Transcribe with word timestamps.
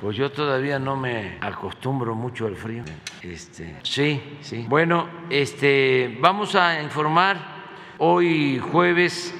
Pues 0.00 0.16
yo 0.16 0.30
todavía 0.30 0.78
no 0.78 0.94
me 0.94 1.38
acostumbro 1.40 2.14
mucho 2.14 2.46
al 2.46 2.54
frío. 2.54 2.84
Este, 3.22 3.76
sí, 3.82 4.38
sí. 4.40 4.66
Bueno, 4.68 5.08
este, 5.30 6.18
vamos 6.20 6.54
a 6.54 6.82
informar 6.82 7.38
hoy 7.98 8.58
jueves 8.58 9.34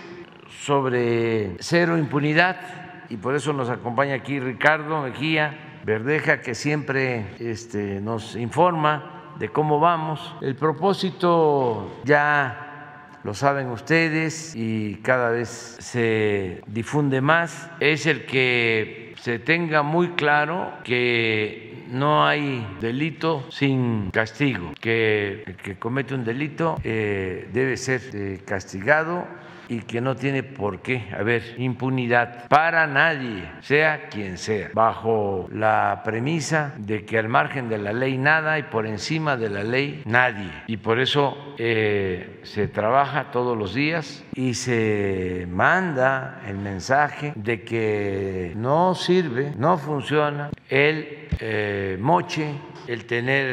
sobre 0.48 1.56
cero 1.60 1.98
impunidad 1.98 3.04
y 3.10 3.16
por 3.16 3.34
eso 3.34 3.52
nos 3.52 3.68
acompaña 3.68 4.14
aquí 4.14 4.40
Ricardo 4.40 5.02
Mejía 5.02 5.80
Verdeja 5.84 6.40
que 6.40 6.56
siempre 6.56 7.36
este, 7.38 8.00
nos 8.00 8.34
informa 8.34 9.34
de 9.38 9.50
cómo 9.50 9.78
vamos. 9.78 10.34
El 10.40 10.56
propósito 10.56 12.00
ya 12.02 13.18
lo 13.22 13.34
saben 13.34 13.68
ustedes 13.68 14.56
y 14.56 14.96
cada 14.96 15.30
vez 15.30 15.48
se 15.48 16.62
difunde 16.66 17.20
más, 17.20 17.70
es 17.78 18.06
el 18.06 18.26
que 18.26 19.05
se 19.20 19.38
tenga 19.38 19.82
muy 19.82 20.10
claro 20.10 20.72
que 20.84 21.84
no 21.88 22.26
hay 22.26 22.66
delito 22.80 23.46
sin 23.50 24.10
castigo, 24.10 24.72
que 24.80 25.44
el 25.46 25.56
que 25.56 25.78
comete 25.78 26.14
un 26.14 26.24
delito 26.24 26.76
eh, 26.84 27.48
debe 27.52 27.76
ser 27.76 28.02
eh, 28.14 28.40
castigado 28.44 29.26
y 29.68 29.80
que 29.80 30.00
no 30.00 30.16
tiene 30.16 30.42
por 30.42 30.80
qué 30.80 31.08
haber 31.16 31.54
impunidad 31.58 32.48
para 32.48 32.86
nadie, 32.86 33.48
sea 33.60 34.08
quien 34.08 34.38
sea, 34.38 34.70
bajo 34.74 35.48
la 35.52 36.02
premisa 36.04 36.74
de 36.78 37.04
que 37.04 37.18
al 37.18 37.28
margen 37.28 37.68
de 37.68 37.78
la 37.78 37.92
ley 37.92 38.18
nada 38.18 38.58
y 38.58 38.64
por 38.64 38.86
encima 38.86 39.36
de 39.36 39.50
la 39.50 39.64
ley 39.64 40.02
nadie. 40.04 40.50
Y 40.66 40.76
por 40.76 41.00
eso 41.00 41.54
eh, 41.58 42.40
se 42.42 42.68
trabaja 42.68 43.30
todos 43.30 43.56
los 43.56 43.74
días 43.74 44.24
y 44.34 44.54
se 44.54 45.46
manda 45.50 46.42
el 46.46 46.58
mensaje 46.58 47.32
de 47.36 47.62
que 47.62 48.52
no 48.56 48.94
sirve, 48.94 49.52
no 49.56 49.78
funciona 49.78 50.50
el 50.68 51.28
eh, 51.40 51.98
moche 52.00 52.54
el 52.86 53.04
tener 53.06 53.46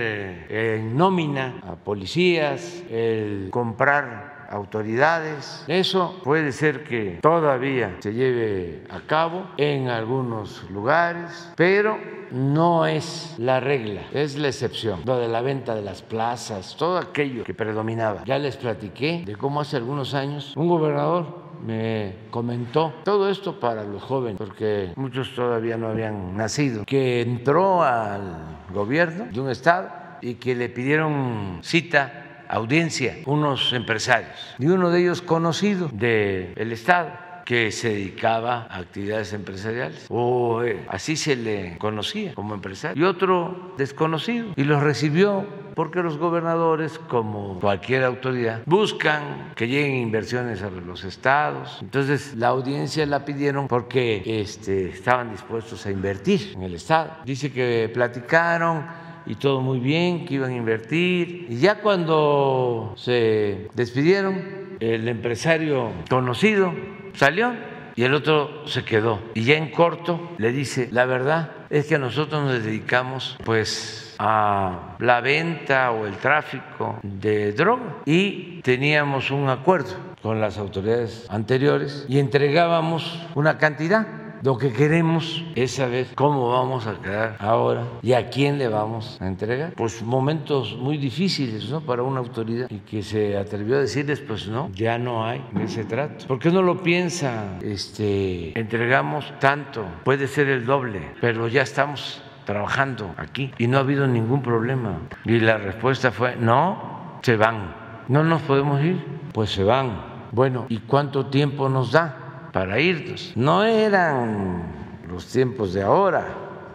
eh, 0.50 0.76
en 0.78 0.96
nómina 0.96 1.60
a 1.64 1.76
policías, 1.76 2.84
el 2.90 3.48
comprar 3.52 4.33
autoridades. 4.54 5.64
Eso 5.68 6.20
puede 6.24 6.52
ser 6.52 6.84
que 6.84 7.20
todavía 7.22 7.98
se 8.00 8.14
lleve 8.14 8.84
a 8.90 9.02
cabo 9.02 9.48
en 9.58 9.90
algunos 9.90 10.70
lugares, 10.70 11.52
pero 11.56 11.98
no 12.32 12.86
es 12.86 13.36
la 13.38 13.60
regla, 13.60 14.02
es 14.14 14.38
la 14.38 14.48
excepción. 14.48 15.02
Lo 15.06 15.18
de 15.18 15.28
la 15.28 15.42
venta 15.42 15.76
de 15.76 15.82
las 15.82 16.02
plazas, 16.02 16.76
todo 16.78 16.98
aquello 16.98 17.44
que 17.44 17.54
predominaba. 17.54 18.24
Ya 18.26 18.38
les 18.40 18.58
platiqué 18.58 19.24
de 19.26 19.36
cómo 19.36 19.62
hace 19.62 19.78
algunos 19.78 20.14
años 20.14 20.54
un 20.56 20.68
gobernador 20.68 21.44
me 21.66 22.16
comentó 22.30 22.94
todo 23.04 23.30
esto 23.30 23.60
para 23.60 23.84
los 23.84 24.04
jóvenes, 24.04 24.38
porque 24.38 24.92
muchos 24.96 25.34
todavía 25.34 25.78
no 25.78 25.88
habían 25.88 26.36
nacido, 26.36 26.84
que 26.86 27.22
entró 27.22 27.84
al 27.84 28.60
gobierno 28.74 29.28
de 29.32 29.40
un 29.40 29.50
estado 29.50 29.90
y 30.22 30.36
que 30.36 30.56
le 30.56 30.70
pidieron 30.70 31.60
cita 31.62 32.23
audiencia 32.56 33.18
unos 33.26 33.74
empresarios 33.74 34.56
y 34.60 34.68
uno 34.68 34.90
de 34.90 35.02
ellos 35.02 35.22
conocido 35.22 35.90
del 35.92 36.72
Estado 36.72 37.12
que 37.46 37.72
se 37.72 37.90
dedicaba 37.90 38.68
a 38.70 38.78
actividades 38.78 39.34
empresariales, 39.34 40.06
o 40.10 40.64
eh, 40.64 40.86
así 40.88 41.16
se 41.16 41.36
le 41.36 41.78
conocía 41.78 42.34
como 42.36 42.54
empresario, 42.54 43.04
y 43.04 43.06
otro 43.06 43.74
desconocido, 43.78 44.48
y 44.56 44.64
los 44.64 44.82
recibió 44.82 45.46
porque 45.76 46.04
los 46.04 46.18
gobernadores, 46.18 47.00
como 47.00 47.60
cualquier 47.60 48.04
autoridad, 48.04 48.62
buscan 48.66 49.54
que 49.56 49.68
lleguen 49.68 49.96
inversiones 49.96 50.62
a 50.62 50.70
los 50.70 51.04
estados. 51.04 51.80
Entonces, 51.82 52.36
la 52.36 52.50
audiencia 52.50 53.06
la 53.08 53.26
pidieron 53.26 53.68
porque 53.68 54.22
este, 54.26 54.90
estaban 54.90 55.32
dispuestos 55.32 55.86
a 55.88 55.92
invertir 55.92 56.54
en 56.56 56.62
el 56.62 56.76
estado. 56.76 57.18
Dice 57.26 57.52
que 57.52 57.90
platicaron 57.92 58.86
y 59.26 59.36
todo 59.36 59.62
muy 59.62 59.80
bien, 59.80 60.26
que 60.26 60.36
iban 60.36 60.52
a 60.52 60.56
invertir. 60.56 61.48
Y 61.50 61.58
ya 61.58 61.76
cuando 61.76 62.94
se 62.98 63.70
despidieron, 63.74 64.78
el 64.80 65.08
empresario 65.08 65.92
conocido 66.10 66.74
salió 67.14 67.54
y 67.96 68.04
el 68.04 68.14
otro 68.14 68.68
se 68.68 68.84
quedó. 68.84 69.20
Y 69.34 69.44
ya 69.44 69.56
en 69.56 69.72
corto 69.72 70.32
le 70.38 70.52
dice, 70.52 70.90
la 70.92 71.06
verdad 71.06 71.52
es 71.70 71.88
que 71.88 71.98
nosotros 71.98 72.44
nos 72.44 72.64
dedicamos 72.64 73.38
pues 73.44 74.16
a 74.20 74.96
la 75.00 75.22
venta 75.22 75.92
o 75.92 76.06
el 76.06 76.16
tráfico 76.18 77.00
de 77.02 77.52
droga 77.54 77.98
y 78.06 78.62
teníamos 78.62 79.32
un 79.32 79.50
acuerdo 79.50 79.96
con 80.22 80.40
las 80.40 80.58
autoridades 80.58 81.26
anteriores 81.30 82.06
y 82.08 82.20
entregábamos 82.20 83.22
una 83.36 83.58
cantidad 83.58 84.23
lo 84.44 84.58
que 84.58 84.74
queremos 84.74 85.46
es 85.56 85.76
saber 85.76 86.08
cómo 86.16 86.50
vamos 86.50 86.86
a 86.86 87.00
quedar 87.02 87.38
ahora 87.40 87.86
y 88.02 88.12
a 88.12 88.30
quién 88.30 88.58
le 88.58 88.68
vamos 88.68 89.18
a 89.22 89.28
entregar. 89.28 89.74
Pues 89.74 90.02
momentos 90.04 90.76
muy 90.78 90.98
difíciles 90.98 91.70
¿no? 91.70 91.80
para 91.80 92.04
una 92.04 92.20
autoridad 92.20 92.70
y 92.70 92.80
que 92.80 93.04
se 93.04 93.38
atrevió 93.38 93.78
a 93.78 93.80
decirles, 93.80 94.20
pues 94.20 94.50
no, 94.50 94.70
ya 94.74 94.98
no 94.98 95.26
hay 95.26 95.42
ese 95.62 95.86
trato. 95.86 96.28
¿Por 96.28 96.40
qué 96.40 96.52
no 96.52 96.62
lo 96.62 96.84
piensa? 96.84 97.58
Este, 97.62 98.58
entregamos 98.60 99.32
tanto, 99.40 99.86
puede 100.04 100.28
ser 100.28 100.50
el 100.50 100.66
doble, 100.66 101.14
pero 101.22 101.48
ya 101.48 101.62
estamos 101.62 102.22
trabajando 102.44 103.16
aquí 103.16 103.54
y 103.58 103.68
no 103.68 103.78
ha 103.78 103.82
habido 103.82 104.08
ningún 104.08 104.42
problema. 104.42 105.00
Y 105.24 105.40
la 105.40 105.58
respuesta 105.58 106.12
fue, 106.12 106.36
no, 106.36 107.20
se 107.22 107.38
van. 107.38 107.76
No 108.10 108.26
nos 108.26 108.42
podemos 108.42 108.84
ir, 108.84 109.02
pues 109.32 109.52
se 109.52 109.64
van. 109.64 110.12
Bueno, 110.34 110.66
¿y 110.68 110.80
cuánto 110.80 111.28
tiempo 111.28 111.70
nos 111.70 111.94
da? 111.94 112.23
Para 112.54 112.80
irnos. 112.80 113.34
No 113.36 113.66
eran 113.66 114.64
los 115.10 115.28
tiempos 115.28 115.74
de 115.74 115.82
ahora, 115.82 116.26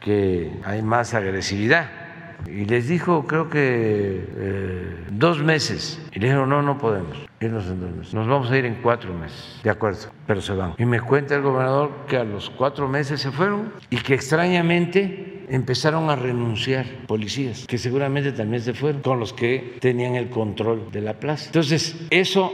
que 0.00 0.52
hay 0.64 0.82
más 0.82 1.14
agresividad. 1.14 1.88
Y 2.46 2.66
les 2.66 2.88
dijo, 2.88 3.26
creo 3.26 3.48
que 3.48 4.24
eh, 4.36 4.96
dos 5.10 5.42
meses. 5.42 6.00
Y 6.12 6.20
dijeron, 6.20 6.48
no, 6.48 6.62
no 6.62 6.78
podemos 6.78 7.16
irnos 7.40 7.66
en 7.66 7.80
dos 7.80 7.90
meses. 7.90 8.14
Nos 8.14 8.26
vamos 8.26 8.50
a 8.50 8.58
ir 8.58 8.64
en 8.64 8.76
cuatro 8.82 9.14
meses. 9.14 9.60
De 9.62 9.70
acuerdo, 9.70 10.08
pero 10.26 10.40
se 10.40 10.52
van. 10.52 10.74
Y 10.78 10.84
me 10.84 11.00
cuenta 11.00 11.36
el 11.36 11.42
gobernador 11.42 11.90
que 12.08 12.16
a 12.16 12.24
los 12.24 12.50
cuatro 12.50 12.88
meses 12.88 13.20
se 13.20 13.30
fueron 13.30 13.72
y 13.90 13.96
que 13.96 14.14
extrañamente 14.14 15.46
empezaron 15.48 16.10
a 16.10 16.16
renunciar 16.16 16.84
policías, 17.06 17.66
que 17.66 17.78
seguramente 17.78 18.32
también 18.32 18.62
se 18.62 18.74
fueron, 18.74 19.00
con 19.02 19.18
los 19.18 19.32
que 19.32 19.78
tenían 19.80 20.14
el 20.14 20.28
control 20.28 20.90
de 20.92 21.00
la 21.00 21.14
plaza. 21.14 21.46
Entonces, 21.46 21.96
eso 22.10 22.52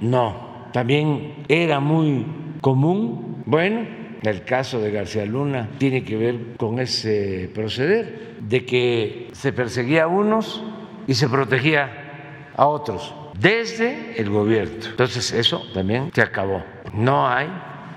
no. 0.00 0.52
También 0.72 1.44
era 1.48 1.80
muy 1.80 2.24
común. 2.62 3.42
Bueno, 3.44 3.86
el 4.22 4.44
caso 4.44 4.80
de 4.80 4.90
García 4.90 5.26
Luna 5.26 5.68
tiene 5.76 6.02
que 6.02 6.16
ver 6.16 6.56
con 6.56 6.78
ese 6.78 7.50
proceder 7.52 8.36
de 8.40 8.64
que 8.64 9.28
se 9.32 9.52
perseguía 9.52 10.04
a 10.04 10.06
unos 10.06 10.64
y 11.06 11.14
se 11.14 11.28
protegía 11.28 12.50
a 12.56 12.66
otros 12.66 13.14
desde 13.38 14.18
el 14.18 14.30
gobierno. 14.30 14.86
Entonces 14.86 15.32
eso 15.32 15.62
también 15.74 16.10
se 16.14 16.22
acabó. 16.22 16.62
No 16.94 17.28
hay 17.28 17.48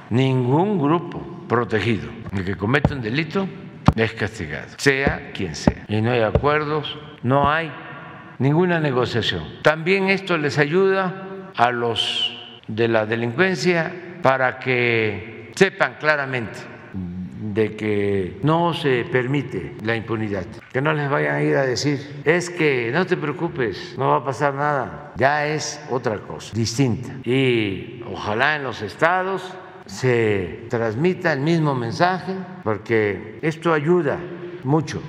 ningún 0.10 0.80
grupo 0.80 1.22
protegido. 1.48 2.10
El 2.34 2.44
que 2.44 2.56
comete 2.56 2.94
un 2.94 3.02
delito 3.02 3.48
es 3.96 4.14
castigado, 4.14 4.74
sea 4.78 5.32
quien 5.34 5.56
sea. 5.56 5.86
Y 5.88 6.02
no 6.02 6.12
hay 6.12 6.22
acuerdos, 6.22 6.98
no 7.22 7.50
hay 7.50 7.72
ninguna 8.40 8.80
negociación. 8.80 9.44
También 9.62 10.10
esto 10.10 10.38
les 10.38 10.58
ayuda 10.58 11.52
a 11.56 11.72
los 11.72 12.32
de 12.68 12.88
la 12.88 13.06
delincuencia 13.06 13.94
para 14.26 14.58
que 14.58 15.52
sepan 15.54 15.98
claramente 16.00 16.58
de 16.92 17.76
que 17.76 18.40
no 18.42 18.74
se 18.74 19.06
permite 19.06 19.76
la 19.84 19.96
impunidad, 19.96 20.48
que 20.74 20.82
no 20.82 20.94
les 20.94 21.08
vayan 21.12 21.36
a 21.36 21.44
ir 21.44 21.56
a 21.56 21.64
decir, 21.64 22.24
es 22.26 22.50
que 22.50 22.90
no 22.92 23.06
te 23.06 23.18
preocupes, 23.18 23.94
no 24.00 24.08
va 24.08 24.16
a 24.16 24.26
pasar 24.26 24.56
nada, 24.56 25.14
ya 25.16 25.46
es 25.46 25.80
otra 25.92 26.18
cosa, 26.18 26.56
distinta. 26.56 27.14
Y 27.24 28.02
ojalá 28.12 28.56
en 28.56 28.64
los 28.64 28.82
estados 28.82 29.54
se 29.86 30.66
transmita 30.72 31.32
el 31.32 31.42
mismo 31.42 31.76
mensaje, 31.76 32.34
porque 32.64 33.38
esto 33.44 33.74
ayuda 33.74 34.18
mucho. 34.64 35.04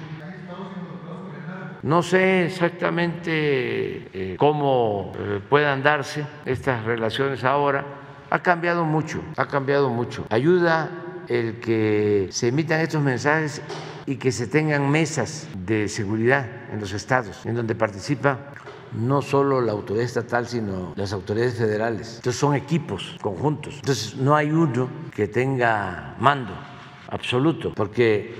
No 1.83 2.03
sé 2.03 2.45
exactamente 2.45 3.31
eh, 3.33 4.37
cómo 4.39 5.13
eh, 5.19 5.41
puedan 5.49 5.83
darse 5.83 6.27
estas 6.45 6.85
relaciones 6.85 7.45
ahora, 7.45 7.96
ha 8.31 8.43
cambiado 8.43 8.85
mucho, 8.85 9.23
ha 9.37 9.47
cambiado 9.47 9.89
mucho. 9.89 10.27
Ayuda 10.31 10.91
el 11.29 11.61
que 11.61 12.29
se 12.31 12.49
emitan 12.49 12.81
estos 12.81 13.03
mensajes 13.03 13.63
y 14.07 14.17
que 14.17 14.31
se 14.33 14.47
tengan 14.47 14.91
mesas 14.91 15.49
de 15.67 15.89
seguridad 15.89 16.47
en 16.73 16.81
los 16.81 16.93
estados, 16.93 17.45
en 17.45 17.57
donde 17.57 17.75
participa 17.75 18.39
no 18.93 19.21
solo 19.21 19.61
la 19.61 19.73
autoridad 19.73 20.05
estatal, 20.05 20.47
sino 20.47 20.93
las 20.97 21.13
autoridades 21.13 21.57
federales. 21.57 22.17
Entonces 22.17 22.39
son 22.41 22.55
equipos 22.55 23.17
conjuntos. 23.21 23.75
Entonces 23.77 24.17
no 24.17 24.37
hay 24.37 24.51
uno 24.51 24.89
que 25.15 25.29
tenga 25.29 26.15
mando 26.21 26.53
absoluto, 27.09 27.73
porque 27.75 28.35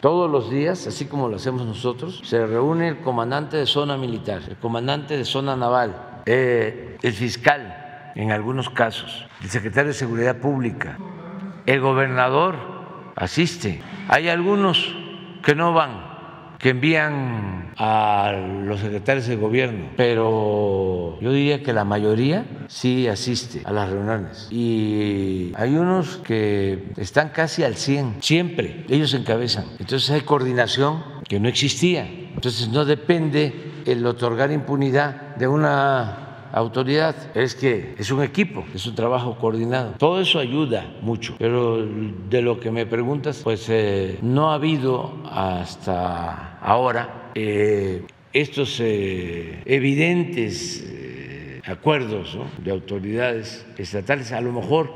todos 0.00 0.30
los 0.30 0.50
días, 0.50 0.86
así 0.86 1.06
como 1.06 1.28
lo 1.28 1.36
hacemos 1.36 1.64
nosotros, 1.66 2.20
se 2.24 2.44
reúne 2.46 2.88
el 2.88 2.98
comandante 3.00 3.56
de 3.56 3.66
zona 3.66 3.96
militar, 3.96 4.42
el 4.48 4.56
comandante 4.56 5.16
de 5.16 5.24
zona 5.24 5.56
naval, 5.56 6.22
eh, 6.26 6.98
el 7.02 7.12
fiscal 7.12 7.75
en 8.16 8.32
algunos 8.32 8.70
casos, 8.70 9.26
el 9.42 9.50
secretario 9.50 9.88
de 9.88 9.94
Seguridad 9.94 10.38
Pública, 10.38 10.98
el 11.66 11.80
gobernador 11.80 12.56
asiste. 13.14 13.82
Hay 14.08 14.28
algunos 14.28 14.96
que 15.42 15.54
no 15.54 15.72
van 15.72 16.16
que 16.58 16.70
envían 16.70 17.72
a 17.76 18.32
los 18.64 18.80
secretarios 18.80 19.26
de 19.26 19.36
gobierno, 19.36 19.90
pero 19.96 21.18
yo 21.20 21.32
diría 21.32 21.62
que 21.62 21.72
la 21.72 21.84
mayoría 21.84 22.46
sí 22.68 23.06
asiste 23.08 23.60
a 23.64 23.72
las 23.72 23.90
reuniones. 23.90 24.48
Y 24.50 25.52
hay 25.54 25.76
unos 25.76 26.16
que 26.18 26.92
están 26.96 27.28
casi 27.28 27.62
al 27.62 27.76
100, 27.76 28.16
siempre, 28.20 28.84
ellos 28.88 29.12
encabezan. 29.14 29.66
Entonces 29.78 30.10
hay 30.10 30.22
coordinación 30.22 31.02
que 31.28 31.38
no 31.38 31.48
existía. 31.48 32.06
Entonces 32.06 32.68
no 32.68 32.84
depende 32.84 33.82
el 33.84 34.04
otorgar 34.06 34.50
impunidad 34.50 35.36
de 35.36 35.46
una 35.48 36.25
autoridad, 36.56 37.14
es 37.36 37.54
que 37.54 37.94
es 37.98 38.10
un 38.10 38.22
equipo, 38.22 38.64
es 38.74 38.86
un 38.86 38.94
trabajo 38.94 39.36
coordinado. 39.38 39.92
Todo 39.98 40.20
eso 40.20 40.38
ayuda 40.38 40.86
mucho, 41.02 41.36
pero 41.38 41.86
de 41.86 42.42
lo 42.42 42.58
que 42.58 42.70
me 42.70 42.86
preguntas, 42.86 43.42
pues 43.44 43.66
eh, 43.68 44.18
no 44.22 44.50
ha 44.50 44.54
habido 44.54 45.22
hasta 45.30 46.58
ahora 46.60 47.30
eh, 47.34 48.06
estos 48.32 48.80
eh, 48.80 49.62
evidentes 49.66 50.92
acuerdos 51.66 52.38
de 52.58 52.70
autoridades 52.70 53.66
estatales, 53.76 54.32
a 54.32 54.40
lo 54.40 54.52
mejor 54.52 54.94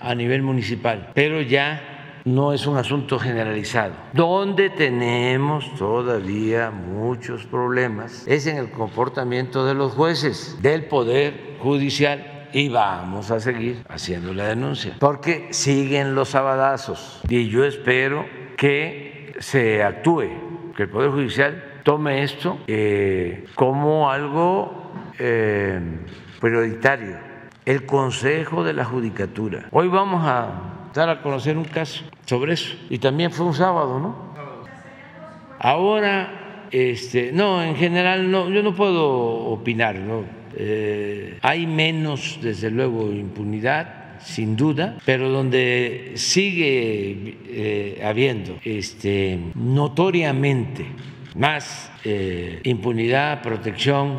a 0.00 0.14
nivel 0.14 0.42
municipal, 0.42 1.10
pero 1.14 1.42
ya 1.42 1.97
no 2.28 2.52
es 2.52 2.66
un 2.66 2.76
asunto 2.76 3.18
generalizado. 3.18 3.94
Donde 4.12 4.70
tenemos 4.70 5.74
todavía 5.76 6.70
muchos 6.70 7.44
problemas 7.46 8.26
es 8.26 8.46
en 8.46 8.58
el 8.58 8.70
comportamiento 8.70 9.64
de 9.64 9.74
los 9.74 9.92
jueces, 9.92 10.58
del 10.60 10.84
Poder 10.84 11.56
Judicial 11.60 12.48
y 12.52 12.68
vamos 12.68 13.30
a 13.30 13.40
seguir 13.40 13.84
haciendo 13.88 14.32
la 14.32 14.46
denuncia, 14.48 14.96
porque 14.98 15.48
siguen 15.50 16.14
los 16.14 16.30
sabadazos 16.30 17.20
y 17.28 17.48
yo 17.48 17.64
espero 17.64 18.24
que 18.56 19.34
se 19.38 19.82
actúe, 19.82 20.72
que 20.76 20.84
el 20.84 20.88
Poder 20.88 21.10
Judicial 21.10 21.80
tome 21.82 22.22
esto 22.22 22.58
eh, 22.66 23.46
como 23.54 24.10
algo 24.10 24.92
eh, 25.18 25.80
prioritario. 26.40 27.28
El 27.64 27.84
Consejo 27.84 28.64
de 28.64 28.72
la 28.72 28.86
Judicatura. 28.86 29.66
Hoy 29.72 29.88
vamos 29.88 30.22
a 30.24 30.77
dar 30.98 31.08
a 31.08 31.22
conocer 31.22 31.56
un 31.56 31.64
caso 31.64 32.04
sobre 32.26 32.54
eso. 32.54 32.74
Y 32.90 32.98
también 32.98 33.30
fue 33.30 33.46
un 33.46 33.54
sábado, 33.54 33.98
¿no? 34.00 34.28
Ahora, 35.60 36.66
este, 36.70 37.32
no, 37.32 37.62
en 37.62 37.76
general 37.76 38.30
no, 38.30 38.50
yo 38.50 38.62
no 38.62 38.74
puedo 38.74 39.06
opinar, 39.06 39.96
¿no? 39.96 40.24
Eh, 40.56 41.38
hay 41.42 41.66
menos, 41.66 42.38
desde 42.42 42.70
luego, 42.70 43.12
impunidad, 43.12 44.18
sin 44.20 44.56
duda, 44.56 44.98
pero 45.04 45.28
donde 45.28 46.12
sigue 46.16 47.36
eh, 47.46 48.02
habiendo 48.04 48.58
este, 48.64 49.38
notoriamente 49.54 50.86
más 51.36 51.92
eh, 52.04 52.60
impunidad, 52.64 53.42
protección, 53.42 54.18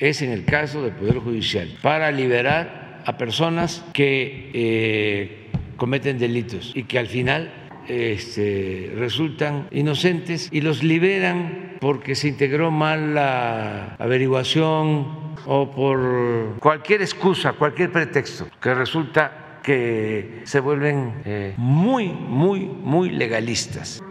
es 0.00 0.22
en 0.22 0.32
el 0.32 0.44
caso 0.44 0.82
del 0.82 0.94
Poder 0.94 1.18
Judicial, 1.18 1.68
para 1.80 2.10
liberar 2.10 3.02
a 3.04 3.16
personas 3.16 3.84
que 3.92 5.37
cometen 5.78 6.18
delitos 6.18 6.72
y 6.74 6.82
que 6.82 6.98
al 6.98 7.06
final 7.06 7.50
este, 7.88 8.92
resultan 8.96 9.68
inocentes 9.70 10.50
y 10.52 10.60
los 10.60 10.82
liberan 10.82 11.78
porque 11.80 12.14
se 12.14 12.28
integró 12.28 12.70
mal 12.70 13.14
la 13.14 13.94
averiguación 13.98 15.28
o 15.46 15.70
por 15.70 16.58
cualquier 16.60 17.00
excusa, 17.00 17.54
cualquier 17.54 17.90
pretexto, 17.90 18.46
que 18.60 18.74
resulta 18.74 19.60
que 19.62 20.42
se 20.44 20.60
vuelven 20.60 21.22
eh, 21.24 21.54
muy, 21.56 22.08
muy, 22.08 22.60
muy 22.60 23.10
legalistas. 23.10 24.02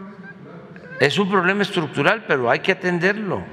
Es 0.99 1.19
un 1.19 1.29
problema 1.29 1.61
estructural, 1.61 2.25
pero 2.27 2.49
hay 2.49 2.59
que 2.59 2.71
atenderlo. 2.71 3.43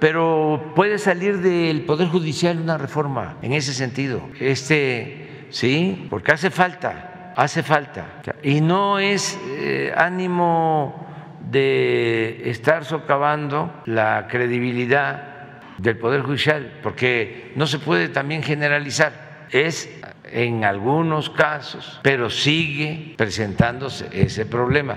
Pero 0.00 0.72
puede 0.74 0.98
salir 0.98 1.38
del 1.38 1.82
Poder 1.82 2.08
Judicial 2.08 2.60
una 2.60 2.76
reforma 2.76 3.38
en 3.40 3.54
ese 3.54 3.72
sentido. 3.72 4.28
Este, 4.38 5.23
sí, 5.54 6.06
porque 6.10 6.32
hace 6.32 6.50
falta, 6.50 7.32
hace 7.36 7.62
falta. 7.62 8.22
Y 8.42 8.60
no 8.60 8.98
es 8.98 9.38
eh, 9.46 9.92
ánimo 9.96 11.06
de 11.40 12.50
estar 12.50 12.84
socavando 12.84 13.82
la 13.86 14.26
credibilidad 14.28 15.34
del 15.78 15.96
Poder 15.98 16.22
Judicial, 16.22 16.80
porque 16.82 17.52
no 17.56 17.66
se 17.66 17.78
puede 17.78 18.08
también 18.08 18.42
generalizar. 18.42 19.46
Es 19.50 19.88
en 20.32 20.64
algunos 20.64 21.30
casos, 21.30 22.00
pero 22.02 22.30
sigue 22.30 23.14
presentándose 23.16 24.08
ese 24.12 24.46
problema. 24.46 24.96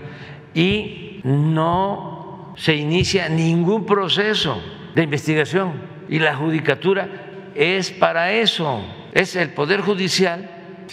Y 0.54 1.22
no 1.24 2.54
se 2.58 2.76
inicia 2.76 3.30
ningún 3.30 3.86
proceso 3.86 4.60
de 4.96 5.04
investigación. 5.04 5.74
Y 6.10 6.20
la 6.20 6.36
judicatura 6.36 7.08
es 7.54 7.92
para 7.92 8.32
eso 8.32 8.84
es 9.18 9.36
el 9.36 9.50
Poder 9.50 9.82
Judicial 9.82 10.48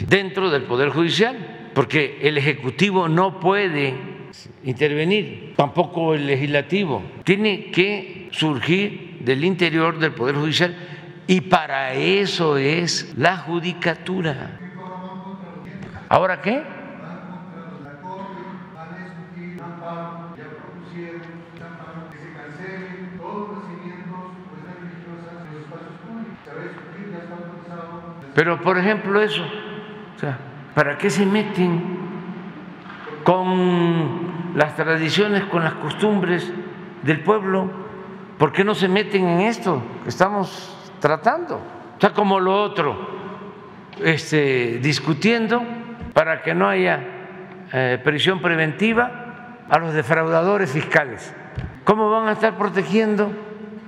dentro 0.09 0.49
del 0.49 0.63
Poder 0.63 0.89
Judicial, 0.89 1.71
porque 1.75 2.21
el 2.23 2.39
Ejecutivo 2.39 3.07
no 3.07 3.39
puede 3.39 3.95
intervenir, 4.65 5.53
tampoco 5.57 6.15
el 6.15 6.27
Legislativo. 6.27 7.03
Tiene 7.25 7.71
que 7.71 8.31
surgir 8.33 9.19
del 9.21 9.45
interior 9.45 9.99
del 9.99 10.13
Poder 10.13 10.37
Judicial 10.37 10.75
y 11.27 11.43
para 11.43 11.93
eso 11.93 12.57
es 12.57 13.13
la 13.19 13.37
judicatura. 13.37 14.59
¿Ahora 16.09 16.41
qué? 16.41 16.63
Pero, 28.35 28.61
por 28.61 28.79
ejemplo, 28.79 29.21
eso, 29.21 29.45
o 30.17 30.19
sea, 30.19 30.39
¿para 30.75 30.99
qué 30.99 31.09
se 31.09 31.25
meten 31.25 31.81
con 33.23 34.55
las 34.57 34.77
tradiciones, 34.77 35.45
con 35.45 35.63
las 35.63 35.75
costumbres 35.75 36.53
del 37.03 37.21
pueblo? 37.21 37.71
¿Por 38.39 38.53
qué 38.53 38.65
no 38.65 38.75
se 38.75 38.89
meten 38.89 39.27
en 39.27 39.41
esto 39.41 39.83
que 40.03 40.09
estamos 40.09 40.93
tratando? 41.01 41.57
O 41.97 42.01
sea, 42.01 42.11
como 42.13 42.41
lo 42.41 42.61
otro, 42.61 43.09
este, 44.03 44.79
discutiendo 44.83 45.63
para 46.13 46.43
que 46.43 46.55
no 46.55 46.69
haya 46.69 47.01
eh, 47.73 48.01
prisión 48.03 48.41
preventiva 48.41 49.59
a 49.69 49.79
los 49.79 49.95
defraudadores 49.95 50.71
fiscales. 50.71 51.33
¿Cómo 51.85 52.11
van 52.11 52.29
a 52.29 52.33
estar 52.33 52.57
protegiendo 52.57 53.31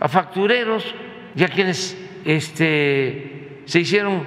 a 0.00 0.08
factureros 0.08 0.94
y 1.34 1.44
a 1.44 1.48
quienes 1.48 1.96
este, 2.24 3.35
se 3.66 3.80
hicieron 3.80 4.22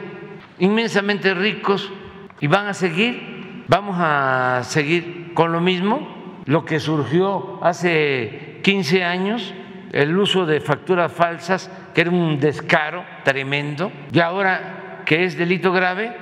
inmensamente 0.60 1.34
ricos 1.34 1.92
y 2.40 2.48
van 2.48 2.68
a 2.68 2.74
seguir, 2.74 3.66
vamos 3.68 3.96
a 4.00 4.62
seguir 4.64 5.34
con 5.34 5.52
lo 5.52 5.62
mismo, 5.62 6.44
lo 6.46 6.66
que 6.66 6.80
surgió 6.80 7.64
hace 7.64 8.60
15 8.64 9.04
años, 9.04 9.54
el 9.92 10.18
uso 10.18 10.46
de 10.46 10.60
facturas 10.60 11.12
falsas, 11.12 11.72
que 11.94 12.02
era 12.02 12.12
un 12.12 12.40
descaro 12.40 13.04
tremendo, 13.24 13.92
y 14.12 14.20
ahora 14.20 15.02
que 15.06 15.24
es 15.24 15.38
delito 15.38 15.72
grave, 15.72 16.16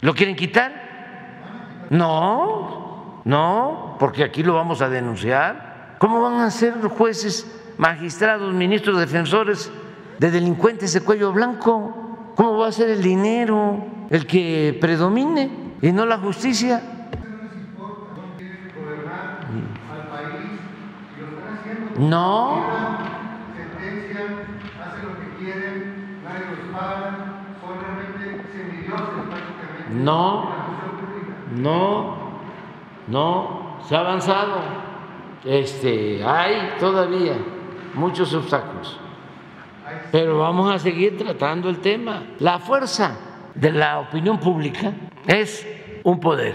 ¿lo 0.00 0.14
quieren 0.14 0.36
quitar? 0.36 1.86
No, 1.90 3.22
no, 3.24 3.96
porque 3.98 4.24
aquí 4.24 4.42
lo 4.42 4.54
vamos 4.54 4.82
a 4.82 4.88
denunciar. 4.88 5.94
¿Cómo 5.98 6.20
van 6.22 6.40
a 6.40 6.50
ser 6.50 6.74
jueces, 6.74 7.46
magistrados, 7.78 8.52
ministros, 8.52 8.98
defensores 8.98 9.72
de 10.18 10.30
delincuentes 10.30 10.92
de 10.92 11.00
cuello 11.00 11.32
blanco? 11.32 12.07
¿Cómo 12.38 12.58
va 12.58 12.68
a 12.68 12.72
ser 12.72 12.90
el 12.90 13.02
dinero 13.02 13.84
el 14.10 14.24
que 14.24 14.78
predomine 14.80 15.50
y 15.82 15.90
no 15.90 16.06
la 16.06 16.18
justicia? 16.18 16.80
No. 21.98 22.62
No, 29.90 30.48
no, 31.56 32.16
no, 33.08 33.78
se 33.82 33.96
ha 33.96 33.98
avanzado. 33.98 34.60
Este, 35.44 36.22
hay 36.22 36.76
todavía 36.78 37.36
muchos 37.94 38.32
obstáculos 38.32 39.07
pero 40.10 40.38
vamos 40.38 40.74
a 40.74 40.78
seguir 40.78 41.16
tratando 41.16 41.68
el 41.68 41.80
tema. 41.80 42.24
La 42.38 42.58
fuerza 42.58 43.16
de 43.54 43.72
la 43.72 43.98
opinión 44.00 44.38
pública 44.38 44.92
es 45.26 45.66
un 46.04 46.20
poder, 46.20 46.54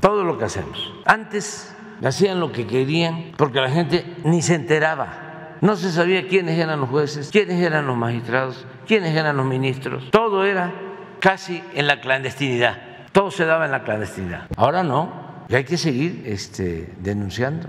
todo 0.00 0.24
lo 0.24 0.38
que 0.38 0.44
hacemos. 0.44 0.94
Antes 1.04 1.74
hacían 2.04 2.40
lo 2.40 2.52
que 2.52 2.66
querían 2.66 3.32
porque 3.36 3.60
la 3.60 3.70
gente 3.70 4.04
ni 4.24 4.42
se 4.42 4.54
enteraba. 4.54 5.56
No 5.60 5.76
se 5.76 5.90
sabía 5.90 6.28
quiénes 6.28 6.58
eran 6.58 6.80
los 6.80 6.90
jueces, 6.90 7.30
quiénes 7.30 7.60
eran 7.62 7.86
los 7.86 7.96
magistrados, 7.96 8.66
quiénes 8.86 9.16
eran 9.16 9.36
los 9.36 9.46
ministros. 9.46 10.10
Todo 10.10 10.44
era 10.44 10.72
casi 11.20 11.62
en 11.74 11.86
la 11.86 12.00
clandestinidad. 12.00 12.76
Todo 13.12 13.30
se 13.30 13.46
daba 13.46 13.64
en 13.64 13.72
la 13.72 13.82
clandestinidad. 13.82 14.46
Ahora 14.56 14.82
no. 14.82 15.44
Y 15.48 15.54
hay 15.54 15.64
que 15.64 15.78
seguir 15.78 16.22
este, 16.26 16.92
denunciando. 16.98 17.68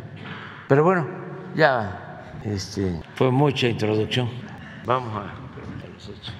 Pero 0.67 0.83
bueno, 0.83 1.07
ya 1.55 2.41
este, 2.43 3.01
fue 3.15 3.31
mucha 3.31 3.67
introducción. 3.67 4.29
Vamos 4.87 5.13
a 5.17 5.23
los 5.93 6.07
hechos. 6.07 6.33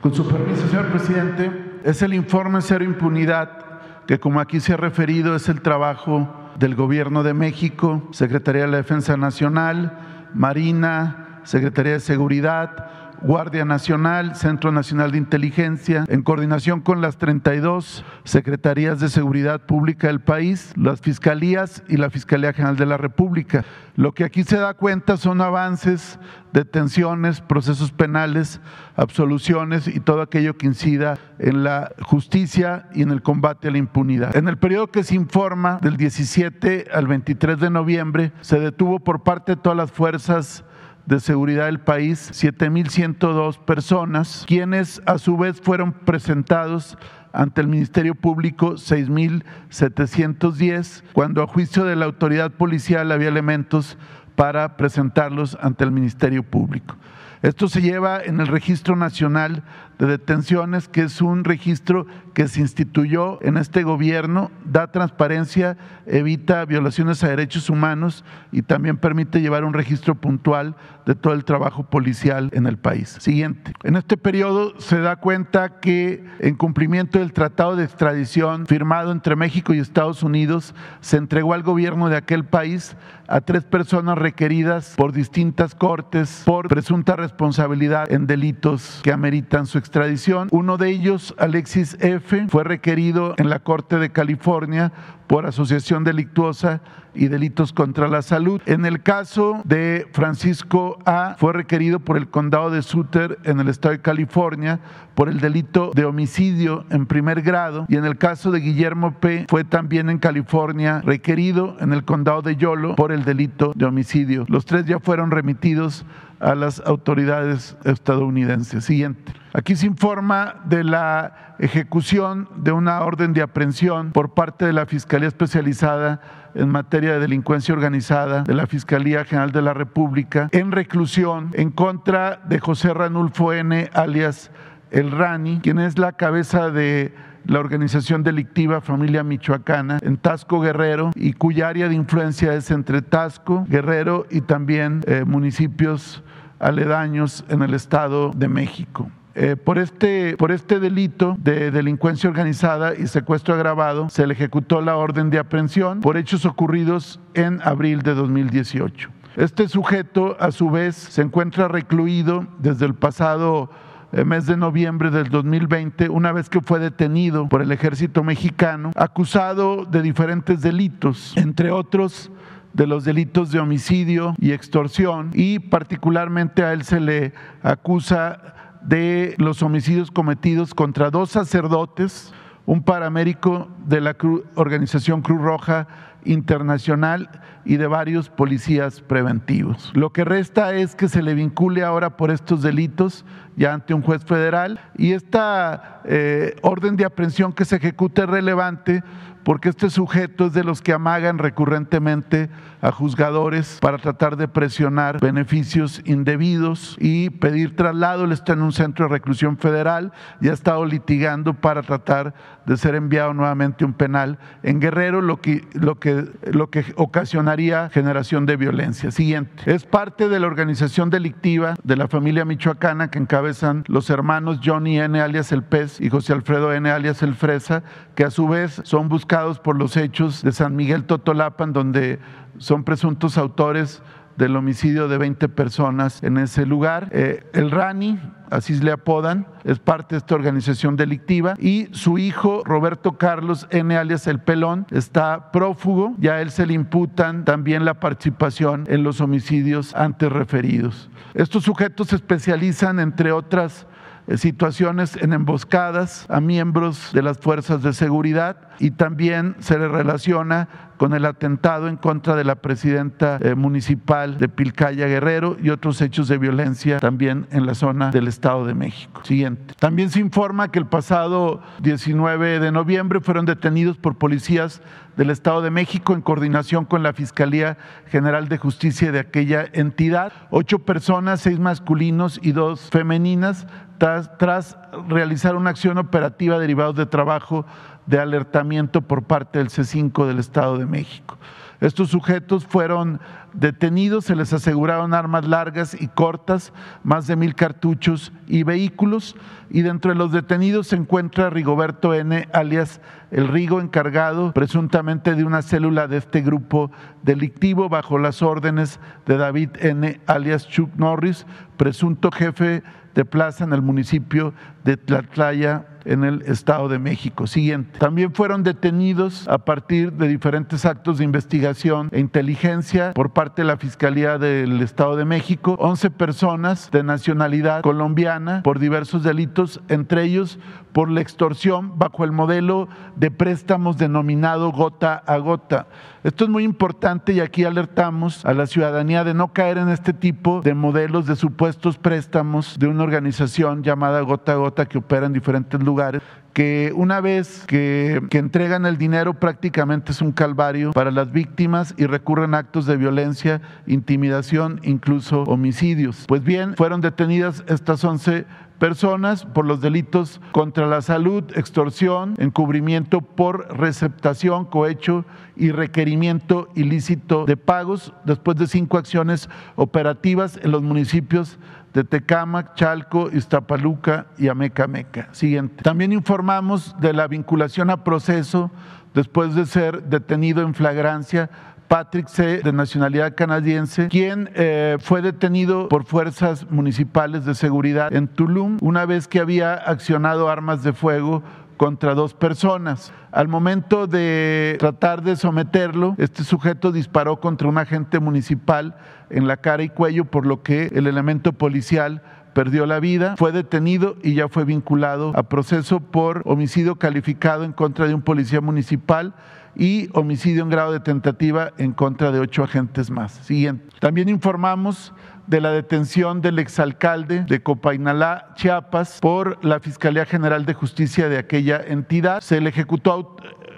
Con 0.00 0.14
su 0.14 0.26
permiso, 0.26 0.66
señor 0.66 0.86
presidente, 0.86 1.80
es 1.84 2.00
el 2.00 2.14
informe 2.14 2.62
Cero 2.62 2.84
Impunidad, 2.84 4.06
que 4.06 4.18
como 4.18 4.40
aquí 4.40 4.60
se 4.60 4.72
ha 4.72 4.76
referido 4.78 5.36
es 5.36 5.50
el 5.50 5.60
trabajo 5.60 6.26
del 6.58 6.74
Gobierno 6.74 7.22
de 7.22 7.34
México, 7.34 8.08
Secretaría 8.12 8.62
de 8.62 8.68
la 8.68 8.76
Defensa 8.78 9.18
Nacional, 9.18 9.98
Marina, 10.32 11.40
Secretaría 11.42 11.92
de 11.92 12.00
Seguridad, 12.00 12.88
Guardia 13.22 13.64
Nacional, 13.64 14.36
Centro 14.36 14.72
Nacional 14.72 15.12
de 15.12 15.18
Inteligencia, 15.18 16.04
en 16.08 16.22
coordinación 16.22 16.80
con 16.80 17.00
las 17.00 17.18
32 17.18 18.04
Secretarías 18.24 19.00
de 19.00 19.08
Seguridad 19.08 19.60
Pública 19.66 20.06
del 20.06 20.20
país, 20.20 20.72
las 20.76 21.00
Fiscalías 21.00 21.82
y 21.88 21.96
la 21.96 22.10
Fiscalía 22.10 22.52
General 22.52 22.76
de 22.76 22.86
la 22.86 22.96
República. 22.96 23.64
Lo 23.96 24.12
que 24.12 24.24
aquí 24.24 24.44
se 24.44 24.58
da 24.58 24.74
cuenta 24.74 25.16
son 25.16 25.40
avances, 25.40 26.20
detenciones, 26.52 27.40
procesos 27.40 27.90
penales, 27.90 28.60
absoluciones 28.96 29.88
y 29.88 30.00
todo 30.00 30.22
aquello 30.22 30.56
que 30.56 30.66
incida 30.66 31.18
en 31.38 31.64
la 31.64 31.90
justicia 32.02 32.88
y 32.94 33.02
en 33.02 33.10
el 33.10 33.22
combate 33.22 33.68
a 33.68 33.70
la 33.72 33.78
impunidad. 33.78 34.36
En 34.36 34.48
el 34.48 34.56
periodo 34.56 34.88
que 34.88 35.02
se 35.02 35.14
informa, 35.14 35.78
del 35.82 35.96
17 35.96 36.88
al 36.92 37.08
23 37.08 37.58
de 37.58 37.70
noviembre, 37.70 38.32
se 38.40 38.60
detuvo 38.60 39.00
por 39.00 39.22
parte 39.22 39.56
de 39.56 39.60
todas 39.60 39.76
las 39.76 39.90
fuerzas 39.90 40.64
de 41.08 41.18
seguridad 41.20 41.64
del 41.64 41.80
país 41.80 42.30
7.102 42.32 43.58
personas, 43.64 44.44
quienes 44.46 45.00
a 45.06 45.16
su 45.16 45.38
vez 45.38 45.58
fueron 45.58 45.94
presentados 45.94 46.98
ante 47.32 47.62
el 47.62 47.66
Ministerio 47.66 48.14
Público 48.14 48.74
6.710, 48.74 51.02
cuando 51.14 51.42
a 51.42 51.46
juicio 51.46 51.84
de 51.84 51.96
la 51.96 52.04
autoridad 52.04 52.50
policial 52.50 53.10
había 53.10 53.28
elementos 53.28 53.96
para 54.36 54.76
presentarlos 54.76 55.56
ante 55.62 55.84
el 55.84 55.92
Ministerio 55.92 56.42
Público. 56.42 56.94
Esto 57.40 57.68
se 57.68 57.80
lleva 57.80 58.20
en 58.22 58.40
el 58.40 58.48
Registro 58.48 58.94
Nacional 58.94 59.62
de 59.98 60.06
Detenciones, 60.06 60.88
que 60.88 61.02
es 61.02 61.20
un 61.20 61.44
registro 61.44 62.06
que 62.34 62.46
se 62.46 62.60
instituyó 62.60 63.42
en 63.42 63.56
este 63.56 63.82
gobierno, 63.82 64.50
da 64.64 64.92
transparencia, 64.92 65.76
evita 66.06 66.64
violaciones 66.64 67.24
a 67.24 67.28
derechos 67.28 67.68
humanos 67.68 68.24
y 68.52 68.62
también 68.62 68.96
permite 68.96 69.40
llevar 69.40 69.64
un 69.64 69.74
registro 69.74 70.14
puntual 70.14 70.76
de 71.04 71.14
todo 71.14 71.32
el 71.32 71.44
trabajo 71.44 71.84
policial 71.84 72.50
en 72.52 72.66
el 72.66 72.76
país. 72.76 73.16
Siguiente. 73.18 73.72
En 73.82 73.96
este 73.96 74.16
periodo 74.16 74.78
se 74.78 75.00
da 75.00 75.16
cuenta 75.16 75.80
que 75.80 76.24
en 76.38 76.54
cumplimiento 76.54 77.18
del 77.18 77.32
tratado 77.32 77.76
de 77.76 77.84
extradición 77.84 78.66
firmado 78.66 79.10
entre 79.10 79.34
México 79.34 79.74
y 79.74 79.78
Estados 79.78 80.22
Unidos, 80.22 80.74
se 81.00 81.16
entregó 81.16 81.54
al 81.54 81.62
gobierno 81.62 82.08
de 82.08 82.16
aquel 82.16 82.44
país 82.44 82.96
a 83.26 83.40
tres 83.40 83.64
personas 83.64 84.16
requeridas 84.16 84.94
por 84.96 85.12
distintas 85.12 85.74
cortes 85.74 86.42
por 86.44 86.68
presunta 86.68 87.14
responsabilidad 87.16 88.10
en 88.10 88.26
delitos 88.26 89.00
que 89.02 89.12
ameritan 89.12 89.66
su 89.66 89.78
extradición. 89.88 90.48
Uno 90.50 90.76
de 90.76 90.90
ellos, 90.90 91.34
Alexis 91.38 91.96
F., 92.00 92.46
fue 92.48 92.62
requerido 92.62 93.34
en 93.38 93.48
la 93.48 93.58
Corte 93.60 93.98
de 93.98 94.10
California 94.10 94.92
por 95.28 95.46
asociación 95.46 96.04
delictuosa 96.04 96.80
y 97.14 97.28
delitos 97.28 97.72
contra 97.72 98.08
la 98.08 98.22
salud. 98.22 98.60
En 98.66 98.86
el 98.86 99.02
caso 99.02 99.60
de 99.64 100.08
Francisco 100.12 100.98
A, 101.04 101.36
fue 101.38 101.52
requerido 101.52 102.00
por 102.00 102.16
el 102.16 102.28
condado 102.28 102.70
de 102.70 102.82
Sutter 102.82 103.38
en 103.44 103.60
el 103.60 103.68
estado 103.68 103.92
de 103.92 104.00
California 104.00 104.80
por 105.14 105.28
el 105.28 105.40
delito 105.40 105.90
de 105.94 106.04
homicidio 106.04 106.84
en 106.90 107.06
primer 107.06 107.42
grado 107.42 107.86
y 107.88 107.96
en 107.96 108.04
el 108.04 108.18
caso 108.18 108.50
de 108.52 108.60
Guillermo 108.60 109.14
P 109.18 109.46
fue 109.48 109.64
también 109.64 110.10
en 110.10 110.18
California 110.18 111.02
requerido 111.04 111.76
en 111.80 111.92
el 111.92 112.04
condado 112.04 112.42
de 112.42 112.56
Yolo 112.56 112.94
por 112.94 113.10
el 113.10 113.24
delito 113.24 113.72
de 113.74 113.84
homicidio. 113.84 114.44
Los 114.48 114.64
tres 114.64 114.86
ya 114.86 115.00
fueron 115.00 115.30
remitidos 115.30 116.06
a 116.40 116.54
las 116.54 116.80
autoridades 116.80 117.76
estadounidenses. 117.84 118.84
Siguiente. 118.84 119.32
Aquí 119.52 119.74
se 119.74 119.86
informa 119.86 120.56
de 120.66 120.84
la 120.84 121.56
ejecución 121.58 122.48
de 122.56 122.70
una 122.70 123.00
orden 123.00 123.32
de 123.32 123.42
aprehensión 123.42 124.12
por 124.12 124.34
parte 124.34 124.64
de 124.66 124.72
la 124.72 124.86
Fiscalía 124.86 125.17
Especializada 125.26 126.20
en 126.54 126.68
materia 126.68 127.14
de 127.14 127.20
delincuencia 127.20 127.74
organizada 127.74 128.42
de 128.42 128.54
la 128.54 128.66
Fiscalía 128.66 129.24
General 129.24 129.52
de 129.52 129.62
la 129.62 129.74
República 129.74 130.48
en 130.52 130.72
reclusión 130.72 131.50
en 131.54 131.70
contra 131.70 132.40
de 132.48 132.58
José 132.58 132.94
Ranulfo 132.94 133.52
N., 133.52 133.90
alias 133.92 134.50
El 134.90 135.10
Rani, 135.10 135.60
quien 135.62 135.78
es 135.78 135.98
la 135.98 136.12
cabeza 136.12 136.70
de 136.70 137.12
la 137.44 137.60
organización 137.60 138.22
delictiva 138.22 138.80
Familia 138.80 139.22
Michoacana 139.22 139.98
en 140.02 140.18
Tasco 140.18 140.60
Guerrero 140.60 141.12
y 141.14 141.32
cuya 141.32 141.68
área 141.68 141.88
de 141.88 141.94
influencia 141.94 142.54
es 142.54 142.70
entre 142.70 143.00
Tasco, 143.00 143.64
Guerrero 143.68 144.26
y 144.30 144.42
también 144.42 145.02
eh, 145.06 145.24
municipios 145.24 146.22
aledaños 146.58 147.44
en 147.48 147.62
el 147.62 147.74
Estado 147.74 148.32
de 148.34 148.48
México. 148.48 149.10
Eh, 149.40 149.54
por, 149.54 149.78
este, 149.78 150.36
por 150.36 150.50
este 150.50 150.80
delito 150.80 151.36
de 151.38 151.70
delincuencia 151.70 152.28
organizada 152.28 152.96
y 152.96 153.06
secuestro 153.06 153.54
agravado 153.54 154.08
se 154.08 154.26
le 154.26 154.34
ejecutó 154.34 154.80
la 154.80 154.96
orden 154.96 155.30
de 155.30 155.38
aprehensión 155.38 156.00
por 156.00 156.16
hechos 156.16 156.44
ocurridos 156.44 157.20
en 157.34 157.60
abril 157.62 158.02
de 158.02 158.14
2018. 158.14 159.10
Este 159.36 159.68
sujeto, 159.68 160.36
a 160.40 160.50
su 160.50 160.70
vez, 160.70 160.96
se 160.96 161.22
encuentra 161.22 161.68
recluido 161.68 162.48
desde 162.58 162.86
el 162.86 162.94
pasado 162.94 163.70
eh, 164.10 164.24
mes 164.24 164.46
de 164.46 164.56
noviembre 164.56 165.12
del 165.12 165.28
2020, 165.28 166.08
una 166.08 166.32
vez 166.32 166.48
que 166.48 166.60
fue 166.60 166.80
detenido 166.80 167.48
por 167.48 167.62
el 167.62 167.70
ejército 167.70 168.24
mexicano, 168.24 168.90
acusado 168.96 169.84
de 169.84 170.02
diferentes 170.02 170.62
delitos, 170.62 171.36
entre 171.36 171.70
otros 171.70 172.32
de 172.72 172.88
los 172.88 173.04
delitos 173.04 173.52
de 173.52 173.60
homicidio 173.60 174.34
y 174.40 174.50
extorsión, 174.50 175.30
y 175.32 175.60
particularmente 175.60 176.64
a 176.64 176.72
él 176.72 176.82
se 176.82 176.98
le 176.98 177.32
acusa 177.62 178.56
de 178.82 179.34
los 179.38 179.62
homicidios 179.62 180.10
cometidos 180.10 180.74
contra 180.74 181.10
dos 181.10 181.30
sacerdotes, 181.30 182.32
un 182.66 182.82
paramédico 182.82 183.68
de 183.86 184.00
la 184.00 184.16
organización 184.54 185.22
Cruz 185.22 185.40
Roja 185.40 185.88
Internacional 186.24 187.30
y 187.68 187.76
de 187.76 187.86
varios 187.86 188.30
policías 188.30 189.02
preventivos. 189.02 189.92
Lo 189.94 190.10
que 190.10 190.24
resta 190.24 190.72
es 190.72 190.96
que 190.96 191.06
se 191.06 191.20
le 191.20 191.34
vincule 191.34 191.84
ahora 191.84 192.16
por 192.16 192.30
estos 192.30 192.62
delitos 192.62 193.26
ya 193.56 193.74
ante 193.74 193.92
un 193.92 194.00
juez 194.00 194.24
federal 194.24 194.80
y 194.96 195.12
esta 195.12 196.00
eh, 196.04 196.56
orden 196.62 196.96
de 196.96 197.04
aprehensión 197.04 197.52
que 197.52 197.66
se 197.66 197.76
ejecuta 197.76 198.22
es 198.22 198.30
relevante 198.30 199.02
porque 199.48 199.70
este 199.70 199.88
sujeto 199.88 200.46
es 200.46 200.52
de 200.52 200.62
los 200.62 200.82
que 200.82 200.92
amagan 200.92 201.38
recurrentemente 201.38 202.50
a 202.82 202.92
juzgadores 202.92 203.78
para 203.80 203.96
tratar 203.96 204.36
de 204.36 204.46
presionar 204.46 205.20
beneficios 205.20 206.02
indebidos 206.04 206.96
y 207.00 207.30
pedir 207.30 207.74
traslado. 207.74 208.24
Él 208.24 208.32
está 208.32 208.52
en 208.52 208.60
un 208.60 208.72
centro 208.72 209.06
de 209.06 209.12
reclusión 209.12 209.56
federal 209.56 210.12
y 210.42 210.48
ha 210.48 210.52
estado 210.52 210.84
litigando 210.84 211.54
para 211.54 211.82
tratar 211.82 212.34
de 212.66 212.76
ser 212.76 212.94
enviado 212.94 213.32
nuevamente 213.32 213.84
a 213.84 213.86
un 213.86 213.94
penal 213.94 214.38
en 214.62 214.80
Guerrero, 214.80 215.22
lo 215.22 215.40
que, 215.40 215.66
lo 215.72 215.98
que, 215.98 216.26
lo 216.52 216.68
que 216.68 216.84
ocasionaría 216.96 217.57
generación 217.92 218.46
de 218.46 218.56
violencia. 218.56 219.10
Siguiente. 219.10 219.62
Es 219.66 219.84
parte 219.84 220.28
de 220.28 220.40
la 220.40 220.46
organización 220.46 221.10
delictiva 221.10 221.74
de 221.82 221.96
la 221.96 222.08
familia 222.08 222.44
michoacana 222.44 223.10
que 223.10 223.18
encabezan 223.18 223.84
los 223.88 224.10
hermanos 224.10 224.60
Johnny 224.64 224.98
N. 224.98 225.20
alias 225.20 225.52
El 225.52 225.62
Pez 225.62 226.00
y 226.00 226.08
José 226.08 226.32
Alfredo 226.32 226.72
N. 226.72 226.88
alias 226.90 227.22
El 227.22 227.34
Fresa, 227.34 227.82
que 228.14 228.24
a 228.24 228.30
su 228.30 228.48
vez 228.48 228.80
son 228.84 229.08
buscados 229.08 229.58
por 229.58 229.76
los 229.76 229.96
hechos 229.96 230.42
de 230.42 230.52
San 230.52 230.76
Miguel 230.76 231.04
Totolapan, 231.04 231.72
donde 231.72 232.18
son 232.58 232.84
presuntos 232.84 233.38
autores 233.38 234.02
del 234.38 234.54
homicidio 234.56 235.08
de 235.08 235.18
20 235.18 235.48
personas 235.48 236.22
en 236.22 236.38
ese 236.38 236.64
lugar. 236.64 237.08
Eh, 237.10 237.44
el 237.52 237.72
Rani, 237.72 238.20
así 238.50 238.78
le 238.78 238.92
apodan, 238.92 239.48
es 239.64 239.80
parte 239.80 240.14
de 240.14 240.18
esta 240.20 240.36
organización 240.36 240.94
delictiva 240.96 241.54
y 241.58 241.88
su 241.90 242.18
hijo 242.18 242.62
Roberto 242.64 243.18
Carlos 243.18 243.66
N. 243.70 243.96
alias 243.96 244.28
El 244.28 244.38
Pelón 244.38 244.86
está 244.92 245.50
prófugo, 245.50 246.14
ya 246.18 246.34
a 246.34 246.40
él 246.40 246.52
se 246.52 246.66
le 246.66 246.74
imputan 246.74 247.44
también 247.44 247.84
la 247.84 247.94
participación 247.94 248.84
en 248.86 249.02
los 249.02 249.20
homicidios 249.20 249.92
antes 249.96 250.30
referidos. 250.30 251.10
Estos 251.34 251.64
sujetos 251.64 252.08
se 252.08 252.16
especializan, 252.16 253.00
entre 253.00 253.32
otras 253.32 253.87
situaciones 254.36 255.16
en 255.16 255.32
emboscadas 255.32 256.26
a 256.28 256.40
miembros 256.40 257.10
de 257.12 257.22
las 257.22 257.38
fuerzas 257.38 257.82
de 257.82 257.92
seguridad 257.92 258.56
y 258.78 258.90
también 258.90 259.56
se 259.58 259.78
le 259.78 259.88
relaciona 259.88 260.68
con 260.98 261.14
el 261.14 261.24
atentado 261.24 261.88
en 261.88 261.96
contra 261.96 262.34
de 262.34 262.44
la 262.44 262.56
presidenta 262.56 263.38
eh, 263.40 263.54
municipal 263.54 264.36
de 264.36 264.48
Pilcaya 264.48 265.06
Guerrero 265.06 265.56
y 265.62 265.70
otros 265.70 266.00
hechos 266.00 266.28
de 266.28 266.38
violencia 266.38 266.98
también 266.98 267.46
en 267.52 267.66
la 267.66 267.74
zona 267.74 268.10
del 268.10 268.26
Estado 268.26 268.66
de 268.66 268.74
México. 268.74 269.22
Siguiente. 269.24 269.74
También 269.78 270.10
se 270.10 270.20
informa 270.20 270.70
que 270.70 270.80
el 270.80 270.86
pasado 270.86 271.62
19 271.80 272.58
de 272.58 272.72
noviembre 272.72 273.20
fueron 273.20 273.46
detenidos 273.46 273.96
por 273.96 274.18
policías 274.18 274.82
del 275.16 275.30
Estado 275.30 275.62
de 275.62 275.70
México 275.70 276.14
en 276.14 276.22
coordinación 276.22 276.84
con 276.84 277.02
la 277.02 277.12
Fiscalía 277.12 277.76
General 278.08 278.48
de 278.48 278.58
Justicia 278.58 279.10
de 279.10 279.18
aquella 279.20 279.66
entidad. 279.72 280.32
Ocho 280.50 280.80
personas, 280.80 281.40
seis 281.40 281.58
masculinos 281.58 282.38
y 282.42 282.52
dos 282.52 282.88
femeninas, 282.90 283.66
tras, 283.98 284.76
realizar 285.08 285.56
una 285.56 285.70
acción 285.70 285.98
operativa 285.98 286.58
derivada 286.58 286.92
de 286.92 287.06
trabajo 287.06 287.66
de 288.06 288.18
alertamiento 288.18 289.02
por 289.02 289.24
parte 289.24 289.58
del 289.58 289.68
C5 289.68 290.26
del 290.26 290.38
Estado 290.38 290.78
de 290.78 290.86
México. 290.86 291.36
Estos 291.80 292.08
sujetos 292.08 292.66
fueron 292.66 293.20
detenidos, 293.52 294.24
se 294.24 294.34
les 294.34 294.52
aseguraron 294.52 295.14
armas 295.14 295.46
largas 295.46 295.96
y 296.00 296.08
cortas, 296.08 296.72
más 297.04 297.28
de 297.28 297.36
mil 297.36 297.54
cartuchos 297.54 298.32
y 298.48 298.64
vehículos, 298.64 299.36
y 299.70 299.82
dentro 299.82 300.10
de 300.10 300.18
los 300.18 300.32
detenidos 300.32 300.88
se 300.88 300.96
encuentra 300.96 301.50
Rigoberto 301.50 302.14
N., 302.14 302.48
alias 302.52 303.00
el 303.30 303.46
Rigo, 303.46 303.80
encargado 303.80 304.52
presuntamente 304.52 305.34
de 305.34 305.44
una 305.44 305.62
célula 305.62 306.08
de 306.08 306.16
este 306.16 306.40
grupo 306.40 306.90
delictivo 307.22 307.88
bajo 307.88 308.18
las 308.18 308.42
órdenes 308.42 308.98
de 309.26 309.36
David 309.36 309.70
N., 309.80 310.20
alias 310.26 310.66
Chuck 310.66 310.90
Norris, 310.96 311.46
presunto 311.76 312.32
jefe 312.32 312.82
de 313.14 313.24
plaza 313.24 313.64
en 313.64 313.72
el 313.72 313.82
municipio 313.82 314.52
de 314.84 314.96
Tlatlaya, 314.96 315.86
en 316.08 316.24
el 316.24 316.42
Estado 316.42 316.88
de 316.88 316.98
México. 316.98 317.46
Siguiente. 317.46 317.98
También 317.98 318.32
fueron 318.32 318.62
detenidos 318.62 319.46
a 319.48 319.58
partir 319.58 320.12
de 320.12 320.28
diferentes 320.28 320.84
actos 320.84 321.18
de 321.18 321.24
investigación 321.24 322.08
e 322.12 322.20
inteligencia 322.20 323.12
por 323.14 323.30
parte 323.30 323.62
de 323.62 323.68
la 323.68 323.76
Fiscalía 323.76 324.38
del 324.38 324.80
Estado 324.80 325.16
de 325.16 325.24
México 325.24 325.76
11 325.78 326.10
personas 326.10 326.90
de 326.90 327.02
nacionalidad 327.02 327.82
colombiana 327.82 328.62
por 328.62 328.78
diversos 328.78 329.22
delitos, 329.22 329.80
entre 329.88 330.24
ellos 330.24 330.58
por 330.92 331.10
la 331.10 331.20
extorsión 331.20 331.98
bajo 331.98 332.24
el 332.24 332.32
modelo 332.32 332.88
de 333.16 333.30
préstamos 333.30 333.98
denominado 333.98 334.72
gota 334.72 335.14
a 335.14 335.36
gota. 335.38 335.86
Esto 336.24 336.44
es 336.44 336.50
muy 336.50 336.64
importante 336.64 337.32
y 337.32 337.40
aquí 337.40 337.64
alertamos 337.64 338.44
a 338.44 338.52
la 338.52 338.66
ciudadanía 338.66 339.22
de 339.22 339.34
no 339.34 339.52
caer 339.52 339.78
en 339.78 339.88
este 339.88 340.12
tipo 340.12 340.60
de 340.62 340.74
modelos 340.74 341.26
de 341.26 341.36
supuestos 341.36 341.96
préstamos 341.96 342.78
de 342.78 342.88
una 342.88 343.04
organización 343.04 343.84
llamada 343.84 344.20
gota 344.22 344.52
a 344.52 344.56
gota 344.56 344.86
que 344.86 344.98
opera 344.98 345.26
en 345.26 345.32
diferentes 345.32 345.80
lugares 345.80 346.22
que 346.52 346.92
una 346.96 347.20
vez 347.20 347.64
que, 347.68 348.20
que, 348.30 348.38
entregan 348.38 348.84
el 348.84 348.98
dinero 348.98 349.34
prácticamente 349.34 350.10
es 350.10 350.20
un 350.20 350.32
calvario 350.32 350.92
para 350.92 351.12
las 351.12 351.30
víctimas 351.30 351.94
y 351.96 352.06
recurren 352.06 352.52
a 352.54 352.58
actos 352.58 352.84
de 352.86 352.96
violencia, 352.96 353.60
intimidación, 353.86 354.80
incluso 354.82 355.42
homicidios. 355.44 356.24
Pues 356.26 356.42
bien, 356.42 356.74
fueron 356.74 357.00
detenidas 357.00 357.62
estas 357.68 358.02
11 358.02 358.44
personas 358.78 359.44
por 359.44 359.66
los 359.66 359.80
delitos 359.80 360.40
contra 360.52 360.86
la 360.86 361.02
salud, 361.02 361.44
extorsión, 361.54 362.34
encubrimiento 362.38 363.20
por 363.20 363.76
receptación, 363.76 364.64
cohecho 364.64 365.24
y 365.56 365.72
requerimiento 365.72 366.68
ilícito 366.74 367.44
de 367.44 367.56
pagos, 367.56 368.12
después 368.24 368.56
de 368.56 368.66
cinco 368.66 368.98
acciones 368.98 369.48
operativas 369.76 370.58
en 370.62 370.70
los 370.70 370.82
municipios 370.82 371.58
de 371.94 372.04
Tecámac, 372.04 372.74
Chalco, 372.74 373.30
Iztapaluca 373.32 374.26
y 374.38 374.48
Amecameca. 374.48 375.28
Siguiente. 375.32 375.82
También 375.82 376.12
informamos 376.12 376.94
de 377.00 377.12
la 377.12 377.26
vinculación 377.26 377.90
a 377.90 378.04
proceso 378.04 378.70
después 379.14 379.54
de 379.54 379.66
ser 379.66 380.04
detenido 380.04 380.62
en 380.62 380.74
flagrancia 380.74 381.50
Patrick 381.88 382.28
C., 382.28 382.60
de 382.62 382.72
nacionalidad 382.72 383.34
canadiense, 383.34 384.08
quien 384.08 384.50
eh, 384.54 384.98
fue 385.00 385.22
detenido 385.22 385.88
por 385.88 386.04
fuerzas 386.04 386.70
municipales 386.70 387.44
de 387.44 387.54
seguridad 387.54 388.12
en 388.12 388.28
Tulum 388.28 388.76
una 388.80 389.06
vez 389.06 389.26
que 389.26 389.40
había 389.40 389.74
accionado 389.74 390.48
armas 390.48 390.82
de 390.82 390.92
fuego 390.92 391.42
contra 391.78 392.14
dos 392.14 392.34
personas. 392.34 393.12
Al 393.32 393.48
momento 393.48 394.06
de 394.06 394.76
tratar 394.78 395.22
de 395.22 395.36
someterlo, 395.36 396.14
este 396.18 396.44
sujeto 396.44 396.92
disparó 396.92 397.40
contra 397.40 397.68
un 397.68 397.78
agente 397.78 398.20
municipal 398.20 398.96
en 399.30 399.46
la 399.46 399.56
cara 399.56 399.82
y 399.82 399.88
cuello, 399.88 400.26
por 400.26 400.44
lo 400.44 400.62
que 400.62 400.90
el 400.94 401.06
elemento 401.06 401.52
policial 401.52 402.22
perdió 402.52 402.86
la 402.86 402.98
vida, 402.98 403.36
fue 403.36 403.52
detenido 403.52 404.16
y 404.22 404.34
ya 404.34 404.48
fue 404.48 404.64
vinculado 404.64 405.32
a 405.36 405.44
proceso 405.44 406.00
por 406.00 406.42
homicidio 406.44 406.96
calificado 406.96 407.64
en 407.64 407.72
contra 407.72 408.08
de 408.08 408.14
un 408.14 408.22
policía 408.22 408.60
municipal 408.60 409.34
y 409.78 410.10
homicidio 410.12 410.62
en 410.62 410.70
grado 410.70 410.92
de 410.92 411.00
tentativa 411.00 411.72
en 411.78 411.92
contra 411.92 412.32
de 412.32 412.40
ocho 412.40 412.64
agentes 412.64 413.10
más. 413.10 413.32
Siguiente. 413.32 413.86
También 414.00 414.28
informamos 414.28 415.14
de 415.46 415.60
la 415.62 415.70
detención 415.70 416.42
del 416.42 416.58
exalcalde 416.58 417.44
de 417.44 417.62
Copainalá, 417.62 418.52
Chiapas, 418.54 419.18
por 419.20 419.64
la 419.64 419.80
Fiscalía 419.80 420.26
General 420.26 420.66
de 420.66 420.74
Justicia 420.74 421.28
de 421.28 421.38
aquella 421.38 421.80
entidad. 421.80 422.40
Se 422.42 422.60
le 422.60 422.68
ejecutó 422.68 423.36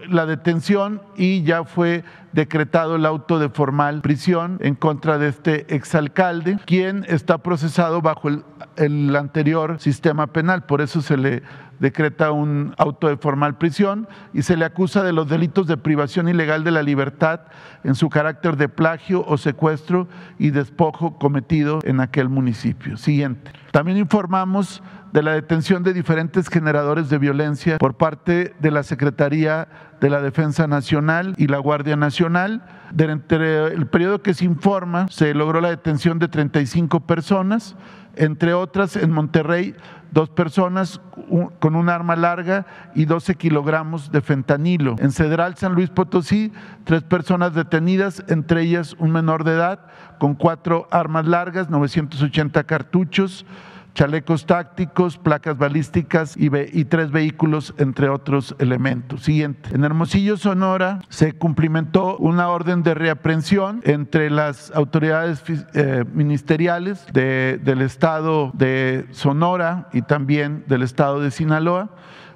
la 0.09 0.27
detención 0.27 1.03
y 1.17 1.43
ya 1.43 1.65
fue 1.65 2.03
decretado 2.33 2.97
el 2.97 3.07
auto 3.07 3.39
de 3.39 3.49
formal 3.49 4.01
prisión 4.01 4.59
en 4.61 4.75
contra 4.75 5.19
de 5.19 5.29
este 5.29 5.75
exalcalde, 5.75 6.59
quien 6.65 7.05
está 7.09 7.39
procesado 7.39 8.03
bajo 8.03 8.29
el, 8.29 8.45
el 8.77 9.15
anterior 9.17 9.81
sistema 9.81 10.29
penal. 10.29 10.65
Por 10.65 10.81
eso 10.81 11.03
se 11.03 11.17
le 11.17 11.43
decreta 11.81 12.31
un 12.31 12.75
auto 12.79 13.09
de 13.09 13.17
formal 13.17 13.57
prisión 13.57 14.07
y 14.33 14.43
se 14.43 14.57
le 14.57 14.67
acusa 14.67 15.03
de 15.03 15.13
los 15.13 15.29
delitos 15.29 15.67
de 15.67 15.77
privación 15.77 16.29
ilegal 16.29 16.63
de 16.63 16.71
la 16.71 16.83
libertad 16.83 17.41
en 17.83 17.95
su 17.95 18.09
carácter 18.11 18.57
de 18.57 18.69
plagio 18.69 19.25
o 19.27 19.39
secuestro 19.39 20.07
y 20.39 20.51
despojo 20.51 21.19
cometido 21.19 21.81
en 21.83 22.01
aquel 22.01 22.29
municipio. 22.29 22.97
Siguiente. 22.97 23.51
También 23.73 23.99
informamos 23.99 24.83
de 25.13 25.23
la 25.23 25.33
detención 25.33 25.83
de 25.83 25.93
diferentes 25.93 26.49
generadores 26.49 27.09
de 27.09 27.19
violencia 27.19 27.79
por 27.79 27.97
parte 27.97 28.55
de 28.61 28.71
la 28.71 28.83
Secretaría 28.83 29.69
de 30.01 30.11
la 30.11 30.21
Defensa 30.21 30.67
Nacional 30.67 31.35
y 31.37 31.47
la 31.47 31.59
Guardia 31.59 31.97
Nacional. 31.97 32.20
Durante 32.93 33.67
el 33.67 33.87
periodo 33.87 34.21
que 34.21 34.35
se 34.35 34.45
informa, 34.45 35.07
se 35.09 35.33
logró 35.33 35.61
la 35.61 35.71
detención 35.71 36.19
de 36.19 36.29
35 36.29 37.01
personas, 37.01 37.77
entre 38.17 38.53
otras 38.53 38.97
en 38.97 39.11
Monterrey 39.11 39.75
dos 40.11 40.29
personas 40.29 41.01
con 41.61 41.77
un 41.77 41.89
arma 41.89 42.17
larga 42.17 42.67
y 42.95 43.05
12 43.05 43.37
kilogramos 43.37 44.11
de 44.11 44.21
fentanilo. 44.21 44.97
En 44.99 45.13
Cedral, 45.13 45.57
San 45.57 45.75
Luis 45.75 45.91
Potosí, 45.91 46.53
tres 46.85 47.03
personas 47.03 47.55
detenidas, 47.55 48.25
entre 48.29 48.63
ellas 48.63 48.97
un 48.99 49.13
menor 49.13 49.45
de 49.45 49.53
edad, 49.53 49.87
con 50.19 50.35
cuatro 50.35 50.89
armas 50.91 51.27
largas, 51.27 51.71
980 51.71 52.65
cartuchos, 52.65 53.47
chalecos 53.95 54.47
tácticos, 54.47 55.19
placas 55.19 55.57
balísticas 55.59 56.37
y, 56.37 56.85
tres 56.85 57.11
vehículos, 57.11 57.75
entre 57.79 58.09
otros 58.09 58.55
elementos. 58.59 59.23
Siguiente. 59.23 59.71
En 59.75 59.85
Hermosillo, 59.85 60.37
Sonora, 60.37 61.01
se 61.09 61.33
cumplimentó 61.33 62.17
una 62.19 62.49
orden 62.49 62.83
de 62.83 62.95
reaprensión 62.95 63.81
entre 63.85 64.31
las 64.31 64.71
autoridades 64.73 65.43
eh, 65.75 66.05
ministeriales 66.13 67.07
de, 67.13 67.61
del 67.63 67.83
estado 67.83 68.51
de 68.55 69.07
Sonora 69.11 69.89
y 69.93 70.03
también 70.03 70.65
del 70.67 70.83
estado 70.83 71.21
de 71.21 71.31
Sinaloa 71.31 71.91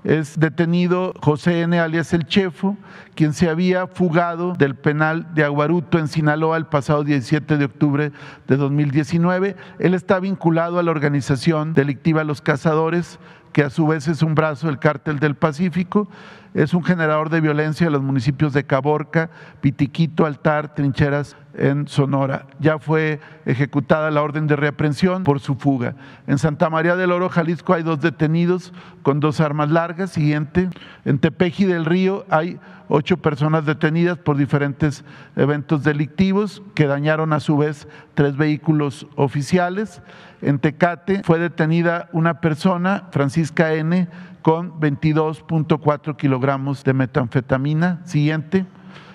es 0.04 0.38
detenido 0.38 1.14
José 1.20 1.62
N. 1.62 1.80
alias 1.80 2.12
El 2.12 2.26
Chefo, 2.26 2.76
quien 3.14 3.32
se 3.32 3.48
había 3.48 3.86
fugado 3.86 4.52
del 4.52 4.74
penal 4.74 5.34
de 5.34 5.44
Aguaruto 5.44 5.98
en 5.98 6.08
Sinaloa 6.08 6.58
el 6.58 6.66
pasado 6.66 7.04
17 7.04 7.56
de 7.56 7.64
octubre 7.64 8.12
de 8.46 8.56
2019. 8.56 9.56
Él 9.78 9.94
está 9.94 10.20
vinculado 10.20 10.78
a 10.78 10.82
la 10.82 10.90
organización 10.90 11.72
delictiva 11.72 12.22
Los 12.22 12.42
Cazadores, 12.42 13.18
que 13.52 13.62
a 13.62 13.70
su 13.70 13.86
vez 13.86 14.06
es 14.08 14.22
un 14.22 14.34
brazo 14.34 14.66
del 14.66 14.78
cártel 14.78 15.20
del 15.20 15.36
Pacífico 15.36 16.08
es 16.54 16.72
un 16.72 16.84
generador 16.84 17.30
de 17.30 17.40
violencia 17.40 17.88
en 17.88 17.92
los 17.92 18.02
municipios 18.02 18.52
de 18.52 18.64
Caborca, 18.64 19.28
Pitiquito, 19.60 20.24
Altar, 20.24 20.72
Trincheras 20.74 21.36
en 21.54 21.88
Sonora. 21.88 22.46
Ya 22.60 22.78
fue 22.78 23.20
ejecutada 23.44 24.10
la 24.12 24.22
orden 24.22 24.46
de 24.46 24.54
reaprensión 24.54 25.24
por 25.24 25.40
su 25.40 25.56
fuga. 25.56 25.96
En 26.28 26.38
Santa 26.38 26.70
María 26.70 26.94
del 26.94 27.10
Oro, 27.10 27.28
Jalisco, 27.28 27.74
hay 27.74 27.82
dos 27.82 28.00
detenidos 28.00 28.72
con 29.02 29.18
dos 29.18 29.40
armas 29.40 29.70
largas. 29.70 30.10
Siguiente. 30.10 30.70
En 31.04 31.18
Tepeji 31.18 31.64
del 31.64 31.84
Río 31.84 32.24
hay 32.30 32.60
ocho 32.88 33.16
personas 33.16 33.66
detenidas 33.66 34.18
por 34.18 34.36
diferentes 34.36 35.04
eventos 35.34 35.82
delictivos 35.82 36.62
que 36.74 36.86
dañaron 36.86 37.32
a 37.32 37.40
su 37.40 37.56
vez 37.56 37.88
tres 38.14 38.36
vehículos 38.36 39.08
oficiales. 39.16 40.02
En 40.40 40.58
Tecate 40.58 41.22
fue 41.24 41.38
detenida 41.38 42.08
una 42.12 42.40
persona, 42.40 43.08
Francisca 43.10 43.74
N., 43.74 44.08
con 44.44 44.78
22.4 44.78 46.16
kilogramos 46.16 46.84
de 46.84 46.92
metanfetamina. 46.92 48.02
Siguiente. 48.04 48.66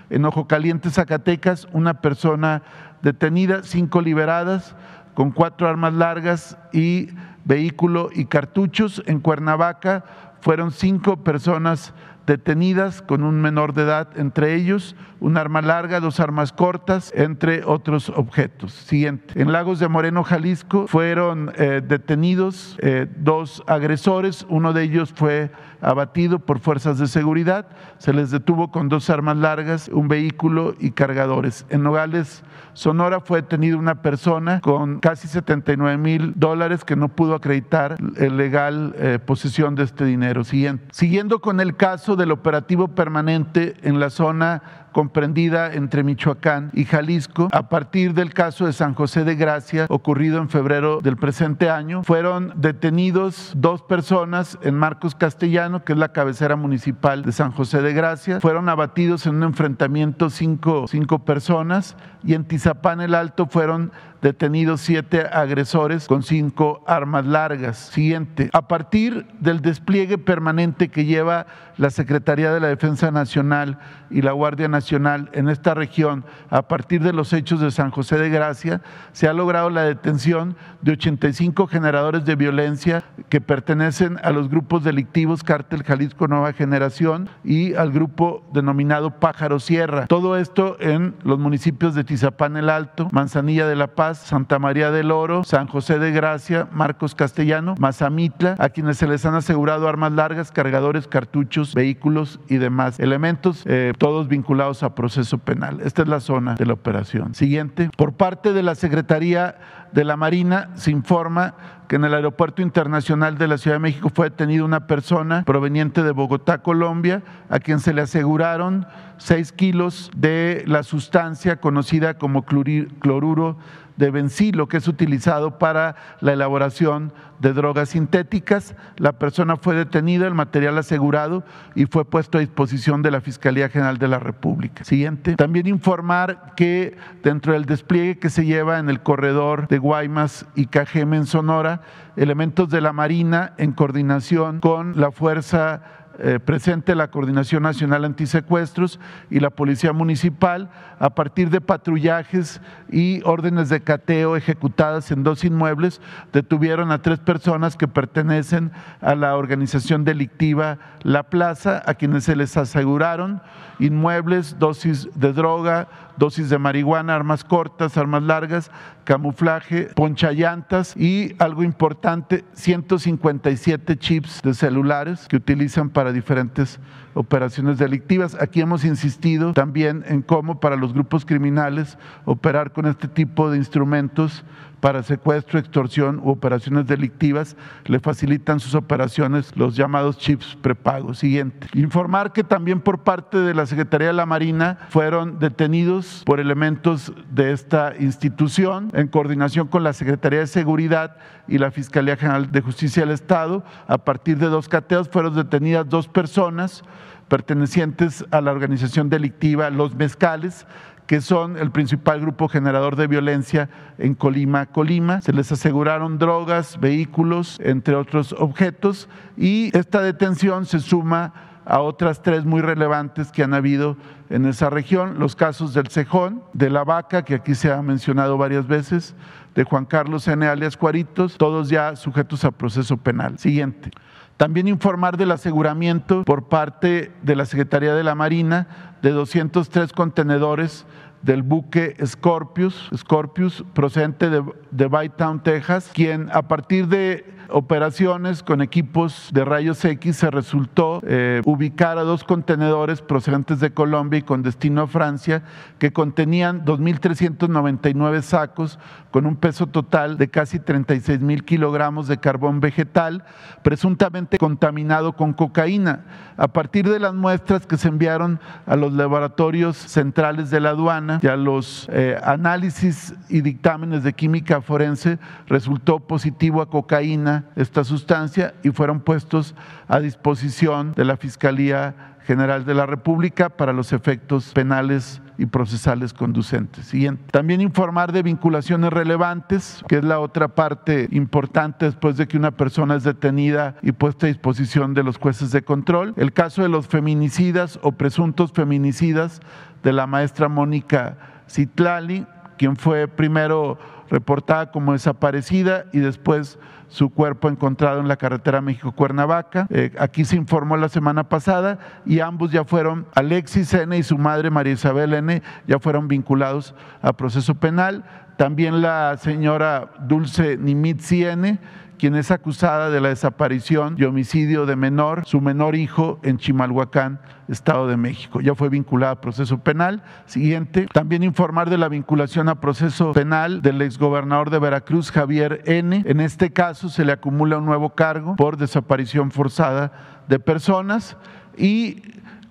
En 0.09 0.25
Ojo 0.25 0.47
Caliente, 0.47 0.89
Zacatecas, 0.89 1.67
una 1.71 2.01
persona 2.01 2.63
detenida, 3.03 3.61
cinco 3.61 4.01
liberadas, 4.01 4.75
con 5.13 5.29
cuatro 5.29 5.69
armas 5.69 5.93
largas 5.93 6.57
y 6.73 7.09
vehículo 7.45 8.09
y 8.11 8.25
cartuchos. 8.25 9.03
En 9.05 9.19
Cuernavaca 9.19 10.03
fueron 10.41 10.71
cinco 10.71 11.17
personas 11.17 11.93
detenidas 12.29 13.01
con 13.01 13.23
un 13.23 13.41
menor 13.41 13.73
de 13.73 13.81
edad, 13.81 14.09
entre 14.15 14.53
ellos 14.53 14.95
un 15.19 15.35
arma 15.35 15.63
larga, 15.63 15.99
dos 15.99 16.19
armas 16.19 16.53
cortas, 16.53 17.11
entre 17.15 17.63
otros 17.65 18.09
objetos. 18.09 18.71
Siguiente. 18.71 19.41
En 19.41 19.51
Lagos 19.51 19.79
de 19.79 19.87
Moreno, 19.87 20.23
Jalisco, 20.23 20.87
fueron 20.87 21.51
eh, 21.55 21.81
detenidos 21.83 22.77
eh, 22.81 23.07
dos 23.17 23.63
agresores, 23.65 24.45
uno 24.47 24.73
de 24.73 24.83
ellos 24.83 25.11
fue 25.15 25.49
abatido 25.81 26.39
por 26.39 26.59
fuerzas 26.59 26.97
de 26.99 27.07
seguridad, 27.07 27.67
se 27.97 28.13
les 28.13 28.31
detuvo 28.31 28.71
con 28.71 28.89
dos 28.89 29.09
armas 29.09 29.37
largas, 29.37 29.89
un 29.89 30.07
vehículo 30.07 30.75
y 30.79 30.91
cargadores. 30.91 31.65
En 31.69 31.83
Nogales, 31.83 32.43
Sonora 32.73 33.19
fue 33.19 33.41
detenida 33.41 33.77
una 33.77 34.01
persona 34.01 34.61
con 34.61 34.99
casi 34.99 35.27
79 35.27 35.97
mil 35.97 36.33
dólares 36.35 36.85
que 36.85 36.95
no 36.95 37.09
pudo 37.09 37.35
acreditar 37.35 37.97
el 38.17 38.37
legal 38.37 38.95
eh, 38.97 39.19
posesión 39.23 39.75
de 39.75 39.83
este 39.83 40.05
dinero. 40.05 40.43
Siguiente. 40.43 40.85
Siguiendo 40.91 41.39
con 41.39 41.59
el 41.59 41.75
caso 41.75 42.15
del 42.15 42.31
operativo 42.31 42.89
permanente 42.89 43.75
en 43.81 43.99
la 43.99 44.09
zona 44.09 44.88
comprendida 44.91 45.73
entre 45.73 46.03
Michoacán 46.03 46.71
y 46.73 46.85
Jalisco, 46.85 47.47
a 47.51 47.69
partir 47.69 48.13
del 48.13 48.33
caso 48.33 48.65
de 48.65 48.73
San 48.73 48.93
José 48.93 49.23
de 49.23 49.35
Gracia, 49.35 49.85
ocurrido 49.89 50.39
en 50.39 50.49
febrero 50.49 50.99
del 51.01 51.17
presente 51.17 51.69
año, 51.69 52.03
fueron 52.03 52.53
detenidos 52.55 53.53
dos 53.55 53.81
personas 53.81 54.57
en 54.61 54.75
Marcos 54.75 55.15
Castellano, 55.15 55.83
que 55.83 55.93
es 55.93 55.99
la 55.99 56.11
cabecera 56.11 56.55
municipal 56.55 57.23
de 57.23 57.31
San 57.31 57.51
José 57.51 57.81
de 57.81 57.93
Gracia. 57.93 58.39
Fueron 58.39 58.69
abatidos 58.69 59.25
en 59.25 59.35
un 59.35 59.43
enfrentamiento 59.43 60.29
cinco, 60.29 60.85
cinco 60.87 61.19
personas 61.19 61.95
y 62.23 62.33
en 62.33 62.45
Tizapán 62.45 63.01
el 63.01 63.15
Alto 63.15 63.47
fueron 63.47 63.91
detenidos 64.21 64.81
siete 64.81 65.25
agresores 65.31 66.07
con 66.07 66.23
cinco 66.23 66.83
armas 66.87 67.25
largas. 67.25 67.77
Siguiente. 67.77 68.49
A 68.53 68.67
partir 68.67 69.25
del 69.39 69.61
despliegue 69.61 70.17
permanente 70.17 70.89
que 70.89 71.05
lleva 71.05 71.45
la 71.77 71.89
Secretaría 71.89 72.51
de 72.51 72.59
la 72.59 72.67
Defensa 72.67 73.09
Nacional 73.09 73.79
y 74.09 74.21
la 74.21 74.33
Guardia 74.33 74.67
Nacional 74.67 75.29
en 75.33 75.47
esta 75.47 75.73
región, 75.73 76.25
a 76.49 76.67
partir 76.67 77.01
de 77.01 77.13
los 77.13 77.31
hechos 77.31 77.61
de 77.61 77.71
San 77.71 77.91
José 77.91 78.17
de 78.17 78.29
Gracia, 78.29 78.81
se 79.13 79.27
ha 79.27 79.33
logrado 79.33 79.69
la 79.69 79.83
detención 79.83 80.57
de 80.81 80.93
85 80.93 81.67
generadores 81.67 82.25
de 82.25 82.35
violencia 82.35 83.03
que 83.29 83.39
pertenecen 83.39 84.17
a 84.23 84.31
los 84.31 84.49
grupos 84.49 84.83
delictivos 84.83 85.43
Cártel 85.43 85.83
Jalisco 85.83 86.27
Nueva 86.27 86.51
Generación 86.51 87.29
y 87.43 87.75
al 87.75 87.91
grupo 87.91 88.43
denominado 88.53 89.19
Pájaro 89.19 89.59
Sierra. 89.59 90.07
Todo 90.07 90.37
esto 90.37 90.75
en 90.81 91.15
los 91.23 91.39
municipios 91.39 91.95
de 91.95 92.03
Tizapán 92.03 92.57
el 92.57 92.69
Alto, 92.69 93.07
Manzanilla 93.11 93.67
de 93.67 93.75
la 93.75 93.87
Paz, 93.87 94.08
Santa 94.17 94.59
María 94.59 94.91
del 94.91 95.11
Oro, 95.11 95.43
San 95.43 95.67
José 95.67 95.99
de 95.99 96.11
Gracia, 96.11 96.67
Marcos 96.71 97.15
Castellano, 97.15 97.75
Mazamitla, 97.79 98.55
a 98.57 98.69
quienes 98.69 98.97
se 98.97 99.07
les 99.07 99.25
han 99.25 99.35
asegurado 99.35 99.87
armas 99.87 100.11
largas, 100.11 100.51
cargadores, 100.51 101.07
cartuchos, 101.07 101.73
vehículos 101.73 102.39
y 102.47 102.57
demás 102.57 102.99
elementos, 102.99 103.63
eh, 103.65 103.93
todos 103.97 104.27
vinculados 104.27 104.83
a 104.83 104.95
proceso 104.95 105.37
penal. 105.37 105.81
Esta 105.83 106.01
es 106.03 106.07
la 106.07 106.19
zona 106.19 106.55
de 106.55 106.65
la 106.65 106.73
operación. 106.73 107.35
Siguiente. 107.35 107.89
Por 107.97 108.13
parte 108.13 108.53
de 108.53 108.63
la 108.63 108.75
Secretaría 108.75 109.88
de 109.91 110.03
la 110.03 110.17
Marina 110.17 110.69
se 110.75 110.91
informa 110.91 111.55
que 111.87 111.95
en 111.95 112.05
el 112.05 112.13
Aeropuerto 112.13 112.61
Internacional 112.61 113.37
de 113.37 113.47
la 113.47 113.57
Ciudad 113.57 113.75
de 113.75 113.81
México 113.81 114.11
fue 114.13 114.29
detenida 114.29 114.63
una 114.63 114.85
persona 114.85 115.43
proveniente 115.43 116.03
de 116.03 116.11
Bogotá, 116.11 116.59
Colombia, 116.59 117.23
a 117.49 117.59
quien 117.59 117.79
se 117.79 117.93
le 117.93 118.01
aseguraron 118.01 118.85
seis 119.17 119.51
kilos 119.51 120.11
de 120.15 120.63
la 120.67 120.83
sustancia 120.83 121.59
conocida 121.59 122.17
como 122.19 122.45
cloruro 122.45 123.57
de 123.99 124.11
bencilo 124.11 124.67
que 124.69 124.77
es 124.77 124.87
utilizado 124.87 125.59
para 125.59 125.95
la 126.21 126.31
elaboración 126.31 127.11
de 127.39 127.51
drogas 127.53 127.89
sintéticas. 127.89 128.75
La 128.97 129.13
persona 129.13 129.57
fue 129.57 129.75
detenida, 129.75 130.25
el 130.25 130.33
material 130.33 130.77
asegurado 130.77 131.43
y 131.75 131.85
fue 131.85 132.05
puesto 132.05 132.37
a 132.37 132.41
disposición 132.41 133.01
de 133.01 133.11
la 133.11 133.19
Fiscalía 133.19 133.67
General 133.67 133.97
de 133.97 134.07
la 134.07 134.19
República. 134.19 134.85
Siguiente. 134.85 135.35
También 135.35 135.67
informar 135.67 136.53
que 136.55 136.97
dentro 137.23 137.51
del 137.51 137.65
despliegue 137.65 138.19
que 138.19 138.29
se 138.29 138.45
lleva 138.45 138.79
en 138.79 138.89
el 138.89 139.01
corredor 139.01 139.67
de 139.67 139.78
Guaymas 139.79 140.45
y 140.55 140.67
Cajeme 140.67 141.17
en 141.17 141.25
Sonora, 141.25 141.81
elementos 142.15 142.69
de 142.69 142.81
la 142.81 142.93
Marina 142.93 143.53
en 143.57 143.71
coordinación 143.71 144.59
con 144.59 144.99
la 144.99 145.11
Fuerza 145.11 145.81
eh, 146.21 146.37
presente 146.37 146.95
la 146.95 147.11
Coordinación 147.11 147.63
Nacional 147.63 148.03
Antisecuestros 148.03 148.99
y 149.29 149.39
la 149.39 149.51
Policía 149.51 149.93
Municipal 149.93 150.69
a 150.99 151.11
partir 151.11 151.49
de 151.49 151.61
patrullajes 151.61 152.59
y 152.91 153.21
órdenes 153.23 153.69
de 153.69 153.79
cateo 153.79 154.35
ejecutadas 154.35 155.11
en 155.11 155.23
dos 155.23 155.45
inmuebles, 155.45 156.01
detuvieron 156.33 156.91
a 156.91 157.01
tres 157.01 157.19
personas 157.19 157.77
que 157.77 157.87
pertenecen 157.87 158.73
a 158.99 159.15
la 159.15 159.37
organización 159.37 160.03
delictiva 160.03 160.77
La 161.03 161.23
Plaza, 161.23 161.81
a 161.85 161.93
quienes 161.93 162.25
se 162.25 162.35
les 162.35 162.57
aseguraron 162.57 163.41
inmuebles, 163.79 164.59
dosis 164.59 165.07
de 165.15 165.31
droga, 165.31 165.87
dosis 166.19 166.49
de 166.49 166.59
marihuana, 166.59 167.15
armas 167.15 167.43
cortas, 167.43 167.97
armas 167.97 168.21
largas, 168.21 168.69
camuflaje, 169.05 169.89
ponchallantas 169.95 170.95
y 170.95 171.33
algo 171.39 171.63
importante, 171.63 172.43
157 172.53 173.97
chips 173.97 174.41
de 174.43 174.53
celulares 174.53 175.27
que 175.27 175.37
utilizan 175.37 175.89
para 175.89 176.11
diferentes 176.11 176.79
operaciones 177.19 177.77
delictivas. 177.77 178.37
Aquí 178.39 178.61
hemos 178.61 178.85
insistido 178.85 179.51
también 179.51 180.05
en 180.07 180.21
cómo 180.21 180.61
para 180.61 180.77
los 180.77 180.93
grupos 180.93 181.25
criminales 181.25 181.97
operar 182.23 182.71
con 182.71 182.85
este 182.85 183.09
tipo 183.09 183.51
de 183.51 183.57
instrumentos 183.57 184.45
para 184.79 185.03
secuestro, 185.03 185.59
extorsión 185.59 186.21
u 186.23 186.29
operaciones 186.29 186.87
delictivas, 186.87 187.57
le 187.83 187.99
facilitan 187.99 188.61
sus 188.61 188.75
operaciones 188.75 189.51
los 189.57 189.75
llamados 189.75 190.17
chips 190.17 190.57
prepagos. 190.61 191.19
Siguiente. 191.19 191.67
Informar 191.73 192.31
que 192.31 192.45
también 192.45 192.79
por 192.79 192.99
parte 192.99 193.37
de 193.37 193.53
la 193.53 193.65
Secretaría 193.65 194.07
de 194.07 194.13
la 194.13 194.25
Marina 194.25 194.77
fueron 194.87 195.39
detenidos 195.39 196.23
por 196.25 196.39
elementos 196.39 197.11
de 197.29 197.51
esta 197.51 197.93
institución 197.99 198.91
en 198.93 199.09
coordinación 199.09 199.67
con 199.67 199.83
la 199.83 199.91
Secretaría 199.91 200.39
de 200.39 200.47
Seguridad 200.47 201.17
y 201.49 201.57
la 201.57 201.71
Fiscalía 201.71 202.15
General 202.15 202.49
de 202.49 202.61
Justicia 202.61 203.03
del 203.03 203.13
Estado. 203.13 203.65
A 203.87 203.97
partir 203.97 204.37
de 204.37 204.47
dos 204.47 204.69
cateos 204.69 205.09
fueron 205.09 205.35
detenidas 205.35 205.89
dos 205.89 206.07
personas 206.07 206.83
pertenecientes 207.29 208.25
a 208.31 208.41
la 208.41 208.51
organización 208.51 209.09
delictiva 209.09 209.69
Los 209.69 209.95
Mezcales, 209.95 210.67
que 211.07 211.21
son 211.21 211.57
el 211.57 211.71
principal 211.71 212.21
grupo 212.21 212.47
generador 212.47 212.95
de 212.95 213.07
violencia 213.07 213.69
en 213.97 214.13
Colima, 214.13 214.67
Colima. 214.67 215.21
Se 215.21 215.33
les 215.33 215.51
aseguraron 215.51 216.19
drogas, 216.19 216.79
vehículos, 216.79 217.59
entre 217.63 217.95
otros 217.95 218.35
objetos, 218.37 219.09
y 219.37 219.75
esta 219.75 220.01
detención 220.01 220.65
se 220.65 220.79
suma 220.79 221.33
a 221.65 221.79
otras 221.79 222.21
tres 222.21 222.45
muy 222.45 222.61
relevantes 222.61 223.31
que 223.31 223.43
han 223.43 223.53
habido 223.53 223.97
en 224.29 224.45
esa 224.45 224.69
región, 224.69 225.17
los 225.17 225.35
casos 225.35 225.73
del 225.73 225.87
Cejón, 225.87 226.43
de 226.53 226.69
la 226.69 226.83
Vaca, 226.83 227.23
que 227.23 227.35
aquí 227.35 227.55
se 227.55 227.71
ha 227.71 227.81
mencionado 227.81 228.37
varias 228.37 228.67
veces, 228.67 229.15
de 229.55 229.63
Juan 229.63 229.85
Carlos 229.85 230.27
N. 230.27 230.45
alias 230.45 230.77
Cuaritos, 230.77 231.37
todos 231.37 231.69
ya 231.69 231.95
sujetos 231.95 232.45
a 232.45 232.51
proceso 232.51 232.97
penal. 232.97 233.39
Siguiente. 233.39 233.91
También 234.39 234.69
informar 234.69 235.17
del 235.17 235.31
aseguramiento 235.31 236.23
por 236.23 236.47
parte 236.47 237.11
de 237.23 237.35
la 237.35 237.45
Secretaría 237.45 237.93
de 237.93 238.05
la 238.05 238.15
Marina 238.15 238.95
de 239.01 239.11
203 239.11 239.91
contenedores 239.91 240.85
del 241.21 241.43
buque 241.43 241.97
Scorpius, 242.05 242.89
Scorpius 242.95 243.65
procedente 243.73 244.29
de, 244.29 244.41
de 244.71 244.87
Bytown, 244.87 245.43
Texas, 245.43 245.91
quien 245.93 246.29
a 246.31 246.43
partir 246.43 246.87
de 246.87 247.25
operaciones 247.51 248.43
con 248.43 248.61
equipos 248.61 249.29
de 249.33 249.45
rayos 249.45 249.83
X 249.83 250.17
se 250.17 250.31
resultó 250.31 251.01
eh, 251.05 251.41
ubicar 251.45 251.97
a 251.97 252.03
dos 252.03 252.23
contenedores 252.23 253.01
procedentes 253.01 253.59
de 253.59 253.71
Colombia 253.71 254.19
y 254.19 254.23
con 254.23 254.43
destino 254.43 254.81
a 254.81 254.87
Francia 254.87 255.43
que 255.79 255.91
contenían 255.93 256.65
2.399 256.65 258.21
sacos 258.21 258.79
con 259.11 259.25
un 259.25 259.35
peso 259.35 259.67
total 259.67 260.17
de 260.17 260.29
casi 260.29 260.59
36 260.59 261.21
mil 261.21 261.43
kilogramos 261.43 262.07
de 262.07 262.19
carbón 262.19 262.59
vegetal, 262.59 263.23
presuntamente 263.63 264.37
contaminado 264.37 265.13
con 265.13 265.33
cocaína. 265.33 266.05
A 266.37 266.47
partir 266.47 266.87
de 266.87 266.99
las 266.99 267.13
muestras 267.13 267.65
que 267.65 267.77
se 267.77 267.87
enviaron 267.87 268.39
a 268.65 268.75
los 268.75 268.93
laboratorios 268.93 269.77
centrales 269.77 270.49
de 270.49 270.59
la 270.59 270.69
aduana 270.69 271.19
y 271.21 271.27
a 271.27 271.35
los 271.35 271.89
eh, 271.91 272.17
análisis 272.23 273.13
y 273.29 273.41
dictámenes 273.41 274.03
de 274.03 274.13
química 274.13 274.61
forense, 274.61 275.19
resultó 275.47 275.99
positivo 275.99 276.61
a 276.61 276.69
cocaína 276.69 277.38
esta 277.55 277.83
sustancia 277.83 278.53
y 278.63 278.71
fueron 278.71 279.01
puestos 279.01 279.55
a 279.87 279.99
disposición 279.99 280.93
de 280.93 281.05
la 281.05 281.17
Fiscalía 281.17 282.15
General 282.25 282.63
de 282.63 282.75
la 282.75 282.85
República 282.85 283.49
para 283.49 283.73
los 283.73 283.91
efectos 283.91 284.51
penales 284.53 285.21
y 285.39 285.45
procesales 285.45 286.13
conducentes. 286.13 286.85
Siguiente. 286.85 287.23
También 287.31 287.61
informar 287.61 288.11
de 288.11 288.21
vinculaciones 288.21 288.91
relevantes, 288.91 289.83
que 289.87 289.97
es 289.97 290.03
la 290.03 290.19
otra 290.19 290.49
parte 290.49 291.07
importante 291.11 291.85
después 291.85 292.17
de 292.17 292.27
que 292.27 292.37
una 292.37 292.51
persona 292.51 292.95
es 292.95 293.03
detenida 293.03 293.77
y 293.81 293.93
puesta 293.93 294.27
a 294.27 294.29
disposición 294.29 294.93
de 294.93 295.03
los 295.03 295.17
jueces 295.17 295.51
de 295.51 295.63
control. 295.63 296.13
El 296.17 296.33
caso 296.33 296.61
de 296.61 296.69
los 296.69 296.87
feminicidas 296.87 297.79
o 297.81 297.93
presuntos 297.93 298.51
feminicidas 298.51 299.41
de 299.81 299.93
la 299.93 300.05
maestra 300.05 300.49
Mónica 300.49 301.17
Citlali, 301.49 302.27
quien 302.57 302.75
fue 302.75 303.07
primero 303.07 303.79
reportada 304.09 304.71
como 304.71 304.93
desaparecida 304.93 305.85
y 305.93 305.99
después 305.99 306.59
su 306.89 307.09
cuerpo 307.11 307.49
encontrado 307.49 307.99
en 307.99 308.07
la 308.07 308.17
carretera 308.17 308.61
México-Cuernavaca. 308.61 309.67
Eh, 309.69 309.91
aquí 309.99 310.25
se 310.25 310.35
informó 310.35 310.75
la 310.75 310.89
semana 310.89 311.29
pasada 311.29 311.79
y 312.05 312.19
ambos 312.19 312.51
ya 312.51 312.65
fueron, 312.65 313.05
Alexis 313.15 313.73
N. 313.73 313.95
y 313.97 314.03
su 314.03 314.17
madre 314.17 314.49
María 314.49 314.73
Isabel 314.73 315.13
N., 315.13 315.41
ya 315.67 315.79
fueron 315.79 316.07
vinculados 316.07 316.73
a 317.01 317.13
proceso 317.13 317.55
penal. 317.55 318.03
También 318.37 318.81
la 318.81 319.17
señora 319.17 319.91
Dulce 320.07 320.57
Nimitzi 320.57 321.25
N., 321.25 321.59
quien 321.99 322.15
es 322.15 322.31
acusada 322.31 322.89
de 322.89 323.01
la 323.01 323.09
desaparición 323.09 323.95
y 323.99 324.05
homicidio 324.05 324.65
de 324.65 324.75
menor, 324.75 325.25
su 325.25 325.41
menor 325.41 325.75
hijo 325.75 326.19
en 326.23 326.37
Chimalhuacán, 326.37 327.19
Estado 327.49 327.87
de 327.87 327.97
México. 327.97 328.41
Ya 328.41 328.55
fue 328.55 328.69
vinculada 328.69 329.13
a 329.13 329.21
proceso 329.21 329.59
penal. 329.59 330.01
Siguiente, 330.25 330.87
también 330.91 331.23
informar 331.23 331.69
de 331.69 331.77
la 331.77 331.89
vinculación 331.89 332.47
a 332.47 332.59
proceso 332.61 333.11
penal 333.11 333.61
del 333.61 333.81
exgobernador 333.81 334.49
de 334.49 334.59
Veracruz, 334.59 335.11
Javier 335.11 335.61
N. 335.65 336.03
En 336.07 336.21
este 336.21 336.51
caso 336.51 336.89
se 336.89 337.03
le 337.03 337.11
acumula 337.11 337.57
un 337.57 337.65
nuevo 337.65 337.89
cargo 337.91 338.35
por 338.37 338.57
desaparición 338.57 339.29
forzada 339.29 339.91
de 340.27 340.39
personas 340.39 341.17
y 341.57 342.01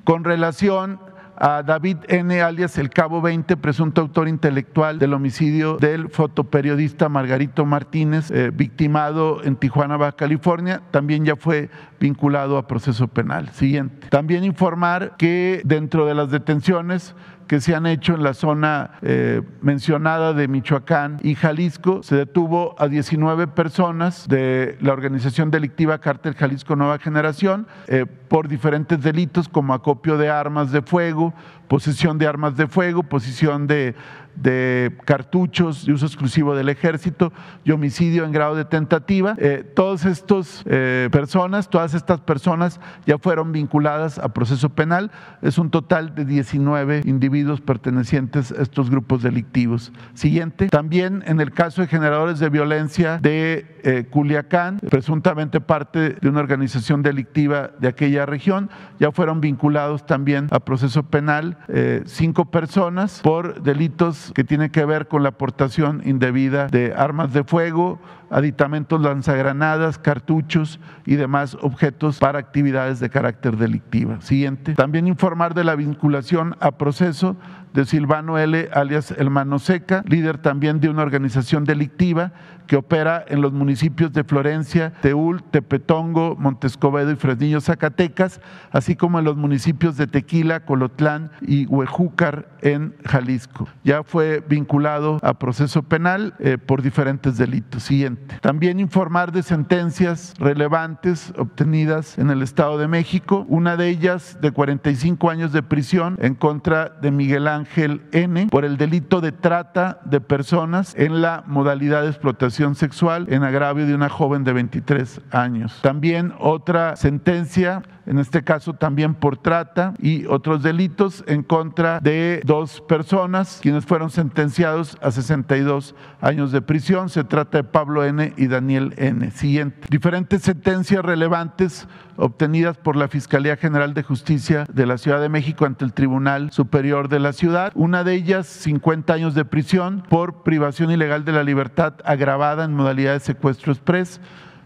con 0.04 0.24
relación 0.24 1.00
a 1.40 1.62
David 1.62 1.98
N., 2.08 2.42
alias 2.42 2.78
el 2.78 2.90
Cabo 2.90 3.20
20, 3.22 3.56
presunto 3.56 4.00
autor 4.00 4.28
intelectual 4.28 4.98
del 4.98 5.14
homicidio 5.14 5.76
del 5.76 6.08
fotoperiodista 6.08 7.08
Margarito 7.08 7.64
Martínez, 7.64 8.30
eh, 8.30 8.50
victimado 8.52 9.42
en 9.44 9.56
Tijuana, 9.56 9.96
Baja 9.96 10.12
California, 10.12 10.82
también 10.90 11.24
ya 11.24 11.36
fue 11.36 11.70
vinculado 12.00 12.58
a 12.58 12.66
proceso 12.66 13.08
penal. 13.08 13.50
Siguiente. 13.50 14.08
También 14.08 14.44
informar 14.44 15.16
que 15.16 15.62
dentro 15.64 16.06
de 16.06 16.14
las 16.14 16.30
detenciones 16.30 17.14
que 17.48 17.60
se 17.60 17.74
han 17.74 17.86
hecho 17.86 18.14
en 18.14 18.22
la 18.22 18.34
zona 18.34 18.92
eh, 19.02 19.42
mencionada 19.62 20.34
de 20.34 20.46
Michoacán 20.46 21.18
y 21.22 21.34
Jalisco. 21.34 22.02
Se 22.02 22.14
detuvo 22.14 22.76
a 22.78 22.88
19 22.88 23.48
personas 23.48 24.28
de 24.28 24.76
la 24.80 24.92
organización 24.92 25.50
delictiva 25.50 25.98
Cártel 25.98 26.34
Jalisco 26.34 26.76
Nueva 26.76 26.98
Generación 26.98 27.66
eh, 27.86 28.04
por 28.06 28.48
diferentes 28.48 29.02
delitos 29.02 29.48
como 29.48 29.72
acopio 29.72 30.18
de 30.18 30.28
armas 30.28 30.70
de 30.70 30.82
fuego, 30.82 31.32
posesión 31.68 32.18
de 32.18 32.26
armas 32.26 32.56
de 32.56 32.68
fuego, 32.68 33.02
posesión 33.02 33.66
de 33.66 33.94
de 34.42 34.96
cartuchos 35.04 35.86
de 35.86 35.92
uso 35.92 36.06
exclusivo 36.06 36.54
del 36.54 36.68
ejército 36.68 37.32
y 37.64 37.72
homicidio 37.72 38.24
en 38.24 38.32
grado 38.32 38.54
de 38.54 38.64
tentativa. 38.64 39.34
Eh, 39.38 39.64
todas 39.74 40.04
estas 40.04 40.62
eh, 40.66 41.08
personas, 41.10 41.68
todas 41.68 41.94
estas 41.94 42.20
personas 42.20 42.80
ya 43.06 43.18
fueron 43.18 43.52
vinculadas 43.52 44.18
a 44.18 44.28
proceso 44.28 44.70
penal. 44.70 45.10
Es 45.42 45.58
un 45.58 45.70
total 45.70 46.14
de 46.14 46.24
19 46.24 47.02
individuos 47.04 47.60
pertenecientes 47.60 48.52
a 48.52 48.62
estos 48.62 48.90
grupos 48.90 49.22
delictivos. 49.22 49.92
Siguiente. 50.14 50.68
También 50.68 51.24
en 51.26 51.40
el 51.40 51.52
caso 51.52 51.82
de 51.82 51.88
generadores 51.88 52.38
de 52.38 52.48
violencia 52.48 53.18
de 53.18 53.80
eh, 53.82 54.06
Culiacán, 54.10 54.78
presuntamente 54.78 55.60
parte 55.60 56.16
de 56.20 56.28
una 56.28 56.40
organización 56.40 57.02
delictiva 57.02 57.70
de 57.80 57.88
aquella 57.88 58.26
región, 58.26 58.70
ya 58.98 59.10
fueron 59.12 59.40
vinculados 59.40 60.06
también 60.06 60.48
a 60.50 60.60
proceso 60.60 61.02
penal 61.04 61.58
cinco 62.06 62.46
personas 62.46 63.20
por 63.22 63.62
delitos 63.62 64.27
que 64.34 64.44
tiene 64.44 64.70
que 64.70 64.84
ver 64.84 65.08
con 65.08 65.22
la 65.22 65.30
aportación 65.30 66.02
indebida 66.04 66.68
de 66.68 66.92
armas 66.94 67.32
de 67.32 67.44
fuego, 67.44 67.98
aditamentos 68.30 69.00
lanzagranadas, 69.00 69.98
cartuchos 69.98 70.80
y 71.06 71.16
demás 71.16 71.56
objetos 71.60 72.18
para 72.18 72.38
actividades 72.38 73.00
de 73.00 73.10
carácter 73.10 73.56
delictiva. 73.56 74.20
Siguiente. 74.20 74.74
También 74.74 75.06
informar 75.06 75.54
de 75.54 75.64
la 75.64 75.74
vinculación 75.74 76.56
a 76.60 76.72
proceso 76.72 77.36
de 77.72 77.84
Silvano 77.84 78.38
L., 78.38 78.68
alias 78.72 79.10
El 79.12 79.30
Mano 79.30 79.58
Seca, 79.58 80.02
líder 80.06 80.38
también 80.38 80.80
de 80.80 80.88
una 80.88 81.02
organización 81.02 81.64
delictiva 81.64 82.32
que 82.66 82.76
opera 82.76 83.24
en 83.26 83.40
los 83.40 83.52
municipios 83.52 84.12
de 84.12 84.24
Florencia, 84.24 84.92
Teúl, 85.00 85.42
Tepetongo, 85.42 86.36
Montescobedo 86.36 87.10
y 87.10 87.16
Fresnillo, 87.16 87.60
Zacatecas, 87.60 88.40
así 88.70 88.94
como 88.94 89.18
en 89.18 89.24
los 89.24 89.36
municipios 89.36 89.96
de 89.96 90.06
Tequila, 90.06 90.60
Colotlán 90.60 91.30
y 91.40 91.66
Huejúcar 91.66 92.48
en 92.60 92.94
Jalisco. 93.04 93.68
Ya 93.84 94.02
fue 94.02 94.44
vinculado 94.46 95.18
a 95.22 95.38
proceso 95.38 95.82
penal 95.82 96.34
eh, 96.38 96.58
por 96.58 96.82
diferentes 96.82 97.38
delitos. 97.38 97.82
Siguiente. 97.82 98.17
También 98.40 98.80
informar 98.80 99.32
de 99.32 99.42
sentencias 99.42 100.34
relevantes 100.38 101.32
obtenidas 101.36 102.18
en 102.18 102.30
el 102.30 102.42
Estado 102.42 102.78
de 102.78 102.88
México, 102.88 103.44
una 103.48 103.76
de 103.76 103.88
ellas 103.88 104.38
de 104.40 104.52
45 104.52 105.30
años 105.30 105.52
de 105.52 105.62
prisión 105.62 106.16
en 106.20 106.34
contra 106.34 106.88
de 106.88 107.10
Miguel 107.10 107.48
Ángel 107.48 108.02
N 108.12 108.48
por 108.50 108.64
el 108.64 108.76
delito 108.76 109.20
de 109.20 109.32
trata 109.32 110.00
de 110.04 110.20
personas 110.20 110.94
en 110.96 111.20
la 111.20 111.44
modalidad 111.46 112.02
de 112.02 112.08
explotación 112.08 112.74
sexual 112.74 113.26
en 113.30 113.42
agravio 113.42 113.86
de 113.86 113.94
una 113.94 114.08
joven 114.08 114.44
de 114.44 114.52
23 114.52 115.20
años. 115.30 115.78
También 115.82 116.32
otra 116.38 116.96
sentencia 116.96 117.82
en 118.08 118.18
este 118.18 118.42
caso 118.42 118.72
también 118.72 119.14
por 119.14 119.36
trata 119.36 119.92
y 120.00 120.24
otros 120.26 120.62
delitos 120.62 121.22
en 121.26 121.42
contra 121.42 122.00
de 122.00 122.40
dos 122.44 122.80
personas 122.80 123.58
quienes 123.60 123.84
fueron 123.84 124.10
sentenciados 124.10 124.96
a 125.02 125.10
62 125.10 125.94
años 126.22 126.50
de 126.50 126.62
prisión. 126.62 127.10
Se 127.10 127.22
trata 127.22 127.58
de 127.58 127.64
Pablo 127.64 128.04
N. 128.04 128.32
y 128.36 128.46
Daniel 128.46 128.94
N. 128.96 129.30
Siguiente. 129.30 129.86
Diferentes 129.90 130.42
sentencias 130.42 131.04
relevantes 131.04 131.86
obtenidas 132.16 132.78
por 132.78 132.96
la 132.96 133.08
Fiscalía 133.08 133.56
General 133.56 133.92
de 133.92 134.02
Justicia 134.02 134.64
de 134.72 134.86
la 134.86 134.96
Ciudad 134.96 135.20
de 135.20 135.28
México 135.28 135.66
ante 135.66 135.84
el 135.84 135.92
Tribunal 135.92 136.50
Superior 136.50 137.10
de 137.10 137.20
la 137.20 137.34
Ciudad. 137.34 137.72
Una 137.74 138.04
de 138.04 138.14
ellas, 138.14 138.46
50 138.46 139.12
años 139.12 139.34
de 139.34 139.44
prisión 139.44 140.02
por 140.08 140.42
privación 140.44 140.90
ilegal 140.90 141.26
de 141.26 141.32
la 141.32 141.44
libertad 141.44 141.94
agravada 142.04 142.64
en 142.64 142.72
modalidad 142.72 143.12
de 143.12 143.20
secuestro 143.20 143.70
express 143.70 144.18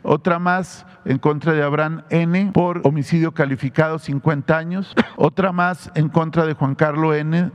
otra 0.02 0.38
más 0.38 0.86
en 1.04 1.18
contra 1.18 1.52
de 1.52 1.62
Abraham 1.62 2.02
N. 2.10 2.50
por 2.52 2.80
homicidio 2.84 3.32
calificado 3.32 3.98
50 3.98 4.56
años, 4.56 4.94
otra 5.16 5.52
más 5.52 5.90
en 5.94 6.08
contra 6.08 6.46
de 6.46 6.54
Juan 6.54 6.74
Carlos 6.74 7.16
N. 7.16 7.50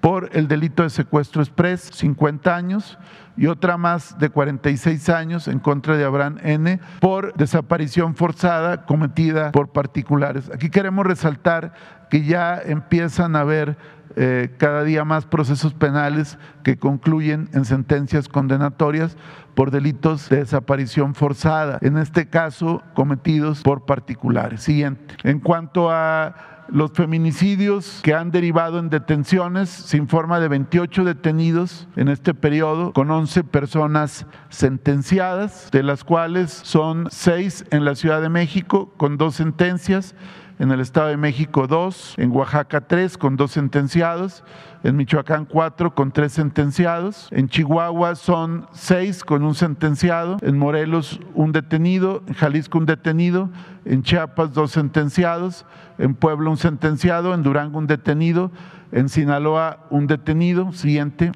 por 0.00 0.30
el 0.32 0.46
delito 0.46 0.84
de 0.84 0.90
secuestro 0.90 1.42
express 1.42 1.90
50 1.92 2.54
años. 2.54 2.98
Y 3.36 3.46
otra 3.46 3.76
más 3.76 4.18
de 4.18 4.30
46 4.30 5.08
años 5.10 5.46
en 5.46 5.60
contra 5.60 5.96
de 5.96 6.04
Abraham 6.04 6.38
N. 6.42 6.80
por 7.00 7.32
desaparición 7.34 8.16
forzada 8.16 8.84
cometida 8.84 9.52
por 9.52 9.68
particulares. 9.68 10.50
Aquí 10.52 10.70
queremos 10.70 11.06
resaltar 11.06 11.72
que 12.10 12.24
ya 12.24 12.60
empiezan 12.60 13.36
a 13.36 13.40
haber 13.40 13.76
eh, 14.16 14.54
cada 14.58 14.84
día 14.84 15.04
más 15.04 15.26
procesos 15.26 15.74
penales 15.74 16.38
que 16.64 16.78
concluyen 16.78 17.48
en 17.52 17.64
sentencias 17.64 18.28
condenatorias 18.28 19.16
por 19.54 19.70
delitos 19.70 20.28
de 20.28 20.38
desaparición 20.38 21.14
forzada, 21.14 21.78
en 21.82 21.96
este 21.96 22.28
caso 22.28 22.82
cometidos 22.94 23.62
por 23.62 23.86
particulares. 23.86 24.62
Siguiente. 24.62 25.16
En 25.24 25.40
cuanto 25.40 25.90
a 25.90 26.58
los 26.68 26.92
feminicidios 26.92 28.00
que 28.02 28.14
han 28.14 28.30
derivado 28.30 28.78
en 28.78 28.90
detenciones, 28.90 29.68
se 29.68 29.96
informa 29.96 30.38
de 30.38 30.48
28 30.48 31.04
detenidos 31.04 31.88
en 31.96 32.08
este 32.08 32.34
periodo, 32.34 32.92
con 32.92 33.10
11 33.10 33.44
personas 33.44 34.26
sentenciadas, 34.50 35.70
de 35.72 35.82
las 35.82 36.04
cuales 36.04 36.50
son 36.52 37.08
6 37.10 37.66
en 37.70 37.84
la 37.84 37.94
Ciudad 37.94 38.20
de 38.20 38.28
México, 38.28 38.92
con 38.96 39.16
dos 39.16 39.36
sentencias, 39.36 40.14
en 40.58 40.70
el 40.70 40.80
Estado 40.80 41.08
de 41.08 41.16
México 41.16 41.66
dos, 41.66 42.14
en 42.16 42.30
Oaxaca 42.32 42.80
tres 42.80 43.16
con 43.16 43.36
dos 43.36 43.52
sentenciados, 43.52 44.44
en 44.82 44.96
Michoacán 44.96 45.44
cuatro 45.44 45.94
con 45.94 46.12
tres 46.12 46.32
sentenciados, 46.32 47.28
en 47.30 47.48
Chihuahua 47.48 48.14
son 48.16 48.66
seis 48.72 49.24
con 49.24 49.44
un 49.44 49.54
sentenciado, 49.54 50.36
en 50.42 50.58
Morelos 50.58 51.20
un 51.34 51.52
detenido, 51.52 52.22
en 52.26 52.34
Jalisco 52.34 52.78
un 52.78 52.86
detenido, 52.86 53.50
en 53.84 54.02
Chiapas 54.02 54.52
dos 54.52 54.72
sentenciados, 54.72 55.64
en 55.98 56.14
Puebla 56.14 56.50
un 56.50 56.56
sentenciado, 56.56 57.34
en 57.34 57.42
Durango 57.42 57.78
un 57.78 57.86
detenido, 57.86 58.50
en 58.92 59.08
Sinaloa 59.08 59.86
un 59.90 60.06
detenido. 60.06 60.72
Siguiente. 60.72 61.32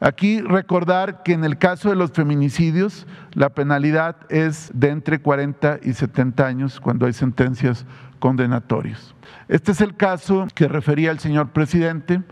Aquí 0.00 0.40
recordar 0.40 1.22
que 1.22 1.32
en 1.32 1.44
el 1.44 1.56
caso 1.56 1.88
de 1.88 1.96
los 1.96 2.12
feminicidios 2.12 3.06
la 3.32 3.50
penalidad 3.50 4.16
es 4.28 4.70
de 4.74 4.90
entre 4.90 5.20
40 5.20 5.78
y 5.82 5.92
70 5.92 6.46
años 6.46 6.80
cuando 6.80 7.06
hay 7.06 7.12
sentencias 7.12 7.86
condenatorios. 8.24 9.14
Este 9.48 9.72
es 9.72 9.82
el 9.82 9.96
caso 9.96 10.46
que 10.54 10.66
refería 10.66 11.10
el 11.10 11.18
señor 11.18 11.50
presidente. 11.50 12.22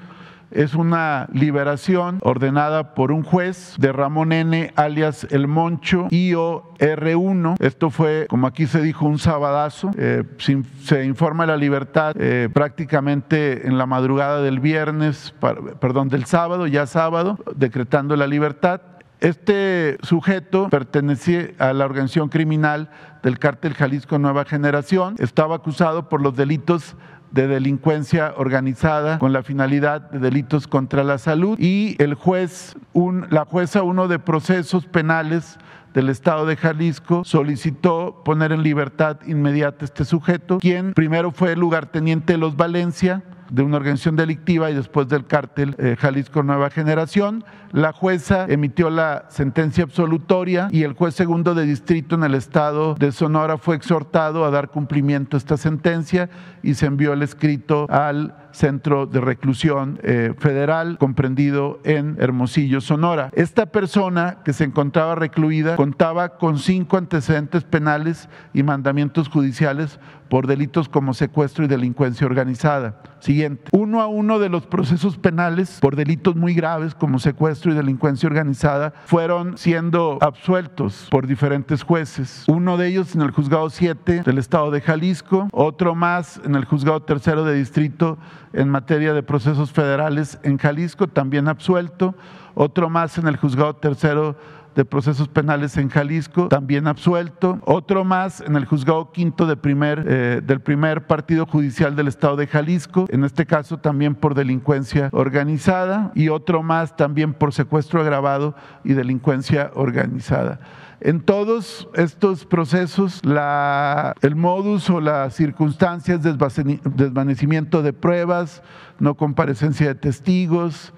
Es 0.50 0.74
una 0.74 1.28
liberación 1.34 2.18
ordenada 2.22 2.94
por 2.94 3.12
un 3.12 3.22
juez 3.22 3.74
de 3.78 3.92
Ramón 3.92 4.32
N, 4.32 4.72
alias 4.74 5.26
El 5.30 5.48
Moncho, 5.48 6.08
IOR1. 6.08 7.56
Esto 7.60 7.90
fue, 7.90 8.26
como 8.30 8.46
aquí 8.46 8.66
se 8.66 8.80
dijo, 8.80 9.04
un 9.04 9.18
sabadazo. 9.18 9.90
Eh, 9.98 10.24
se, 10.38 11.04
informa 11.04 11.44
la 11.44 11.58
libertad 11.58 12.14
eh, 12.18 12.48
prácticamente 12.50 13.66
en 13.66 13.76
la 13.76 13.84
madrugada 13.84 14.40
del 14.40 14.60
viernes, 14.60 15.34
perdón, 15.78 16.08
del 16.08 16.24
sábado, 16.24 16.66
ya 16.66 16.86
sábado, 16.86 17.38
decretando 17.54 18.16
la 18.16 18.26
libertad 18.26 18.80
Este 19.22 19.98
sujeto 20.02 20.68
pertenecía 20.68 21.50
a 21.58 21.72
la 21.72 21.84
organización 21.84 22.28
criminal 22.28 22.90
del 23.22 23.38
cártel 23.38 23.72
Jalisco 23.72 24.18
Nueva 24.18 24.44
Generación, 24.44 25.14
estaba 25.20 25.54
acusado 25.54 26.08
por 26.08 26.20
los 26.20 26.34
delitos 26.34 26.96
de 27.30 27.46
delincuencia 27.46 28.34
organizada 28.36 29.20
con 29.20 29.32
la 29.32 29.44
finalidad 29.44 30.10
de 30.10 30.18
delitos 30.18 30.66
contra 30.66 31.04
la 31.04 31.18
salud 31.18 31.56
y 31.60 31.94
el 32.02 32.14
juez, 32.14 32.74
un, 32.94 33.28
la 33.30 33.44
jueza 33.44 33.84
uno 33.84 34.08
de 34.08 34.18
procesos 34.18 34.86
penales 34.86 35.56
del 35.94 36.08
Estado 36.08 36.44
de 36.44 36.56
Jalisco 36.56 37.22
solicitó 37.24 38.22
poner 38.24 38.50
en 38.50 38.64
libertad 38.64 39.18
inmediata 39.24 39.84
a 39.84 39.86
este 39.86 40.04
sujeto, 40.04 40.58
quien 40.58 40.94
primero 40.94 41.30
fue 41.30 41.52
el 41.52 41.60
lugarteniente 41.60 42.32
de 42.32 42.38
los 42.40 42.56
Valencia, 42.56 43.22
de 43.52 43.62
una 43.62 43.76
organización 43.76 44.16
delictiva 44.16 44.70
y 44.70 44.74
después 44.74 45.08
del 45.08 45.26
cártel 45.26 45.76
eh, 45.78 45.94
Jalisco 45.98 46.42
Nueva 46.42 46.70
Generación. 46.70 47.44
La 47.70 47.92
jueza 47.92 48.46
emitió 48.48 48.90
la 48.90 49.26
sentencia 49.28 49.84
absolutoria 49.84 50.68
y 50.70 50.82
el 50.82 50.94
juez 50.94 51.14
segundo 51.14 51.54
de 51.54 51.66
distrito 51.66 52.14
en 52.14 52.24
el 52.24 52.34
estado 52.34 52.94
de 52.94 53.12
Sonora 53.12 53.58
fue 53.58 53.76
exhortado 53.76 54.44
a 54.44 54.50
dar 54.50 54.70
cumplimiento 54.70 55.36
a 55.36 55.38
esta 55.38 55.56
sentencia 55.56 56.30
y 56.62 56.74
se 56.74 56.86
envió 56.86 57.12
el 57.12 57.22
escrito 57.22 57.86
al 57.90 58.34
centro 58.52 59.06
de 59.06 59.20
reclusión 59.20 59.98
eh, 60.02 60.34
federal 60.38 60.98
comprendido 60.98 61.80
en 61.84 62.16
Hermosillo, 62.20 62.80
Sonora. 62.80 63.30
Esta 63.32 63.66
persona 63.66 64.38
que 64.44 64.52
se 64.52 64.64
encontraba 64.64 65.14
recluida 65.14 65.76
contaba 65.76 66.36
con 66.36 66.58
cinco 66.58 66.96
antecedentes 66.96 67.64
penales 67.64 68.28
y 68.52 68.62
mandamientos 68.62 69.28
judiciales 69.28 69.98
por 70.32 70.46
delitos 70.46 70.88
como 70.88 71.12
secuestro 71.12 71.66
y 71.66 71.68
delincuencia 71.68 72.26
organizada. 72.26 73.02
Siguiente. 73.18 73.64
Uno 73.70 74.00
a 74.00 74.06
uno 74.06 74.38
de 74.38 74.48
los 74.48 74.66
procesos 74.66 75.18
penales 75.18 75.78
por 75.78 75.94
delitos 75.94 76.36
muy 76.36 76.54
graves 76.54 76.94
como 76.94 77.18
secuestro 77.18 77.70
y 77.70 77.74
delincuencia 77.74 78.28
organizada 78.28 78.94
fueron 79.04 79.58
siendo 79.58 80.16
absueltos 80.22 81.06
por 81.10 81.26
diferentes 81.26 81.82
jueces. 81.82 82.46
Uno 82.48 82.78
de 82.78 82.88
ellos 82.88 83.14
en 83.14 83.20
el 83.20 83.30
juzgado 83.30 83.68
7 83.68 84.22
del 84.22 84.38
estado 84.38 84.70
de 84.70 84.80
Jalisco, 84.80 85.50
otro 85.52 85.94
más 85.94 86.40
en 86.46 86.54
el 86.54 86.64
juzgado 86.64 87.02
tercero 87.02 87.44
de 87.44 87.52
distrito 87.54 88.16
en 88.54 88.70
materia 88.70 89.12
de 89.12 89.22
procesos 89.22 89.70
federales 89.70 90.38
en 90.44 90.56
Jalisco, 90.56 91.08
también 91.08 91.46
absuelto, 91.46 92.14
otro 92.54 92.88
más 92.88 93.18
en 93.18 93.28
el 93.28 93.36
juzgado 93.36 93.76
tercero 93.76 94.36
de 94.74 94.84
procesos 94.84 95.28
penales 95.28 95.76
en 95.76 95.88
Jalisco, 95.88 96.48
también 96.48 96.86
absuelto, 96.86 97.60
otro 97.64 98.04
más 98.04 98.40
en 98.40 98.56
el 98.56 98.64
juzgado 98.64 99.12
quinto 99.12 99.46
de 99.46 99.56
primer, 99.56 100.04
eh, 100.06 100.40
del 100.44 100.60
primer 100.60 101.06
partido 101.06 101.46
judicial 101.46 101.96
del 101.96 102.08
estado 102.08 102.36
de 102.36 102.46
Jalisco, 102.46 103.06
en 103.10 103.24
este 103.24 103.46
caso 103.46 103.78
también 103.78 104.14
por 104.14 104.34
delincuencia 104.34 105.08
organizada, 105.12 106.12
y 106.14 106.28
otro 106.28 106.62
más 106.62 106.96
también 106.96 107.34
por 107.34 107.52
secuestro 107.52 108.00
agravado 108.00 108.54
y 108.84 108.94
delincuencia 108.94 109.70
organizada. 109.74 110.60
En 111.00 111.20
todos 111.20 111.88
estos 111.94 112.44
procesos, 112.44 113.24
la, 113.24 114.14
el 114.22 114.36
modus 114.36 114.88
o 114.88 115.00
las 115.00 115.34
circunstancias, 115.34 116.20
desvanecimiento 116.22 117.82
de 117.82 117.92
pruebas, 117.92 118.62
no 119.00 119.16
comparecencia 119.16 119.88
de 119.88 119.94
testigos, 119.96 120.92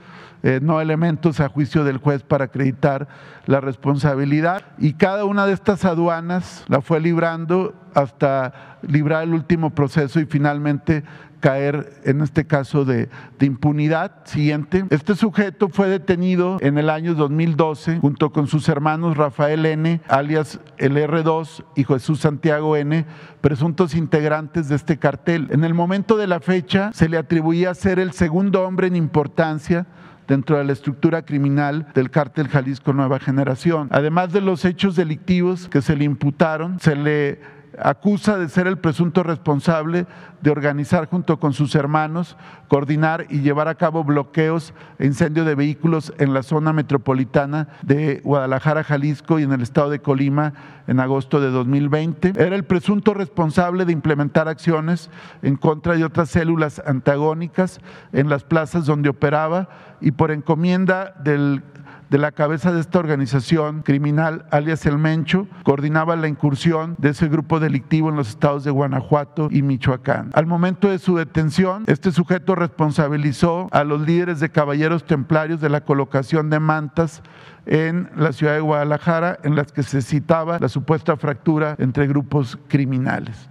eh, 0.45 0.61
no 0.63 0.79
elementos 0.83 1.41
a 1.41 1.49
juicio 1.49 1.85
del 1.85 1.97
juez 1.97 2.23
para 2.23 2.45
acreditar 2.45 3.09
la 3.47 3.63
responsabilidad. 3.63 4.63
Y 4.77 4.93
cada 4.93 5.25
una 5.25 5.47
de 5.47 5.55
estas 5.55 5.87
aduanas 5.87 6.67
la 6.69 6.83
fue 6.83 7.01
librando 7.01 7.75
hasta 7.95 8.77
librar 8.83 9.23
el 9.23 9.33
último 9.33 9.71
proceso 9.71 10.21
y 10.21 10.27
finalmente 10.27 11.03
caer 11.41 11.95
en 12.05 12.21
este 12.21 12.47
caso 12.47 12.85
de, 12.85 13.09
de, 13.39 13.47
impunidad. 13.47 14.25
Siguiente. 14.25 14.85
Este 14.91 15.15
sujeto 15.15 15.71
fue 15.71 15.89
detenido 15.89 16.59
en 16.61 16.77
el 16.77 16.91
año 16.91 17.15
2012 17.15 18.01
junto 18.01 18.31
con 18.31 18.47
sus 18.47 18.69
hermanos 18.69 19.17
Rafael 19.17 19.65
N., 19.65 20.03
alias 20.09 20.61
el 20.77 20.97
R2, 20.97 21.65
y 21.75 21.85
Jesús 21.85 22.21
Santiago 22.21 22.77
N., 22.77 23.07
presuntos 23.41 23.95
integrantes 23.95 24.69
de 24.69 24.77
este 24.77 24.99
cartel. 24.99 25.49
En 25.53 25.65
el 25.65 25.73
momento 25.73 26.19
de 26.19 26.27
la 26.27 26.41
fecha 26.41 26.91
se 26.93 27.09
le 27.09 27.17
atribuía 27.17 27.75
ser 27.75 27.99
el 27.99 28.13
segundo 28.13 28.63
hombre 28.63 28.89
en 28.89 28.97
importancia 28.97 29.87
dentro 30.27 30.59
de 30.59 30.65
la 30.65 30.73
estructura 30.73 31.23
criminal 31.23 31.89
del 31.95 32.11
cártel 32.11 32.49
Jalisco 32.49 32.93
Nueva 32.93 33.19
Generación. 33.19 33.89
Además 33.91 34.33
de 34.33 34.41
los 34.41 34.65
hechos 34.65 34.97
delictivos 34.97 35.69
que 35.69 35.83
se 35.83 35.97
le 35.97 36.05
imputaron, 36.05 36.81
se 36.81 36.97
le 36.97 37.39
acusa 37.79 38.39
de 38.39 38.49
ser 38.49 38.67
el 38.67 38.79
presunto 38.79 39.23
responsable 39.23 40.07
de 40.41 40.51
organizar 40.51 41.09
junto 41.09 41.39
con 41.39 41.53
sus 41.53 41.75
hermanos, 41.75 42.37
coordinar 42.69 43.27
y 43.31 43.41
llevar 43.41 43.69
a 43.69 43.77
cabo 43.77 44.05
bloqueos 44.05 44.75
e 44.99 45.07
incendio 45.07 45.45
de 45.45 45.55
vehículos 45.55 46.13
en 46.19 46.35
la 46.35 46.43
zona 46.43 46.73
metropolitana 46.73 47.69
de 47.83 48.21
Guadalajara, 48.25 48.85
Jalisco 48.85 49.39
y 49.39 49.45
en 49.45 49.53
el 49.53 49.63
estado 49.63 49.91
de 49.91 50.01
Colima 50.01 50.53
en 50.87 51.01
agosto 51.01 51.41
de 51.41 51.51
2020. 51.51 52.35
Era 52.37 52.57
el 52.57 52.65
presunto 52.65 53.15
responsable 53.15 53.85
de 53.85 53.93
implementar 53.93 54.49
acciones 54.49 55.11
en 55.43 55.57
contra 55.57 55.95
de 55.95 56.05
otras 56.05 56.29
células 56.31 56.83
antagónicas 56.85 57.81
en 58.13 58.29
las 58.29 58.45
plazas 58.45 58.87
donde 58.87 59.09
operaba 59.09 59.69
y 60.01 60.11
por 60.11 60.31
encomienda 60.31 61.15
del 61.25 61.63
de 62.11 62.19
la 62.19 62.33
cabeza 62.33 62.73
de 62.73 62.81
esta 62.81 62.99
organización 62.99 63.83
criminal, 63.83 64.47
alias 64.51 64.87
El 64.87 64.99
Mencho, 64.99 65.47
coordinaba 65.63 66.17
la 66.17 66.29
incursión 66.29 66.95
de 66.99 67.11
ese 67.11 67.29
grupo 67.29 67.61
delictivo 67.61 68.09
en 68.09 68.17
los 68.17 68.29
estados 68.29 68.65
de 68.65 68.71
Guanajuato 68.71 69.49
y 69.51 69.63
Michoacán. 69.63 70.31
Al 70.35 70.47
momento 70.47 70.89
de 70.89 70.99
su 70.99 71.17
detención, 71.17 71.85
este 71.87 72.13
sujeto 72.13 72.55
responsabilizó 72.55 73.69
a 73.73 73.85
los 73.85 74.01
líderes 74.03 74.41
de 74.41 74.51
caballeros 74.51 75.05
templarios 75.05 75.61
de 75.61 75.71
la 75.71 75.83
colocación 75.83 76.51
de 76.51 76.61
mantas 76.61 77.23
en 77.67 78.11
la 78.17 78.33
ciudad 78.33 78.55
de 78.55 78.61
Guadalajara, 78.61 79.39
en 79.43 79.57
las 79.57 79.73
que 79.73 79.83
se 79.83 80.03
citaba 80.03 80.59
la 80.59 80.69
supuesta 80.69 81.17
fractura 81.17 81.77
entre 81.79 82.07
grupos 82.07 82.59
criminales. 82.69 83.49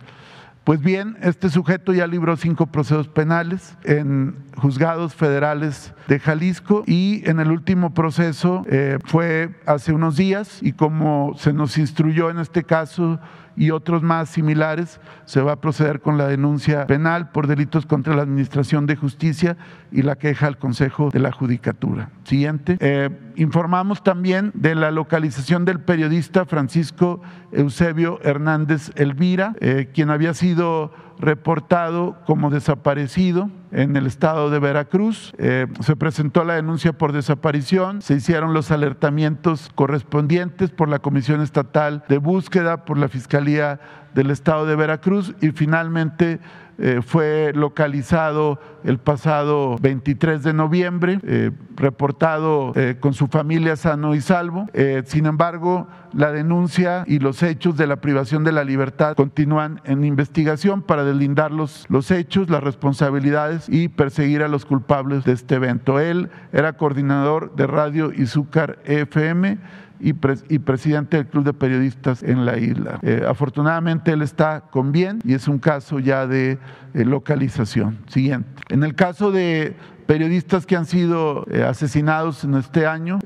Pues 0.63 0.79
bien, 0.79 1.17
este 1.21 1.49
sujeto 1.49 1.91
ya 1.91 2.07
libró 2.07 2.37
cinco 2.37 2.67
procesos 2.67 3.09
penales 3.09 3.75
en 3.83 4.37
juzgados 4.55 5.13
federales 5.13 5.93
de 6.07 6.19
Jalisco 6.19 6.85
y 6.87 7.21
en 7.29 7.41
el 7.41 7.51
último 7.51 7.93
proceso 7.93 8.63
eh, 8.69 8.97
fue 9.03 9.53
hace 9.65 9.91
unos 9.91 10.15
días 10.15 10.59
y 10.61 10.71
como 10.71 11.33
se 11.37 11.51
nos 11.51 11.77
instruyó 11.77 12.29
en 12.29 12.39
este 12.39 12.63
caso 12.63 13.19
y 13.55 13.71
otros 13.71 14.03
más 14.03 14.29
similares, 14.29 14.99
se 15.25 15.41
va 15.41 15.53
a 15.53 15.61
proceder 15.61 16.01
con 16.01 16.17
la 16.17 16.27
denuncia 16.27 16.87
penal 16.87 17.31
por 17.31 17.47
delitos 17.47 17.85
contra 17.85 18.15
la 18.15 18.23
Administración 18.23 18.85
de 18.85 18.95
Justicia 18.95 19.57
y 19.91 20.01
la 20.01 20.15
queja 20.15 20.47
al 20.47 20.57
Consejo 20.57 21.09
de 21.11 21.19
la 21.19 21.31
Judicatura. 21.31 22.09
Siguiente. 22.23 22.77
Eh, 22.79 23.09
informamos 23.35 24.03
también 24.03 24.51
de 24.53 24.75
la 24.75 24.91
localización 24.91 25.65
del 25.65 25.79
periodista 25.79 26.45
Francisco 26.45 27.21
Eusebio 27.51 28.19
Hernández 28.23 28.91
Elvira, 28.95 29.55
eh, 29.59 29.89
quien 29.93 30.09
había 30.09 30.33
sido 30.33 30.91
reportado 31.23 32.17
como 32.25 32.49
desaparecido 32.49 33.49
en 33.71 33.95
el 33.95 34.05
estado 34.05 34.49
de 34.49 34.59
Veracruz. 34.59 35.33
Eh, 35.37 35.67
se 35.79 35.95
presentó 35.95 36.43
la 36.43 36.55
denuncia 36.55 36.93
por 36.93 37.13
desaparición, 37.13 38.01
se 38.01 38.15
hicieron 38.15 38.53
los 38.53 38.71
alertamientos 38.71 39.71
correspondientes 39.73 40.69
por 40.69 40.89
la 40.89 40.99
Comisión 40.99 41.41
Estatal 41.41 42.03
de 42.09 42.17
Búsqueda, 42.17 42.85
por 42.85 42.97
la 42.97 43.07
Fiscalía 43.07 43.79
del 44.13 44.31
estado 44.31 44.65
de 44.65 44.75
Veracruz 44.75 45.33
y 45.41 45.51
finalmente 45.51 46.39
eh, 46.77 47.01
fue 47.05 47.51
localizado 47.53 48.59
el 48.83 48.97
pasado 48.97 49.77
23 49.81 50.43
de 50.43 50.53
noviembre, 50.53 51.19
eh, 51.23 51.51
reportado 51.75 52.73
eh, 52.75 52.97
con 52.99 53.13
su 53.13 53.27
familia 53.27 53.75
sano 53.75 54.15
y 54.15 54.21
salvo. 54.21 54.67
sin 55.05 55.25
embargo, 55.25 55.87
la 56.13 56.31
denuncia 56.31 57.03
y 57.07 57.19
los 57.19 57.41
hechos 57.41 57.77
de 57.77 57.87
la 57.87 57.97
privación 57.97 58.43
de 58.43 58.51
la 58.51 58.63
libertad 58.63 59.15
continúan 59.15 59.81
en 59.85 60.03
investigación 60.03 60.81
para 60.81 61.03
deslindar 61.03 61.51
los, 61.51 61.85
los 61.89 62.11
hechos, 62.11 62.49
las 62.49 62.63
responsabilidades 62.63 63.67
y 63.69 63.87
perseguir 63.87 64.43
a 64.43 64.47
los 64.47 64.65
culpables 64.65 65.23
de 65.23 65.33
este 65.33 65.55
evento. 65.55 65.99
Él 65.99 66.29
era 66.51 66.73
coordinador 66.73 67.55
de 67.55 67.67
Radio 67.67 68.11
Izúcar 68.11 68.79
FM 68.85 69.57
y, 69.99 70.13
presidente 70.13 71.17
del 71.17 71.27
Club 71.27 71.45
de 71.45 71.53
Periodistas 71.53 72.23
en 72.23 72.45
la 72.45 72.57
isla. 72.57 72.99
Eh, 73.01 73.23
afortunadamente 73.27 74.11
él 74.11 74.21
está 74.21 74.61
con 74.61 74.91
bien 74.91 75.19
y 75.23 75.33
es 75.33 75.47
un 75.47 75.59
caso 75.59 75.99
ya 75.99 76.27
de 76.27 76.57
eh, 76.93 77.05
localización. 77.05 77.99
Siguiente. 78.07 78.49
En 78.69 78.83
el 78.83 78.95
caso 78.95 79.31
de 79.31 79.75
periodistas 80.05 80.65
que 80.65 80.75
han 80.75 80.85
sido 80.85 81.45
eh, 81.49 81.63
asesinados 81.63 82.43
en 82.43 82.55
este 82.55 82.85
año. 82.85 83.19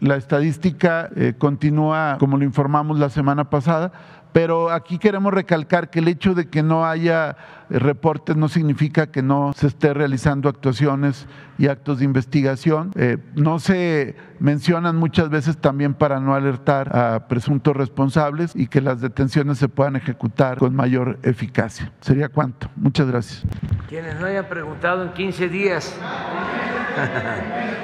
la 0.00 0.16
estadística 0.16 1.10
continúa, 1.38 2.16
como 2.20 2.36
lo 2.36 2.44
informamos 2.44 2.98
la 2.98 3.10
semana 3.10 3.50
pasada, 3.50 3.92
pero 4.32 4.70
aquí 4.70 4.98
queremos 4.98 5.32
recalcar 5.32 5.90
que 5.90 5.98
el 6.00 6.08
hecho 6.08 6.34
de 6.34 6.48
que 6.48 6.62
no 6.62 6.86
haya 6.86 7.36
reportes 7.70 8.36
no 8.36 8.48
significa 8.48 9.08
que 9.08 9.22
no 9.22 9.52
se 9.54 9.66
esté 9.66 9.92
realizando 9.92 10.48
actuaciones 10.48 11.26
y 11.58 11.68
actos 11.68 11.98
de 11.98 12.04
investigación. 12.04 12.92
Eh, 12.96 13.18
no 13.34 13.58
se 13.58 14.16
mencionan 14.38 14.96
muchas 14.96 15.28
veces 15.28 15.58
también 15.58 15.94
para 15.94 16.20
no 16.20 16.34
alertar 16.34 16.96
a 16.96 17.28
presuntos 17.28 17.76
responsables 17.76 18.54
y 18.54 18.68
que 18.68 18.80
las 18.80 19.00
detenciones 19.00 19.58
se 19.58 19.68
puedan 19.68 19.96
ejecutar 19.96 20.58
con 20.58 20.74
mayor 20.74 21.18
eficacia. 21.22 21.92
¿Sería 22.00 22.28
cuánto? 22.28 22.70
Muchas 22.76 23.08
gracias. 23.08 23.42
Quienes 23.88 24.18
no 24.20 24.26
hayan 24.26 24.46
preguntado 24.46 25.02
en 25.02 25.12
15 25.12 25.48
días. 25.48 25.98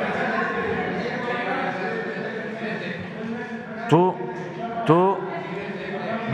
Tú, 3.89 4.15
tú, 4.87 5.19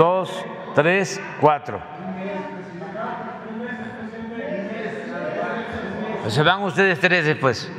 dos, 0.01 0.47
tres, 0.75 1.21
cuatro. 1.43 1.79
Se 6.29 6.43
van 6.43 6.63
ustedes 6.63 6.99
tres 6.99 7.27
después. 7.27 7.71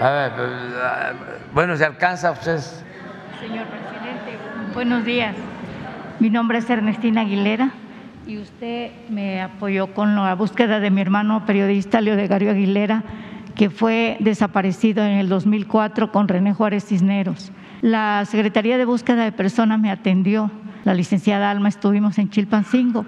A 0.00 0.10
ver, 0.10 0.32
pues, 0.34 0.50
bueno, 1.52 1.76
¿se 1.76 1.84
alcanza 1.84 2.30
ustedes? 2.30 2.82
Señor 3.38 3.66
presidente, 3.66 4.38
buenos 4.72 5.04
días. 5.04 5.36
Mi 6.20 6.30
nombre 6.30 6.56
es 6.56 6.70
Ernestina 6.70 7.20
Aguilera 7.20 7.72
y 8.26 8.38
usted 8.38 8.92
me 9.10 9.42
apoyó 9.42 9.92
con 9.92 10.16
la 10.16 10.34
búsqueda 10.34 10.80
de 10.80 10.90
mi 10.90 11.02
hermano 11.02 11.44
periodista 11.44 12.00
Leo 12.00 12.16
de 12.16 12.28
Gario 12.28 12.50
Aguilera, 12.50 13.02
que 13.54 13.68
fue 13.68 14.16
desaparecido 14.20 15.04
en 15.04 15.18
el 15.18 15.28
2004 15.28 16.10
con 16.10 16.28
René 16.28 16.54
Juárez 16.54 16.86
Cisneros. 16.86 17.52
La 17.82 18.24
Secretaría 18.24 18.78
de 18.78 18.84
Búsqueda 18.84 19.24
de 19.24 19.32
Personas 19.32 19.78
me 19.78 19.90
atendió, 19.90 20.50
la 20.84 20.94
licenciada 20.94 21.50
Alma, 21.50 21.68
estuvimos 21.68 22.18
en 22.18 22.30
Chilpancingo, 22.30 23.04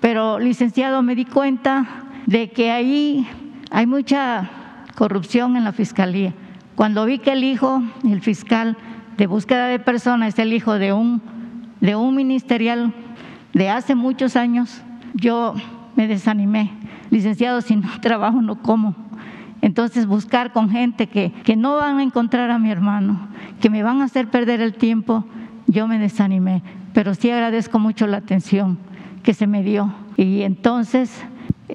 pero 0.00 0.38
licenciado 0.38 1.02
me 1.02 1.14
di 1.14 1.24
cuenta 1.24 1.86
de 2.26 2.50
que 2.50 2.70
ahí 2.70 3.28
hay 3.70 3.86
mucha 3.86 4.50
corrupción 4.96 5.56
en 5.56 5.64
la 5.64 5.72
fiscalía. 5.72 6.34
Cuando 6.74 7.04
vi 7.04 7.18
que 7.18 7.32
el 7.32 7.44
hijo, 7.44 7.82
el 8.04 8.20
fiscal 8.20 8.76
de 9.16 9.26
búsqueda 9.26 9.66
de 9.66 9.78
personas, 9.78 10.34
es 10.34 10.38
el 10.38 10.52
hijo 10.52 10.74
de 10.74 10.92
un, 10.92 11.22
de 11.80 11.96
un 11.96 12.14
ministerial 12.16 12.92
de 13.52 13.70
hace 13.70 13.94
muchos 13.94 14.36
años, 14.36 14.82
yo 15.14 15.54
me 15.96 16.06
desanimé. 16.08 16.72
Licenciado, 17.10 17.60
si 17.60 17.76
no 17.76 17.88
trabajo, 18.00 18.42
no 18.42 18.62
como. 18.62 19.07
Entonces 19.60 20.06
buscar 20.06 20.52
con 20.52 20.70
gente 20.70 21.08
que, 21.08 21.32
que 21.44 21.56
no 21.56 21.76
van 21.76 21.98
a 21.98 22.02
encontrar 22.02 22.50
a 22.50 22.58
mi 22.58 22.70
hermano, 22.70 23.28
que 23.60 23.70
me 23.70 23.82
van 23.82 24.00
a 24.00 24.04
hacer 24.04 24.28
perder 24.28 24.60
el 24.60 24.74
tiempo, 24.74 25.24
yo 25.66 25.88
me 25.88 25.98
desanimé. 25.98 26.62
Pero 26.92 27.14
sí 27.14 27.30
agradezco 27.30 27.78
mucho 27.78 28.06
la 28.06 28.18
atención 28.18 28.78
que 29.22 29.34
se 29.34 29.46
me 29.46 29.62
dio. 29.62 29.92
Y 30.16 30.42
entonces 30.42 31.24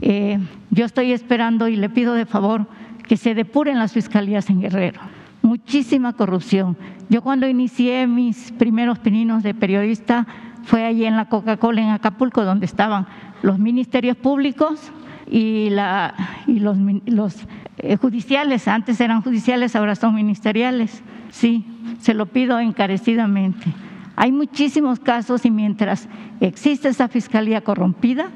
eh, 0.01 0.39
yo 0.71 0.85
estoy 0.85 1.11
esperando 1.11 1.67
y 1.67 1.75
le 1.75 1.89
pido 1.89 2.13
de 2.13 2.25
favor 2.25 2.67
que 3.07 3.17
se 3.17 3.35
depuren 3.35 3.79
las 3.79 3.93
fiscalías 3.93 4.49
en 4.49 4.61
Guerrero. 4.61 5.01
Muchísima 5.41 6.13
corrupción. 6.13 6.77
Yo 7.09 7.21
cuando 7.21 7.47
inicié 7.47 8.07
mis 8.07 8.51
primeros 8.53 8.99
pininos 8.99 9.43
de 9.43 9.53
periodista 9.53 10.25
fue 10.63 10.85
allí 10.85 11.05
en 11.05 11.17
la 11.17 11.25
Coca-Cola 11.25 11.81
en 11.81 11.89
Acapulco, 11.89 12.45
donde 12.45 12.65
estaban 12.65 13.05
los 13.41 13.59
ministerios 13.59 14.15
públicos 14.15 14.91
y, 15.29 15.69
la, 15.69 16.15
y 16.47 16.59
los, 16.59 16.77
los 17.05 17.45
eh, 17.77 17.97
judiciales. 17.97 18.67
Antes 18.67 18.99
eran 19.01 19.21
judiciales, 19.21 19.75
ahora 19.75 19.95
son 19.95 20.15
ministeriales. 20.15 21.01
Sí, 21.31 21.65
se 21.99 22.13
lo 22.13 22.27
pido 22.27 22.59
encarecidamente. 22.59 23.65
Hay 24.15 24.31
muchísimos 24.31 24.99
casos 24.99 25.45
y 25.45 25.51
mientras 25.51 26.07
existe 26.39 26.89
esa 26.89 27.07
fiscalía 27.07 27.61
corrompida, 27.61 28.27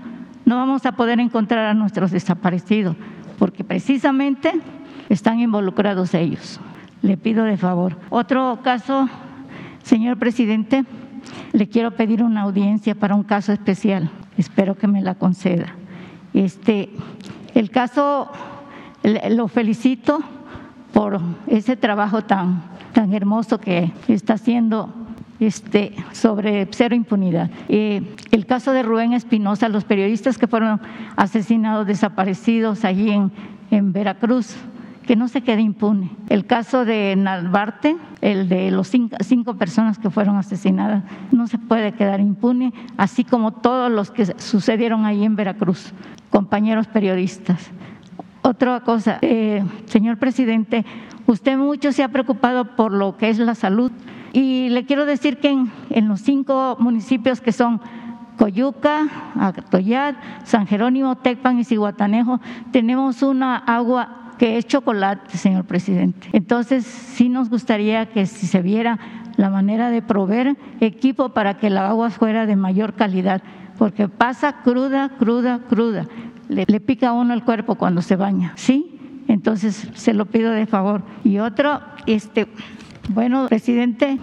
no 0.45 0.55
vamos 0.55 0.85
a 0.85 0.93
poder 0.93 1.19
encontrar 1.19 1.65
a 1.65 1.73
nuestros 1.73 2.11
desaparecidos, 2.11 2.95
porque 3.37 3.63
precisamente 3.63 4.53
están 5.09 5.39
involucrados 5.39 6.13
ellos. 6.13 6.59
Le 7.01 7.17
pido 7.17 7.43
de 7.43 7.57
favor. 7.57 7.97
Otro 8.09 8.59
caso, 8.63 9.07
señor 9.83 10.17
presidente, 10.17 10.85
le 11.53 11.67
quiero 11.67 11.91
pedir 11.91 12.23
una 12.23 12.41
audiencia 12.41 12.95
para 12.95 13.13
un 13.13 13.23
caso 13.23 13.51
especial. 13.51 14.09
Espero 14.37 14.75
que 14.75 14.87
me 14.87 15.01
la 15.01 15.15
conceda. 15.15 15.75
Este, 16.33 16.89
el 17.53 17.69
caso 17.69 18.31
lo 19.29 19.47
felicito 19.47 20.19
por 20.93 21.19
ese 21.47 21.75
trabajo 21.75 22.23
tan, 22.23 22.61
tan 22.93 23.13
hermoso 23.13 23.59
que 23.59 23.91
está 24.07 24.33
haciendo 24.33 24.93
este, 25.39 25.93
sobre 26.11 26.67
cero 26.71 26.95
impunidad. 26.95 27.49
Eh, 27.69 28.15
el 28.31 28.45
caso 28.45 28.73
de 28.73 28.83
Rubén 28.83 29.13
Espinosa, 29.13 29.69
los 29.69 29.85
periodistas 29.85 30.37
que 30.37 30.47
fueron 30.47 30.81
asesinados, 31.15 31.85
desaparecidos 31.87 32.85
allí 32.85 33.11
en, 33.11 33.31
en 33.71 33.93
Veracruz, 33.93 34.55
que 35.05 35.15
no 35.15 35.27
se 35.27 35.41
quede 35.41 35.61
impune. 35.61 36.09
El 36.27 36.45
caso 36.45 36.83
de 36.83 37.15
Nalbarte, 37.15 37.95
el 38.21 38.49
de 38.49 38.71
los 38.71 38.89
cinco, 38.89 39.15
cinco, 39.21 39.55
personas 39.55 39.97
que 39.99 40.09
fueron 40.09 40.35
asesinadas, 40.35 41.03
no 41.31 41.47
se 41.47 41.57
puede 41.57 41.93
quedar 41.93 42.19
impune, 42.19 42.73
así 42.97 43.23
como 43.23 43.53
todos 43.53 43.89
los 43.89 44.11
que 44.11 44.25
sucedieron 44.25 45.05
ahí 45.05 45.23
en 45.23 45.35
Veracruz, 45.35 45.93
compañeros 46.29 46.87
periodistas. 46.87 47.71
Otra 48.47 48.79
cosa, 48.79 49.19
eh, 49.23 49.61
señor 49.87 50.19
presidente, 50.19 50.85
usted 51.25 51.57
mucho 51.57 51.91
se 51.91 52.01
ha 52.01 52.07
preocupado 52.07 52.77
por 52.77 52.93
lo 52.93 53.17
que 53.17 53.27
es 53.27 53.39
la 53.39 53.55
salud 53.55 53.91
y 54.31 54.69
le 54.69 54.85
quiero 54.85 55.05
decir 55.05 55.39
que 55.39 55.49
en, 55.49 56.07
los 56.07 56.21
cinco 56.21 56.77
municipios 56.79 57.41
que 57.41 57.51
son 57.51 57.81
Coyuca, 58.37 59.09
Atoyat, 59.37 60.15
San 60.45 60.65
Jerónimo, 60.65 61.17
Tecpan 61.17 61.59
y 61.59 61.65
Cihuatanejo, 61.65 62.39
tenemos 62.71 63.21
una 63.21 63.57
agua 63.57 64.31
que 64.37 64.57
es 64.57 64.65
chocolate, 64.65 65.37
señor 65.37 65.65
presidente. 65.65 66.29
Entonces, 66.31 66.85
sí 66.85 67.27
nos 67.27 67.49
gustaría 67.49 68.05
que 68.05 68.25
si 68.27 68.47
se 68.47 68.61
viera 68.61 68.97
la 69.35 69.49
manera 69.49 69.89
de 69.89 70.01
proveer 70.01 70.55
equipo 70.79 71.29
para 71.29 71.57
que 71.57 71.69
la 71.69 71.89
agua 71.89 72.11
fuera 72.11 72.45
de 72.45 72.55
mayor 72.55 72.93
calidad, 72.93 73.41
porque 73.77 74.07
pasa 74.07 74.61
cruda, 74.63 75.09
cruda, 75.19 75.59
cruda. 75.67 76.05
Le, 76.49 76.65
le 76.67 76.79
pica 76.79 77.09
a 77.09 77.13
uno 77.13 77.33
el 77.33 77.43
cuerpo 77.43 77.75
cuando 77.75 78.01
se 78.01 78.15
baña, 78.15 78.53
¿sí? 78.55 78.97
Entonces, 79.27 79.89
se 79.93 80.13
lo 80.13 80.25
pido 80.25 80.51
de 80.51 80.65
favor. 80.65 81.03
Y 81.23 81.39
otro, 81.39 81.81
este, 82.05 82.47
bueno, 83.09 83.47
presidente, 83.47 84.17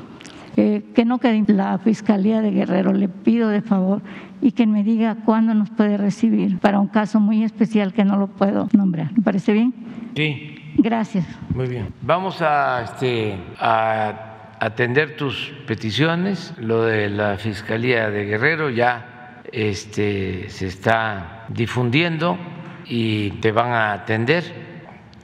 eh, 0.56 0.84
que 0.94 1.04
no 1.04 1.18
quede 1.18 1.44
la 1.48 1.78
Fiscalía 1.78 2.40
de 2.40 2.50
Guerrero, 2.52 2.92
le 2.92 3.08
pido 3.08 3.48
de 3.48 3.60
favor 3.60 4.02
y 4.40 4.52
que 4.52 4.66
me 4.66 4.84
diga 4.84 5.16
cuándo 5.24 5.52
nos 5.54 5.70
puede 5.70 5.96
recibir 5.96 6.58
para 6.58 6.78
un 6.78 6.86
caso 6.86 7.18
muy 7.18 7.42
especial 7.42 7.92
que 7.92 8.04
no 8.04 8.16
lo 8.16 8.28
puedo 8.28 8.68
nombrar. 8.72 9.12
¿Me 9.14 9.22
parece 9.22 9.52
bien? 9.52 9.74
Sí. 10.14 10.58
Gracias. 10.76 11.24
Muy 11.54 11.66
bien. 11.66 11.88
Vamos 12.02 12.40
a, 12.42 12.82
este, 12.84 13.36
a 13.58 14.56
atender 14.60 15.16
tus 15.16 15.52
peticiones. 15.66 16.54
Lo 16.58 16.84
de 16.84 17.10
la 17.10 17.36
Fiscalía 17.36 18.10
de 18.10 18.24
Guerrero 18.24 18.70
ya 18.70 19.42
este, 19.52 20.48
se 20.50 20.66
está 20.66 21.33
difundiendo 21.48 22.38
y 22.86 23.30
te 23.40 23.52
van 23.52 23.72
a 23.72 23.92
atender 23.92 24.64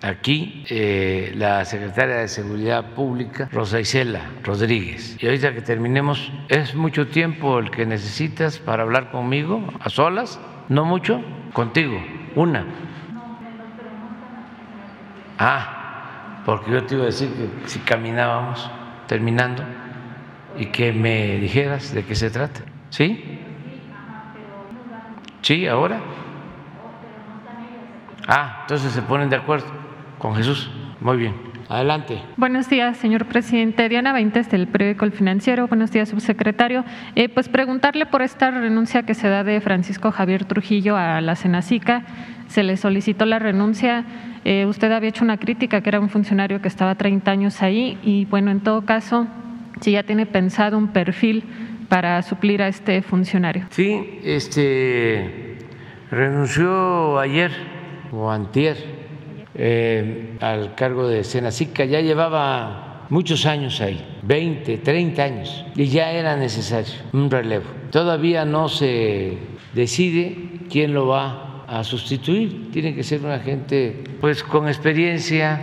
aquí 0.02 0.64
eh, 0.70 1.32
la 1.36 1.64
secretaria 1.64 2.16
de 2.16 2.28
Seguridad 2.28 2.94
Pública, 2.94 3.48
Rosa 3.52 3.80
Isela 3.80 4.22
Rodríguez. 4.42 5.16
Y 5.20 5.26
ahorita 5.26 5.52
que 5.54 5.60
terminemos, 5.60 6.32
¿es 6.48 6.74
mucho 6.74 7.08
tiempo 7.08 7.58
el 7.58 7.70
que 7.70 7.86
necesitas 7.86 8.58
para 8.58 8.82
hablar 8.82 9.10
conmigo 9.10 9.62
a 9.80 9.90
solas? 9.90 10.40
¿No 10.68 10.84
mucho? 10.84 11.22
Contigo, 11.52 12.00
una. 12.34 12.64
Ah, 15.38 16.42
porque 16.44 16.70
yo 16.70 16.84
te 16.84 16.94
iba 16.94 17.04
a 17.04 17.06
decir 17.06 17.28
que 17.30 17.68
si 17.68 17.78
caminábamos 17.80 18.70
terminando 19.06 19.64
y 20.56 20.66
que 20.66 20.92
me 20.92 21.38
dijeras 21.38 21.92
de 21.94 22.04
qué 22.04 22.14
se 22.14 22.30
trata. 22.30 22.60
¿Sí? 22.90 23.40
¿Sí, 25.42 25.66
ahora? 25.66 26.00
Ah, 28.28 28.58
entonces 28.62 28.92
se 28.92 29.02
ponen 29.02 29.30
de 29.30 29.36
acuerdo 29.36 29.66
con 30.18 30.34
Jesús. 30.34 30.70
Muy 31.00 31.16
bien. 31.16 31.34
Adelante. 31.68 32.20
Buenos 32.36 32.68
días, 32.68 32.96
señor 32.96 33.26
presidente. 33.26 33.88
Diana 33.88 34.12
Veintes, 34.12 34.50
del 34.50 34.66
periódico 34.66 35.04
El 35.04 35.12
Financiero. 35.12 35.68
Buenos 35.68 35.92
días, 35.92 36.08
subsecretario. 36.08 36.84
Eh, 37.14 37.28
pues 37.28 37.48
preguntarle 37.48 38.06
por 38.06 38.22
esta 38.22 38.50
renuncia 38.50 39.04
que 39.04 39.14
se 39.14 39.28
da 39.28 39.44
de 39.44 39.60
Francisco 39.60 40.10
Javier 40.10 40.44
Trujillo 40.44 40.96
a 40.96 41.20
la 41.20 41.36
Senacica. 41.36 42.02
Se 42.48 42.64
le 42.64 42.76
solicitó 42.76 43.24
la 43.24 43.38
renuncia. 43.38 44.04
Eh, 44.44 44.66
usted 44.66 44.90
había 44.90 45.10
hecho 45.10 45.24
una 45.24 45.36
crítica 45.36 45.80
que 45.80 45.90
era 45.90 46.00
un 46.00 46.08
funcionario 46.08 46.60
que 46.60 46.68
estaba 46.68 46.96
30 46.96 47.30
años 47.30 47.62
ahí 47.62 47.98
y 48.02 48.24
bueno, 48.24 48.50
en 48.50 48.60
todo 48.60 48.84
caso, 48.84 49.28
si 49.80 49.92
ya 49.92 50.02
tiene 50.02 50.26
pensado 50.26 50.76
un 50.76 50.88
perfil 50.88 51.44
para 51.90 52.22
suplir 52.22 52.62
a 52.62 52.68
este 52.68 53.02
funcionario. 53.02 53.66
Sí, 53.70 54.20
este 54.24 55.58
renunció 56.10 57.18
ayer 57.18 57.50
o 58.12 58.30
antier 58.30 58.76
eh, 59.54 60.36
al 60.40 60.74
cargo 60.76 61.08
de 61.08 61.24
Senacica, 61.24 61.84
ya 61.84 62.00
llevaba 62.00 63.06
muchos 63.10 63.44
años 63.44 63.80
ahí, 63.80 64.18
20, 64.22 64.78
30 64.78 65.22
años, 65.22 65.66
y 65.74 65.86
ya 65.86 66.12
era 66.12 66.36
necesario 66.36 66.94
un 67.12 67.28
relevo. 67.28 67.66
Todavía 67.90 68.44
no 68.44 68.68
se 68.68 69.36
decide 69.74 70.36
quién 70.70 70.94
lo 70.94 71.08
va 71.08 71.64
a 71.66 71.82
sustituir, 71.82 72.70
tiene 72.70 72.94
que 72.94 73.02
ser 73.02 73.20
una 73.20 73.40
gente 73.40 74.04
pues 74.20 74.44
con 74.44 74.68
experiencia 74.68 75.60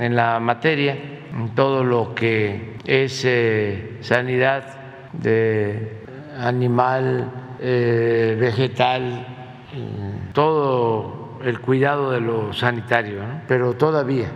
en 0.00 0.16
la 0.16 0.40
materia, 0.40 0.98
en 1.32 1.54
todo 1.54 1.84
lo 1.84 2.14
que 2.14 2.74
es 2.86 3.24
eh, 3.24 3.98
sanidad 4.00 4.83
de 5.20 6.04
animal, 6.38 7.30
eh, 7.60 8.36
vegetal, 8.38 9.26
todo 10.32 11.38
el 11.44 11.60
cuidado 11.60 12.10
de 12.12 12.20
lo 12.20 12.52
sanitario, 12.52 13.20
pero 13.48 13.74
todavía 13.74 14.28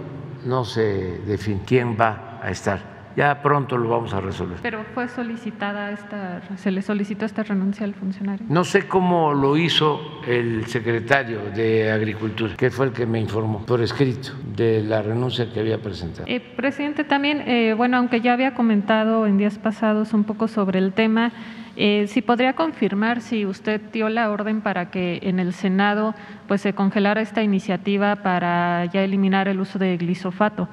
no 0.44 0.64
se 0.64 1.20
define 1.26 1.60
quién 1.64 1.96
va 1.98 2.40
a 2.42 2.50
estar 2.50 2.97
ya 3.16 3.42
pronto 3.42 3.76
lo 3.76 3.88
vamos 3.88 4.12
a 4.14 4.20
resolver. 4.20 4.58
Pero 4.62 4.84
fue 4.94 5.08
solicitada 5.08 5.90
esta, 5.90 6.40
se 6.56 6.70
le 6.70 6.82
solicitó 6.82 7.24
esta 7.24 7.42
renuncia 7.42 7.84
al 7.84 7.94
funcionario. 7.94 8.46
No 8.48 8.64
sé 8.64 8.86
cómo 8.86 9.32
lo 9.34 9.56
hizo 9.56 10.20
el 10.26 10.66
secretario 10.66 11.40
de 11.54 11.90
Agricultura, 11.90 12.54
que 12.56 12.70
fue 12.70 12.86
el 12.86 12.92
que 12.92 13.06
me 13.06 13.20
informó 13.20 13.64
por 13.64 13.80
escrito 13.80 14.30
de 14.54 14.82
la 14.82 15.02
renuncia 15.02 15.52
que 15.52 15.60
había 15.60 15.78
presentado. 15.78 16.24
Eh, 16.28 16.40
presidente, 16.40 17.04
también, 17.04 17.42
eh, 17.46 17.74
bueno, 17.76 17.96
aunque 17.96 18.20
ya 18.20 18.32
había 18.32 18.54
comentado 18.54 19.26
en 19.26 19.38
días 19.38 19.58
pasados 19.58 20.12
un 20.14 20.24
poco 20.24 20.48
sobre 20.48 20.78
el 20.78 20.92
tema, 20.92 21.32
eh, 21.80 22.08
si 22.08 22.22
podría 22.22 22.54
confirmar 22.54 23.20
si 23.20 23.46
usted 23.46 23.80
dio 23.92 24.08
la 24.08 24.32
orden 24.32 24.62
para 24.62 24.90
que 24.90 25.20
en 25.22 25.38
el 25.38 25.52
Senado 25.52 26.12
pues 26.48 26.60
se 26.60 26.72
congelara 26.72 27.20
esta 27.20 27.40
iniciativa 27.44 28.16
para 28.16 28.86
ya 28.86 29.04
eliminar 29.04 29.46
el 29.46 29.60
uso 29.60 29.78
de 29.78 29.96
glisofato. 29.96 30.68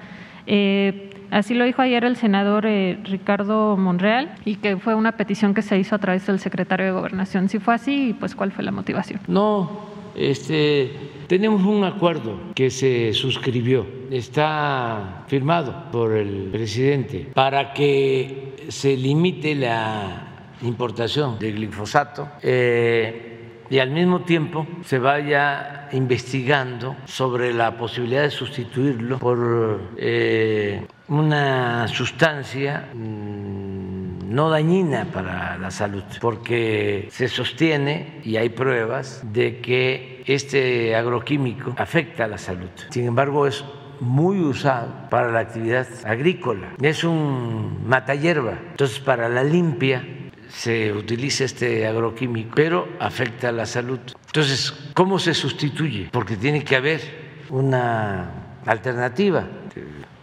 Eh, 0.48 1.12
Así 1.32 1.54
lo 1.54 1.66
dijo 1.66 1.82
ayer 1.82 2.04
el 2.04 2.16
senador 2.16 2.66
eh, 2.66 3.00
Ricardo 3.04 3.78
Monreal 3.78 4.36
y 4.46 4.56
que 4.58 4.78
fue 4.78 4.96
una 4.96 5.14
petición 5.14 5.54
que 5.54 5.62
se 5.62 5.78
hizo 5.78 5.96
a 5.96 6.00
través 6.00 6.26
del 6.28 6.40
secretario 6.40 6.86
de 6.86 6.92
Gobernación. 6.92 7.50
Si 7.50 7.60
fue 7.60 7.76
así, 7.76 8.16
pues 8.20 8.36
¿cuál 8.36 8.52
fue 8.52 8.64
la 8.64 8.72
motivación? 8.72 9.20
No, 9.28 9.86
este, 10.16 10.92
tenemos 11.28 11.64
un 11.64 11.84
acuerdo 11.84 12.40
que 12.56 12.70
se 12.70 13.14
suscribió, 13.14 13.86
está 14.12 15.24
firmado 15.28 15.92
por 15.92 16.14
el 16.14 16.50
presidente 16.52 17.28
para 17.34 17.74
que 17.74 18.56
se 18.70 18.96
limite 18.96 19.56
la 19.56 20.28
importación 20.62 21.38
de 21.40 21.52
glifosato. 21.52 22.30
Eh, 22.42 23.32
y 23.70 23.80
al 23.80 23.90
mismo 23.90 24.22
tiempo 24.22 24.68
se 24.84 25.00
vaya 25.00 25.90
investigando 25.92 26.96
sobre 27.06 27.52
la 27.52 27.78
posibilidad 27.78 28.22
de 28.22 28.30
sustituirlo 28.30 29.18
por 29.18 29.82
eh, 29.98 30.86
una 31.08 31.88
sustancia 31.88 32.90
mm, 32.94 34.34
no 34.34 34.50
dañina 34.50 35.06
para 35.06 35.58
la 35.58 35.72
salud, 35.72 36.04
porque 36.20 37.08
se 37.12 37.28
sostiene 37.28 38.22
y 38.24 38.38
hay 38.38 38.50
pruebas 38.50 39.22
de 39.32 39.60
que 39.60 40.24
este 40.26 40.96
agroquímico 40.96 41.74
afecta 41.78 42.26
a 42.26 42.28
la 42.28 42.38
salud. 42.38 42.70
Sin 42.90 43.06
embargo, 43.06 43.48
es 43.48 43.64
muy 44.00 44.40
usado 44.42 45.10
para 45.10 45.32
la 45.32 45.40
actividad 45.40 45.88
agrícola. 46.04 46.74
Es 46.82 47.04
un 47.04 47.88
matahierba. 47.88 48.60
Entonces, 48.72 49.00
para 49.00 49.30
la 49.30 49.44
limpia 49.44 50.04
se 50.50 50.92
utiliza 50.92 51.46
este 51.46 51.88
agroquímico, 51.88 52.52
pero 52.56 52.88
afecta 53.00 53.50
a 53.50 53.52
la 53.52 53.66
salud. 53.66 54.00
Entonces, 54.28 54.72
¿cómo 54.94 55.20
se 55.20 55.34
sustituye? 55.34 56.10
Porque 56.12 56.36
tiene 56.36 56.64
que 56.64 56.76
haber 56.76 57.02
una 57.50 58.32
alternativa 58.66 59.48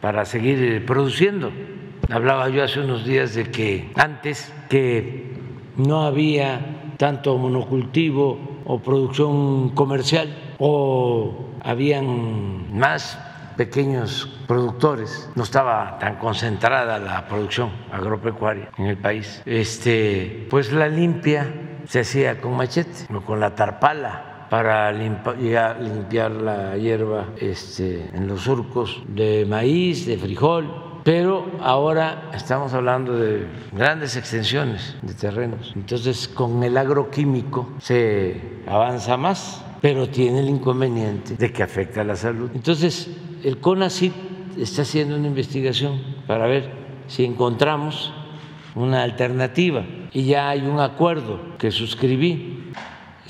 para 0.02 0.26
seguir 0.26 0.84
produciendo. 0.84 1.52
Hablaba 2.10 2.50
yo 2.50 2.64
hace 2.64 2.80
unos 2.80 3.06
días 3.06 3.34
de 3.34 3.50
que 3.50 3.90
antes 3.94 4.52
que 4.68 5.32
no 5.76 6.02
había 6.02 6.92
tanto 6.98 7.38
monocultivo 7.38 8.60
o 8.66 8.80
producción 8.80 9.70
comercial 9.70 10.28
o 10.58 11.54
habían 11.62 12.76
más 12.76 13.18
pequeños 13.56 14.28
productores, 14.48 15.30
no 15.36 15.44
estaba 15.44 15.98
tan 15.98 16.16
concentrada 16.16 16.98
la 16.98 17.26
producción 17.28 17.70
agropecuaria 17.92 18.70
en 18.78 18.86
el 18.86 18.96
país. 18.96 19.40
Este, 19.46 20.48
pues 20.50 20.72
la 20.72 20.88
limpia 20.88 21.46
se 21.86 22.00
hacía 22.00 22.40
con 22.40 22.56
machete 22.56 23.06
o 23.14 23.20
con 23.20 23.38
la 23.38 23.54
tarpala 23.54 24.31
para 24.52 24.92
limpiar 24.92 26.30
la 26.30 26.76
hierba 26.76 27.28
este, 27.40 28.10
en 28.12 28.28
los 28.28 28.42
surcos 28.42 29.02
de 29.08 29.46
maíz, 29.48 30.04
de 30.04 30.18
frijol, 30.18 31.00
pero 31.04 31.46
ahora 31.58 32.28
estamos 32.34 32.74
hablando 32.74 33.16
de 33.16 33.46
grandes 33.72 34.14
extensiones 34.14 34.94
de 35.00 35.14
terrenos. 35.14 35.72
Entonces, 35.74 36.28
con 36.28 36.62
el 36.62 36.76
agroquímico 36.76 37.70
se 37.78 38.60
avanza 38.66 39.16
más, 39.16 39.64
pero 39.80 40.10
tiene 40.10 40.40
el 40.40 40.50
inconveniente 40.50 41.34
de 41.34 41.50
que 41.50 41.62
afecta 41.62 42.02
a 42.02 42.04
la 42.04 42.16
salud. 42.16 42.50
Entonces, 42.54 43.08
el 43.42 43.56
CONACYT 43.56 44.12
está 44.58 44.82
haciendo 44.82 45.16
una 45.16 45.28
investigación 45.28 45.98
para 46.26 46.46
ver 46.46 46.70
si 47.06 47.24
encontramos 47.24 48.12
una 48.74 49.02
alternativa 49.02 49.82
y 50.12 50.24
ya 50.24 50.50
hay 50.50 50.60
un 50.60 50.78
acuerdo 50.78 51.40
que 51.56 51.70
suscribí. 51.70 52.58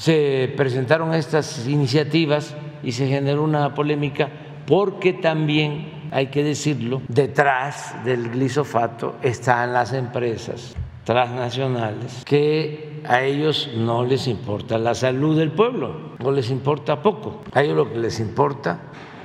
Se 0.02 0.52
presentaron 0.56 1.14
estas 1.14 1.68
iniciativas 1.68 2.56
y 2.82 2.90
se 2.90 3.06
generó 3.06 3.44
una 3.44 3.72
polémica 3.72 4.30
porque 4.66 5.12
también, 5.12 6.08
hay 6.10 6.26
que 6.26 6.42
decirlo, 6.42 7.02
detrás 7.06 7.94
del 8.04 8.32
glisofato 8.32 9.14
están 9.22 9.72
las 9.72 9.92
empresas 9.92 10.74
transnacionales 11.04 12.24
que 12.24 13.00
a 13.06 13.22
ellos 13.22 13.70
no 13.76 14.04
les 14.04 14.26
importa 14.26 14.76
la 14.76 14.96
salud 14.96 15.38
del 15.38 15.52
pueblo, 15.52 16.16
no 16.18 16.32
les 16.32 16.50
importa 16.50 17.00
poco. 17.00 17.42
A 17.52 17.62
ellos 17.62 17.76
lo 17.76 17.92
que 17.92 17.98
les 17.98 18.18
importa 18.18 18.80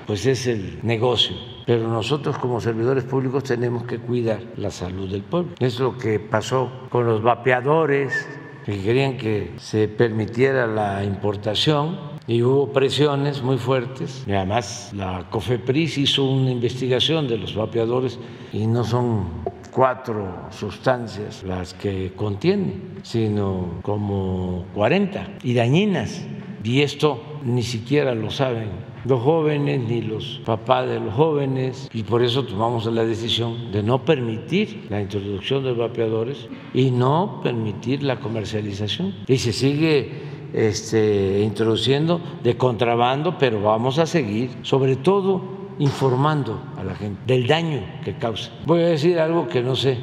pues 0.05 0.27
es 0.27 0.45
el 0.45 0.77
negocio. 0.83 1.35
Pero 1.65 1.87
nosotros 1.87 2.37
como 2.37 2.61
servidores 2.61 3.03
públicos 3.03 3.45
tenemos 3.45 3.85
que 3.85 3.97
cuidar 3.97 4.41
la 4.57 4.69
salud 4.69 5.09
del 5.09 5.23
pueblo. 5.23 5.53
Es 5.57 5.79
lo 5.79 5.97
que 5.97 6.19
pasó 6.19 6.69
con 6.91 7.07
los 7.07 7.23
vapeadores, 7.23 8.27
que 8.67 8.81
querían 8.81 9.15
que 9.15 9.53
se 9.59 9.87
permitiera 9.87 10.67
la 10.67 11.01
importación 11.05 11.97
y 12.27 12.43
hubo 12.43 12.73
presiones 12.73 13.41
muy 13.41 13.57
fuertes. 13.57 14.25
Y 14.27 14.33
además 14.33 14.91
la 14.93 15.25
COFEPRIS 15.29 15.97
hizo 15.97 16.25
una 16.25 16.51
investigación 16.51 17.29
de 17.29 17.37
los 17.37 17.55
vapeadores 17.55 18.19
y 18.51 18.67
no 18.67 18.83
son 18.83 19.29
cuatro 19.71 20.49
sustancias 20.49 21.43
las 21.43 21.73
que 21.75 22.11
contiene, 22.13 22.73
sino 23.03 23.79
como 23.83 24.65
40 24.73 25.37
y 25.43 25.53
dañinas. 25.53 26.25
Y 26.61 26.81
esto 26.81 27.39
ni 27.45 27.63
siquiera 27.63 28.13
lo 28.15 28.29
saben 28.29 28.67
los 29.07 29.21
jóvenes 29.21 29.81
ni 29.87 30.01
los 30.01 30.41
papás 30.45 30.87
de 30.87 30.99
los 30.99 31.13
jóvenes 31.13 31.89
y 31.93 32.03
por 32.03 32.21
eso 32.21 32.43
tomamos 32.43 32.85
la 32.85 33.05
decisión 33.05 33.71
de 33.71 33.81
no 33.81 34.03
permitir 34.03 34.87
la 34.89 35.01
introducción 35.01 35.63
de 35.63 35.73
vapeadores 35.73 36.47
y 36.73 36.91
no 36.91 37.39
permitir 37.41 38.03
la 38.03 38.19
comercialización. 38.19 39.15
Y 39.27 39.37
se 39.37 39.53
sigue 39.53 40.11
este, 40.53 41.41
introduciendo 41.41 42.21
de 42.43 42.57
contrabando, 42.57 43.37
pero 43.37 43.61
vamos 43.61 43.99
a 43.99 44.05
seguir, 44.05 44.51
sobre 44.61 44.95
todo 44.95 45.41
informando 45.79 46.61
a 46.77 46.83
la 46.83 46.95
gente 46.95 47.21
del 47.25 47.47
daño 47.47 47.81
que 48.03 48.17
causa. 48.17 48.51
Voy 48.65 48.81
a 48.81 48.87
decir 48.87 49.19
algo 49.19 49.47
que 49.47 49.61
no 49.61 49.75
sé 49.75 49.97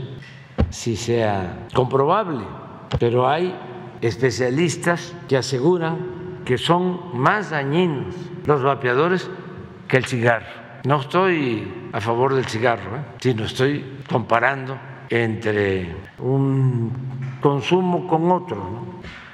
si 0.70 0.96
sea 0.96 1.66
comprobable, 1.74 2.44
pero 2.98 3.28
hay 3.28 3.54
especialistas 4.00 5.14
que 5.28 5.36
aseguran 5.36 6.23
que 6.44 6.58
son 6.58 7.18
más 7.18 7.50
dañinos 7.50 8.14
los 8.46 8.62
vapeadores 8.62 9.30
que 9.88 9.96
el 9.96 10.04
cigarro. 10.04 10.46
No 10.84 11.00
estoy 11.00 11.88
a 11.92 12.00
favor 12.00 12.34
del 12.34 12.44
cigarro, 12.44 12.96
¿eh? 12.96 13.00
sino 13.18 13.44
estoy 13.44 13.84
comparando 14.10 14.76
entre 15.08 15.94
un 16.18 16.92
consumo 17.40 18.06
con 18.06 18.30
otro. 18.30 18.84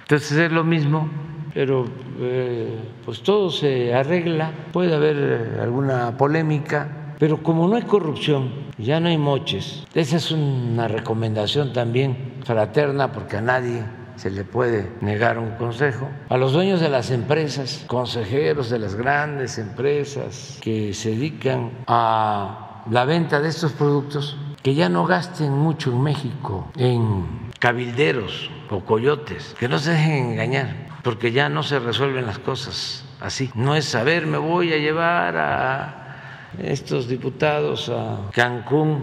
Entonces 0.03 0.39
es 0.39 0.53
lo 0.53 0.63
mismo, 0.63 1.09
pero 1.53 1.85
eh, 2.21 2.79
pues 3.05 3.23
todo 3.23 3.51
se 3.51 3.95
arregla, 3.95 4.53
puede 4.73 4.95
haber 4.95 5.59
alguna 5.61 6.17
polémica, 6.17 7.15
pero 7.19 7.43
como 7.43 7.67
no 7.69 7.77
hay 7.77 7.83
corrupción, 7.83 8.51
ya 8.79 9.01
no 9.01 9.09
hay 9.09 9.19
moches. 9.19 9.87
Esa 9.95 10.17
es 10.17 10.31
una 10.31 10.89
recomendación 10.89 11.73
también 11.73 12.35
fraterna 12.45 13.13
porque 13.13 13.37
a 13.37 13.41
nadie 13.43 13.83
se 14.21 14.31
le 14.31 14.45
puede 14.45 14.87
negar 15.01 15.39
un 15.39 15.53
consejo. 15.53 16.07
A 16.29 16.37
los 16.37 16.53
dueños 16.53 16.79
de 16.79 16.91
las 16.91 17.11
empresas, 17.11 17.85
consejeros 17.87 18.69
de 18.69 18.79
las 18.79 18.95
grandes 18.95 19.57
empresas 19.57 20.59
que 20.61 20.93
se 20.93 21.13
dedican 21.13 21.71
a 21.87 22.83
la 22.91 23.07
venta 23.07 23.41
de 23.41 23.49
estos 23.49 23.73
productos, 23.73 24.37
que 24.63 24.75
ya 24.75 24.91
no 24.91 25.07
gasten 25.07 25.53
mucho 25.53 25.91
en 25.91 26.03
México 26.03 26.71
en 26.77 27.51
cabilderos 27.61 28.51
o 28.69 28.81
coyotes, 28.81 29.57
que 29.59 29.69
no 29.69 29.79
se 29.79 29.93
dejen 29.93 30.33
engañar, 30.33 31.01
porque 31.03 31.33
ya 31.33 31.49
no 31.49 31.63
se 31.63 31.79
resuelven 31.79 32.27
las 32.27 32.39
cosas 32.39 33.07
así. 33.21 33.51
No 33.55 33.75
es 33.75 33.87
saber, 33.87 34.27
me 34.27 34.37
voy 34.37 34.75
a 34.75 34.77
llevar 34.77 35.39
a 35.39 36.19
estos 36.59 37.09
diputados 37.09 37.89
a 37.89 38.19
Cancún, 38.33 39.03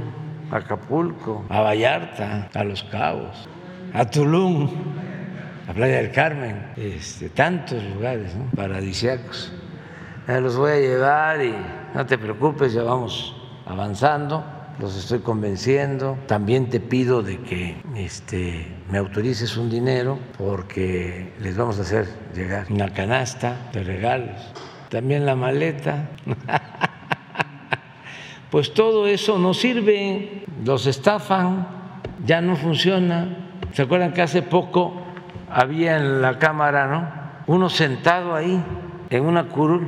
a 0.51 0.57
Acapulco, 0.57 1.43
a 1.49 1.61
Vallarta, 1.61 2.49
a 2.53 2.63
Los 2.63 2.83
Cabos, 2.83 3.49
a 3.95 4.05
Tulum 4.05 5.06
la 5.67 5.73
playa 5.73 5.97
del 5.97 6.11
Carmen, 6.11 6.71
este, 6.77 7.29
tantos 7.29 7.83
lugares 7.83 8.31
paradisiacos. 8.55 9.51
los 10.27 10.55
voy 10.55 10.71
a 10.71 10.79
llevar 10.79 11.43
y 11.43 11.53
no 11.93 12.05
te 12.05 12.17
preocupes, 12.17 12.71
ya 12.71 12.83
vamos 12.83 13.35
avanzando, 13.65 14.45
los 14.79 14.97
estoy 14.97 15.19
convenciendo. 15.19 16.17
También 16.25 16.69
te 16.69 16.79
pido 16.79 17.21
de 17.21 17.41
que 17.41 17.81
este, 17.95 18.65
me 18.89 18.97
autorices 18.97 19.57
un 19.57 19.69
dinero 19.69 20.17
porque 20.37 21.33
les 21.41 21.57
vamos 21.57 21.79
a 21.79 21.81
hacer 21.81 22.07
llegar 22.33 22.67
una 22.69 22.93
canasta 22.93 23.69
de 23.73 23.83
regalos. 23.83 24.53
También 24.87 25.25
la 25.25 25.35
maleta. 25.35 26.11
pues 28.51 28.73
todo 28.73 29.05
eso 29.05 29.37
no 29.37 29.53
sirve, 29.53 30.45
los 30.63 30.87
estafan, 30.87 31.67
ya 32.25 32.39
no 32.39 32.55
funciona. 32.55 33.49
¿Se 33.73 33.81
acuerdan 33.81 34.13
que 34.13 34.21
hace 34.21 34.41
poco 34.41 35.06
había 35.49 35.97
en 35.97 36.21
la 36.21 36.39
Cámara, 36.39 36.87
¿no? 36.87 37.53
Uno 37.53 37.69
sentado 37.69 38.35
ahí 38.35 38.61
en 39.09 39.25
una 39.25 39.47
curul 39.47 39.87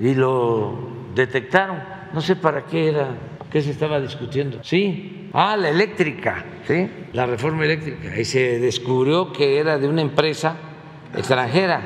y 0.00 0.14
lo 0.14 0.88
detectaron. 1.14 1.78
No 2.12 2.20
sé 2.20 2.36
para 2.36 2.64
qué 2.64 2.88
era, 2.88 3.08
qué 3.50 3.60
se 3.60 3.70
estaba 3.70 4.00
discutiendo. 4.00 4.58
Sí, 4.62 5.30
ah, 5.32 5.56
la 5.56 5.68
eléctrica, 5.68 6.44
¿sí? 6.66 6.88
La 7.12 7.26
reforma 7.26 7.64
eléctrica. 7.64 8.18
Y 8.18 8.24
se 8.24 8.58
descubrió 8.58 9.32
que 9.32 9.58
era 9.58 9.78
de 9.78 9.88
una 9.88 10.02
empresa 10.02 10.56
extranjera. 11.14 11.80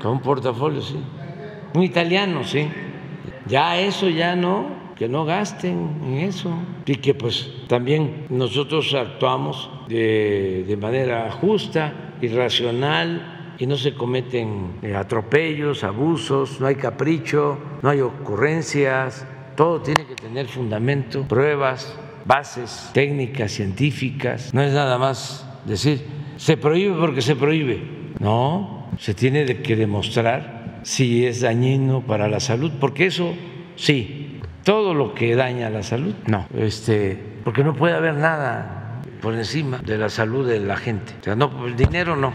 Con 0.00 0.12
un 0.12 0.20
portafolio, 0.20 0.80
sí. 0.80 1.02
Un 1.74 1.82
italiano, 1.82 2.44
sí. 2.44 2.70
Ya 3.46 3.78
eso 3.78 4.08
ya 4.08 4.36
no, 4.36 4.85
que 4.96 5.08
no 5.08 5.24
gasten 5.24 6.00
en 6.04 6.14
eso. 6.18 6.50
Y 6.86 6.96
que 6.96 7.14
pues 7.14 7.52
también 7.68 8.26
nosotros 8.30 8.94
actuamos 8.94 9.70
de, 9.88 10.64
de 10.66 10.76
manera 10.76 11.30
justa 11.30 12.14
y 12.20 12.28
racional 12.28 13.54
y 13.58 13.66
no 13.66 13.76
se 13.76 13.94
cometen 13.94 14.78
eh, 14.82 14.94
atropellos, 14.94 15.84
abusos, 15.84 16.60
no 16.60 16.66
hay 16.66 16.76
capricho, 16.76 17.58
no 17.82 17.90
hay 17.90 18.00
ocurrencias, 18.00 19.26
todo 19.56 19.80
tiene 19.80 20.04
que 20.06 20.14
tener 20.14 20.46
fundamento, 20.46 21.22
pruebas, 21.22 21.98
bases 22.24 22.90
técnicas, 22.92 23.52
científicas, 23.52 24.52
no 24.52 24.62
es 24.62 24.72
nada 24.72 24.98
más 24.98 25.48
decir, 25.64 26.04
se 26.36 26.56
prohíbe 26.56 26.96
porque 26.98 27.22
se 27.22 27.36
prohíbe, 27.36 27.82
no, 28.18 28.88
se 28.98 29.14
tiene 29.14 29.46
que 29.62 29.76
demostrar 29.76 30.80
si 30.82 31.24
es 31.24 31.40
dañino 31.40 32.02
para 32.02 32.28
la 32.28 32.40
salud, 32.40 32.72
porque 32.78 33.06
eso 33.06 33.34
sí, 33.76 34.25
todo 34.66 34.94
lo 34.94 35.14
que 35.14 35.36
daña 35.36 35.70
la 35.70 35.84
salud, 35.84 36.12
no, 36.26 36.48
este, 36.58 37.16
porque 37.44 37.62
no 37.62 37.72
puede 37.72 37.94
haber 37.94 38.14
nada 38.14 39.00
por 39.22 39.32
encima 39.34 39.78
de 39.78 39.96
la 39.96 40.08
salud 40.08 40.44
de 40.44 40.58
la 40.58 40.76
gente, 40.76 41.14
o 41.20 41.22
sea, 41.22 41.36
no, 41.36 41.66
el 41.66 41.76
dinero 41.76 42.16
no 42.16 42.32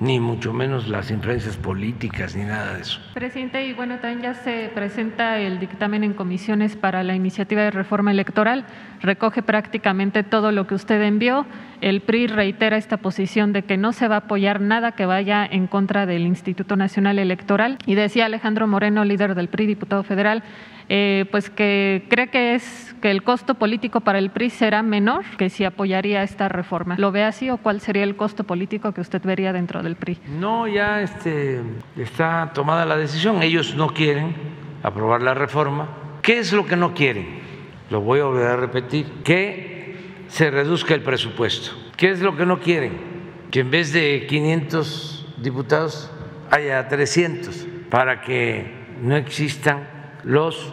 ni 0.00 0.20
mucho 0.20 0.52
menos 0.52 0.88
las 0.88 1.10
influencias 1.10 1.56
políticas 1.56 2.34
ni 2.34 2.44
nada 2.44 2.74
de 2.74 2.82
eso. 2.82 3.00
Presidente, 3.14 3.64
y 3.66 3.72
bueno, 3.72 3.98
también 3.98 4.22
ya 4.22 4.34
se 4.34 4.70
presenta 4.74 5.38
el 5.38 5.58
dictamen 5.58 6.04
en 6.04 6.14
comisiones 6.14 6.76
para 6.76 7.02
la 7.02 7.14
iniciativa 7.14 7.62
de 7.62 7.70
reforma 7.70 8.10
electoral, 8.10 8.66
recoge 9.00 9.42
prácticamente 9.42 10.22
todo 10.22 10.52
lo 10.52 10.66
que 10.66 10.74
usted 10.74 11.02
envió. 11.02 11.46
El 11.80 12.00
PRI 12.00 12.26
reitera 12.26 12.76
esta 12.76 12.96
posición 12.96 13.52
de 13.52 13.62
que 13.62 13.76
no 13.76 13.92
se 13.92 14.08
va 14.08 14.16
a 14.16 14.18
apoyar 14.18 14.60
nada 14.60 14.92
que 14.92 15.06
vaya 15.06 15.46
en 15.46 15.66
contra 15.66 16.06
del 16.06 16.22
Instituto 16.26 16.76
Nacional 16.76 17.18
Electoral. 17.18 17.78
Y 17.86 17.94
decía 17.94 18.26
Alejandro 18.26 18.66
Moreno, 18.66 19.04
líder 19.04 19.34
del 19.34 19.48
PRI, 19.48 19.66
diputado 19.66 20.02
federal, 20.02 20.42
eh, 20.88 21.26
pues 21.30 21.50
que 21.50 22.06
cree 22.08 22.28
que 22.28 22.54
es 22.54 22.94
que 23.02 23.10
el 23.10 23.24
costo 23.24 23.54
político 23.54 24.00
para 24.00 24.18
el 24.18 24.30
PRI 24.30 24.50
será 24.50 24.82
menor 24.82 25.24
que 25.36 25.50
si 25.50 25.64
apoyaría 25.64 26.22
esta 26.22 26.48
reforma. 26.48 26.96
¿Lo 26.96 27.12
ve 27.12 27.24
así 27.24 27.50
o 27.50 27.58
cuál 27.58 27.80
sería 27.80 28.04
el 28.04 28.16
costo 28.16 28.44
político 28.44 28.92
que 28.92 29.00
usted 29.00 29.20
vería 29.22 29.52
dentro 29.52 29.82
del 29.82 29.96
PRI? 29.96 30.18
No, 30.38 30.68
ya 30.68 31.02
este, 31.02 31.60
está 31.96 32.52
tomada 32.54 32.86
la 32.86 32.96
decisión. 32.96 33.42
Ellos 33.42 33.74
no 33.74 33.88
quieren 33.88 34.34
aprobar 34.82 35.22
la 35.22 35.34
reforma. 35.34 35.88
¿Qué 36.22 36.38
es 36.38 36.52
lo 36.52 36.66
que 36.66 36.76
no 36.76 36.94
quieren? 36.94 37.45
Lo 37.90 38.00
voy 38.00 38.20
a 38.20 38.24
volver 38.24 38.46
a 38.46 38.56
repetir. 38.56 39.06
Que 39.24 39.76
se 40.28 40.50
reduzca 40.50 40.94
el 40.94 41.02
presupuesto. 41.02 41.72
¿Qué 41.96 42.10
es 42.10 42.20
lo 42.20 42.36
que 42.36 42.46
no 42.46 42.60
quieren? 42.60 42.98
Que 43.50 43.60
en 43.60 43.70
vez 43.70 43.92
de 43.92 44.26
500 44.28 45.34
diputados 45.38 46.10
haya 46.50 46.86
300 46.88 47.66
para 47.90 48.20
que 48.20 48.70
no 49.02 49.16
existan 49.16 49.88
los 50.24 50.72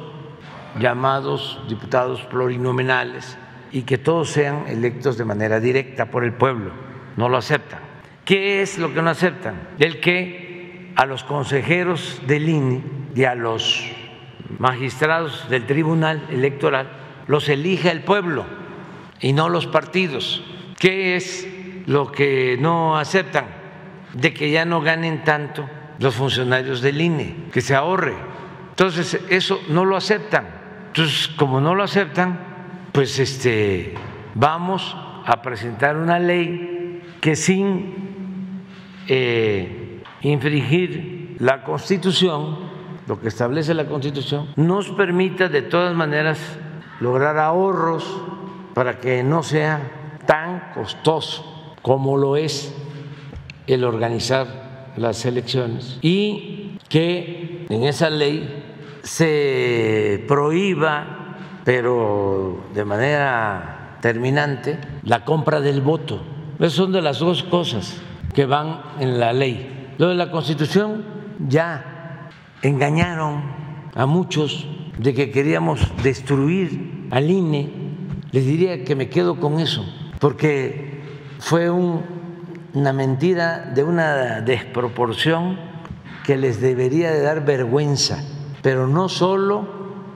llamados 0.80 1.62
diputados 1.70 2.22
plurinominales 2.24 3.38
y 3.72 3.84
que 3.84 3.98
todos 3.98 4.30
sean 4.30 4.66
electos 4.68 5.18
de 5.18 5.26
manera 5.26 5.60
directa 5.60 6.08
por 6.08 6.24
el 6.24 6.34
pueblo. 6.34 6.72
No 7.16 7.30
lo 7.30 7.38
aceptan. 7.38 7.80
¿Qué 8.26 8.62
es 8.62 8.78
lo 8.78 8.94
que 8.94 9.02
no 9.02 9.10
aceptan? 9.10 9.70
El 9.80 10.00
que 10.00 10.92
a 10.96 11.06
los 11.06 11.24
consejeros 11.24 12.22
del 12.28 12.50
INE 12.50 12.82
y 13.16 13.24
a 13.26 13.36
los 13.36 13.84
magistrados 14.60 15.50
del 15.50 15.66
Tribunal 15.66 16.26
Electoral 16.30 17.03
los 17.28 17.50
elija 17.50 17.92
el 17.92 18.04
pueblo 18.04 18.46
y 19.20 19.34
no 19.34 19.50
los 19.50 19.68
partidos. 19.68 20.44
¿Qué 20.80 21.16
es 21.16 21.48
lo 21.86 22.12
que 22.12 22.58
no 22.60 22.98
aceptan? 22.98 23.46
De 24.14 24.34
que 24.34 24.52
ya 24.52 24.66
no 24.66 24.82
ganen 24.82 25.24
tanto 25.24 25.68
los 26.00 26.16
funcionarios 26.16 26.82
del 26.82 27.02
INE, 27.02 27.36
que 27.52 27.62
se 27.62 27.76
ahorre 27.76 28.14
entonces, 28.74 29.22
eso 29.30 29.62
no 29.70 29.86
lo 29.86 29.96
aceptan. 29.96 30.48
Entonces, 30.88 31.28
como 31.28 31.62
no 31.62 31.76
lo 31.76 31.84
aceptan, 31.84 32.40
pues 32.92 33.20
este, 33.20 33.94
vamos 34.34 34.98
a 35.26 35.44
presentar 35.44 35.96
una 35.96 36.18
ley 36.18 37.04
que 37.22 37.36
sin 37.36 38.64
eh, 39.08 40.02
infringir 40.24 41.36
la 41.38 41.64
Constitución, 41.64 42.58
lo 43.06 43.22
que 43.22 43.28
establece 43.28 43.76
la 43.76 43.86
Constitución, 43.86 44.48
nos 44.56 44.90
permita 44.90 45.50
de 45.50 45.62
todas 45.62 45.96
maneras 45.96 46.40
lograr 47.04 47.38
ahorros 47.38 48.06
para 48.74 49.02
que 49.02 49.24
no 49.24 49.44
sea 49.44 50.22
tan 50.26 50.72
costoso 50.74 51.76
como 51.82 52.18
lo 52.18 52.38
es 52.38 52.74
el 53.68 53.84
organizar 53.84 54.94
las 54.96 55.26
elecciones 55.26 56.00
y 56.02 56.78
que 56.88 57.66
en 57.70 57.84
esa 57.84 58.10
ley 58.10 59.00
se 59.04 60.24
prohíba, 60.30 61.36
pero 61.66 62.64
de 62.74 62.86
manera 62.86 63.98
terminante, 64.02 64.80
la 65.04 65.26
compra 65.26 65.60
del 65.60 65.82
voto. 65.82 66.24
Esas 66.58 66.74
son 66.74 66.94
de 66.94 67.02
las 67.02 67.20
dos 67.20 67.44
cosas 67.44 68.02
que 68.34 68.46
van 68.46 68.82
en 69.02 69.20
la 69.20 69.34
ley. 69.34 69.94
Lo 69.98 70.08
de 70.08 70.16
la 70.16 70.32
Constitución 70.32 71.04
ya 71.50 72.30
engañaron 72.62 73.44
a 73.94 74.06
muchos 74.06 74.66
de 74.98 75.14
que 75.14 75.32
queríamos 75.32 75.92
destruir 76.02 76.93
al 77.12 77.30
INE. 77.30 77.70
Les 78.32 78.46
diría 78.46 78.84
que 78.84 78.96
me 78.96 79.10
quedo 79.10 79.40
con 79.40 79.60
eso, 79.60 79.86
porque 80.20 81.02
fue 81.40 81.70
una 81.70 82.94
mentira 82.94 83.72
de 83.74 83.84
una 83.84 84.42
desproporción 84.42 85.60
que 86.26 86.38
les 86.38 86.62
debería 86.62 87.12
de 87.12 87.22
dar 87.22 87.46
vergüenza 87.46 88.24
pero 88.64 88.88
no 88.88 89.10
solo 89.10 89.68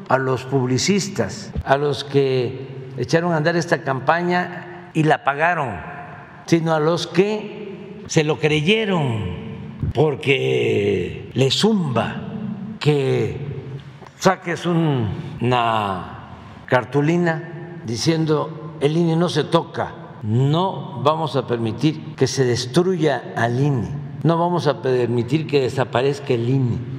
a 0.07 0.17
los 0.17 0.45
publicistas, 0.45 1.51
a 1.65 1.77
los 1.77 2.05
que 2.05 2.89
echaron 2.97 3.33
a 3.33 3.37
andar 3.37 3.57
esta 3.57 3.83
campaña 3.83 4.89
y 4.93 5.03
la 5.03 5.23
pagaron, 5.25 5.75
sino 6.47 6.73
a 6.73 6.79
los 6.79 7.05
que 7.07 8.03
se 8.07 8.23
lo 8.23 8.39
creyeron 8.39 9.57
porque 9.93 11.29
les 11.33 11.55
zumba 11.55 12.23
que 12.79 13.37
saques 14.17 14.65
una 14.65 16.16
cartulina 16.67 17.81
diciendo 17.85 18.75
el 18.79 18.95
INE 18.95 19.15
no 19.15 19.29
se 19.29 19.43
toca, 19.43 20.19
no 20.23 21.01
vamos 21.03 21.35
a 21.35 21.47
permitir 21.47 22.15
que 22.15 22.27
se 22.27 22.45
destruya 22.45 23.33
al 23.35 23.59
INE, 23.59 23.89
no 24.23 24.37
vamos 24.37 24.67
a 24.67 24.81
permitir 24.81 25.47
que 25.47 25.61
desaparezca 25.61 26.33
el 26.33 26.47
INE 26.47 26.97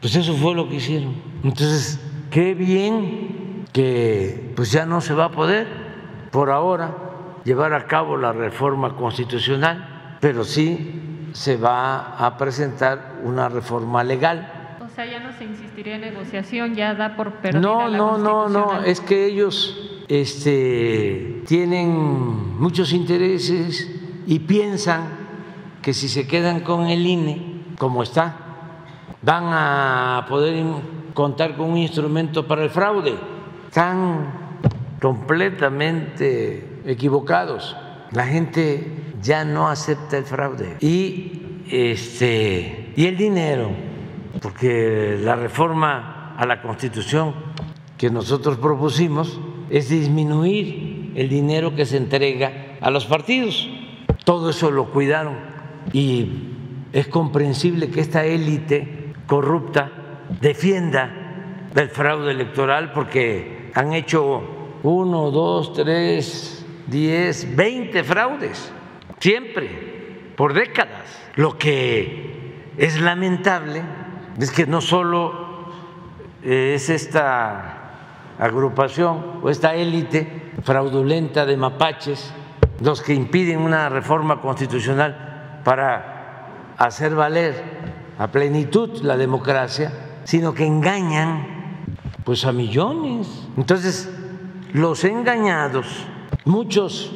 pues 0.00 0.14
eso 0.14 0.34
fue 0.34 0.54
lo 0.54 0.68
que 0.68 0.76
hicieron. 0.76 1.14
Entonces, 1.42 2.00
qué 2.30 2.54
bien 2.54 3.64
que 3.72 4.52
pues 4.56 4.72
ya 4.72 4.86
no 4.86 5.00
se 5.00 5.14
va 5.14 5.26
a 5.26 5.32
poder 5.32 5.66
por 6.30 6.50
ahora 6.50 6.94
llevar 7.44 7.72
a 7.72 7.86
cabo 7.86 8.16
la 8.16 8.32
reforma 8.32 8.96
constitucional, 8.96 10.16
pero 10.20 10.44
sí 10.44 11.30
se 11.32 11.56
va 11.56 12.16
a 12.16 12.36
presentar 12.36 13.20
una 13.24 13.48
reforma 13.48 14.04
legal. 14.04 14.57
Sea, 14.98 15.06
ya 15.06 15.20
no 15.20 15.32
se 15.32 15.44
insistiría 15.44 15.94
en 15.94 16.00
negociación, 16.00 16.74
ya 16.74 16.92
da 16.92 17.14
por 17.14 17.34
perdida 17.34 17.60
No, 17.60 17.86
la 17.86 17.96
no, 17.96 18.18
no, 18.18 18.48
no, 18.48 18.82
es 18.82 19.00
que 19.00 19.26
ellos 19.26 20.02
este, 20.08 21.44
tienen 21.46 22.58
muchos 22.58 22.92
intereses 22.92 23.88
y 24.26 24.40
piensan 24.40 25.06
que 25.82 25.94
si 25.94 26.08
se 26.08 26.26
quedan 26.26 26.62
con 26.62 26.86
el 26.86 27.06
INE, 27.06 27.62
como 27.78 28.02
está, 28.02 28.38
van 29.22 29.44
a 29.52 30.26
poder 30.28 30.66
contar 31.14 31.56
con 31.56 31.70
un 31.70 31.78
instrumento 31.78 32.48
para 32.48 32.64
el 32.64 32.70
fraude. 32.70 33.14
Están 33.68 34.32
completamente 35.00 36.80
equivocados. 36.84 37.76
La 38.10 38.26
gente 38.26 39.14
ya 39.22 39.44
no 39.44 39.68
acepta 39.68 40.18
el 40.18 40.24
fraude. 40.24 40.76
Y, 40.80 41.62
este, 41.70 42.94
y 42.96 43.06
el 43.06 43.16
dinero, 43.16 43.86
porque 44.40 45.18
la 45.22 45.36
reforma 45.36 46.34
a 46.36 46.46
la 46.46 46.62
Constitución 46.62 47.34
que 47.96 48.10
nosotros 48.10 48.58
propusimos 48.58 49.40
es 49.70 49.88
disminuir 49.88 51.12
el 51.16 51.28
dinero 51.28 51.74
que 51.74 51.84
se 51.84 51.96
entrega 51.96 52.76
a 52.80 52.90
los 52.90 53.06
partidos. 53.06 53.68
Todo 54.24 54.50
eso 54.50 54.70
lo 54.70 54.90
cuidaron 54.90 55.36
y 55.92 56.48
es 56.92 57.08
comprensible 57.08 57.90
que 57.90 58.00
esta 58.00 58.24
élite 58.24 59.14
corrupta 59.26 59.90
defienda 60.40 61.68
del 61.74 61.88
fraude 61.88 62.30
electoral 62.30 62.92
porque 62.92 63.70
han 63.74 63.92
hecho 63.92 64.42
uno, 64.82 65.30
dos, 65.30 65.72
tres, 65.72 66.64
diez, 66.86 67.54
veinte 67.56 68.04
fraudes, 68.04 68.72
siempre, 69.18 70.32
por 70.36 70.54
décadas. 70.54 71.30
Lo 71.34 71.58
que 71.58 72.62
es 72.76 73.00
lamentable 73.00 73.82
es 74.38 74.50
que 74.50 74.66
no 74.66 74.80
solo 74.80 75.32
eh, 76.42 76.74
es 76.74 76.88
esta 76.90 77.74
agrupación 78.38 79.40
o 79.42 79.50
esta 79.50 79.74
élite 79.74 80.52
fraudulenta 80.62 81.44
de 81.44 81.56
mapaches 81.56 82.32
los 82.80 83.02
que 83.02 83.14
impiden 83.14 83.60
una 83.60 83.88
reforma 83.88 84.40
constitucional 84.40 85.60
para 85.64 86.74
hacer 86.78 87.14
valer 87.14 87.54
a 88.18 88.28
plenitud 88.28 89.02
la 89.02 89.16
democracia, 89.16 89.92
sino 90.24 90.54
que 90.54 90.64
engañan 90.64 91.46
pues 92.24 92.44
a 92.44 92.52
millones. 92.52 93.48
Entonces, 93.56 94.08
los 94.72 95.02
engañados, 95.04 96.06
muchos 96.44 97.12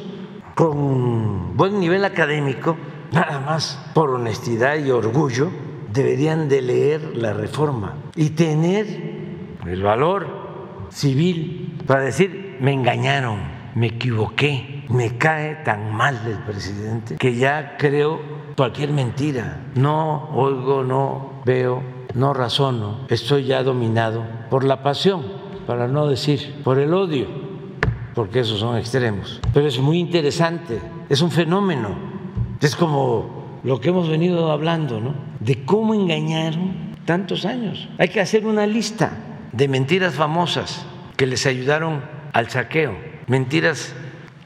con 0.55 1.55
buen 1.55 1.79
nivel 1.79 2.03
académico, 2.03 2.75
nada 3.11 3.39
más 3.39 3.79
por 3.93 4.09
honestidad 4.09 4.75
y 4.75 4.91
orgullo, 4.91 5.49
deberían 5.93 6.49
de 6.49 6.61
leer 6.61 7.15
la 7.15 7.33
reforma 7.33 7.95
y 8.15 8.31
tener 8.31 8.85
el 9.65 9.83
valor 9.83 10.27
civil 10.89 11.77
para 11.85 12.01
decir, 12.01 12.57
me 12.59 12.73
engañaron, 12.73 13.39
me 13.75 13.87
equivoqué, 13.87 14.85
me 14.89 15.17
cae 15.17 15.55
tan 15.63 15.93
mal 15.93 16.19
el 16.25 16.39
presidente 16.39 17.15
que 17.15 17.35
ya 17.35 17.77
creo 17.77 18.19
cualquier 18.57 18.91
mentira. 18.91 19.67
No 19.75 20.29
oigo, 20.33 20.83
no 20.83 21.41
veo, 21.45 21.83
no 22.13 22.33
razono. 22.33 23.05
Estoy 23.09 23.45
ya 23.45 23.63
dominado 23.63 24.25
por 24.49 24.63
la 24.63 24.83
pasión, 24.83 25.23
para 25.67 25.87
no 25.87 26.07
decir 26.07 26.61
por 26.63 26.79
el 26.79 26.93
odio, 26.93 27.27
porque 28.15 28.41
esos 28.41 28.59
son 28.59 28.77
extremos. 28.77 29.39
Pero 29.53 29.67
es 29.67 29.79
muy 29.79 29.99
interesante, 29.99 30.81
es 31.09 31.21
un 31.21 31.31
fenómeno. 31.31 31.89
Es 32.61 32.75
como 32.75 33.42
lo 33.63 33.79
que 33.79 33.89
hemos 33.89 34.09
venido 34.09 34.51
hablando, 34.51 34.99
¿no? 34.99 35.15
De 35.39 35.63
cómo 35.63 35.93
engañaron 35.93 36.93
tantos 37.05 37.45
años. 37.45 37.87
Hay 37.97 38.09
que 38.09 38.19
hacer 38.19 38.45
una 38.45 38.67
lista 38.67 39.11
de 39.51 39.67
mentiras 39.67 40.15
famosas 40.15 40.85
que 41.15 41.27
les 41.27 41.45
ayudaron 41.45 42.01
al 42.33 42.49
saqueo, 42.49 42.97
mentiras 43.27 43.95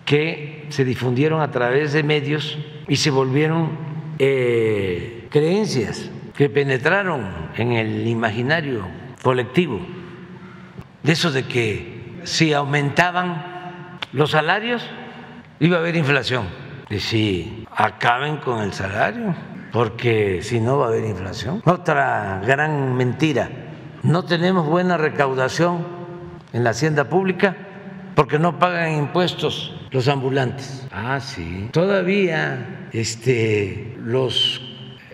que 0.06 0.66
se 0.70 0.86
difundieron 0.86 1.42
a 1.42 1.52
través 1.52 1.94
de 1.94 2.04
medios 2.04 2.58
y 2.88 2.98
se 2.98 3.10
volvieron 3.10 3.72
eh, 4.20 5.28
creencias 5.30 6.10
que 6.36 6.50
penetraron 6.50 7.26
en 7.58 7.72
el 7.74 8.08
imaginario 8.08 8.86
colectivo. 9.24 9.80
De 11.04 11.14
eso 11.14 11.32
de 11.32 11.44
que 11.44 12.20
si 12.24 12.54
aumentaban 12.54 13.98
los 14.12 14.32
salarios, 14.32 14.84
iba 15.60 15.78
a 15.78 15.80
haber 15.80 15.96
inflación. 15.96 16.67
Y 16.90 17.00
si 17.00 17.66
acaben 17.76 18.38
con 18.38 18.62
el 18.62 18.74
salario, 18.74 19.36
porque 19.72 20.42
si 20.42 20.60
no 20.60 20.78
va 20.78 20.86
a 20.86 20.90
haber 20.90 21.06
inflación. 21.06 21.62
Otra 21.66 22.42
gran 22.46 22.96
mentira, 22.96 23.50
no 24.04 24.24
tenemos 24.24 24.66
buena 24.68 24.98
recaudación 24.98 25.86
en 26.54 26.64
la 26.64 26.72
hacienda 26.72 27.10
pública 27.10 27.56
porque 28.16 28.40
no 28.40 28.58
pagan 28.58 28.98
impuestos 28.98 29.76
los 29.92 30.08
ambulantes. 30.08 30.88
Ah, 30.92 31.20
sí. 31.20 31.70
Todavía 31.72 32.90
este, 32.94 33.96
los 34.02 34.62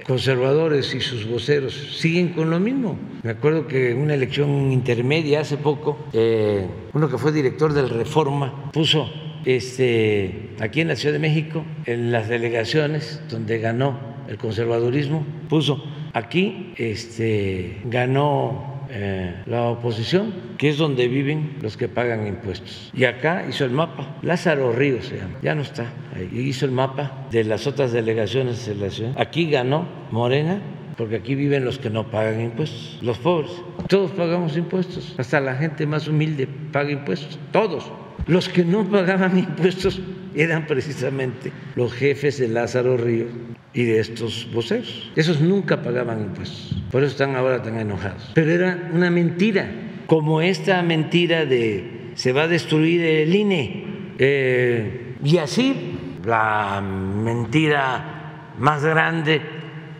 conservadores 0.05 0.93
y 0.93 1.01
sus 1.01 1.27
voceros 1.27 1.73
siguen 1.73 2.29
con 2.29 2.49
lo 2.49 2.59
mismo. 2.59 2.97
Me 3.23 3.31
acuerdo 3.31 3.67
que 3.67 3.91
en 3.91 3.99
una 3.99 4.13
elección 4.13 4.71
intermedia 4.71 5.41
hace 5.41 5.57
poco, 5.57 5.97
eh, 6.13 6.67
uno 6.93 7.09
que 7.09 7.17
fue 7.17 7.31
director 7.31 7.73
del 7.73 7.89
Reforma 7.89 8.71
puso 8.71 9.09
este, 9.45 10.51
aquí 10.59 10.81
en 10.81 10.87
la 10.87 10.95
Ciudad 10.95 11.13
de 11.13 11.19
México, 11.19 11.65
en 11.85 12.11
las 12.11 12.29
delegaciones 12.29 13.21
donde 13.29 13.59
ganó 13.59 13.99
el 14.27 14.37
conservadurismo, 14.37 15.25
puso 15.49 15.83
aquí 16.13 16.73
este, 16.77 17.81
ganó 17.85 18.73
eh, 18.89 19.41
la 19.47 19.63
oposición, 19.63 20.33
que 20.57 20.69
es 20.69 20.77
donde 20.77 21.07
viven 21.07 21.57
los 21.61 21.77
que 21.77 21.87
pagan 21.87 22.27
impuestos. 22.27 22.91
Y 22.93 23.05
acá 23.05 23.45
hizo 23.49 23.65
el 23.65 23.71
mapa, 23.71 24.17
Lázaro 24.21 24.71
Ríos 24.71 25.05
se 25.05 25.17
llama, 25.17 25.39
ya 25.41 25.55
no 25.55 25.61
está 25.61 25.91
ahí, 26.15 26.29
hizo 26.39 26.65
el 26.65 26.71
mapa 26.71 27.27
de 27.31 27.43
las 27.43 27.65
otras 27.65 27.91
delegaciones 27.91 28.65
de 28.67 28.75
la 28.75 28.89
ciudad. 28.89 29.13
Aquí 29.17 29.49
ganó 29.49 29.87
Morena, 30.11 30.61
porque 30.95 31.15
aquí 31.15 31.33
viven 31.33 31.65
los 31.65 31.79
que 31.79 31.89
no 31.89 32.11
pagan 32.11 32.39
impuestos, 32.41 32.99
los 33.01 33.17
pobres. 33.17 33.51
Todos 33.87 34.11
pagamos 34.11 34.55
impuestos, 34.57 35.15
hasta 35.17 35.39
la 35.39 35.55
gente 35.55 35.87
más 35.87 36.07
humilde 36.07 36.47
paga 36.71 36.91
impuestos, 36.91 37.39
todos. 37.51 37.91
Los 38.25 38.47
que 38.47 38.63
no 38.63 38.85
pagaban 38.85 39.37
impuestos 39.37 39.99
eran 40.33 40.65
precisamente 40.65 41.51
los 41.75 41.93
jefes 41.93 42.39
de 42.39 42.47
Lázaro 42.47 42.97
Ríos 42.97 43.29
y 43.73 43.83
de 43.83 43.99
estos 43.99 44.47
voceros. 44.53 45.11
Esos 45.15 45.41
nunca 45.41 45.81
pagaban 45.81 46.21
impuestos, 46.21 46.81
por 46.91 47.03
eso 47.03 47.11
están 47.11 47.35
ahora 47.35 47.61
tan 47.61 47.79
enojados. 47.79 48.31
Pero 48.33 48.51
era 48.51 48.89
una 48.93 49.09
mentira, 49.11 49.69
como 50.07 50.41
esta 50.41 50.81
mentira 50.81 51.45
de 51.45 52.11
se 52.15 52.31
va 52.31 52.43
a 52.43 52.47
destruir 52.47 53.03
el 53.03 53.35
INE. 53.35 53.85
Eh, 54.19 55.15
y 55.23 55.37
así 55.37 55.97
la 56.25 56.81
mentira 56.81 58.53
más 58.57 58.83
grande 58.83 59.41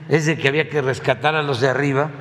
es 0.08 0.26
de 0.28 0.38
que 0.38 0.48
había 0.48 0.70
que 0.70 0.82
rescatar 0.82 1.36
a 1.36 1.44
los 1.44 1.60
de 1.60 1.70
arriba 1.70 2.12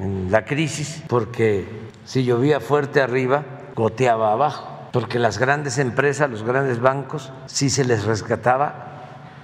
en 0.00 0.30
la 0.30 0.44
crisis, 0.44 1.02
porque 1.08 1.64
si 2.04 2.24
llovía 2.24 2.60
fuerte 2.60 3.00
arriba, 3.00 3.44
goteaba 3.74 4.32
abajo 4.32 4.75
porque 4.92 5.18
las 5.18 5.38
grandes 5.38 5.78
empresas, 5.78 6.30
los 6.30 6.42
grandes 6.42 6.80
bancos, 6.80 7.32
si 7.46 7.70
se 7.70 7.84
les 7.84 8.04
rescataba, 8.04 8.92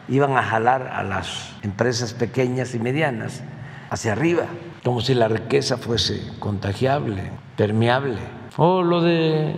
iban 0.08 0.36
a 0.36 0.42
jalar 0.42 0.88
a 0.88 1.02
las 1.02 1.54
empresas 1.62 2.12
pequeñas 2.12 2.74
y 2.74 2.78
medianas 2.78 3.42
hacia 3.90 4.12
arriba, 4.12 4.44
como 4.84 5.00
si 5.00 5.14
la 5.14 5.28
riqueza 5.28 5.76
fuese 5.76 6.22
contagiable, 6.38 7.30
permeable. 7.56 8.18
O 8.56 8.82
lo 8.82 9.00
de 9.00 9.56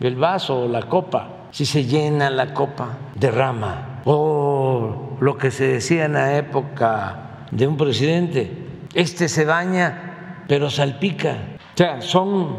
el 0.00 0.16
vaso 0.16 0.64
o 0.64 0.68
la 0.68 0.82
copa, 0.82 1.48
si 1.50 1.64
se 1.64 1.84
llena 1.84 2.30
la 2.30 2.52
copa, 2.52 2.98
derrama. 3.14 4.02
O 4.04 5.16
lo 5.20 5.38
que 5.38 5.50
se 5.50 5.66
decía 5.66 6.04
en 6.04 6.12
la 6.12 6.36
época 6.36 7.46
de 7.50 7.66
un 7.66 7.76
presidente, 7.76 8.66
este 8.94 9.28
se 9.28 9.44
baña 9.44 10.44
pero 10.48 10.70
salpica. 10.70 11.36
O 11.74 11.76
sea, 11.76 12.00
son 12.00 12.56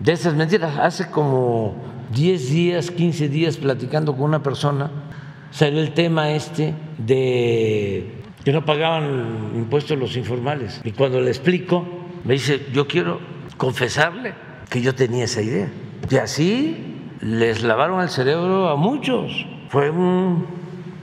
de 0.00 0.12
esas 0.12 0.34
mentiras. 0.34 0.78
Hace 0.78 1.10
como 1.10 1.74
10 2.14 2.50
días, 2.50 2.90
15 2.90 3.28
días 3.28 3.56
platicando 3.56 4.12
con 4.12 4.22
una 4.22 4.42
persona, 4.42 4.90
salió 5.50 5.80
el 5.80 5.92
tema 5.92 6.30
este 6.32 6.74
de 6.98 8.22
que 8.44 8.52
no 8.52 8.64
pagaban 8.64 9.52
impuestos 9.54 9.98
los 9.98 10.16
informales. 10.16 10.80
Y 10.84 10.92
cuando 10.92 11.20
le 11.20 11.28
explico, 11.28 11.84
me 12.24 12.34
dice, 12.34 12.66
yo 12.72 12.86
quiero 12.86 13.20
confesarle 13.56 14.34
que 14.68 14.80
yo 14.82 14.94
tenía 14.94 15.24
esa 15.24 15.42
idea. 15.42 15.70
Y 16.10 16.16
así 16.16 16.76
les 17.20 17.62
lavaron 17.62 18.00
el 18.00 18.10
cerebro 18.10 18.68
a 18.68 18.76
muchos. 18.76 19.46
Fue 19.68 19.90
un 19.90 20.46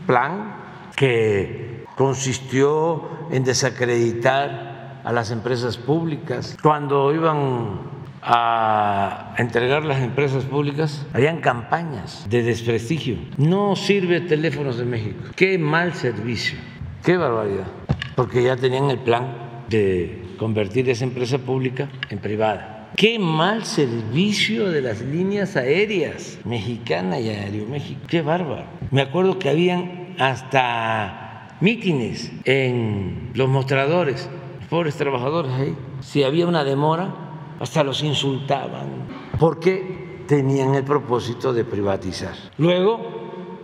plan 0.05 0.55
que 0.95 1.86
consistió 1.95 3.09
en 3.32 3.43
desacreditar 3.43 5.01
a 5.03 5.12
las 5.12 5.32
empresas 5.32 5.78
públicas. 5.78 6.57
Cuando 6.62 7.14
iban 7.14 7.91
a 8.22 9.34
entregar 9.38 9.84
las 9.84 10.01
empresas 10.01 10.43
públicas, 10.45 11.05
habían 11.13 11.39
campañas 11.39 12.26
de 12.30 12.43
desprestigio. 12.43 13.17
No 13.38 13.76
sirve 13.76 14.22
Teléfonos 14.22 14.78
de 14.78 14.86
México. 14.86 15.24
Qué 15.36 15.57
mal 15.57 15.93
servicio, 15.93 16.57
qué 17.03 17.17
barbaridad. 17.17 17.67
Porque 18.15 18.43
ya 18.43 18.55
tenían 18.55 18.89
el 18.89 18.99
plan 18.99 19.63
de 19.69 20.24
convertir 20.38 20.89
esa 20.89 21.03
empresa 21.03 21.38
pública 21.39 21.89
en 22.09 22.19
privada. 22.19 22.89
Qué 22.95 23.17
mal 23.17 23.63
servicio 23.63 24.69
de 24.69 24.82
las 24.82 25.01
líneas 25.01 25.55
aéreas 25.55 26.39
mexicana 26.43 27.19
y 27.19 27.30
Aeroméxico. 27.30 28.01
Qué 28.07 28.22
bárbaro. 28.22 28.65
Me 28.91 29.01
acuerdo 29.01 29.39
que 29.39 29.49
habían 29.49 30.13
hasta 30.19 31.47
mítines 31.61 32.32
en 32.43 33.32
los 33.34 33.47
mostradores, 33.47 34.30
pobres 34.69 34.95
trabajadores 34.95 35.53
ahí. 35.53 35.76
Si 36.01 36.24
había 36.24 36.47
una 36.47 36.65
demora, 36.65 37.30
hasta 37.62 37.84
los 37.84 38.01
insultaban, 38.01 39.07
porque 39.39 40.24
tenían 40.28 40.74
el 40.74 40.84
propósito 40.84 41.53
de 41.53 41.64
privatizar. 41.64 42.34
Luego, 42.57 42.99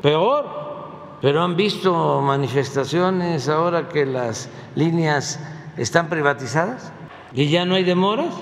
peor, 0.03 0.45
pero 1.19 1.41
han 1.41 1.55
visto 1.55 2.21
manifestaciones 2.21 3.49
ahora 3.49 3.89
que 3.89 4.05
las 4.05 4.51
líneas 4.75 5.39
están 5.77 6.09
privatizadas. 6.09 6.93
Y 7.33 7.49
ya 7.49 7.65
no 7.65 7.73
hay 7.73 7.83
demoras, 7.83 8.35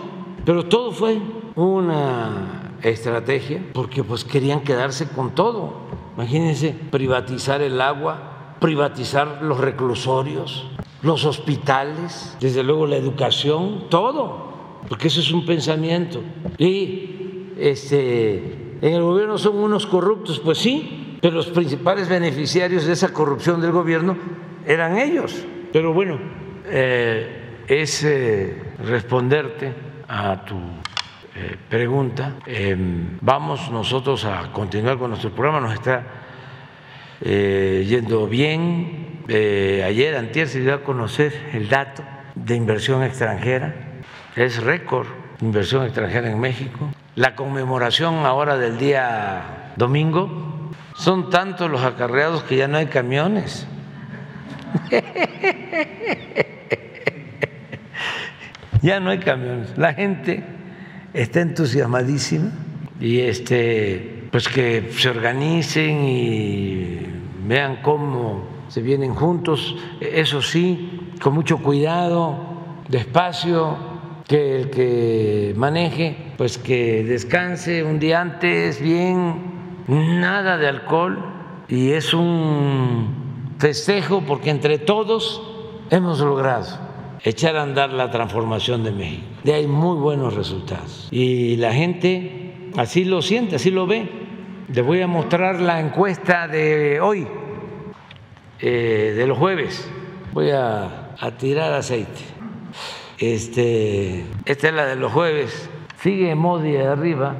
pero 0.44 0.66
todo 0.66 0.92
fue 0.92 1.22
una 1.56 2.74
estrategia 2.82 3.64
porque 3.74 4.04
pues 4.04 4.26
querían 4.26 4.60
quedarse 4.60 5.08
con 5.08 5.32
todo. 5.36 5.74
Imagínense 6.18 6.76
privatizar 6.92 7.62
el 7.62 7.80
agua, 7.80 8.58
privatizar 8.60 9.40
los 9.42 9.58
reclusorios, 9.60 10.70
los 11.02 11.24
hospitales, 11.24 12.36
desde 12.42 12.62
luego 12.62 12.88
la 12.88 12.98
educación, 12.98 13.86
todo 13.90 14.55
porque 14.88 15.08
eso 15.08 15.20
es 15.20 15.32
un 15.32 15.46
pensamiento. 15.46 16.22
Y 16.58 17.52
este, 17.58 18.78
en 18.82 18.94
el 18.94 19.02
gobierno 19.02 19.38
son 19.38 19.58
unos 19.58 19.86
corruptos, 19.86 20.40
pues 20.40 20.58
sí, 20.58 21.18
pero 21.22 21.36
los 21.36 21.48
principales 21.48 22.08
beneficiarios 22.08 22.86
de 22.86 22.94
esa 22.94 23.12
corrupción 23.12 23.62
del 23.62 23.72
gobierno 23.72 24.18
eran 24.66 24.98
ellos. 24.98 25.46
Pero 25.72 25.94
bueno, 25.94 26.20
eh, 26.68 27.64
es 27.68 28.04
eh, 28.04 28.62
responderte 28.84 29.74
a 30.08 30.46
tu 30.46 30.56
eh, 31.36 31.58
pregunta. 31.70 32.36
Em, 32.46 33.18
vamos 33.22 33.72
nosotros 33.72 34.26
a 34.26 34.52
continuar 34.52 34.98
con 34.98 35.10
nuestro 35.10 35.32
programa, 35.32 35.60
nos 35.60 35.74
está 35.74 36.04
yendo 37.22 38.28
bien. 38.28 39.24
ayer, 39.28 40.16
antier, 40.16 40.48
se 40.48 40.60
dio 40.60 40.76
a 40.76 40.84
conocer 40.84 41.34
el 41.54 41.70
dato 41.70 42.04
de 42.36 42.56
inversión 42.56 43.04
extranjera, 43.04 43.85
es 44.36 44.62
récord 44.62 45.08
inversión 45.42 45.86
extranjera 45.86 46.30
en 46.30 46.40
México. 46.40 46.90
La 47.16 47.36
conmemoración 47.36 48.26
ahora 48.26 48.58
del 48.58 48.78
día 48.78 49.74
domingo, 49.76 50.72
son 50.96 51.30
tantos 51.30 51.70
los 51.70 51.84
acarreados 51.84 52.44
que 52.44 52.58
ya 52.58 52.68
no 52.68 52.78
hay 52.78 52.88
camiones. 52.88 53.68
ya 58.82 59.00
no 59.00 59.10
hay 59.10 59.20
camiones. 59.20 59.78
La 59.78 59.94
gente 59.94 60.44
está 61.14 61.42
entusiasmadísima 61.42 62.52
y 63.00 63.22
este 63.22 64.28
pues 64.32 64.50
que 64.50 64.90
se 64.92 65.10
organicen 65.10 66.04
y 66.04 67.06
vean 67.48 67.78
cómo 67.82 68.56
se 68.68 68.82
vienen 68.82 69.14
juntos, 69.14 69.78
eso 70.02 70.42
sí, 70.42 71.14
con 71.22 71.34
mucho 71.34 71.60
cuidado, 71.60 72.36
despacio, 72.90 73.95
que 74.28 74.62
el 74.62 74.70
que 74.70 75.54
maneje, 75.56 76.34
pues 76.38 76.58
que 76.58 77.04
descanse 77.04 77.84
un 77.84 78.00
día 78.00 78.22
antes, 78.22 78.82
bien, 78.82 79.86
nada 79.88 80.58
de 80.58 80.68
alcohol, 80.68 81.18
y 81.68 81.92
es 81.92 82.14
un 82.14 83.56
festejo 83.60 84.24
porque 84.28 84.50
entre 84.50 84.80
todos 84.80 85.42
hemos 85.90 86.20
logrado 86.20 86.66
echar 87.24 87.56
a 87.56 87.64
andar 87.64 87.92
la 87.92 88.12
transformación 88.12 88.84
de 88.84 88.92
México. 88.92 89.26
De 89.44 89.54
ahí 89.54 89.68
muy 89.68 89.98
buenos 89.98 90.36
resultados. 90.36 91.08
Y 91.12 91.56
la 91.58 91.74
gente 91.74 92.72
así 92.78 93.06
lo 93.06 93.22
siente, 93.22 93.56
así 93.56 93.72
lo 93.72 93.88
ve. 93.88 94.10
Les 94.68 94.86
voy 94.86 95.02
a 95.02 95.08
mostrar 95.08 95.62
la 95.62 95.80
encuesta 95.80 96.48
de 96.48 97.00
hoy, 97.00 97.28
eh, 98.60 99.14
de 99.16 99.28
los 99.28 99.38
jueves. 99.38 99.90
Voy 100.34 100.50
a 100.50 101.06
a 101.20 101.32
tirar 101.32 101.74
aceite. 101.74 102.22
Este, 103.18 104.26
esta 104.46 104.68
es 104.68 104.74
la 104.74 104.86
de 104.86 104.96
los 104.96 105.12
jueves. 105.12 105.70
Sigue 106.02 106.36
Modi 106.36 106.76
arriba, 106.76 107.36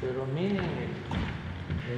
pero 0.00 0.26
miren, 0.34 0.62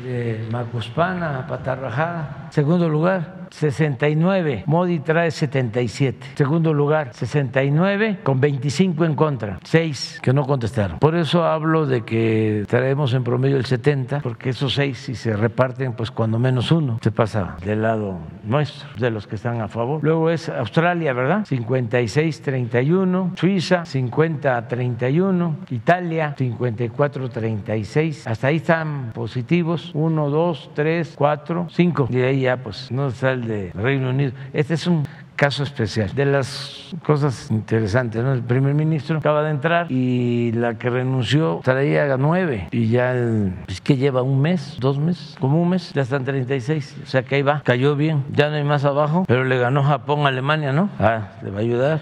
de 0.02 0.46
Macuspana, 0.50 1.46
Patarrajada, 1.46 2.48
segundo 2.50 2.88
lugar. 2.88 3.43
69. 3.54 4.64
Modi 4.66 4.98
trae 5.00 5.30
77. 5.30 6.26
Segundo 6.34 6.74
lugar, 6.74 7.12
69 7.12 8.18
con 8.22 8.40
25 8.40 9.04
en 9.04 9.14
contra. 9.14 9.60
6 9.62 10.20
que 10.22 10.32
no 10.32 10.44
contestaron. 10.44 10.98
Por 10.98 11.14
eso 11.14 11.44
hablo 11.44 11.86
de 11.86 12.02
que 12.02 12.64
traemos 12.68 13.14
en 13.14 13.22
promedio 13.22 13.56
el 13.56 13.64
70, 13.64 14.20
porque 14.20 14.50
esos 14.50 14.74
6 14.74 14.98
si 14.98 15.14
se 15.14 15.36
reparten, 15.36 15.92
pues 15.92 16.10
cuando 16.10 16.38
menos 16.38 16.72
uno 16.72 16.98
se 17.02 17.12
pasa 17.12 17.56
del 17.64 17.82
lado 17.82 18.18
nuestro, 18.42 18.88
de 18.98 19.10
los 19.10 19.26
que 19.26 19.36
están 19.36 19.60
a 19.60 19.68
favor. 19.68 20.02
Luego 20.02 20.30
es 20.30 20.48
Australia, 20.48 21.12
¿verdad? 21.12 21.44
56-31. 21.46 23.36
Suiza, 23.36 23.82
50-31. 23.84 25.54
Italia, 25.70 26.34
54-36. 26.36 28.26
Hasta 28.26 28.46
ahí 28.48 28.56
están 28.56 29.12
positivos. 29.12 29.90
1, 29.94 30.30
2, 30.30 30.70
3, 30.74 31.14
4, 31.16 31.66
5. 31.70 32.08
Y 32.10 32.20
ahí 32.20 32.40
ya, 32.40 32.56
pues, 32.56 32.90
no 32.90 33.10
sale 33.10 33.43
de 33.46 33.70
Reino 33.74 34.10
Unido. 34.10 34.32
Este 34.52 34.74
es 34.74 34.86
un 34.86 35.04
caso 35.36 35.62
especial. 35.62 36.14
De 36.14 36.24
las 36.24 36.94
cosas 37.04 37.50
interesantes, 37.50 38.22
¿no? 38.22 38.32
El 38.32 38.42
primer 38.42 38.74
ministro 38.74 39.18
acaba 39.18 39.42
de 39.42 39.50
entrar 39.50 39.90
y 39.90 40.52
la 40.52 40.74
que 40.74 40.90
renunció 40.90 41.60
traía 41.62 42.16
nueve 42.16 42.68
y 42.70 42.88
ya 42.88 43.14
es 43.66 43.80
que 43.80 43.96
lleva 43.96 44.22
un 44.22 44.40
mes, 44.40 44.76
dos 44.80 44.98
meses, 44.98 45.36
como 45.40 45.60
un 45.60 45.70
mes, 45.70 45.92
ya 45.92 46.02
están 46.02 46.24
36. 46.24 46.96
O 47.02 47.06
sea 47.06 47.22
que 47.22 47.36
ahí 47.36 47.42
va, 47.42 47.62
cayó 47.64 47.96
bien, 47.96 48.24
ya 48.32 48.48
no 48.48 48.56
hay 48.56 48.64
más 48.64 48.84
abajo, 48.84 49.24
pero 49.26 49.44
le 49.44 49.58
ganó 49.58 49.82
Japón 49.82 50.24
a 50.24 50.28
Alemania, 50.28 50.72
¿no? 50.72 50.90
Ah, 50.98 51.32
le 51.42 51.50
va 51.50 51.58
a 51.58 51.62
ayudar. 51.62 52.00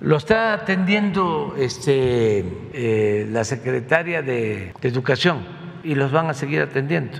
Lo 0.00 0.16
está 0.16 0.52
atendiendo 0.52 1.54
este, 1.58 2.44
eh, 2.72 3.28
la 3.30 3.44
secretaria 3.44 4.22
de 4.22 4.74
Educación 4.82 5.38
y 5.82 5.94
los 5.94 6.12
van 6.12 6.28
a 6.28 6.34
seguir 6.34 6.60
atendiendo. 6.60 7.18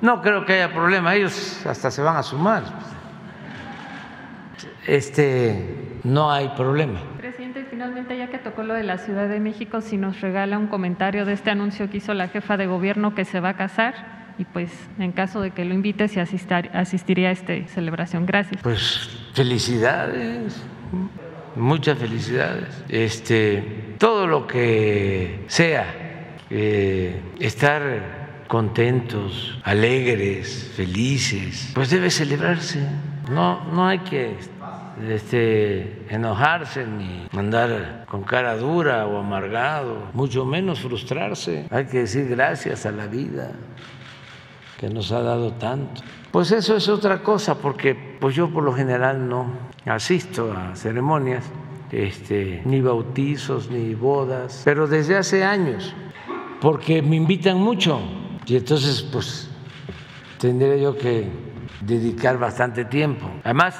No 0.00 0.22
creo 0.22 0.44
que 0.44 0.54
haya 0.54 0.72
problema, 0.72 1.14
ellos 1.14 1.64
hasta 1.66 1.90
se 1.90 2.02
van 2.02 2.16
a 2.16 2.22
sumar. 2.22 2.62
Este, 4.86 5.98
no 6.04 6.32
hay 6.32 6.48
problema. 6.56 7.00
Presidente, 7.18 7.66
finalmente 7.68 8.16
ya 8.16 8.28
que 8.28 8.38
tocó 8.38 8.62
lo 8.62 8.74
de 8.74 8.82
la 8.82 8.98
Ciudad 8.98 9.28
de 9.28 9.40
México, 9.40 9.80
si 9.80 9.98
nos 9.98 10.20
regala 10.20 10.58
un 10.58 10.68
comentario 10.68 11.26
de 11.26 11.34
este 11.34 11.50
anuncio 11.50 11.90
que 11.90 11.98
hizo 11.98 12.14
la 12.14 12.28
jefa 12.28 12.56
de 12.56 12.66
gobierno 12.66 13.14
que 13.14 13.24
se 13.24 13.40
va 13.40 13.50
a 13.50 13.56
casar 13.56 14.20
y 14.38 14.44
pues 14.46 14.70
en 14.98 15.12
caso 15.12 15.42
de 15.42 15.50
que 15.50 15.66
lo 15.66 15.74
invite, 15.74 16.08
si 16.08 16.18
asistiría 16.18 17.28
a 17.28 17.32
esta 17.32 17.52
celebración. 17.66 18.24
Gracias. 18.24 18.62
Pues 18.62 19.28
felicidades, 19.34 20.64
muchas 21.56 21.98
felicidades. 21.98 22.84
Este, 22.88 23.94
todo 23.98 24.26
lo 24.26 24.46
que 24.46 25.44
sea 25.46 25.84
eh, 26.48 27.20
estar 27.38 28.19
contentos, 28.50 29.56
alegres, 29.62 30.72
felices, 30.74 31.70
pues 31.72 31.88
debe 31.88 32.10
celebrarse. 32.10 32.84
No, 33.30 33.62
no 33.72 33.86
hay 33.86 34.00
que 34.00 34.34
este, 35.08 36.04
enojarse 36.12 36.84
ni 36.84 37.28
andar 37.32 38.06
con 38.10 38.24
cara 38.24 38.56
dura 38.56 39.06
o 39.06 39.20
amargado, 39.20 40.08
mucho 40.14 40.44
menos 40.44 40.80
frustrarse. 40.80 41.68
Hay 41.70 41.86
que 41.86 41.98
decir 41.98 42.28
gracias 42.28 42.86
a 42.86 42.90
la 42.90 43.06
vida 43.06 43.52
que 44.80 44.88
nos 44.88 45.12
ha 45.12 45.22
dado 45.22 45.52
tanto. 45.52 46.02
Pues 46.32 46.50
eso 46.50 46.74
es 46.74 46.88
otra 46.88 47.22
cosa, 47.22 47.56
porque 47.56 47.94
pues 48.18 48.34
yo 48.34 48.50
por 48.50 48.64
lo 48.64 48.72
general 48.72 49.28
no 49.28 49.46
asisto 49.86 50.52
a 50.52 50.74
ceremonias, 50.74 51.44
este, 51.92 52.62
ni 52.64 52.80
bautizos, 52.80 53.70
ni 53.70 53.94
bodas, 53.94 54.62
pero 54.64 54.88
desde 54.88 55.16
hace 55.16 55.44
años, 55.44 55.94
porque 56.60 57.00
me 57.00 57.14
invitan 57.14 57.56
mucho 57.56 58.00
y 58.50 58.56
entonces, 58.56 59.00
pues, 59.02 59.48
tendría 60.38 60.76
yo 60.76 60.98
que 60.98 61.30
dedicar 61.82 62.36
bastante 62.36 62.84
tiempo. 62.84 63.30
Además, 63.44 63.76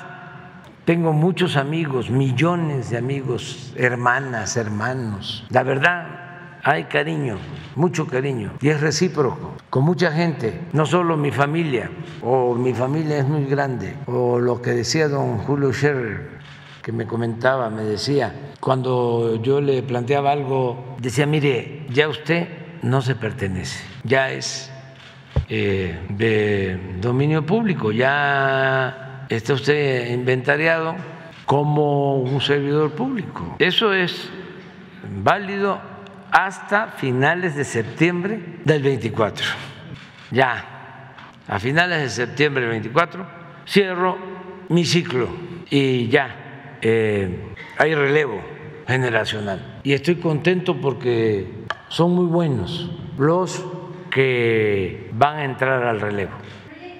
tengo 0.84 1.12
muchos 1.12 1.56
amigos, 1.56 2.08
millones 2.08 2.90
de 2.90 2.98
amigos, 2.98 3.72
hermanas, 3.74 4.56
hermanos. 4.56 5.44
La 5.50 5.64
verdad, 5.64 6.60
hay 6.62 6.84
cariño, 6.84 7.38
mucho 7.74 8.06
cariño, 8.06 8.52
y 8.60 8.68
es 8.68 8.80
recíproco, 8.80 9.56
con 9.70 9.82
mucha 9.82 10.12
gente, 10.12 10.60
no 10.72 10.86
solo 10.86 11.16
mi 11.16 11.32
familia, 11.32 11.90
o 12.22 12.54
mi 12.54 12.72
familia 12.72 13.18
es 13.18 13.26
muy 13.26 13.46
grande, 13.46 13.96
o 14.06 14.38
lo 14.38 14.62
que 14.62 14.70
decía 14.70 15.08
don 15.08 15.38
Julio 15.38 15.72
Scherer, 15.72 16.38
que 16.80 16.92
me 16.92 17.08
comentaba, 17.08 17.70
me 17.70 17.82
decía, 17.82 18.52
cuando 18.60 19.42
yo 19.42 19.60
le 19.60 19.82
planteaba 19.82 20.30
algo, 20.30 20.94
decía, 21.00 21.26
mire, 21.26 21.86
ya 21.90 22.08
usted 22.08 22.59
no 22.82 23.02
se 23.02 23.14
pertenece, 23.14 23.84
ya 24.04 24.30
es 24.30 24.70
eh, 25.48 25.98
de 26.08 26.78
dominio 27.00 27.44
público, 27.44 27.92
ya 27.92 29.26
está 29.28 29.54
usted 29.54 30.10
inventariado 30.10 30.94
como 31.46 32.16
un 32.16 32.40
servidor 32.40 32.92
público. 32.92 33.56
Eso 33.58 33.92
es 33.92 34.30
válido 35.22 35.80
hasta 36.30 36.88
finales 36.88 37.56
de 37.56 37.64
septiembre 37.64 38.40
del 38.64 38.82
24. 38.82 39.46
Ya, 40.30 41.14
a 41.48 41.58
finales 41.58 42.02
de 42.02 42.08
septiembre 42.08 42.62
del 42.62 42.70
24 42.70 43.26
cierro 43.66 44.16
mi 44.68 44.84
ciclo 44.84 45.28
y 45.68 46.08
ya 46.08 46.76
eh, 46.80 47.54
hay 47.78 47.94
relevo 47.94 48.40
generacional. 48.86 49.80
Y 49.82 49.92
estoy 49.92 50.16
contento 50.16 50.80
porque 50.80 51.59
son 51.90 52.14
muy 52.14 52.26
buenos 52.26 52.88
los 53.18 53.62
que 54.10 55.10
van 55.12 55.36
a 55.38 55.44
entrar 55.44 55.82
al 55.82 56.00
relevo. 56.00 56.30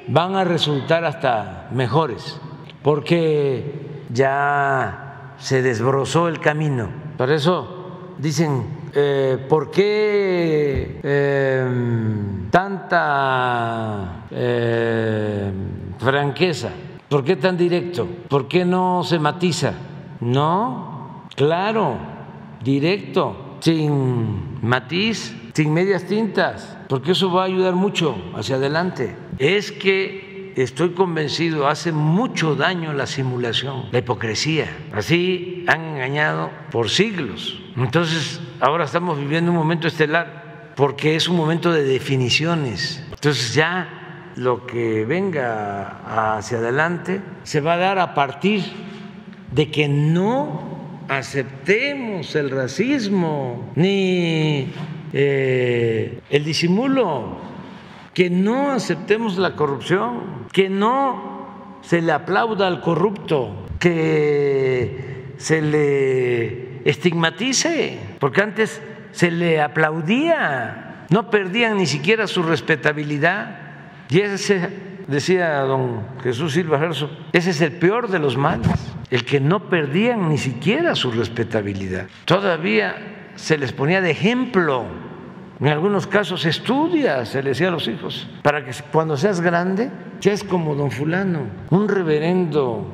Van 0.09 0.35
a 0.35 0.45
resultar 0.45 1.05
hasta 1.05 1.69
mejores 1.73 2.39
porque 2.83 4.03
ya 4.13 5.35
se 5.39 5.63
desbrozó 5.63 6.29
el 6.29 6.41
camino. 6.41 6.89
Por 7.17 7.31
eso 7.31 8.15
dicen, 8.19 8.65
eh, 8.93 9.47
¿por 9.49 9.71
qué 9.71 11.01
em, 11.03 12.51
tanta 12.51 14.25
eh, 14.31 15.53
franqueza? 15.99 16.71
¿Por 17.09 17.25
qué 17.25 17.37
tan 17.37 17.57
directo? 17.57 18.09
¿Por 18.29 18.49
qué 18.49 18.65
no 18.65 19.05
se 19.05 19.21
matiza? 19.21 19.73
No, 20.21 21.27
claro, 21.37 21.97
directo, 22.63 23.57
sin 23.61 24.50
matiz, 24.63 25.35
sin 25.55 25.73
medias 25.73 26.05
tintas, 26.05 26.77
porque 26.89 27.13
eso 27.13 27.33
va 27.33 27.43
a 27.43 27.47
ayudar 27.47 27.75
mucho 27.75 28.17
hacia 28.35 28.57
adelante. 28.57 29.17
Es 29.39 29.73
que 29.73 30.53
estoy 30.57 30.91
convencido, 30.91 31.69
hace 31.69 31.93
mucho 31.93 32.55
daño 32.55 32.93
la 32.93 33.07
simulación, 33.07 33.85
la 33.93 33.99
hipocresía. 33.99 34.67
Así 34.93 35.65
han 35.67 35.83
engañado 35.83 36.51
por 36.71 36.91
siglos. 36.91 37.61
Entonces, 37.77 38.41
ahora 38.61 38.85
estamos 38.85 39.19
viviendo 39.19 39.51
un 39.51 39.57
momento 39.57 39.89
estelar 39.89 40.73
porque 40.77 41.17
es 41.17 41.29
un 41.29 41.37
momento 41.37 41.73
de 41.73 41.83
definiciones. 41.83 43.05
Entonces 43.11 43.55
ya 43.55 44.33
lo 44.37 44.67
que 44.67 45.05
venga 45.05 46.37
hacia 46.37 46.59
adelante 46.59 47.21
se 47.43 47.61
va 47.61 47.75
a 47.75 47.77
dar 47.77 47.99
a 47.99 48.15
partir 48.15 48.65
de 49.53 49.71
que 49.71 49.89
no 49.89 50.80
aceptemos 51.11 52.37
el 52.37 52.51
racismo 52.51 53.73
ni 53.75 54.73
eh, 55.13 56.21
el 56.31 56.45
disimulo, 56.45 57.41
que 58.15 58.31
no 58.31 58.71
aceptemos 58.71 59.37
la 59.37 59.57
corrupción, 59.57 60.47
que 60.53 60.71
no 60.71 61.79
se 61.83 62.01
le 62.01 62.13
aplauda 62.13 62.69
al 62.69 62.81
corrupto, 62.81 63.67
que 63.81 65.35
se 65.37 65.61
le 65.61 66.89
estigmatice, 66.89 67.99
porque 68.21 68.43
antes 68.43 68.81
se 69.11 69.33
le 69.33 69.61
aplaudía, 69.61 71.07
no 71.11 71.29
perdían 71.29 71.79
ni 71.79 71.87
siquiera 71.87 72.29
su 72.29 72.45
respetabilidad 72.45 73.59
y 74.11 74.21
ese, 74.21 74.69
decía 75.11 75.61
don 75.61 76.03
Jesús 76.23 76.53
Silva 76.53 76.79
Gerso, 76.79 77.11
ese 77.33 77.51
es 77.51 77.61
el 77.61 77.73
peor 77.73 78.09
de 78.09 78.19
los 78.19 78.37
males, 78.37 78.71
el 79.11 79.25
que 79.25 79.41
no 79.41 79.69
perdían 79.69 80.29
ni 80.29 80.39
siquiera 80.39 80.95
su 80.95 81.11
respetabilidad. 81.11 82.07
Todavía 82.25 83.31
se 83.35 83.59
les 83.59 83.73
ponía 83.73 84.01
de 84.01 84.13
ejemplo. 84.13 84.85
En 85.59 85.69
algunos 85.69 86.07
casos 86.07 86.47
estudia, 86.47 87.27
se 87.27 87.43
le 87.43 87.51
decía 87.51 87.69
a 87.69 87.73
los 87.73 87.87
hijos, 87.89 88.29
para 88.43 88.65
que 88.65 88.73
cuando 88.93 89.17
seas 89.17 89.41
grande 89.41 89.91
seas 90.21 90.45
como 90.45 90.75
don 90.75 90.91
fulano, 90.91 91.41
un 91.71 91.89
reverendo 91.89 92.91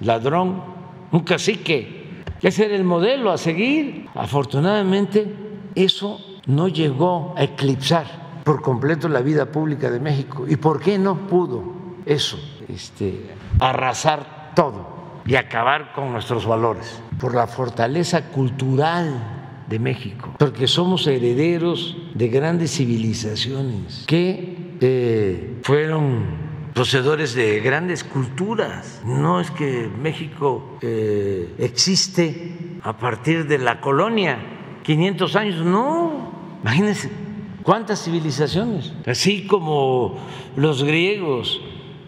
ladrón, 0.00 0.62
un 1.10 1.20
cacique. 1.20 2.22
Ese 2.40 2.66
era 2.66 2.76
el 2.76 2.84
modelo 2.84 3.30
a 3.30 3.38
seguir. 3.38 4.06
Afortunadamente 4.14 5.34
eso 5.74 6.18
no 6.46 6.68
llegó 6.68 7.34
a 7.36 7.44
eclipsar 7.44 8.21
por 8.44 8.62
completo 8.62 9.08
la 9.08 9.20
vida 9.20 9.46
pública 9.46 9.90
de 9.90 10.00
México. 10.00 10.44
¿Y 10.48 10.56
por 10.56 10.80
qué 10.80 10.98
no 10.98 11.26
pudo 11.28 11.62
eso, 12.06 12.38
este, 12.68 13.30
arrasar 13.60 14.52
todo 14.54 15.22
y 15.24 15.36
acabar 15.36 15.92
con 15.92 16.12
nuestros 16.12 16.46
valores? 16.46 17.00
Por 17.20 17.34
la 17.34 17.46
fortaleza 17.46 18.30
cultural 18.30 19.64
de 19.68 19.78
México, 19.78 20.34
porque 20.38 20.66
somos 20.66 21.06
herederos 21.06 21.96
de 22.14 22.28
grandes 22.28 22.72
civilizaciones 22.72 24.04
que 24.06 24.76
eh, 24.80 25.60
fueron 25.62 26.24
poseedores 26.74 27.34
de 27.34 27.60
grandes 27.60 28.02
culturas. 28.02 29.00
No 29.04 29.40
es 29.40 29.50
que 29.50 29.88
México 30.02 30.78
eh, 30.82 31.54
existe 31.58 32.78
a 32.82 32.96
partir 32.96 33.46
de 33.46 33.58
la 33.58 33.80
colonia, 33.80 34.38
500 34.82 35.36
años, 35.36 35.64
no, 35.64 36.58
imagínense 36.62 37.21
¿Cuántas 37.62 38.02
civilizaciones? 38.02 38.92
Así 39.06 39.46
como 39.46 40.18
los 40.56 40.82
griegos 40.82 41.60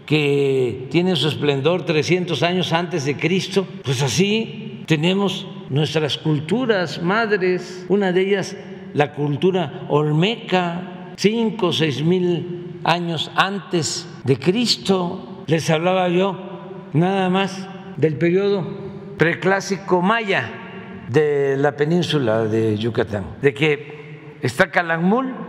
que 0.07 0.89
tienen 0.91 1.17
su 1.17 1.29
esplendor 1.29 1.85
300 1.85 2.43
años 2.43 2.73
antes 2.73 3.05
de 3.05 3.17
Cristo, 3.17 3.67
pues 3.85 4.03
así 4.03 4.83
tenemos 4.87 5.47
nuestras 5.71 6.19
culturas 6.19 7.03
madres, 7.03 7.87
una 7.89 8.13
de 8.13 8.21
ellas 8.21 8.57
la 8.93 9.13
cultura 9.15 9.87
olmeca, 9.89 11.13
cinco 11.17 11.69
o 11.69 11.73
seis 11.73 12.03
mil 12.03 12.81
años 12.85 13.31
antes 13.35 14.09
de 14.25 14.39
Cristo. 14.39 15.45
Les 15.47 15.69
hablaba 15.71 16.09
yo 16.09 16.39
nada 16.93 17.29
más 17.29 17.69
del 17.97 18.17
periodo 18.17 18.67
preclásico 19.19 20.01
maya 20.01 20.51
de 21.09 21.57
la 21.57 21.77
península 21.77 22.45
de 22.45 22.77
Yucatán, 22.79 23.25
de 23.43 23.53
que 23.53 24.39
está 24.43 24.71
Calakmul 24.71 25.44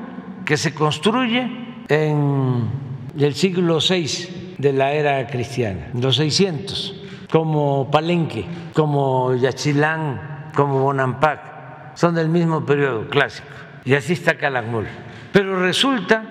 que 0.46 0.58
se 0.58 0.74
construye 0.74 1.50
en 1.90 2.70
el 3.18 3.34
siglo 3.34 3.80
VI 3.80 4.56
de 4.58 4.74
la 4.74 4.94
era 4.94 5.26
cristiana, 5.28 5.90
los 5.94 6.16
600, 6.18 7.02
como 7.32 7.90
Palenque, 7.92 8.46
como 8.74 9.34
Yachilán, 9.36 10.52
como 10.54 10.80
Bonampak, 10.80 11.96
son 11.96 12.16
del 12.16 12.30
mismo 12.30 12.66
periodo 12.66 13.10
clásico. 13.10 13.48
Y 13.84 13.94
así 13.94 14.14
está 14.14 14.38
Calakmul. 14.38 14.86
Pero 15.32 15.60
resulta 15.60 16.24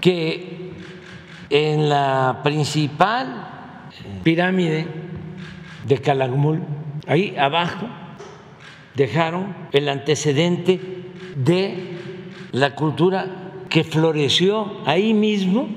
que 0.00 0.72
en 1.48 1.88
la 1.88 2.40
principal 2.42 3.48
pirámide 4.22 4.86
de 5.86 5.98
Calakmul, 5.98 6.62
ahí 7.06 7.36
abajo, 7.36 7.86
dejaron 8.94 9.54
el 9.72 9.88
antecedente 9.88 10.80
de 11.36 11.95
la 12.56 12.74
cultura 12.74 13.26
que 13.68 13.84
floreció 13.84 14.78
ahí 14.86 15.12
mismo, 15.12 15.68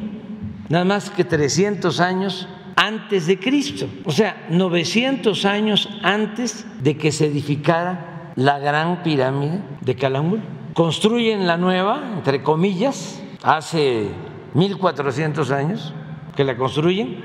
nada 0.70 0.86
más 0.86 1.10
que 1.10 1.26
300 1.26 2.00
años 2.00 2.48
antes 2.78 3.28
de 3.28 3.38
Cristo, 3.38 3.88
o 4.06 4.12
sea, 4.14 4.48
900 4.50 5.44
años 5.44 5.90
antes 6.04 6.66
de 6.82 6.96
que 6.96 7.12
se 7.12 7.26
edificara 7.26 8.32
la 8.38 8.60
gran 8.60 9.04
pirámide 9.04 9.60
de 9.82 9.96
Calakmul. 9.96 10.40
Construyen 10.74 11.48
la 11.48 11.58
nueva, 11.58 12.14
entre 12.16 12.44
comillas, 12.44 13.22
hace 13.44 14.08
1400 14.54 15.52
años 15.52 15.94
que 16.38 16.46
la 16.46 16.56
construyen 16.56 17.18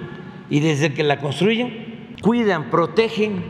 y 0.50 0.58
desde 0.58 0.92
que 0.94 1.04
la 1.04 1.20
construyen 1.20 2.16
cuidan, 2.22 2.70
protegen 2.70 3.44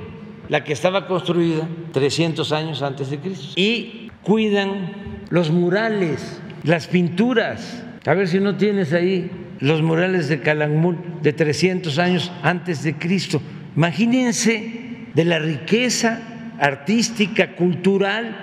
la 0.51 0.65
que 0.65 0.75
estaba 0.75 1.07
construida 1.07 1.67
300 1.93 2.53
años 2.53 2.83
antes 2.83 3.09
de 3.09 3.21
Cristo 3.21 3.55
y 3.57 4.11
cuidan 4.23 5.14
los 5.31 5.51
murales, 5.51 6.41
las 6.63 6.87
pinturas. 6.87 7.85
A 8.07 8.15
ver 8.15 8.29
si 8.29 8.41
no 8.41 8.57
tienes 8.57 8.93
ahí 8.93 9.31
los 9.61 9.83
murales 9.83 10.29
de 10.29 10.41
Calakmul 10.41 10.99
de 11.23 11.33
300 11.33 11.99
años 11.99 12.33
antes 12.43 12.83
de 12.83 12.97
Cristo. 12.97 13.41
Imagínense 13.77 15.07
de 15.15 15.25
la 15.25 15.39
riqueza 15.39 16.21
artística, 16.59 17.55
cultural 17.57 18.37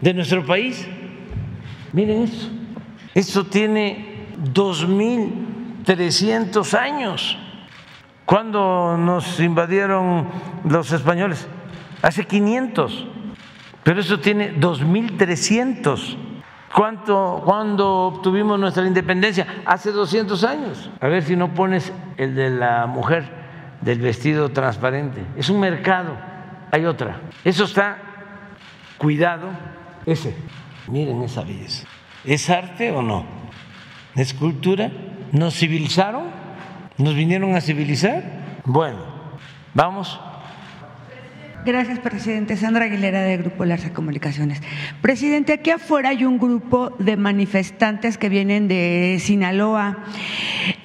de 0.00 0.14
nuestro 0.14 0.44
país. 0.44 0.86
Miren 1.92 2.22
eso. 2.22 2.50
Esto 3.14 3.46
tiene 3.46 4.26
2.300 4.54 6.74
años. 6.78 7.38
¿Cuándo 8.24 8.96
nos 8.96 9.38
invadieron 9.40 10.28
los 10.64 10.92
españoles? 10.92 11.48
Hace 12.02 12.24
500 12.24 13.06
pero 13.90 14.02
eso 14.02 14.20
tiene 14.20 14.54
2.300. 14.54 16.16
¿Cuánto, 16.72 17.42
¿Cuándo 17.44 18.06
obtuvimos 18.06 18.56
nuestra 18.56 18.86
independencia? 18.86 19.44
Hace 19.66 19.90
200 19.90 20.44
años. 20.44 20.88
A 21.00 21.08
ver 21.08 21.24
si 21.24 21.34
no 21.34 21.54
pones 21.54 21.92
el 22.16 22.36
de 22.36 22.50
la 22.50 22.86
mujer 22.86 23.28
del 23.80 23.98
vestido 23.98 24.50
transparente. 24.50 25.24
Es 25.36 25.50
un 25.50 25.58
mercado. 25.58 26.16
Hay 26.70 26.84
otra. 26.84 27.20
Eso 27.44 27.64
está 27.64 27.98
cuidado. 28.96 29.48
Ese. 30.06 30.36
Miren 30.86 31.22
esa 31.22 31.42
belleza. 31.42 31.88
¿Es 32.24 32.48
arte 32.48 32.92
o 32.92 33.02
no? 33.02 33.24
¿Es 34.14 34.34
cultura? 34.34 34.92
¿Nos 35.32 35.54
civilizaron? 35.56 36.26
¿Nos 36.96 37.16
vinieron 37.16 37.56
a 37.56 37.60
civilizar? 37.60 38.22
Bueno, 38.64 39.00
vamos 39.74 40.20
Gracias, 41.64 41.98
presidente. 41.98 42.56
Sandra 42.56 42.86
Aguilera, 42.86 43.20
de 43.22 43.36
Grupo 43.36 43.66
Larsa 43.66 43.92
Comunicaciones. 43.92 44.62
Presidente, 45.02 45.52
aquí 45.52 45.70
afuera 45.70 46.08
hay 46.08 46.24
un 46.24 46.38
grupo 46.38 46.96
de 46.98 47.18
manifestantes 47.18 48.16
que 48.16 48.30
vienen 48.30 48.66
de 48.66 49.18
Sinaloa. 49.20 49.98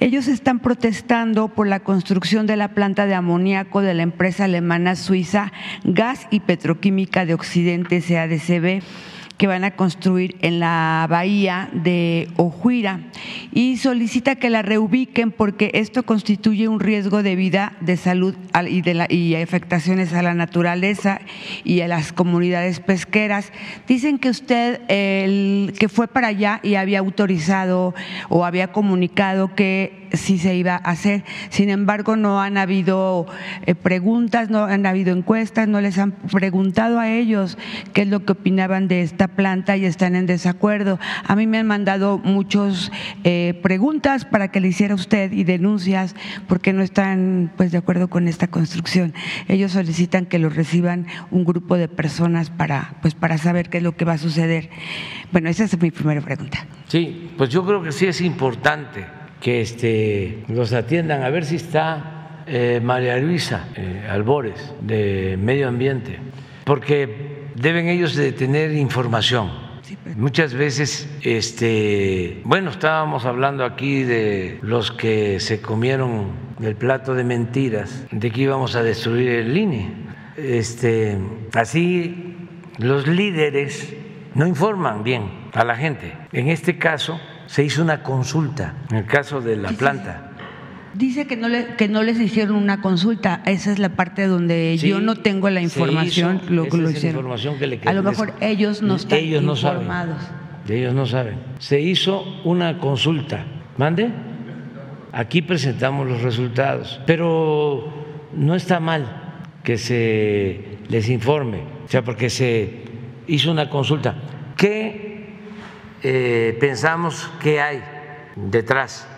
Ellos 0.00 0.28
están 0.28 0.58
protestando 0.60 1.48
por 1.48 1.66
la 1.66 1.80
construcción 1.80 2.46
de 2.46 2.56
la 2.56 2.68
planta 2.68 3.06
de 3.06 3.14
amoníaco 3.14 3.80
de 3.80 3.94
la 3.94 4.02
empresa 4.02 4.44
alemana 4.44 4.96
suiza 4.96 5.50
Gas 5.84 6.26
y 6.30 6.40
Petroquímica 6.40 7.24
de 7.24 7.32
Occidente, 7.32 8.02
CADCB 8.02 8.82
que 9.36 9.46
van 9.46 9.64
a 9.64 9.72
construir 9.72 10.36
en 10.40 10.60
la 10.60 11.06
bahía 11.10 11.68
de 11.72 12.28
Ojuira 12.36 13.00
y 13.52 13.76
solicita 13.76 14.36
que 14.36 14.50
la 14.50 14.62
reubiquen 14.62 15.30
porque 15.30 15.70
esto 15.74 16.04
constituye 16.04 16.68
un 16.68 16.80
riesgo 16.80 17.22
de 17.22 17.36
vida, 17.36 17.74
de 17.80 17.96
salud 17.96 18.34
y, 18.68 18.80
de 18.82 18.94
la, 18.94 19.06
y 19.10 19.34
afectaciones 19.34 20.14
a 20.14 20.22
la 20.22 20.34
naturaleza 20.34 21.20
y 21.64 21.80
a 21.80 21.88
las 21.88 22.12
comunidades 22.12 22.80
pesqueras. 22.80 23.52
Dicen 23.86 24.18
que 24.18 24.30
usted 24.30 24.80
el, 24.88 25.74
que 25.78 25.88
fue 25.88 26.08
para 26.08 26.28
allá 26.28 26.60
y 26.62 26.76
había 26.76 27.00
autorizado 27.00 27.94
o 28.28 28.44
había 28.44 28.72
comunicado 28.72 29.54
que 29.54 30.05
sí 30.12 30.38
se 30.38 30.54
iba 30.54 30.74
a 30.74 30.90
hacer. 30.90 31.24
Sin 31.50 31.70
embargo, 31.70 32.16
no 32.16 32.40
han 32.40 32.58
habido 32.58 33.26
eh, 33.66 33.74
preguntas, 33.74 34.50
no 34.50 34.64
han 34.64 34.86
habido 34.86 35.14
encuestas, 35.14 35.68
no 35.68 35.80
les 35.80 35.98
han 35.98 36.12
preguntado 36.12 36.98
a 36.98 37.10
ellos 37.10 37.58
qué 37.92 38.02
es 38.02 38.08
lo 38.08 38.24
que 38.24 38.32
opinaban 38.32 38.88
de 38.88 39.02
esta 39.02 39.28
planta 39.28 39.76
y 39.76 39.84
están 39.84 40.16
en 40.16 40.26
desacuerdo. 40.26 40.98
A 41.24 41.36
mí 41.36 41.46
me 41.46 41.58
han 41.58 41.66
mandado 41.66 42.18
muchas 42.18 42.90
eh, 43.24 43.58
preguntas 43.62 44.24
para 44.24 44.48
que 44.48 44.60
le 44.60 44.68
hiciera 44.68 44.94
usted 44.94 45.32
y 45.32 45.44
denuncias 45.44 46.14
porque 46.48 46.72
no 46.72 46.82
están 46.82 47.52
pues 47.56 47.72
de 47.72 47.78
acuerdo 47.78 48.08
con 48.08 48.28
esta 48.28 48.48
construcción. 48.48 49.14
Ellos 49.48 49.72
solicitan 49.72 50.26
que 50.26 50.38
lo 50.38 50.48
reciban 50.48 51.06
un 51.30 51.44
grupo 51.44 51.76
de 51.76 51.88
personas 51.88 52.50
para 52.50 52.96
pues 53.02 53.14
para 53.14 53.38
saber 53.38 53.68
qué 53.68 53.78
es 53.78 53.82
lo 53.82 53.96
que 53.96 54.04
va 54.04 54.14
a 54.14 54.18
suceder. 54.18 54.70
Bueno, 55.32 55.48
esa 55.48 55.64
es 55.64 55.80
mi 55.80 55.90
primera 55.90 56.20
pregunta. 56.20 56.66
Sí, 56.88 57.30
pues 57.36 57.50
yo 57.50 57.64
creo 57.64 57.82
que 57.82 57.92
sí 57.92 58.06
es 58.06 58.20
importante 58.20 59.15
que 59.40 59.60
este, 59.60 60.44
los 60.48 60.72
atiendan, 60.72 61.22
a 61.22 61.30
ver 61.30 61.44
si 61.44 61.56
está 61.56 62.42
eh, 62.46 62.80
María 62.82 63.16
Luisa 63.18 63.68
eh, 63.74 64.06
Albores 64.08 64.74
de 64.80 65.36
Medio 65.40 65.68
Ambiente, 65.68 66.18
porque 66.64 67.48
deben 67.54 67.88
ellos 67.88 68.14
de 68.14 68.32
tener 68.32 68.72
información. 68.72 69.50
pues. 70.02 70.16
Muchas 70.16 70.54
veces, 70.54 71.08
este, 71.22 72.40
bueno, 72.44 72.70
estábamos 72.70 73.24
hablando 73.24 73.64
aquí 73.64 74.02
de 74.04 74.58
los 74.62 74.92
que 74.92 75.40
se 75.40 75.60
comieron 75.60 76.46
el 76.62 76.76
plato 76.76 77.14
de 77.14 77.24
mentiras, 77.24 78.06
de 78.10 78.30
que 78.30 78.42
íbamos 78.42 78.76
a 78.76 78.82
destruir 78.82 79.28
el 79.28 79.56
INE. 79.56 79.90
Este, 80.36 81.18
así 81.54 82.36
los 82.78 83.06
líderes 83.06 83.94
no 84.34 84.46
informan 84.46 85.02
bien 85.02 85.30
a 85.52 85.64
la 85.64 85.76
gente. 85.76 86.12
En 86.32 86.48
este 86.48 86.78
caso 86.78 87.18
se 87.46 87.64
hizo 87.64 87.82
una 87.82 88.02
consulta, 88.02 88.74
en 88.90 88.96
el 88.98 89.06
caso 89.06 89.40
de 89.40 89.56
la 89.56 89.70
planta. 89.70 90.30
Dice 90.94 91.26
que 91.26 91.36
no, 91.36 91.48
le- 91.48 91.74
que 91.76 91.88
no 91.88 92.02
les 92.02 92.18
hicieron 92.18 92.56
una 92.56 92.80
consulta. 92.80 93.42
Esa 93.44 93.70
es 93.70 93.78
la 93.78 93.90
parte 93.90 94.26
donde 94.26 94.76
Sí, 94.78 94.88
yo 94.88 95.00
no 95.00 95.14
tengo 95.16 95.50
la 95.50 95.60
información. 95.60 96.40
hizo, 96.42 96.50
lo, 96.54 96.64
esa 96.64 96.76
lo 96.78 96.82
es 96.84 96.92
la 96.92 96.96
hicieron. 96.98 97.18
información 97.20 97.58
que 97.58 97.66
le 97.66 97.80
A 97.84 97.92
lo 97.92 98.02
mejor 98.02 98.32
ellos 98.40 98.80
no 98.82 98.96
están 98.96 99.18
ellos 99.18 99.42
no 99.42 99.56
saben. 99.56 99.82
informados. 99.82 100.22
Ellos 100.68 100.94
no 100.94 101.04
saben. 101.06 101.36
Se 101.58 101.80
hizo 101.80 102.24
una 102.44 102.78
consulta. 102.78 103.44
¿Mande? 103.76 104.08
Aquí 105.12 105.42
presentamos 105.42 106.06
los 106.08 106.22
resultados, 106.22 107.00
pero 107.06 107.92
no 108.34 108.54
está 108.54 108.80
mal 108.80 109.06
que 109.62 109.76
se 109.78 110.78
les 110.88 111.08
informe, 111.10 111.60
o 111.84 111.88
sea, 111.88 112.02
porque 112.02 112.30
se 112.30 112.84
hizo 113.26 113.50
una 113.50 113.68
consulta. 113.68 114.14
¿Qué 114.56 115.05
eh, 116.02 116.56
pensamos 116.60 117.30
que 117.40 117.60
hay 117.60 117.82
detrás? 118.34 119.08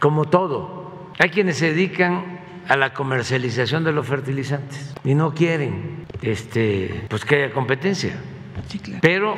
Como 0.00 0.26
todo, 0.26 1.12
hay 1.18 1.30
quienes 1.30 1.58
se 1.58 1.72
dedican 1.72 2.40
a 2.68 2.76
la 2.76 2.92
comercialización 2.92 3.84
de 3.84 3.92
los 3.92 4.06
fertilizantes 4.06 4.94
y 5.04 5.14
no 5.14 5.34
quieren 5.34 6.06
este, 6.22 7.04
pues 7.08 7.24
que 7.24 7.36
haya 7.36 7.52
competencia. 7.52 8.14
Sí, 8.68 8.78
claro. 8.78 9.00
Pero 9.02 9.36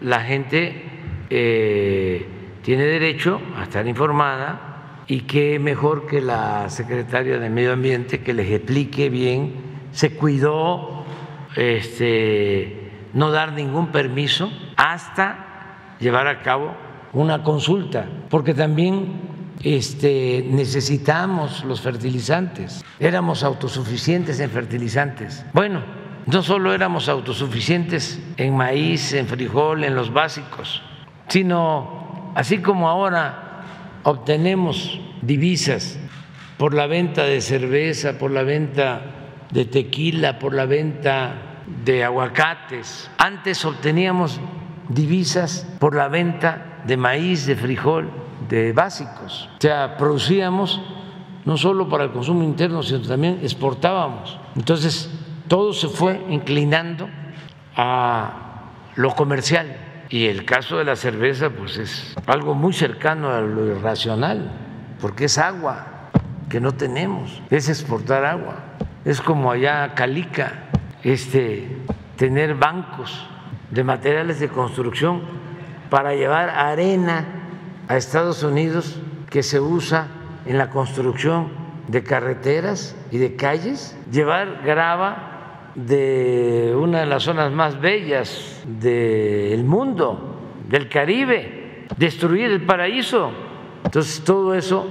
la 0.00 0.20
gente 0.20 0.82
eh, 1.28 2.26
tiene 2.62 2.84
derecho 2.84 3.40
a 3.56 3.64
estar 3.64 3.86
informada 3.86 5.04
y 5.06 5.22
qué 5.22 5.58
mejor 5.58 6.06
que 6.06 6.20
la 6.20 6.70
secretaria 6.70 7.38
de 7.38 7.50
Medio 7.50 7.72
Ambiente 7.72 8.20
que 8.20 8.32
les 8.32 8.50
explique 8.50 9.10
bien, 9.10 9.54
se 9.92 10.12
cuidó 10.12 11.04
este, 11.56 12.90
no 13.12 13.32
dar 13.32 13.52
ningún 13.52 13.88
permiso 13.88 14.52
hasta 14.76 15.49
llevar 16.00 16.26
a 16.26 16.42
cabo 16.42 16.74
una 17.12 17.42
consulta, 17.42 18.06
porque 18.28 18.54
también 18.54 19.30
este, 19.62 20.44
necesitamos 20.48 21.64
los 21.64 21.80
fertilizantes, 21.80 22.84
éramos 22.98 23.44
autosuficientes 23.44 24.40
en 24.40 24.50
fertilizantes. 24.50 25.44
Bueno, 25.52 25.82
no 26.26 26.42
solo 26.42 26.72
éramos 26.72 27.08
autosuficientes 27.08 28.20
en 28.36 28.56
maíz, 28.56 29.12
en 29.12 29.26
frijol, 29.26 29.84
en 29.84 29.94
los 29.94 30.12
básicos, 30.12 30.82
sino 31.28 32.32
así 32.34 32.58
como 32.58 32.88
ahora 32.88 33.64
obtenemos 34.04 35.00
divisas 35.22 35.98
por 36.56 36.74
la 36.74 36.86
venta 36.86 37.24
de 37.24 37.40
cerveza, 37.40 38.18
por 38.18 38.30
la 38.30 38.42
venta 38.42 39.02
de 39.50 39.64
tequila, 39.64 40.38
por 40.38 40.54
la 40.54 40.66
venta 40.66 41.34
de 41.84 42.04
aguacates. 42.04 43.10
Antes 43.18 43.64
obteníamos 43.64 44.40
divisas 44.90 45.66
por 45.78 45.94
la 45.94 46.08
venta 46.08 46.82
de 46.86 46.96
maíz, 46.96 47.46
de 47.46 47.56
frijol, 47.56 48.10
de 48.48 48.72
básicos. 48.72 49.48
O 49.56 49.60
sea, 49.60 49.96
producíamos 49.96 50.80
no 51.44 51.56
solo 51.56 51.88
para 51.88 52.04
el 52.04 52.10
consumo 52.10 52.42
interno, 52.42 52.82
sino 52.82 53.00
también 53.00 53.40
exportábamos. 53.42 54.38
Entonces, 54.56 55.10
todo 55.48 55.72
se 55.72 55.88
fue 55.88 56.24
inclinando 56.28 57.08
a 57.76 58.62
lo 58.96 59.14
comercial. 59.14 59.76
Y 60.10 60.26
el 60.26 60.44
caso 60.44 60.78
de 60.78 60.84
la 60.84 60.96
cerveza, 60.96 61.50
pues 61.50 61.76
es 61.76 62.16
algo 62.26 62.54
muy 62.54 62.72
cercano 62.72 63.30
a 63.30 63.40
lo 63.40 63.66
irracional, 63.66 64.50
porque 65.00 65.26
es 65.26 65.38
agua 65.38 66.10
que 66.48 66.60
no 66.60 66.72
tenemos, 66.72 67.40
es 67.50 67.68
exportar 67.68 68.24
agua. 68.24 68.56
Es 69.04 69.20
como 69.20 69.52
allá 69.52 69.94
Calica, 69.94 70.64
este, 71.04 71.78
tener 72.16 72.56
bancos 72.56 73.29
de 73.70 73.84
materiales 73.84 74.40
de 74.40 74.48
construcción 74.48 75.22
para 75.90 76.14
llevar 76.14 76.50
arena 76.50 77.26
a 77.88 77.96
Estados 77.96 78.42
Unidos 78.42 79.00
que 79.28 79.42
se 79.42 79.60
usa 79.60 80.08
en 80.46 80.58
la 80.58 80.70
construcción 80.70 81.48
de 81.88 82.02
carreteras 82.02 82.96
y 83.10 83.18
de 83.18 83.36
calles, 83.36 83.96
llevar 84.10 84.62
grava 84.64 85.70
de 85.74 86.74
una 86.76 87.00
de 87.00 87.06
las 87.06 87.24
zonas 87.24 87.52
más 87.52 87.80
bellas 87.80 88.62
del 88.66 89.64
mundo, 89.64 90.36
del 90.68 90.88
Caribe, 90.88 91.86
destruir 91.96 92.50
el 92.50 92.64
paraíso. 92.64 93.32
Entonces 93.84 94.22
todo 94.24 94.54
eso 94.54 94.86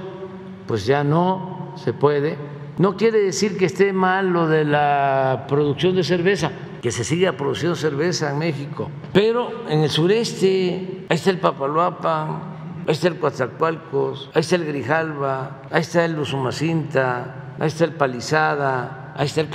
pues 0.66 0.86
ya 0.86 1.02
no 1.04 1.72
se 1.76 1.92
puede. 1.92 2.36
No 2.78 2.96
quiere 2.96 3.20
decir 3.20 3.58
que 3.58 3.66
esté 3.66 3.92
mal 3.92 4.30
lo 4.30 4.46
de 4.46 4.64
la 4.64 5.44
producción 5.48 5.96
de 5.96 6.04
cerveza, 6.04 6.50
que 6.80 6.90
se 6.90 7.04
siga 7.04 7.32
produciendo 7.32 7.76
cerveza 7.76 8.30
en 8.30 8.38
México, 8.38 8.90
pero 9.12 9.68
en 9.68 9.80
el 9.80 9.90
sureste, 9.90 11.04
ahí 11.08 11.16
está 11.16 11.30
el 11.30 11.38
Papaloapan, 11.38 12.28
ahí 12.86 12.92
está 12.92 13.08
el 13.08 13.18
Coatzacoalcos, 13.18 14.30
ahí 14.34 14.40
está 14.40 14.56
el 14.56 14.64
Grijalva, 14.64 15.62
ahí 15.70 15.82
está 15.82 16.04
el 16.04 16.18
Usumacinta, 16.18 17.54
ahí 17.58 17.68
está 17.68 17.84
el 17.84 17.92
Palizada, 17.92 19.12
ahí 19.16 19.26
está 19.26 19.42
el 19.42 19.48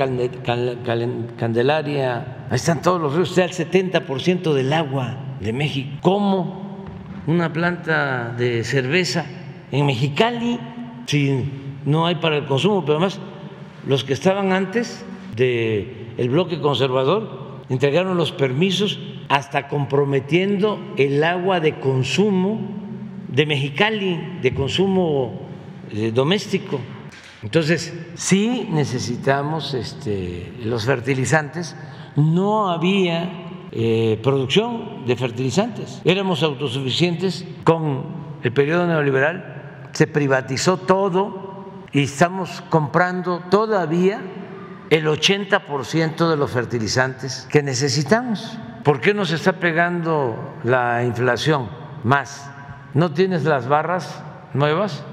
Candelaria, 1.37 2.45
ahí 2.49 2.55
están 2.55 2.81
todos 2.81 3.01
los 3.01 3.13
ríos, 3.13 3.29
está 3.29 3.45
el 3.45 3.51
70% 3.51 4.53
del 4.53 4.71
agua 4.71 5.17
de 5.39 5.51
México. 5.51 5.97
¿Cómo 6.01 6.85
una 7.25 7.51
planta 7.51 8.35
de 8.37 8.63
cerveza 8.63 9.25
en 9.71 9.87
Mexicali 9.87 10.59
si 11.07 11.51
no 11.85 12.05
hay 12.05 12.15
para 12.15 12.37
el 12.37 12.45
consumo? 12.45 12.81
Pero 12.85 12.99
además, 12.99 13.19
los 13.87 14.03
que 14.03 14.13
estaban 14.13 14.51
antes 14.51 15.03
del 16.17 16.29
bloque 16.29 16.59
conservador 16.61 17.63
entregaron 17.69 18.17
los 18.17 18.31
permisos 18.31 18.99
hasta 19.29 19.67
comprometiendo 19.67 20.79
el 20.97 21.23
agua 21.23 21.59
de 21.59 21.79
consumo 21.79 22.59
de 23.27 23.45
Mexicali, 23.45 24.39
de 24.41 24.53
consumo 24.53 25.41
eh, 25.91 26.11
doméstico. 26.13 26.79
Entonces, 27.41 27.93
sí 28.15 28.67
necesitamos 28.71 29.73
este, 29.73 30.53
los 30.63 30.85
fertilizantes. 30.85 31.75
No 32.15 32.69
había 32.69 33.67
eh, 33.71 34.19
producción 34.23 35.05
de 35.05 35.15
fertilizantes. 35.15 36.01
Éramos 36.05 36.43
autosuficientes 36.43 37.45
con 37.63 38.03
el 38.41 38.53
periodo 38.53 38.87
neoliberal. 38.87 39.89
Se 39.91 40.07
privatizó 40.07 40.77
todo 40.77 41.65
y 41.91 42.03
estamos 42.03 42.61
comprando 42.69 43.43
todavía 43.49 44.21
el 44.89 45.07
80% 45.07 46.29
de 46.29 46.37
los 46.37 46.51
fertilizantes 46.51 47.47
que 47.51 47.63
necesitamos. 47.63 48.57
¿Por 48.83 49.01
qué 49.01 49.13
nos 49.13 49.31
está 49.31 49.53
pegando 49.53 50.55
la 50.63 51.03
inflación 51.03 51.69
más? 52.03 52.49
¿No 52.93 53.11
tienes 53.11 53.43
las 53.43 53.67
barras 53.67 54.23
nuevas? 54.53 55.03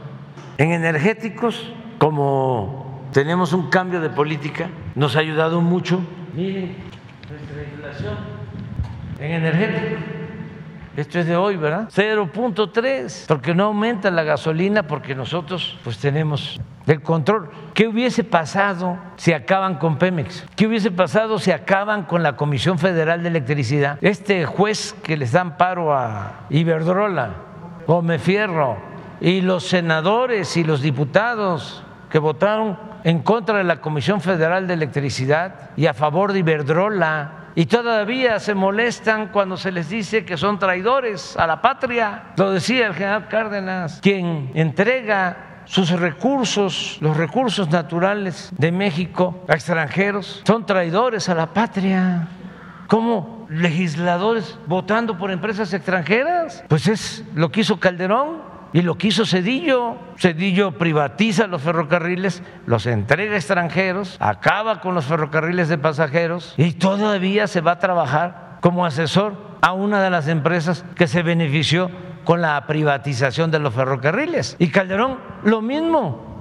En 0.58 0.72
energéticos, 0.72 1.72
como 1.98 3.08
tenemos 3.12 3.52
un 3.52 3.70
cambio 3.70 4.00
de 4.00 4.10
política, 4.10 4.68
nos 4.94 5.16
ha 5.16 5.20
ayudado 5.20 5.60
mucho. 5.60 6.00
Miren, 6.34 6.76
nuestra 7.30 7.62
inflación 7.62 8.16
en 9.18 9.32
energético. 9.32 10.21
Esto 10.96 11.18
es 11.18 11.26
de 11.26 11.36
hoy, 11.36 11.56
¿verdad? 11.56 11.88
0.3, 11.94 13.24
porque 13.26 13.54
no 13.54 13.64
aumenta 13.64 14.10
la 14.10 14.24
gasolina 14.24 14.82
porque 14.82 15.14
nosotros 15.14 15.78
pues 15.84 15.96
tenemos 15.98 16.60
el 16.86 17.00
control. 17.00 17.50
¿Qué 17.72 17.88
hubiese 17.88 18.24
pasado 18.24 18.98
si 19.16 19.32
acaban 19.32 19.76
con 19.76 19.96
Pemex? 19.96 20.44
¿Qué 20.54 20.66
hubiese 20.66 20.90
pasado 20.90 21.38
si 21.38 21.50
acaban 21.50 22.04
con 22.04 22.22
la 22.22 22.36
Comisión 22.36 22.78
Federal 22.78 23.22
de 23.22 23.30
Electricidad? 23.30 23.98
Este 24.02 24.44
juez 24.44 24.94
que 25.02 25.16
les 25.16 25.32
dan 25.32 25.56
paro 25.56 25.94
a 25.96 26.46
Iberdrola, 26.50 27.30
Gómez 27.86 28.20
Fierro, 28.20 28.76
y 29.20 29.40
los 29.40 29.64
senadores 29.64 30.56
y 30.56 30.64
los 30.64 30.82
diputados 30.82 31.84
que 32.10 32.18
votaron 32.18 32.78
en 33.04 33.20
contra 33.20 33.58
de 33.58 33.64
la 33.64 33.80
Comisión 33.80 34.20
Federal 34.20 34.66
de 34.66 34.74
Electricidad 34.74 35.70
y 35.76 35.86
a 35.86 35.94
favor 35.94 36.32
de 36.32 36.40
Iberdrola 36.40 37.41
y 37.54 37.66
todavía 37.66 38.38
se 38.38 38.54
molestan 38.54 39.28
cuando 39.28 39.56
se 39.56 39.72
les 39.72 39.88
dice 39.88 40.24
que 40.24 40.36
son 40.36 40.58
traidores 40.58 41.36
a 41.36 41.46
la 41.46 41.60
patria. 41.60 42.32
Lo 42.36 42.52
decía 42.52 42.86
el 42.86 42.94
general 42.94 43.28
Cárdenas, 43.28 44.00
quien 44.00 44.50
entrega 44.54 45.62
sus 45.64 45.90
recursos, 45.90 46.98
los 47.00 47.16
recursos 47.16 47.70
naturales 47.70 48.50
de 48.56 48.72
México 48.72 49.44
a 49.48 49.54
extranjeros, 49.54 50.42
son 50.46 50.66
traidores 50.66 51.28
a 51.28 51.34
la 51.34 51.46
patria. 51.46 52.28
¿Cómo 52.88 53.46
legisladores 53.48 54.58
votando 54.66 55.16
por 55.16 55.30
empresas 55.30 55.72
extranjeras? 55.72 56.64
Pues 56.68 56.88
es 56.88 57.24
lo 57.34 57.50
que 57.50 57.60
hizo 57.60 57.80
Calderón 57.80 58.51
y 58.72 58.82
lo 58.82 58.96
que 58.96 59.08
hizo 59.08 59.26
Cedillo. 59.26 59.96
Cedillo 60.16 60.72
privatiza 60.72 61.46
los 61.46 61.62
ferrocarriles, 61.62 62.42
los 62.66 62.86
entrega 62.86 63.34
a 63.34 63.36
extranjeros, 63.36 64.16
acaba 64.20 64.80
con 64.80 64.94
los 64.94 65.04
ferrocarriles 65.06 65.68
de 65.68 65.78
pasajeros 65.78 66.54
y 66.56 66.72
todavía 66.72 67.46
se 67.46 67.60
va 67.60 67.72
a 67.72 67.78
trabajar 67.78 68.58
como 68.60 68.86
asesor 68.86 69.34
a 69.60 69.72
una 69.72 70.02
de 70.02 70.10
las 70.10 70.28
empresas 70.28 70.84
que 70.94 71.06
se 71.06 71.22
benefició 71.22 71.90
con 72.24 72.40
la 72.40 72.66
privatización 72.66 73.50
de 73.50 73.58
los 73.58 73.74
ferrocarriles. 73.74 74.56
Y 74.58 74.68
Calderón, 74.68 75.18
lo 75.44 75.60
mismo, 75.60 76.32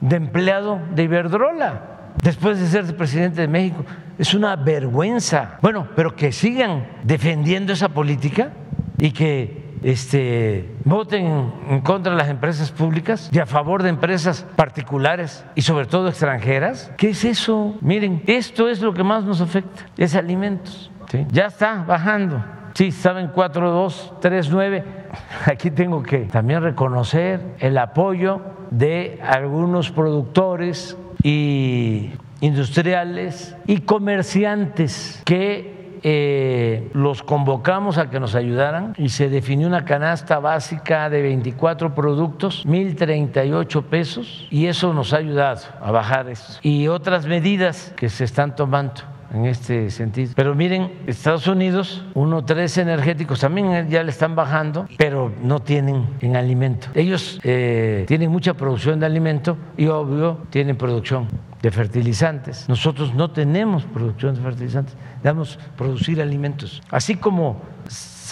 de 0.00 0.16
empleado 0.16 0.80
de 0.94 1.04
Iberdrola, 1.04 2.12
después 2.22 2.60
de 2.60 2.66
ser 2.66 2.96
presidente 2.96 3.40
de 3.40 3.48
México. 3.48 3.84
Es 4.18 4.34
una 4.34 4.56
vergüenza. 4.56 5.58
Bueno, 5.62 5.88
pero 5.96 6.14
que 6.14 6.32
sigan 6.32 6.86
defendiendo 7.02 7.72
esa 7.72 7.88
política 7.88 8.52
y 8.98 9.12
que 9.12 9.61
este, 9.82 10.70
voten 10.84 11.52
en 11.68 11.80
contra 11.80 12.12
de 12.12 12.18
las 12.18 12.28
empresas 12.28 12.70
públicas 12.70 13.30
y 13.32 13.38
a 13.38 13.46
favor 13.46 13.82
de 13.82 13.88
empresas 13.88 14.46
particulares 14.56 15.44
y 15.54 15.62
sobre 15.62 15.86
todo 15.86 16.08
extranjeras. 16.08 16.92
¿Qué 16.96 17.10
es 17.10 17.24
eso? 17.24 17.76
Miren, 17.80 18.22
esto 18.26 18.68
es 18.68 18.80
lo 18.80 18.94
que 18.94 19.02
más 19.02 19.24
nos 19.24 19.40
afecta, 19.40 19.86
es 19.96 20.14
alimentos. 20.14 20.90
Ya 21.30 21.46
está 21.46 21.84
bajando. 21.86 22.42
Sí, 22.74 22.90
saben 22.90 23.28
4239. 23.28 24.84
Aquí 25.46 25.70
tengo 25.70 26.02
que 26.02 26.20
también 26.20 26.62
reconocer 26.62 27.40
el 27.58 27.76
apoyo 27.76 28.40
de 28.70 29.20
algunos 29.22 29.90
productores 29.90 30.96
y 31.22 32.12
industriales 32.40 33.54
y 33.66 33.80
comerciantes 33.80 35.22
que 35.24 35.71
eh, 36.02 36.90
los 36.94 37.22
convocamos 37.22 37.98
a 37.98 38.10
que 38.10 38.20
nos 38.20 38.34
ayudaran 38.34 38.94
y 38.96 39.10
se 39.10 39.28
definió 39.28 39.66
una 39.66 39.84
canasta 39.84 40.38
básica 40.38 41.08
de 41.10 41.22
24 41.22 41.94
productos, 41.94 42.66
1.038 42.66 43.82
pesos, 43.84 44.46
y 44.50 44.66
eso 44.66 44.92
nos 44.92 45.12
ha 45.12 45.18
ayudado 45.18 45.60
a 45.80 45.90
bajar 45.90 46.28
esto. 46.28 46.54
Y 46.62 46.88
otras 46.88 47.26
medidas 47.26 47.92
que 47.96 48.08
se 48.08 48.24
están 48.24 48.56
tomando 48.56 49.02
en 49.32 49.46
este 49.46 49.90
sentido. 49.90 50.32
Pero 50.36 50.54
miren, 50.54 50.92
Estados 51.06 51.46
Unidos, 51.46 52.04
uno, 52.14 52.44
tres 52.44 52.76
energéticos 52.78 53.40
también 53.40 53.88
ya 53.88 54.02
le 54.02 54.10
están 54.10 54.34
bajando, 54.34 54.86
pero 54.98 55.32
no 55.42 55.60
tienen 55.60 56.06
en 56.20 56.36
alimento. 56.36 56.88
Ellos 56.94 57.40
eh, 57.42 58.04
tienen 58.06 58.30
mucha 58.30 58.54
producción 58.54 59.00
de 59.00 59.06
alimento 59.06 59.56
y 59.76 59.86
obvio 59.86 60.38
tienen 60.50 60.76
producción 60.76 61.28
de 61.62 61.70
fertilizantes. 61.70 62.68
Nosotros 62.68 63.14
no 63.14 63.30
tenemos 63.30 63.84
producción 63.84 64.34
de 64.34 64.42
fertilizantes, 64.42 64.96
debemos 65.22 65.58
producir 65.76 66.20
alimentos. 66.20 66.82
Así 66.90 67.16
como 67.16 67.62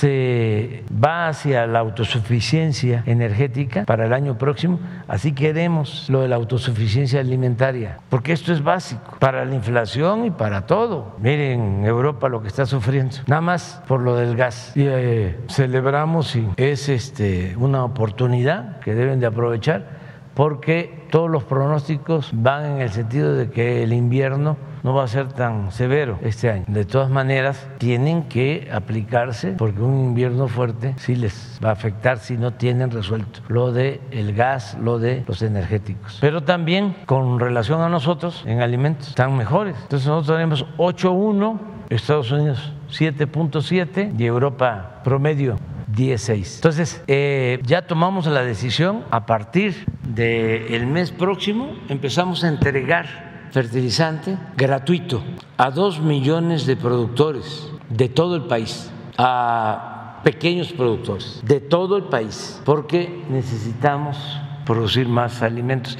se 0.00 0.82
va 0.92 1.28
hacia 1.28 1.66
la 1.66 1.80
autosuficiencia 1.80 3.02
energética 3.06 3.84
para 3.84 4.06
el 4.06 4.14
año 4.14 4.38
próximo, 4.38 4.80
así 5.06 5.32
queremos 5.32 6.08
lo 6.08 6.22
de 6.22 6.28
la 6.28 6.36
autosuficiencia 6.36 7.20
alimentaria, 7.20 7.98
porque 8.08 8.32
esto 8.32 8.52
es 8.52 8.62
básico 8.62 9.18
para 9.18 9.44
la 9.44 9.54
inflación 9.54 10.24
y 10.24 10.30
para 10.30 10.66
todo. 10.66 11.16
Miren 11.18 11.84
Europa 11.84 12.28
lo 12.28 12.40
que 12.40 12.48
está 12.48 12.64
sufriendo, 12.64 13.16
nada 13.26 13.42
más 13.42 13.82
por 13.86 14.00
lo 14.00 14.16
del 14.16 14.36
gas. 14.36 14.72
Eh, 14.74 15.38
celebramos 15.48 16.34
y 16.34 16.48
es 16.56 16.88
este, 16.88 17.54
una 17.58 17.84
oportunidad 17.84 18.80
que 18.80 18.94
deben 18.94 19.20
de 19.20 19.26
aprovechar 19.26 20.00
porque 20.34 20.99
todos 21.10 21.30
los 21.30 21.44
pronósticos 21.44 22.30
van 22.32 22.64
en 22.64 22.80
el 22.80 22.90
sentido 22.90 23.34
de 23.34 23.50
que 23.50 23.82
el 23.82 23.92
invierno 23.92 24.56
no 24.82 24.94
va 24.94 25.04
a 25.04 25.08
ser 25.08 25.28
tan 25.32 25.72
severo 25.72 26.18
este 26.22 26.50
año. 26.50 26.64
De 26.68 26.84
todas 26.84 27.10
maneras, 27.10 27.68
tienen 27.78 28.24
que 28.24 28.68
aplicarse 28.72 29.52
porque 29.52 29.82
un 29.82 30.04
invierno 30.04 30.48
fuerte 30.48 30.94
sí 30.96 31.16
les 31.16 31.60
va 31.62 31.70
a 31.70 31.72
afectar 31.72 32.18
si 32.18 32.36
no 32.36 32.52
tienen 32.54 32.90
resuelto 32.90 33.40
lo 33.48 33.72
de 33.72 34.00
el 34.10 34.34
gas, 34.34 34.76
lo 34.80 34.98
de 34.98 35.24
los 35.26 35.42
energéticos. 35.42 36.18
Pero 36.20 36.42
también 36.42 36.96
con 37.06 37.38
relación 37.40 37.82
a 37.82 37.88
nosotros 37.88 38.42
en 38.46 38.62
alimentos 38.62 39.08
están 39.08 39.36
mejores. 39.36 39.76
Entonces 39.82 40.08
nosotros 40.08 40.36
tenemos 40.36 40.66
8.1, 40.78 41.58
Estados 41.90 42.30
Unidos 42.30 42.72
7.7 42.90 44.18
y 44.18 44.24
Europa 44.24 45.00
promedio 45.04 45.56
16. 45.94 46.56
Entonces, 46.56 47.02
eh, 47.06 47.60
ya 47.64 47.86
tomamos 47.86 48.26
la 48.26 48.42
decisión, 48.42 49.04
a 49.10 49.26
partir 49.26 49.86
del 50.02 50.86
mes 50.86 51.10
próximo 51.10 51.76
empezamos 51.88 52.44
a 52.44 52.48
entregar 52.48 53.48
fertilizante 53.50 54.38
gratuito 54.56 55.22
a 55.56 55.70
dos 55.70 56.00
millones 56.00 56.66
de 56.66 56.76
productores 56.76 57.68
de 57.88 58.08
todo 58.08 58.36
el 58.36 58.42
país, 58.44 58.90
a 59.18 60.20
pequeños 60.22 60.72
productores 60.72 61.40
de 61.44 61.60
todo 61.60 61.96
el 61.96 62.04
país, 62.04 62.60
porque 62.64 63.24
necesitamos 63.28 64.16
producir 64.64 65.08
más 65.08 65.42
alimentos. 65.42 65.98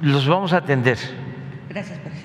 Los 0.00 0.26
vamos 0.26 0.52
a 0.52 0.58
atender. 0.58 0.98
Gracias, 1.68 1.98
presidente. 1.98 2.19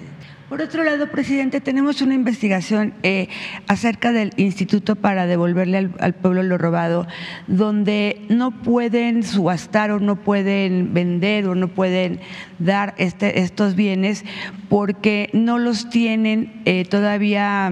Por 0.50 0.62
otro 0.62 0.84
lado, 0.84 1.08
presidente, 1.08 1.60
tenemos 1.60 2.04
una 2.04 2.14
investigación 2.14 2.94
eh, 3.02 3.30
acerca 3.68 4.12
del 4.12 4.32
Instituto 4.38 4.96
para 4.96 5.26
devolverle 5.26 5.90
al, 5.98 6.14
pueblo 6.14 6.44
lo 6.44 6.60
robado, 6.60 7.08
donde 7.48 8.22
no 8.30 8.52
pueden 8.52 9.24
subastar 9.24 9.90
o 9.90 10.00
no 10.00 10.18
pueden 10.18 10.94
vender 10.94 11.48
o 11.48 11.56
no 11.56 11.70
pueden 11.70 12.20
dar 12.60 12.94
este, 13.00 13.40
estos 13.40 13.74
bienes 13.74 14.24
porque 14.70 15.32
no 15.34 15.58
los 15.58 15.90
tienen 15.90 16.62
eh, 16.66 16.86
todavía, 16.86 17.72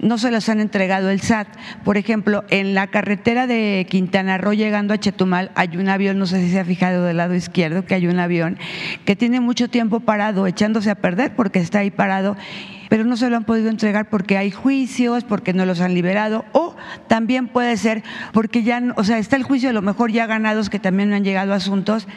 no 0.00 0.18
se 0.18 0.32
los 0.32 0.48
han 0.48 0.58
entregado 0.58 1.10
el 1.10 1.20
SAT. 1.20 1.46
Por 1.84 1.96
ejemplo, 1.96 2.42
en 2.50 2.74
la 2.74 2.88
carretera 2.88 3.46
de 3.46 3.86
Quintana 3.88 4.36
Roo 4.36 4.52
llegando 4.52 4.94
a 4.94 4.98
Chetumal 4.98 5.52
hay 5.54 5.76
un 5.76 5.88
avión, 5.88 6.18
no 6.18 6.26
sé 6.26 6.40
si 6.40 6.50
se 6.50 6.58
ha 6.58 6.64
fijado 6.64 7.04
del 7.04 7.18
lado 7.18 7.36
izquierdo, 7.36 7.84
que 7.84 7.94
hay 7.94 8.08
un 8.08 8.18
avión 8.18 8.58
que 9.04 9.14
tiene 9.14 9.38
mucho 9.38 9.68
tiempo 9.68 10.00
parado, 10.00 10.48
echándose 10.48 10.90
a 10.90 10.96
perder 10.96 11.36
porque 11.36 11.60
está 11.60 11.78
ahí 11.78 11.92
parado 12.00 12.34
pero 12.90 13.04
no 13.04 13.16
se 13.16 13.30
lo 13.30 13.36
han 13.36 13.44
podido 13.44 13.70
entregar 13.70 14.10
porque 14.10 14.36
hay 14.36 14.50
juicios, 14.50 15.22
porque 15.24 15.54
no 15.54 15.64
los 15.64 15.80
han 15.80 15.94
liberado, 15.94 16.44
o 16.52 16.74
también 17.06 17.46
puede 17.46 17.76
ser 17.76 18.02
porque 18.32 18.64
ya, 18.64 18.82
o 18.96 19.04
sea, 19.04 19.18
está 19.18 19.36
el 19.36 19.44
juicio 19.44 19.70
a 19.70 19.72
lo 19.72 19.80
mejor 19.80 20.10
ya 20.10 20.26
ganados, 20.26 20.68
que 20.68 20.80
también 20.80 21.08
no 21.08 21.16
han 21.16 21.24
llegado 21.24 21.54
asuntos, 21.54 22.08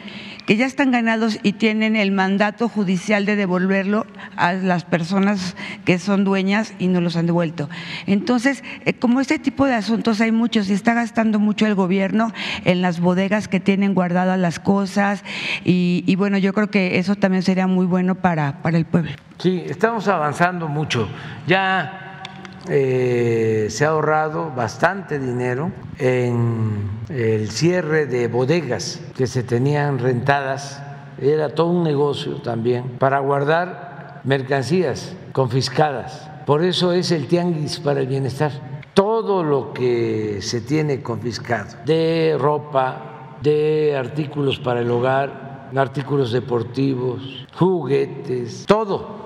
que 0.46 0.56
ya 0.56 0.66
están 0.66 0.90
ganados 0.90 1.38
y 1.42 1.52
tienen 1.52 1.94
el 1.94 2.10
mandato 2.10 2.68
judicial 2.68 3.24
de 3.24 3.36
devolverlo 3.36 4.04
a 4.36 4.52
las 4.52 4.84
personas 4.84 5.56
que 5.84 5.98
son 6.00 6.24
dueñas 6.24 6.74
y 6.80 6.88
no 6.88 7.00
los 7.00 7.16
han 7.16 7.26
devuelto. 7.26 7.70
Entonces, 8.06 8.64
eh, 8.84 8.94
como 8.94 9.20
este 9.20 9.38
tipo 9.38 9.66
de 9.66 9.74
asuntos 9.74 10.20
hay 10.20 10.32
muchos 10.32 10.68
y 10.68 10.72
está 10.72 10.92
gastando 10.92 11.38
mucho 11.38 11.66
el 11.66 11.76
gobierno 11.76 12.32
en 12.64 12.82
las 12.82 12.98
bodegas 12.98 13.46
que 13.46 13.60
tienen 13.60 13.94
guardadas 13.94 14.38
las 14.38 14.58
cosas 14.58 15.22
y, 15.64 16.14
bueno, 16.16 16.36
yo 16.36 16.52
creo 16.52 16.68
que 16.68 16.98
eso 16.98 17.14
también 17.14 17.42
sería 17.44 17.68
muy 17.68 17.86
bueno 17.86 18.16
para, 18.16 18.60
para 18.60 18.76
el 18.76 18.84
pueblo. 18.84 19.12
Sí, 19.38 19.64
estamos 19.66 20.06
avanzando 20.08 20.63
mucho. 20.68 21.08
Ya 21.46 22.22
eh, 22.68 23.66
se 23.68 23.84
ha 23.84 23.90
ahorrado 23.90 24.50
bastante 24.50 25.18
dinero 25.18 25.70
en 25.98 26.90
el 27.10 27.50
cierre 27.50 28.06
de 28.06 28.28
bodegas 28.28 29.02
que 29.14 29.26
se 29.26 29.42
tenían 29.42 29.98
rentadas. 29.98 30.82
Era 31.20 31.50
todo 31.50 31.68
un 31.68 31.84
negocio 31.84 32.36
también 32.36 32.96
para 32.98 33.18
guardar 33.18 34.20
mercancías 34.24 35.14
confiscadas. 35.32 36.30
Por 36.46 36.62
eso 36.62 36.92
es 36.92 37.10
el 37.10 37.26
tianguis 37.26 37.80
para 37.80 38.00
el 38.00 38.06
bienestar. 38.06 38.52
Todo 38.94 39.42
lo 39.42 39.72
que 39.72 40.38
se 40.40 40.60
tiene 40.60 41.02
confiscado, 41.02 41.76
de 41.84 42.36
ropa, 42.38 43.36
de 43.42 43.96
artículos 43.96 44.58
para 44.58 44.80
el 44.80 44.90
hogar, 44.90 45.68
artículos 45.76 46.32
deportivos, 46.32 47.46
juguetes, 47.54 48.64
todo 48.66 49.23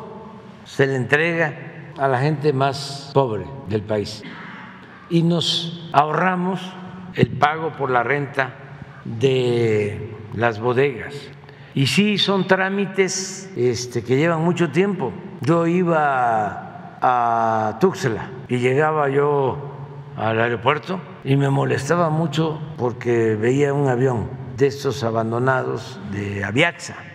se 0.69 0.87
le 0.87 0.97
entrega 0.97 1.55
a 1.97 2.07
la 2.09 2.21
gente 2.21 2.53
más 2.53 3.11
pobre 3.15 3.47
del 3.69 3.83
país 3.83 4.23
y 5.09 5.23
nos 5.23 5.89
ahorramos 5.93 6.61
el 7.15 7.29
pago 7.29 7.73
por 7.73 7.91
la 7.91 8.03
renta 8.03 8.55
de 9.05 10.15
las 10.35 10.61
bodegas. 10.61 11.15
Y 11.75 11.87
sí, 11.87 12.19
son 12.19 12.47
trámites 12.47 13.51
este, 13.57 14.05
que 14.05 14.17
llevan 14.17 14.45
mucho 14.45 14.71
tiempo. 14.71 15.13
Yo 15.41 15.67
iba 15.67 16.99
a 17.01 17.79
Tuxtla 17.81 18.31
y 18.49 18.59
llegaba 18.59 19.09
yo 19.09 19.57
al 20.17 20.39
aeropuerto 20.39 21.01
y 21.25 21.37
me 21.37 21.49
molestaba 21.49 22.11
mucho 22.11 22.61
porque 22.77 23.37
veía 23.37 23.73
un 23.73 23.89
avión 23.89 24.29
de 24.57 24.67
estos 24.67 25.03
abandonados 25.03 25.99
de 26.13 26.45
Aviaxa 26.45 27.08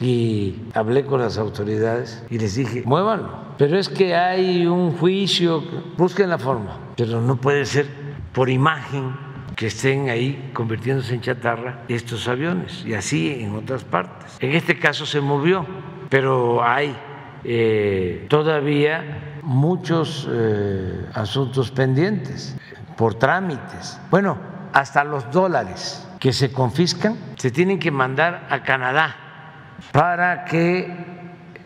y 0.00 0.62
hablé 0.74 1.04
con 1.04 1.20
las 1.20 1.36
autoridades 1.36 2.24
y 2.30 2.38
les 2.38 2.54
dije, 2.54 2.82
muévanlo. 2.86 3.50
Pero 3.58 3.78
es 3.78 3.88
que 3.88 4.14
hay 4.14 4.66
un 4.66 4.92
juicio, 4.92 5.62
busquen 5.98 6.30
la 6.30 6.38
forma, 6.38 6.78
pero 6.96 7.20
no 7.20 7.36
puede 7.36 7.66
ser 7.66 7.86
por 8.32 8.48
imagen 8.48 9.14
que 9.54 9.66
estén 9.66 10.08
ahí 10.08 10.50
convirtiéndose 10.54 11.14
en 11.14 11.20
chatarra 11.20 11.82
estos 11.88 12.26
aviones 12.28 12.82
y 12.86 12.94
así 12.94 13.42
en 13.42 13.54
otras 13.54 13.84
partes. 13.84 14.38
En 14.40 14.52
este 14.52 14.78
caso 14.78 15.04
se 15.04 15.20
movió, 15.20 15.66
pero 16.08 16.64
hay 16.64 16.96
eh, 17.44 18.26
todavía 18.30 19.38
muchos 19.42 20.26
eh, 20.30 21.06
asuntos 21.12 21.70
pendientes 21.70 22.56
por 22.96 23.16
trámites. 23.16 24.00
Bueno, 24.10 24.38
hasta 24.72 25.04
los 25.04 25.30
dólares 25.30 26.08
que 26.18 26.32
se 26.32 26.52
confiscan 26.52 27.16
se 27.36 27.50
tienen 27.50 27.78
que 27.78 27.90
mandar 27.90 28.46
a 28.48 28.62
Canadá 28.62 29.29
para 29.92 30.44
que 30.44 30.92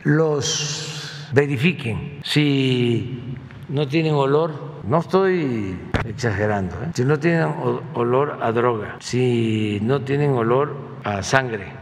los 0.05 1.29
verifiquen 1.33 2.21
si 2.23 3.37
no 3.69 3.89
tienen 3.89 4.15
olor, 4.15 4.81
no 4.85 4.99
estoy 4.99 5.79
exagerando, 6.05 6.77
¿eh? 6.77 6.91
si 6.95 7.05
no 7.05 7.19
tienen 7.19 7.49
olor 7.95 8.39
a 8.43 8.53
droga, 8.53 8.97
si 9.01 9.79
no 9.83 10.03
tienen 10.03 10.33
olor 10.33 10.77
a 11.05 11.23
sangre. 11.23 11.73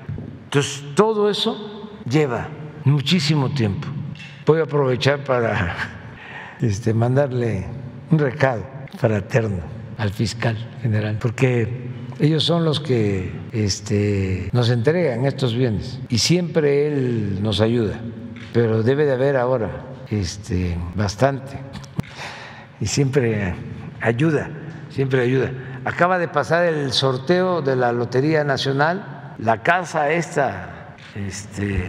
Entonces, 0.45 0.85
todo 0.95 1.29
eso 1.29 1.91
lleva 2.09 2.49
muchísimo 2.85 3.51
tiempo. 3.51 3.89
Voy 4.47 4.61
a 4.61 4.65
aprovechar 4.65 5.25
para 5.25 5.77
este, 6.61 6.95
mandarle 6.95 7.67
un 8.11 8.19
recado 8.19 8.65
fraterno 8.99 9.61
al 9.99 10.11
fiscal 10.11 10.57
general, 10.83 11.19
porque 11.21 11.92
ellos 12.19 12.45
son 12.45 12.65
los 12.65 12.81
que 12.81 13.33
este, 13.53 14.49
nos 14.53 14.71
entregan 14.71 15.25
estos 15.25 15.55
bienes 15.55 16.01
y 16.09 16.19
siempre 16.19 16.87
él 16.87 17.43
nos 17.43 17.61
ayuda, 17.61 18.01
pero 18.53 18.83
debe 18.83 19.05
de 19.05 19.13
haber 19.13 19.37
ahora 19.37 19.71
este, 20.11 20.77
bastante. 20.95 21.59
Y 22.81 22.87
siempre 22.87 23.55
ayuda, 24.01 24.51
siempre 24.91 25.23
ayuda. 25.23 25.51
Acaba 25.85 26.19
de 26.19 26.29
pasar 26.29 26.65
el 26.67 26.93
sorteo 26.93 27.63
de 27.63 27.77
la 27.77 27.93
Lotería 27.93 28.45
Nacional, 28.45 29.35
la 29.39 29.63
casa 29.63 30.11
esta, 30.11 30.97
este, 31.15 31.85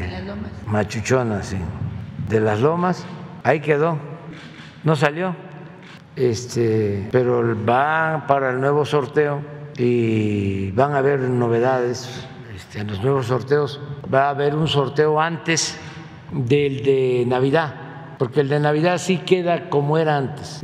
machuchona, 0.66 1.44
sí, 1.44 1.58
de 2.30 2.40
las 2.40 2.60
lomas, 2.60 3.06
ahí 3.44 3.60
quedó, 3.60 3.98
no 4.84 4.96
salió, 4.96 5.36
este, 6.16 7.08
pero 7.12 7.56
va 7.66 8.26
para 8.28 8.52
el 8.52 8.62
nuevo 8.62 8.86
sorteo 8.86 9.53
y 9.78 10.72
van 10.72 10.94
a 10.94 11.00
haber 11.00 11.20
novedades 11.20 12.26
este, 12.56 12.80
en 12.80 12.88
los 12.88 13.02
nuevos 13.04 13.28
sorteos. 13.28 13.80
Va 14.14 14.28
a 14.28 14.30
haber 14.30 14.56
un 14.56 14.68
sorteo 14.68 15.20
antes 15.20 15.78
del 16.32 16.84
de 16.84 17.26
Navidad, 17.28 17.74
porque 18.18 18.42
el 18.42 18.50
de 18.50 18.60
Navidad 18.60 18.98
sí 18.98 19.20
queda 19.20 19.70
como 19.70 19.98
era 19.98 20.18
antes, 20.18 20.60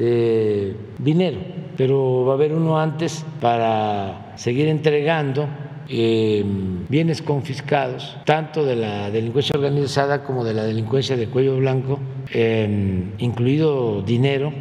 dinero, 0.98 1.40
pero 1.77 2.26
va 2.26 2.34
a 2.34 2.36
haber 2.36 2.53
uno 2.53 2.80
antes 2.80 3.26
para 3.40 4.34
seguir 4.36 4.68
entregando 4.68 5.48
eh, 5.91 6.45
bienes 6.88 7.23
confiscados, 7.23 8.15
tanto 8.23 8.64
de 8.64 8.76
la 8.76 9.10
delincuencia 9.10 9.57
organizada 9.57 10.23
como 10.23 10.44
de 10.44 10.53
la 10.53 10.64
delincuencia 10.64 11.18
de 11.18 11.27
cuello 11.27 11.57
blanco, 11.57 11.99
eh, 12.31 13.11
incluido 13.18 14.03
dinero, 14.03 14.53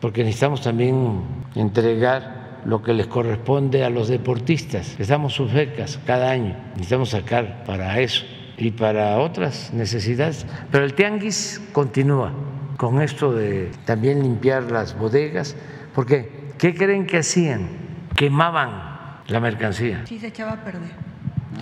porque 0.00 0.22
necesitamos 0.22 0.60
también 0.60 1.22
entregar 1.56 2.37
lo 2.68 2.82
que 2.82 2.92
les 2.92 3.06
corresponde 3.06 3.82
a 3.82 3.88
los 3.88 4.08
deportistas. 4.08 4.96
Les 4.98 5.08
damos 5.08 5.32
sus 5.32 5.50
becas 5.50 5.98
cada 6.04 6.30
año, 6.30 6.54
necesitamos 6.74 7.08
sacar 7.08 7.64
para 7.64 7.98
eso 7.98 8.26
y 8.58 8.72
para 8.72 9.18
otras 9.18 9.72
necesidades. 9.72 10.46
Pero 10.70 10.84
el 10.84 10.92
tianguis 10.92 11.62
continúa 11.72 12.30
con 12.76 13.00
esto 13.00 13.32
de 13.32 13.70
también 13.86 14.22
limpiar 14.22 14.70
las 14.70 14.98
bodegas, 14.98 15.56
porque 15.94 16.52
¿qué 16.58 16.74
creen 16.74 17.06
que 17.06 17.16
hacían? 17.16 17.68
Quemaban 18.14 19.22
la 19.28 19.40
mercancía. 19.40 20.02
Sí, 20.04 20.18
se 20.18 20.26
echaba 20.26 20.52
a 20.52 20.62
perder. 20.62 20.90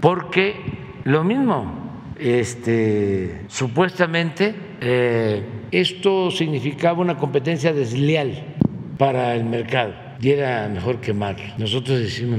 Porque 0.01 0.57
lo 1.05 1.23
mismo, 1.23 2.15
este, 2.19 3.45
supuestamente 3.47 4.57
eh, 4.81 5.45
esto 5.70 6.33
significaba 6.33 7.01
una 7.01 7.16
competencia 7.16 7.73
desleal 7.73 8.57
para 8.99 9.37
el 9.37 9.45
mercado 9.45 10.06
y 10.20 10.30
era 10.30 10.68
mejor 10.68 11.01
quemar. 11.01 11.36
Nosotros 11.59 11.98
decimos 11.98 12.38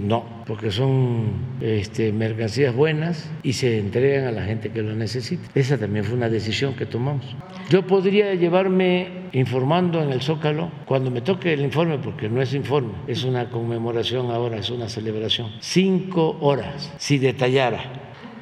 no, 0.00 0.24
porque 0.46 0.70
son 0.70 1.32
este, 1.60 2.12
mercancías 2.12 2.74
buenas 2.74 3.30
y 3.42 3.54
se 3.54 3.78
entregan 3.78 4.26
a 4.26 4.32
la 4.32 4.44
gente 4.44 4.70
que 4.70 4.82
lo 4.82 4.94
necesita. 4.94 5.42
Esa 5.54 5.78
también 5.78 6.04
fue 6.04 6.16
una 6.16 6.28
decisión 6.28 6.74
que 6.74 6.86
tomamos. 6.86 7.24
Yo 7.70 7.86
podría 7.86 8.34
llevarme 8.34 9.08
informando 9.32 10.02
en 10.02 10.12
el 10.12 10.22
Zócalo 10.22 10.70
cuando 10.84 11.10
me 11.10 11.20
toque 11.20 11.52
el 11.52 11.62
informe, 11.62 11.98
porque 11.98 12.28
no 12.28 12.40
es 12.40 12.54
informe, 12.54 12.92
es 13.08 13.24
una 13.24 13.50
conmemoración 13.50 14.30
ahora, 14.30 14.58
es 14.58 14.70
una 14.70 14.88
celebración. 14.88 15.50
Cinco 15.60 16.38
horas, 16.40 16.92
si 16.98 17.18
detallara 17.18 17.82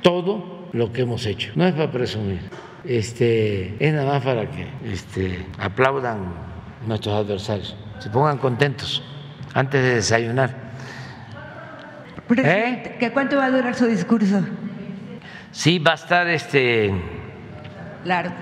todo 0.02 0.69
lo 0.73 0.93
que 0.93 1.02
hemos 1.02 1.24
hecho. 1.24 1.52
No 1.55 1.66
es 1.66 1.73
para 1.73 1.90
presumir, 1.90 2.40
este, 2.85 3.74
es 3.78 3.93
nada 3.94 4.12
más 4.12 4.23
para 4.23 4.51
que 4.51 4.66
este, 4.93 5.39
aplaudan 5.59 6.35
nuestros 6.86 7.15
adversarios 7.15 7.77
se 8.05 8.11
pongan 8.11 8.37
contentos 8.37 9.03
antes 9.55 9.83
de 9.83 9.95
desayunar. 9.95 10.55
¿Eh? 12.37 12.97
¿qué 13.01 13.11
¿cuánto 13.13 13.39
va 13.39 13.47
a 13.47 13.51
durar 13.51 13.75
su 13.75 13.87
discurso? 13.87 14.45
Sí, 15.53 15.79
va 15.79 15.93
a 15.93 15.95
estar 15.95 16.29
este. 16.29 16.93
Largo. 18.05 18.35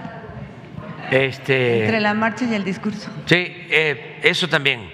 Este. 1.13 1.83
Entre 1.85 2.01
la 2.01 2.13
marcha 2.13 2.45
y 2.45 2.55
el 2.55 2.65
discurso. 2.65 3.09
Sí, 3.27 3.37
eh, 3.71 4.19
eso 4.25 4.49
también. 4.49 4.91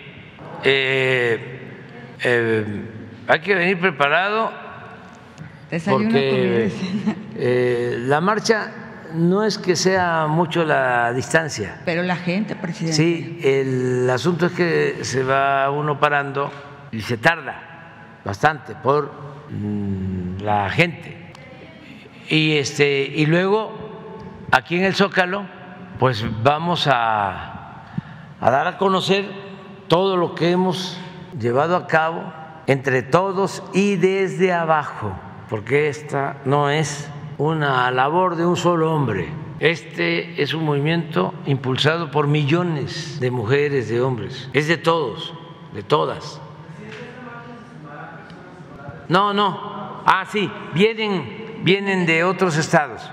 Eh, 0.62 1.64
hay 3.26 3.40
que 3.40 3.54
venir 3.54 3.80
preparado. 3.80 4.52
Desayuno, 5.70 6.10
porque 6.10 6.70
la 8.00 8.20
marcha 8.20 8.70
no 9.14 9.44
es 9.44 9.58
que 9.58 9.76
sea 9.76 10.26
mucho 10.26 10.64
la 10.64 11.12
distancia. 11.12 11.80
Pero 11.84 12.02
la 12.02 12.16
gente, 12.16 12.56
presidente. 12.56 12.96
Sí, 12.96 13.40
el 13.42 14.08
asunto 14.10 14.46
es 14.46 14.52
que 14.52 14.98
se 15.02 15.22
va 15.22 15.70
uno 15.70 15.98
parando 15.98 16.50
y 16.90 17.00
se 17.00 17.16
tarda 17.16 18.20
bastante 18.24 18.74
por 18.74 19.12
mm, 19.50 20.42
la 20.42 20.70
gente. 20.70 21.32
Y 22.28 22.56
este 22.56 23.02
y 23.02 23.26
luego 23.26 24.46
aquí 24.50 24.76
en 24.76 24.84
el 24.84 24.94
Zócalo 24.94 25.46
pues 25.98 26.24
vamos 26.42 26.86
a, 26.86 27.84
a 28.40 28.50
dar 28.50 28.66
a 28.66 28.78
conocer 28.78 29.26
todo 29.88 30.16
lo 30.16 30.34
que 30.34 30.50
hemos 30.50 31.00
llevado 31.38 31.76
a 31.76 31.86
cabo 31.86 32.32
entre 32.66 33.02
todos 33.02 33.62
y 33.72 33.96
desde 33.96 34.52
abajo, 34.52 35.12
porque 35.48 35.88
esta 35.88 36.36
no 36.44 36.70
es 36.70 37.08
una 37.38 37.90
labor 37.92 38.36
de 38.36 38.44
un 38.44 38.56
solo 38.56 38.92
hombre. 38.92 39.28
Este 39.60 40.42
es 40.42 40.54
un 40.54 40.64
movimiento 40.64 41.34
impulsado 41.46 42.10
por 42.10 42.26
millones 42.26 43.18
de 43.20 43.30
mujeres, 43.30 43.88
de 43.88 44.00
hombres. 44.00 44.50
Es 44.52 44.68
de 44.68 44.76
todos, 44.76 45.32
de 45.72 45.82
todas. 45.82 46.40
No, 49.08 49.32
no. 49.32 50.02
Ah, 50.04 50.24
sí, 50.28 50.50
vienen, 50.74 51.60
vienen 51.62 52.06
de 52.06 52.24
otros 52.24 52.56
estados. 52.56 53.08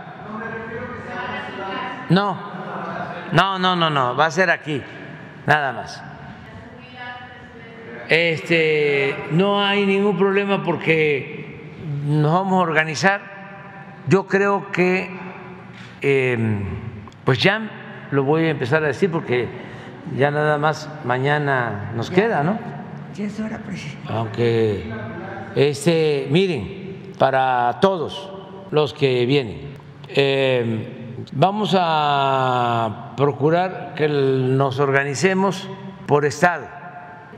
No, 2.10 2.38
no, 3.31 3.60
no, 3.60 3.76
no, 3.76 3.89
no. 3.89 4.15
Va 4.15 4.26
a 4.26 4.31
ser 4.31 4.49
aquí, 4.49 4.81
nada 5.45 5.72
más. 5.73 6.03
Este, 8.07 9.27
no 9.31 9.64
hay 9.64 9.85
ningún 9.85 10.18
problema 10.18 10.64
porque 10.64 11.69
nos 12.06 12.31
vamos 12.31 12.53
a 12.53 12.69
organizar 12.69 13.34
yo 14.07 14.27
creo 14.27 14.72
que, 14.72 15.10
em, 16.02 16.64
pues 17.23 17.40
ya 17.40 18.07
lo 18.11 18.23
voy 18.23 18.45
a 18.45 18.49
empezar 18.49 18.84
a 18.84 18.88
decir 18.88 19.10
porque 19.10 19.48
ya 20.15 20.32
nada 20.32 20.57
más 20.57 20.90
mañana 21.03 21.91
nos 21.95 22.11
queda, 22.11 22.44
¿no? 22.44 22.60
Ya 23.15 23.26
es 23.26 23.40
hora, 23.40 23.57
presidente. 23.60 24.07
Aunque, 24.07 24.84
este, 25.56 26.27
miren, 26.30 27.14
para 27.18 27.80
todos 27.82 28.32
los 28.72 28.94
que 28.94 29.26
vienen, 29.26 29.73
em, 30.10 30.86
vamos 31.32 31.76
a 31.80 33.14
procurar 33.18 33.94
que 33.95 34.07
nos 34.07 34.80
organicemos 34.80 35.68
por 36.06 36.26
estado, 36.26 36.68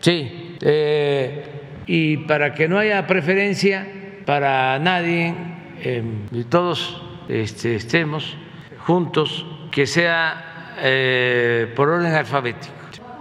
sí, 0.01 0.57
eh, 0.61 1.45
y 1.85 2.17
para 2.17 2.53
que 2.53 2.67
no 2.67 2.77
haya 2.77 3.07
preferencia 3.07 3.87
para 4.25 4.77
nadie 4.79 5.33
y 5.83 6.43
todos 6.45 7.01
este, 7.29 7.75
estemos 7.75 8.37
juntos, 8.79 9.45
que 9.71 9.85
sea 9.85 10.75
eh, 10.79 11.71
por 11.75 11.89
orden 11.89 12.13
alfabético. 12.13 12.73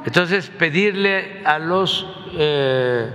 Entonces, 0.04 0.48
pedirle 0.50 1.42
a 1.44 1.58
las 1.58 2.06
eh, 2.38 3.10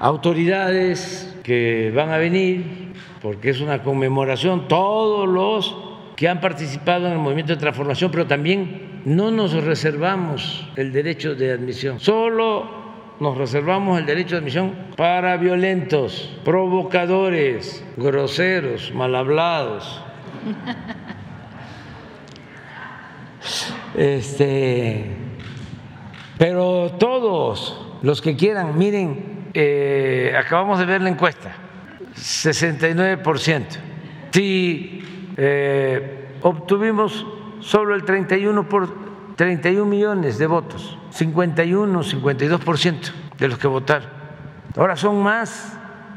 autoridades 0.00 1.36
que 1.42 1.92
van 1.94 2.10
a 2.10 2.16
venir, 2.16 2.94
porque 3.20 3.50
es 3.50 3.60
una 3.60 3.82
conmemoración, 3.82 4.66
todos 4.66 5.28
los 5.28 5.76
que 6.16 6.28
han 6.28 6.40
participado 6.40 7.06
en 7.06 7.12
el 7.12 7.18
movimiento 7.18 7.52
de 7.52 7.60
transformación, 7.60 8.10
pero 8.10 8.26
también 8.26 9.02
no 9.04 9.30
nos 9.30 9.52
reservamos 9.52 10.66
el 10.76 10.92
derecho 10.92 11.34
de 11.34 11.52
admisión, 11.52 12.00
solo 12.00 12.83
nos 13.24 13.38
reservamos 13.38 13.98
el 13.98 14.04
derecho 14.04 14.34
de 14.34 14.40
admisión 14.40 14.74
para 14.98 15.38
violentos, 15.38 16.30
provocadores, 16.44 17.82
groseros, 17.96 18.92
mal 18.94 19.14
hablados. 19.14 20.02
Este, 23.96 25.06
pero 26.36 26.96
todos 26.98 27.96
los 28.02 28.20
que 28.20 28.34
quieran, 28.34 28.76
miren, 28.76 29.50
eh, 29.54 30.34
acabamos 30.36 30.80
de 30.80 30.86
ver 30.86 31.00
la 31.00 31.10
encuesta, 31.10 31.54
69%. 32.16 33.66
Si 34.32 35.04
eh, 35.36 36.28
obtuvimos 36.42 37.24
solo 37.60 37.94
el 37.94 38.04
31 38.04 38.68
por 38.68 39.03
31 39.36 39.86
millones 39.86 40.38
de 40.38 40.46
votos, 40.46 40.98
51, 41.10 42.02
52% 42.02 43.12
de 43.38 43.48
los 43.48 43.58
que 43.58 43.66
votaron. 43.66 44.08
Ahora 44.76 44.96
son 44.96 45.22
más 45.22 45.76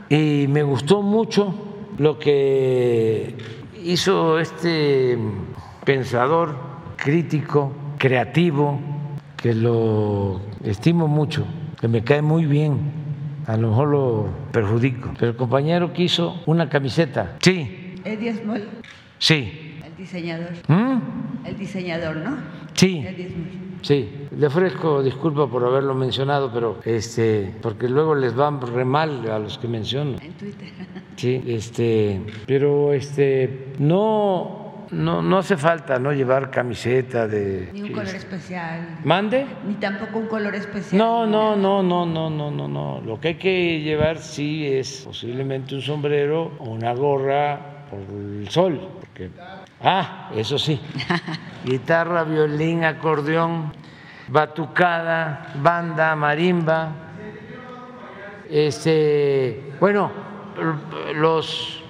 y 0.10 0.46
me 0.50 0.64
gustó 0.64 1.02
mucho 1.02 1.54
lo 1.98 2.20
que 2.20 3.36
hizo 3.84 4.40
este 4.40 5.18
pensador 5.84 6.56
crítico, 6.96 7.72
creativo, 7.98 8.80
que 9.36 9.54
lo 9.54 10.42
estimo 10.64 11.08
mucho, 11.08 11.46
que 11.80 11.88
me 11.88 12.04
cae 12.04 12.22
muy 12.22 12.46
bien, 12.46 12.92
a 13.48 13.56
lo 13.58 13.70
mejor 13.70 13.88
lo 13.88 14.30
perjudico, 14.52 15.12
pero 15.18 15.32
el 15.32 15.38
compañero 15.38 15.94
quiso 15.94 16.42
una 16.46 16.70
camiseta. 16.70 17.38
Sí. 17.40 17.96
Eddie 18.04 18.34
Small. 18.34 18.68
Sí. 19.20 19.67
Diseñador. 19.98 20.52
¿Mm? 20.68 21.46
El 21.46 21.58
diseñador, 21.58 22.18
¿no? 22.18 22.38
Sí. 22.74 23.06
Sí, 23.82 24.28
le 24.36 24.48
ofrezco 24.48 25.04
disculpa 25.04 25.48
por 25.48 25.64
haberlo 25.64 25.94
mencionado, 25.94 26.52
pero 26.52 26.80
este, 26.84 27.54
porque 27.62 27.88
luego 27.88 28.16
les 28.16 28.38
va 28.38 28.50
re 28.52 28.86
mal 28.86 29.30
a 29.30 29.40
los 29.40 29.58
que 29.58 29.68
menciono. 29.68 30.18
En 30.22 30.34
Twitter. 30.34 30.68
Sí, 31.16 31.44
este, 31.48 32.22
pero 32.46 32.94
este, 32.94 33.74
no, 33.80 34.86
no, 34.92 35.24
no 35.24 35.38
hace 35.40 35.58
falta 35.58 35.98
no 35.98 36.14
llevar 36.14 36.52
camiseta 36.52 37.28
de. 37.28 37.72
Ni 37.74 37.82
un 37.82 37.92
color 37.92 38.16
especial. 38.16 39.00
¿Mande? 39.04 39.48
Ni 39.68 39.74
tampoco 39.76 40.20
un 40.20 40.28
color 40.28 40.54
especial. 40.54 40.96
No, 40.96 41.26
no, 41.26 41.56
no, 41.56 41.82
no, 41.82 42.06
no, 42.06 42.30
no, 42.30 42.52
no, 42.52 42.68
no. 42.68 43.02
Lo 43.02 43.20
que 43.20 43.30
hay 43.30 43.36
que 43.36 43.82
llevar 43.82 44.20
sí 44.20 44.68
es 44.68 45.02
posiblemente 45.06 45.74
un 45.74 45.82
sombrero 45.82 46.52
o 46.60 46.70
una 46.70 46.94
gorra 46.94 47.77
por 47.90 48.00
el 48.00 48.48
sol, 48.50 48.90
porque 49.00 49.30
Ah, 49.82 50.32
eso 50.36 50.58
sí. 50.58 50.80
Guitarra, 51.64 52.24
violín, 52.24 52.84
acordeón, 52.84 53.72
batucada, 54.28 55.54
banda, 55.62 56.16
marimba. 56.16 56.92
Este, 58.50 59.74
bueno, 59.80 60.12
los 61.16 61.84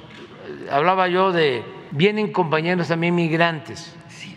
hablaba 0.69 1.07
yo 1.07 1.31
de 1.31 1.63
vienen 1.91 2.33
compañeros 2.33 2.89
también 2.89 3.15
migrantes 3.15 3.95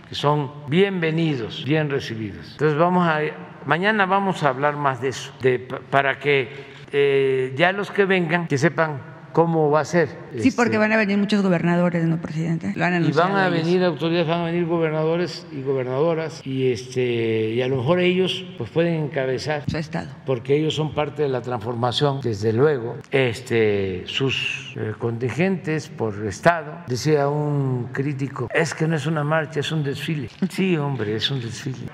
que 0.09 0.15
son 0.15 0.51
bienvenidos, 0.69 1.65
bien 1.65 1.89
recibidos. 1.89 2.53
Entonces 2.53 2.77
vamos 2.77 3.07
a 3.07 3.21
mañana 3.65 4.07
vamos 4.07 4.43
a 4.43 4.49
hablar 4.49 4.77
más 4.77 5.01
de 5.01 5.09
eso, 5.09 5.33
de, 5.41 5.59
para 5.59 6.19
que 6.19 6.67
eh, 6.93 7.53
ya 7.57 7.73
los 7.73 7.91
que 7.91 8.05
vengan 8.05 8.49
que 8.49 8.59
sepan 8.59 9.10
cómo 9.33 9.71
va 9.71 9.81
a 9.81 9.85
ser. 9.85 10.09
Sí, 10.39 10.51
porque 10.51 10.73
este, 10.73 10.79
van 10.79 10.93
a 10.93 10.97
venir 10.97 11.19
muchos 11.19 11.43
gobernadores, 11.43 12.05
¿no, 12.05 12.21
presidente? 12.21 12.73
y 12.75 13.13
van 13.13 13.37
a 13.37 13.49
venir 13.49 13.85
autoridades, 13.85 14.29
van 14.29 14.41
a 14.41 14.45
venir 14.45 14.67
gobernadores 14.67 15.47
y 15.53 15.63
gobernadoras 15.63 16.45
y 16.47 16.73
este 16.73 17.51
y 17.51 17.63
a 17.63 17.69
lo 17.69 17.77
mejor 17.77 18.01
ellos 18.01 18.45
pues 18.59 18.71
pueden 18.71 19.05
encabezar 19.05 19.65
su 19.69 19.77
estado, 19.77 20.09
porque 20.27 20.57
ellos 20.57 20.75
son 20.75 20.95
parte 20.95 21.23
de 21.23 21.29
la 21.29 21.43
transformación, 21.43 22.21
desde 22.21 22.53
luego. 22.53 22.97
Este 23.11 24.05
sus 24.07 24.75
eh, 24.77 24.93
contingentes 24.99 25.89
por 25.89 26.27
estado, 26.27 26.85
decía 26.87 27.29
un 27.29 27.89
crítico, 27.93 28.49
es 28.53 28.75
que 28.75 28.87
no 28.87 28.97
es 28.97 29.07
una 29.07 29.25
marcha, 29.25 29.61
es 29.61 29.73
un 29.73 29.83
desfile. 29.83 30.29
Sí, 30.51 30.77
hombre, 30.77 31.15
es 31.15 31.31
un 31.31 31.41
desfile. 31.41 31.87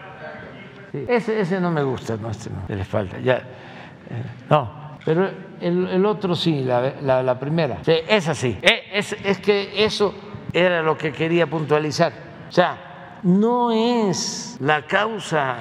ese, 1.09 1.41
ese 1.41 1.61
no 1.61 1.71
me 1.71 1.83
gusta, 1.83 2.17
no, 2.17 2.31
este 2.31 2.51
no, 2.51 2.67
de 2.67 2.77
la 2.77 2.83
espalda. 2.83 3.19
Ya, 3.21 3.37
eh, 3.37 4.23
no, 4.49 4.86
pero 5.07 5.31
el, 5.61 6.05
otro 6.05 6.35
sí, 6.35 6.65
la, 6.65 7.39
primera. 7.39 7.79
es 7.87 8.27
así. 8.27 8.59
E, 8.61 8.83
es, 8.93 9.13
es 9.25 9.39
que 9.39 9.85
eso 9.85 10.13
era 10.53 10.83
lo 10.83 10.99
que 10.99 11.13
quería 11.13 11.47
puntualizar. 11.47 12.13
O 12.49 12.51
sea, 12.51 13.21
no 13.23 13.71
es 13.71 14.57
la 14.59 14.85
causa 14.85 15.59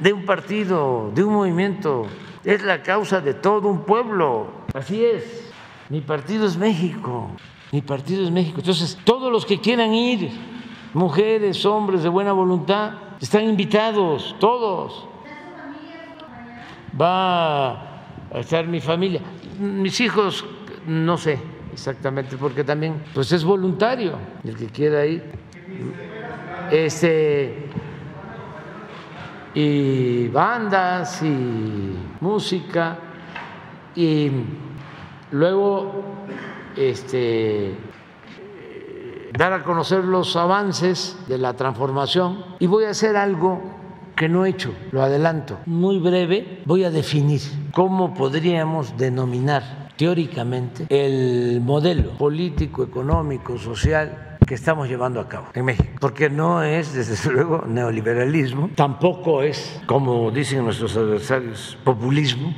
de 0.00 0.12
un 0.12 0.24
partido, 0.26 1.12
de 1.14 1.22
un 1.22 1.34
movimiento, 1.34 2.08
es 2.42 2.64
la 2.64 2.82
causa 2.82 3.20
de 3.20 3.34
todo 3.34 3.68
un 3.68 3.84
pueblo. 3.84 4.48
Así 4.74 5.04
es. 5.04 5.52
Mi 5.88 6.00
partido 6.00 6.44
es 6.44 6.56
México. 6.56 7.30
Mi 7.70 7.82
partido 7.82 8.24
es 8.24 8.32
México. 8.32 8.58
Entonces, 8.58 8.98
todos 9.04 9.30
los 9.30 9.46
que 9.46 9.60
quieran 9.60 9.94
ir, 9.94 10.32
mujeres, 10.94 11.64
hombres 11.64 12.02
de 12.02 12.08
buena 12.08 12.32
voluntad, 12.32 12.94
están 13.20 13.44
invitados, 13.44 14.34
todos. 14.40 15.06
Va 17.00 17.89
a 18.32 18.38
estar 18.38 18.66
mi 18.66 18.80
familia. 18.80 19.20
Mis 19.58 20.00
hijos, 20.00 20.44
no 20.86 21.16
sé 21.16 21.38
exactamente, 21.72 22.36
porque 22.36 22.64
también 22.64 23.02
pues 23.14 23.32
es 23.32 23.44
voluntario 23.44 24.18
el 24.44 24.56
que 24.56 24.66
quiera 24.66 25.06
ir. 25.06 25.24
Este, 26.70 27.68
y 29.54 30.28
bandas 30.28 31.22
y 31.22 31.96
música 32.20 32.98
y 33.96 34.30
luego 35.32 36.04
este 36.76 37.74
dar 39.36 39.52
a 39.52 39.62
conocer 39.64 40.04
los 40.04 40.36
avances 40.36 41.18
de 41.26 41.38
la 41.38 41.54
transformación 41.54 42.44
y 42.58 42.66
voy 42.66 42.84
a 42.84 42.90
hacer 42.90 43.16
algo 43.16 43.60
que 44.20 44.28
no 44.28 44.44
he 44.44 44.50
hecho, 44.50 44.74
lo 44.92 45.02
adelanto. 45.02 45.60
Muy 45.64 45.98
breve 45.98 46.60
voy 46.66 46.84
a 46.84 46.90
definir 46.90 47.40
cómo 47.72 48.12
podríamos 48.12 48.94
denominar 48.98 49.88
teóricamente 49.96 50.84
el 50.90 51.62
modelo 51.62 52.10
político, 52.18 52.84
económico, 52.84 53.56
social 53.56 54.36
que 54.46 54.52
estamos 54.52 54.90
llevando 54.90 55.20
a 55.20 55.26
cabo 55.26 55.46
en 55.54 55.64
México, 55.64 55.88
porque 55.98 56.28
no 56.28 56.62
es, 56.62 56.92
desde 56.92 57.30
luego, 57.32 57.64
neoliberalismo, 57.66 58.68
tampoco 58.74 59.42
es, 59.42 59.80
como 59.86 60.30
dicen 60.30 60.64
nuestros 60.64 60.98
adversarios, 60.98 61.78
populismo. 61.82 62.54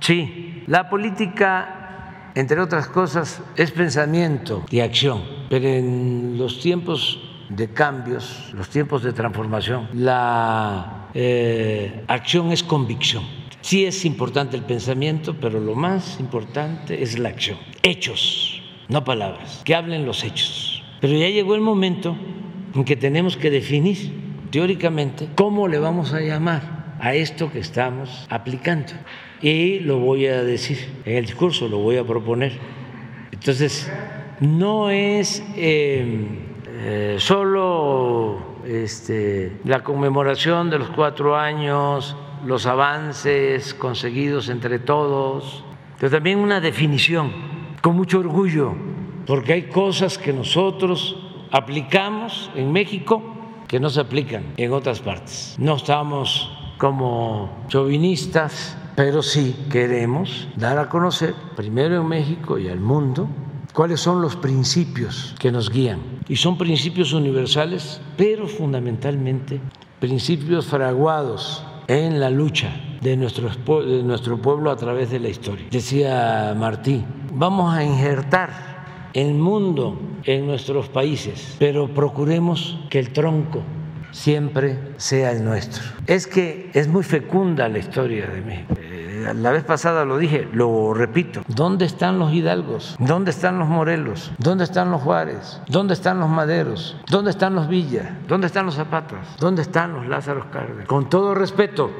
Sí, 0.00 0.62
la 0.66 0.90
política, 0.90 2.32
entre 2.34 2.60
otras 2.60 2.86
cosas, 2.88 3.40
es 3.56 3.70
pensamiento 3.70 4.66
y 4.68 4.80
acción, 4.80 5.22
pero 5.48 5.66
en 5.66 6.36
los 6.36 6.60
tiempos 6.60 7.27
de 7.48 7.68
cambios, 7.68 8.52
los 8.54 8.68
tiempos 8.68 9.02
de 9.02 9.12
transformación, 9.12 9.88
la 9.94 11.08
eh, 11.14 12.04
acción 12.06 12.52
es 12.52 12.62
convicción. 12.62 13.24
Sí 13.60 13.84
es 13.84 14.04
importante 14.04 14.56
el 14.56 14.62
pensamiento, 14.62 15.34
pero 15.40 15.60
lo 15.60 15.74
más 15.74 16.20
importante 16.20 17.02
es 17.02 17.18
la 17.18 17.30
acción. 17.30 17.58
Hechos, 17.82 18.62
no 18.88 19.04
palabras, 19.04 19.62
que 19.64 19.74
hablen 19.74 20.06
los 20.06 20.24
hechos. 20.24 20.82
Pero 21.00 21.14
ya 21.14 21.28
llegó 21.28 21.54
el 21.54 21.60
momento 21.60 22.16
en 22.74 22.84
que 22.84 22.96
tenemos 22.96 23.36
que 23.36 23.50
definir 23.50 24.12
teóricamente 24.50 25.28
cómo 25.34 25.68
le 25.68 25.78
vamos 25.78 26.12
a 26.12 26.20
llamar 26.20 26.96
a 27.00 27.14
esto 27.14 27.50
que 27.50 27.58
estamos 27.58 28.26
aplicando. 28.30 28.92
Y 29.40 29.80
lo 29.80 29.98
voy 29.98 30.26
a 30.26 30.42
decir 30.42 30.78
en 31.04 31.16
el 31.16 31.26
discurso, 31.26 31.68
lo 31.68 31.78
voy 31.78 31.96
a 31.96 32.04
proponer. 32.04 32.52
Entonces, 33.30 33.90
no 34.40 34.90
es 34.90 35.42
eh, 35.56 36.47
eh, 36.80 37.16
solo 37.18 38.38
este, 38.64 39.60
la 39.64 39.82
conmemoración 39.82 40.70
de 40.70 40.78
los 40.78 40.90
cuatro 40.90 41.36
años, 41.36 42.16
los 42.46 42.66
avances 42.66 43.74
conseguidos 43.74 44.48
entre 44.48 44.78
todos, 44.78 45.64
pero 45.98 46.12
también 46.12 46.38
una 46.38 46.60
definición 46.60 47.32
con 47.82 47.96
mucho 47.96 48.20
orgullo, 48.20 48.74
porque 49.26 49.54
hay 49.54 49.62
cosas 49.64 50.18
que 50.18 50.32
nosotros 50.32 51.16
aplicamos 51.50 52.48
en 52.54 52.70
México 52.70 53.22
que 53.66 53.80
no 53.80 53.90
se 53.90 54.00
aplican 54.00 54.44
en 54.56 54.72
otras 54.72 55.00
partes. 55.00 55.56
No 55.58 55.76
estamos 55.76 56.50
como 56.78 57.64
chauvinistas, 57.68 58.78
pero 58.94 59.22
sí 59.22 59.66
queremos 59.70 60.48
dar 60.56 60.78
a 60.78 60.88
conocer, 60.88 61.34
primero 61.56 62.00
en 62.00 62.06
México 62.06 62.56
y 62.56 62.68
al 62.68 62.80
mundo, 62.80 63.28
cuáles 63.78 64.00
son 64.00 64.20
los 64.20 64.34
principios 64.34 65.36
que 65.38 65.52
nos 65.52 65.70
guían. 65.70 66.00
Y 66.28 66.34
son 66.34 66.58
principios 66.58 67.12
universales, 67.12 68.00
pero 68.16 68.48
fundamentalmente 68.48 69.60
principios 70.00 70.66
fraguados 70.66 71.64
en 71.86 72.18
la 72.18 72.28
lucha 72.28 72.74
de 73.00 73.16
nuestro, 73.16 73.50
de 73.84 74.02
nuestro 74.02 74.42
pueblo 74.42 74.72
a 74.72 74.76
través 74.76 75.12
de 75.12 75.20
la 75.20 75.28
historia. 75.28 75.66
Decía 75.70 76.56
Martí, 76.58 77.04
vamos 77.32 77.72
a 77.72 77.84
injertar 77.84 79.10
el 79.12 79.34
mundo 79.34 79.96
en 80.24 80.48
nuestros 80.48 80.88
países, 80.88 81.54
pero 81.60 81.86
procuremos 81.94 82.80
que 82.90 82.98
el 82.98 83.12
tronco 83.12 83.62
siempre 84.10 84.76
sea 84.96 85.30
el 85.30 85.44
nuestro. 85.44 85.84
Es 86.08 86.26
que 86.26 86.70
es 86.74 86.88
muy 86.88 87.04
fecunda 87.04 87.68
la 87.68 87.78
historia 87.78 88.26
de 88.26 88.40
México. 88.40 88.74
La 89.34 89.50
vez 89.50 89.64
pasada 89.64 90.04
lo 90.04 90.18
dije, 90.18 90.48
lo 90.52 90.94
repito. 90.94 91.42
¿Dónde 91.48 91.84
están 91.84 92.18
los 92.18 92.32
Hidalgos? 92.32 92.96
¿Dónde 92.98 93.30
están 93.30 93.58
los 93.58 93.68
Morelos? 93.68 94.32
¿Dónde 94.38 94.64
están 94.64 94.90
los 94.90 95.02
Juárez? 95.02 95.60
¿Dónde 95.68 95.94
están 95.94 96.20
los 96.20 96.28
Maderos? 96.28 96.96
¿Dónde 97.10 97.30
están 97.30 97.54
los 97.54 97.68
Villa? 97.68 98.18
¿Dónde 98.26 98.46
están 98.46 98.66
los 98.66 98.76
Zapatas? 98.76 99.36
¿Dónde 99.38 99.62
están 99.62 99.92
los 99.92 100.06
Lázaros 100.06 100.46
Cárdenas? 100.46 100.86
Con 100.86 101.08
todo 101.08 101.34
respeto, 101.34 101.90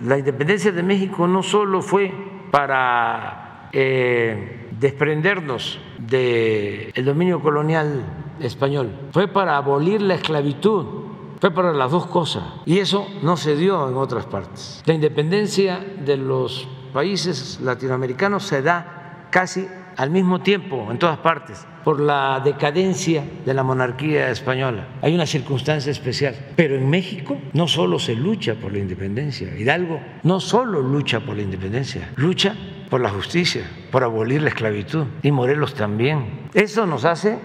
la 0.00 0.18
independencia 0.18 0.72
de 0.72 0.82
México 0.82 1.26
no 1.26 1.42
solo 1.42 1.82
fue 1.82 2.12
para 2.50 3.68
eh, 3.72 4.68
desprendernos 4.78 5.78
del 5.98 7.04
dominio 7.04 7.40
colonial 7.40 8.02
español, 8.40 8.90
fue 9.12 9.28
para 9.28 9.56
abolir 9.56 10.00
la 10.00 10.14
esclavitud 10.14 10.99
fue 11.40 11.50
para 11.50 11.72
las 11.72 11.90
dos 11.90 12.06
cosas. 12.06 12.44
Y 12.66 12.78
eso 12.78 13.06
no 13.22 13.36
se 13.36 13.56
dio 13.56 13.88
en 13.88 13.96
otras 13.96 14.26
partes. 14.26 14.82
La 14.84 14.94
independencia 14.94 15.80
de 16.04 16.16
los 16.16 16.68
países 16.92 17.60
latinoamericanos 17.62 18.44
se 18.44 18.62
da 18.62 19.28
casi 19.30 19.66
al 19.96 20.10
mismo 20.10 20.40
tiempo 20.40 20.88
en 20.90 20.98
todas 20.98 21.18
partes 21.18 21.66
por 21.84 22.00
la 22.00 22.40
decadencia 22.44 23.24
de 23.44 23.54
la 23.54 23.62
monarquía 23.62 24.30
española. 24.30 24.88
Hay 25.02 25.14
una 25.14 25.26
circunstancia 25.26 25.90
especial. 25.90 26.34
Pero 26.56 26.76
en 26.76 26.88
México 26.88 27.38
no 27.52 27.68
solo 27.68 27.98
se 27.98 28.14
lucha 28.14 28.54
por 28.54 28.72
la 28.72 28.78
independencia, 28.78 29.56
Hidalgo 29.56 30.00
no 30.22 30.40
solo 30.40 30.82
lucha 30.82 31.20
por 31.20 31.36
la 31.36 31.42
independencia, 31.42 32.12
lucha 32.16 32.54
por 32.90 33.00
la 33.00 33.08
justicia, 33.08 33.62
por 33.90 34.04
abolir 34.04 34.42
la 34.42 34.48
esclavitud. 34.48 35.04
Y 35.22 35.30
Morelos 35.30 35.74
también. 35.74 36.48
Eso 36.52 36.86
nos 36.86 37.04
hace 37.04 37.38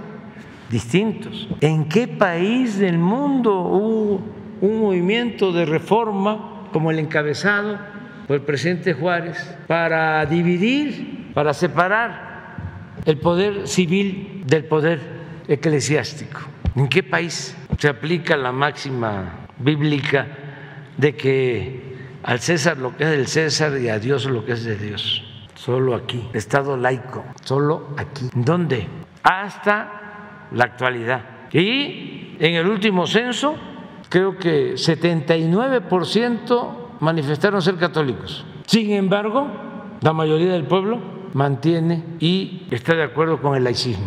distintos. 0.70 1.48
¿En 1.62 1.88
qué 1.88 2.08
país 2.08 2.78
del 2.78 2.98
mundo 2.98 3.62
hubo 3.62 4.22
un 4.62 4.82
movimiento 4.82 5.52
de 5.52 5.66
reforma 5.66 6.68
como 6.72 6.92
el 6.92 7.00
encabezado 7.00 7.78
por 8.28 8.38
el 8.38 8.42
presidente 8.42 8.94
Juárez 8.94 9.38
para 9.68 10.26
dividir, 10.26 11.32
para 11.34 11.54
separar 11.54 12.96
el 13.06 13.18
poder 13.18 13.68
civil 13.68 14.44
del 14.46 14.66
poder 14.66 15.00
eclesiástico? 15.48 16.42
¿En 16.76 16.88
qué 16.88 17.04
país 17.04 17.56
se 17.78 17.88
aplica 17.88 18.36
la 18.36 18.52
máxima 18.52 19.48
bíblica 19.58 20.28
de 20.98 21.16
que 21.16 21.96
al 22.24 22.40
César 22.40 22.78
lo 22.78 22.98
que 22.98 23.04
es 23.04 23.10
del 23.12 23.28
César 23.28 23.78
y 23.78 23.90
a 23.90 24.00
Dios 24.00 24.26
lo 24.26 24.46
que 24.46 24.54
es 24.54 24.64
de 24.64 24.76
Dios? 24.76 25.24
Solo 25.54 25.96
aquí, 25.96 26.28
Estado 26.34 26.76
laico, 26.76 27.24
solo 27.44 27.96
aquí. 27.98 28.30
¿Dónde? 28.34 28.88
Hasta 29.24 30.05
la 30.52 30.66
actualidad. 30.66 31.22
Y 31.52 32.36
en 32.40 32.56
el 32.56 32.68
último 32.68 33.08
censo, 33.08 33.56
creo 34.10 34.38
que 34.38 34.74
79% 34.74 37.00
manifestaron 37.00 37.62
ser 37.62 37.76
católicos. 37.76 38.46
Sin 38.66 38.92
embargo, 38.92 39.48
la 40.02 40.14
mayoría 40.14 40.52
del 40.52 40.66
pueblo 40.66 41.00
mantiene 41.34 42.04
y 42.20 42.64
está 42.72 42.96
de 42.96 43.04
acuerdo 43.04 43.42
con 43.42 43.56
el 43.56 43.64
laicismo. 43.64 44.06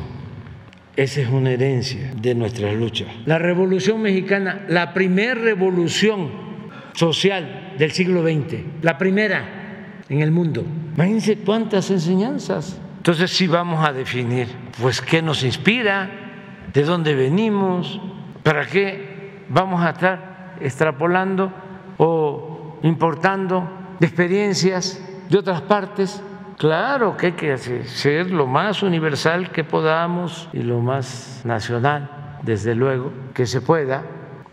Esa 0.96 1.20
es 1.20 1.28
una 1.28 1.52
herencia 1.52 2.12
de 2.20 2.34
nuestras 2.34 2.74
luchas. 2.74 3.06
La 3.24 3.38
Revolución 3.38 4.02
Mexicana, 4.02 4.64
la 4.68 4.92
primera 4.94 5.34
revolución 5.34 6.48
social 6.92 7.74
del 7.78 7.92
siglo 7.92 8.22
XX, 8.22 8.82
la 8.82 8.98
primera 8.98 10.02
en 10.08 10.22
el 10.22 10.32
mundo. 10.32 10.64
Imagínense 10.96 11.38
cuántas 11.38 11.90
enseñanzas. 11.90 12.80
Entonces 12.96 13.30
sí 13.30 13.46
vamos 13.46 13.86
a 13.86 13.92
definir, 13.92 14.48
pues, 14.80 15.00
qué 15.00 15.22
nos 15.22 15.44
inspira, 15.44 16.27
de 16.72 16.82
dónde 16.82 17.14
venimos, 17.14 18.00
para 18.42 18.66
qué 18.66 19.44
vamos 19.48 19.82
a 19.82 19.90
estar 19.90 20.56
extrapolando 20.60 21.52
o 21.98 22.78
importando 22.82 23.68
experiencias 24.00 25.02
de 25.28 25.38
otras 25.38 25.62
partes. 25.62 26.22
Claro 26.56 27.16
que 27.16 27.26
hay 27.26 27.32
que 27.32 27.56
ser 27.56 28.30
lo 28.30 28.46
más 28.46 28.82
universal 28.82 29.50
que 29.50 29.64
podamos 29.64 30.48
y 30.52 30.62
lo 30.62 30.80
más 30.80 31.42
nacional, 31.44 32.38
desde 32.42 32.74
luego, 32.74 33.12
que 33.32 33.46
se 33.46 33.60
pueda, 33.60 34.02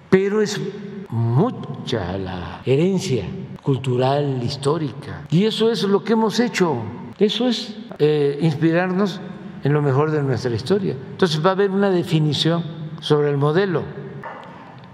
pero 0.10 0.42
es 0.42 0.62
mucha 1.10 2.18
la 2.18 2.62
herencia 2.66 3.26
cultural, 3.64 4.42
histórica. 4.44 5.24
Y 5.32 5.46
eso 5.46 5.72
es 5.72 5.84
lo 5.84 6.04
que 6.04 6.14
hemos 6.14 6.40
hecho, 6.40 6.78
eso 7.18 7.48
es 7.48 7.76
eh, 7.98 8.38
inspirarnos 8.42 9.20
en 9.66 9.74
lo 9.74 9.82
mejor 9.82 10.12
de 10.12 10.22
nuestra 10.22 10.54
historia. 10.54 10.94
Entonces 10.94 11.44
va 11.44 11.50
a 11.50 11.54
haber 11.54 11.72
una 11.72 11.90
definición 11.90 12.64
sobre 13.02 13.32
el 13.32 13.38
modelo 13.38 13.82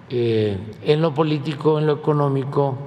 eh, 0.09 0.57
en 0.83 1.01
lo 1.01 1.13
político, 1.13 1.77
en 1.77 1.85
lo 1.85 1.93
económico, 1.95 2.77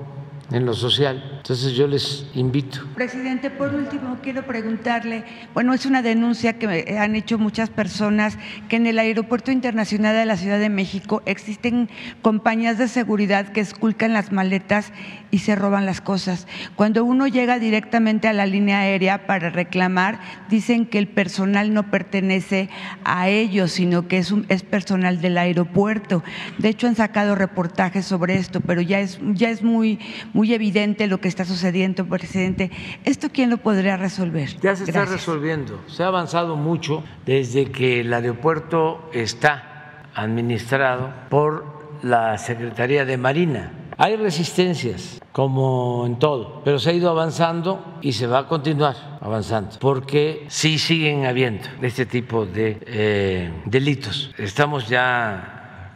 en 0.51 0.65
lo 0.65 0.73
social. 0.73 1.34
Entonces 1.45 1.75
yo 1.75 1.87
les 1.87 2.25
invito. 2.35 2.79
Presidente, 2.95 3.51
por 3.51 3.75
último 3.75 4.17
quiero 4.23 4.47
preguntarle, 4.47 5.25
bueno, 5.53 5.75
es 5.75 5.85
una 5.85 6.01
denuncia 6.01 6.55
que 6.55 6.97
han 6.99 7.15
hecho 7.17 7.37
muchas 7.37 7.69
personas 7.69 8.39
que 8.71 8.77
en 8.77 8.87
el 8.87 8.99
Aeropuerto 8.99 9.53
Internacional 9.53 10.17
de 10.17 10.25
la 10.25 10.39
Ciudad 10.39 10.59
de 10.59 10.71
México 10.71 11.23
existen 11.27 11.91
compañías 12.23 12.79
de 12.79 12.89
seguridad 12.89 13.49
que 13.53 13.61
esculcan 13.61 14.15
las 14.15 14.33
maletas 14.33 14.91
y 15.31 15.41
se 15.41 15.55
roban 15.55 15.85
las 15.85 16.01
cosas. 16.01 16.47
Cuando 16.77 17.05
uno 17.05 17.27
llega 17.27 17.59
directamente 17.59 18.27
a 18.27 18.33
la 18.33 18.47
línea 18.47 18.79
aérea 18.79 19.27
para 19.27 19.51
reclamar, 19.51 20.21
dicen 20.49 20.87
que 20.87 20.99
el 20.99 21.09
personal 21.09 21.75
no 21.75 21.91
pertenece 21.91 22.71
a 23.05 23.29
ellos, 23.29 23.73
sino 23.73 24.09
que 24.09 24.17
es, 24.17 24.31
un, 24.31 24.47
es 24.49 24.63
personal 24.63 25.21
del 25.21 25.37
aeropuerto. 25.37 26.23
De 26.57 26.71
hecho, 26.71 26.87
han 26.87 26.95
sacado 26.95 27.35
reportajes 27.35 28.07
sobre 28.07 28.37
esto, 28.37 28.63
pero 28.63 28.81
ya 28.81 29.01
es, 29.01 29.19
ya 29.35 29.51
es 29.51 29.63
muy, 29.63 29.99
muy 30.33 30.55
evidente 30.55 31.07
lo 31.07 31.21
que 31.21 31.34
está 31.35 31.45
sucediendo, 31.45 32.07
presidente. 32.07 32.71
¿Esto 33.05 33.29
quién 33.33 33.51
lo 33.51 33.57
podría 33.57 33.97
resolver? 33.97 34.57
Ya 34.61 34.77
se 34.77 34.85
está 34.85 35.05
resolviendo. 35.05 35.81
Se 35.89 36.05
ha 36.05 36.07
avanzado 36.07 36.55
mucho 36.55 37.03
desde 37.27 37.73
que 37.73 38.01
el 38.01 38.15
aeropuerto 38.15 39.11
está 39.13 40.05
administrado 40.15 41.13
por 41.31 41.99
la 42.03 42.39
Secretaría 42.39 43.05
de 43.05 43.17
Marina. 43.17 43.73
Hay 43.97 44.17
resistencias, 44.17 45.21
como 45.33 46.05
en 46.07 46.19
todo, 46.21 46.63
pero 46.65 46.79
se 46.79 46.91
ha 46.91 46.93
ido 46.93 47.11
avanzando 47.11 47.99
y 48.01 48.13
se 48.13 48.27
va 48.29 48.41
a 48.41 48.49
continuar 48.49 49.19
avanzando, 49.21 49.77
porque 49.81 50.47
sí 50.49 50.79
siguen 50.79 51.27
habiendo 51.27 51.67
este 51.83 52.07
tipo 52.07 52.47
de 52.47 52.79
eh, 52.87 53.53
delitos. 53.65 54.33
Estamos 54.39 54.89
ya 54.89 55.55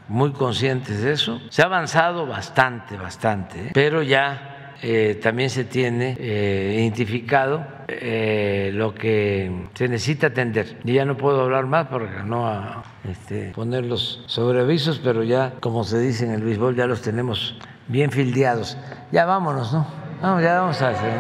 muy 0.09 0.33
conscientes 0.33 1.03
de 1.03 1.13
eso. 1.13 1.41
Se 1.51 1.63
ha 1.63 1.67
avanzado 1.67 2.27
bastante, 2.27 2.97
bastante, 2.97 3.71
pero 3.75 4.03
ya 4.03 4.48
eh, 4.81 5.19
también 5.21 5.51
se 5.51 5.65
tiene 5.65 6.17
eh, 6.21 6.77
identificado 6.79 7.67
eh, 7.89 8.71
lo 8.73 8.95
que 8.95 9.69
se 9.75 9.89
necesita 9.89 10.29
atender. 10.29 10.79
Y 10.85 10.93
ya 10.93 11.05
no 11.05 11.17
puedo 11.17 11.43
hablar 11.43 11.67
más 11.67 11.89
porque 11.89 12.23
no 12.25 12.47
a 12.47 12.85
este, 13.09 13.51
poner 13.51 13.85
los 13.85 14.23
sobreavisos, 14.27 15.01
pero 15.03 15.25
ya, 15.25 15.55
como 15.61 15.83
se 15.83 15.99
dice 15.99 16.27
en 16.27 16.33
el 16.33 16.43
béisbol, 16.43 16.77
ya 16.77 16.87
los 16.87 17.03
tenemos 17.03 17.57
bien 17.89 18.13
fildeados. 18.13 18.79
Ya 19.11 19.25
vámonos, 19.25 19.73
¿no? 19.73 19.87
Vamos, 20.23 20.43
ya 20.43 20.61
vamos 20.61 20.81
a 20.81 20.91
hacer. 20.91 21.13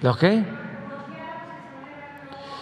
¿Los 0.00 0.16
qué? 0.18 0.44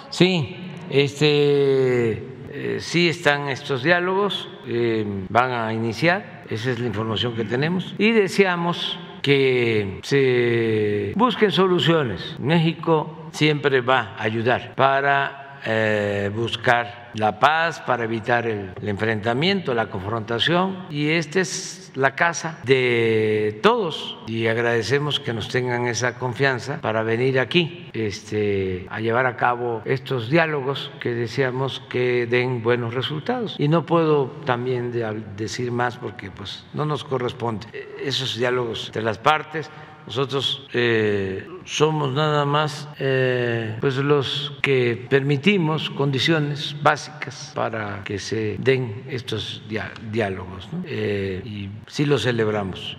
Sí, 0.09 0.73
este 0.89 2.36
eh, 2.59 2.79
sí 2.81 3.11
están 3.11 3.51
estos 3.51 3.83
diálogos, 3.83 4.49
eh, 4.67 5.05
van 5.29 5.53
a 5.53 5.75
iniciar, 5.75 6.45
esa 6.49 6.71
es 6.71 6.79
la 6.79 6.87
información 6.87 7.37
que 7.37 7.45
tenemos, 7.45 7.95
y 7.99 8.13
deseamos 8.13 8.99
que 9.21 9.99
se 10.03 11.13
busquen 11.17 11.53
soluciones. 11.53 12.37
México 12.39 13.29
siempre 13.33 13.83
va 13.83 14.15
a 14.17 14.23
ayudar 14.23 14.75
para 14.75 15.46
eh, 15.69 16.31
buscar 16.35 17.11
la 17.15 17.41
paz, 17.41 17.81
para 17.81 18.05
evitar 18.05 18.47
el, 18.47 18.73
enfrentamiento, 18.83 19.75
la 19.75 19.91
confrontación, 19.91 20.87
y 20.91 21.09
esta 21.09 21.41
es 21.41 21.91
la 21.97 22.15
casa 22.15 22.59
de 22.63 23.59
todos 23.63 24.19
y 24.27 24.47
agradecemos 24.49 25.19
que 25.19 25.33
nos 25.33 25.49
tengan 25.49 25.87
esa 25.87 26.19
confianza 26.19 26.81
para 26.83 27.03
venir 27.03 27.41
aquí 27.41 27.89
este, 27.95 28.87
a 28.91 29.01
llevar 29.01 29.25
a 29.25 29.37
cabo 29.37 29.81
estos 29.87 30.29
diálogos 30.29 30.93
que 31.01 31.15
deseamos 31.15 31.81
que 31.89 32.27
den 32.27 32.63
buenos 32.63 32.93
resultados. 32.93 33.57
Y 33.59 33.69
no 33.69 33.87
puedo 33.87 34.27
también 34.45 34.93
decir 35.37 35.73
más 35.73 35.97
porque 35.97 36.31
pues 36.31 36.65
no 36.75 36.85
nos 36.85 37.03
corresponde 37.03 37.67
esos 38.03 38.37
diálogos 38.37 38.93
de 38.93 39.03
las 39.03 39.19
partes. 39.19 39.71
Nosotros 40.07 40.63
eh, 40.73 41.49
somos 41.65 42.13
nada 42.13 42.45
más 42.45 42.89
eh, 43.01 43.77
pues 43.81 43.97
los 43.97 44.53
que 44.63 45.07
permitimos 45.11 45.91
condiciones 45.91 46.77
básicas 46.81 47.53
para 47.55 48.05
que 48.05 48.19
se 48.21 48.57
den 48.59 49.03
estos 49.09 49.63
diálogos 50.11 50.69
eh, 50.85 51.43
y 51.45 51.69
sí 51.89 52.07
lo 52.07 52.19
celebramos 52.19 52.97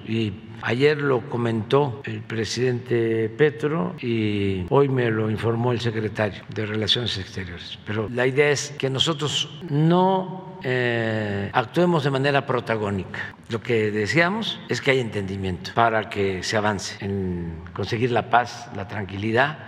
Ayer 0.62 1.02
lo 1.02 1.22
comentó 1.30 2.02
el 2.06 2.22
presidente 2.22 3.30
Petro 3.30 3.96
y 4.02 4.66
hoy 4.70 4.90
me 4.90 5.10
lo 5.12 5.30
informó 5.30 5.72
el 5.72 5.80
secretario 5.80 6.44
de 6.50 6.66
Relaciones 6.66 7.18
Exteriores. 7.18 7.78
Pero 7.86 8.10
la 8.10 8.26
idea 8.26 8.50
es 8.50 8.72
que 8.72 8.90
nosotros 8.90 9.62
no 9.70 10.60
eh, 10.64 11.50
actuemos 11.54 12.04
de 12.04 12.10
manera 12.10 12.46
protagónica. 12.46 13.36
Lo 13.50 13.62
que 13.62 13.92
deseamos 13.92 14.60
es 14.68 14.82
que 14.82 14.92
haya 14.92 15.02
entendimiento 15.02 15.72
para 15.76 16.10
que 16.10 16.42
se 16.44 16.58
avance 16.58 17.04
en 17.06 17.62
conseguir 17.74 18.12
la 18.12 18.30
paz, 18.30 18.70
la 18.76 18.88
tranquilidad 18.88 19.60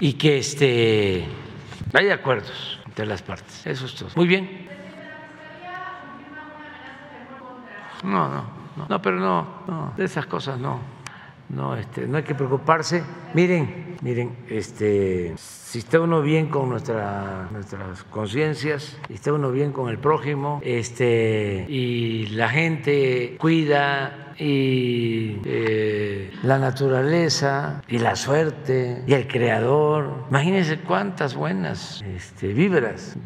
y 0.00 0.14
que 0.14 0.38
este, 0.38 1.26
haya 1.92 2.14
acuerdos 2.14 2.80
entre 2.86 3.06
las 3.06 3.22
partes. 3.22 3.66
Eso 3.66 3.86
es 3.86 3.94
todo. 3.94 4.10
Muy 4.14 4.26
bien. 4.26 4.66
No, 8.02 8.28
no. 8.28 8.55
No, 8.88 9.00
pero 9.00 9.16
no, 9.16 9.46
no, 9.66 9.92
de 9.96 10.04
esas 10.04 10.26
cosas 10.26 10.58
no. 10.58 10.80
No, 11.48 11.76
este, 11.76 12.08
no 12.08 12.16
hay 12.16 12.24
que 12.24 12.34
preocuparse. 12.34 13.04
Miren, 13.32 13.96
miren, 14.02 14.36
este, 14.48 15.34
si 15.36 15.78
está 15.78 16.00
uno 16.00 16.20
bien 16.20 16.48
con 16.48 16.68
nuestra, 16.68 17.48
nuestras 17.52 18.02
conciencias, 18.04 18.98
si 19.06 19.14
está 19.14 19.32
uno 19.32 19.52
bien 19.52 19.72
con 19.72 19.88
el 19.88 19.98
prójimo, 19.98 20.60
este, 20.64 21.64
y 21.68 22.26
la 22.28 22.48
gente 22.48 23.36
cuida 23.38 24.34
y 24.38 25.38
eh, 25.44 26.32
la 26.42 26.58
naturaleza 26.58 27.82
y 27.88 27.98
la 27.98 28.16
suerte 28.16 29.04
y 29.06 29.14
el 29.14 29.28
creador. 29.28 30.24
Imagínense 30.30 30.80
cuántas 30.80 31.36
buenas 31.36 32.02
este, 32.02 32.48
víveras 32.48 33.16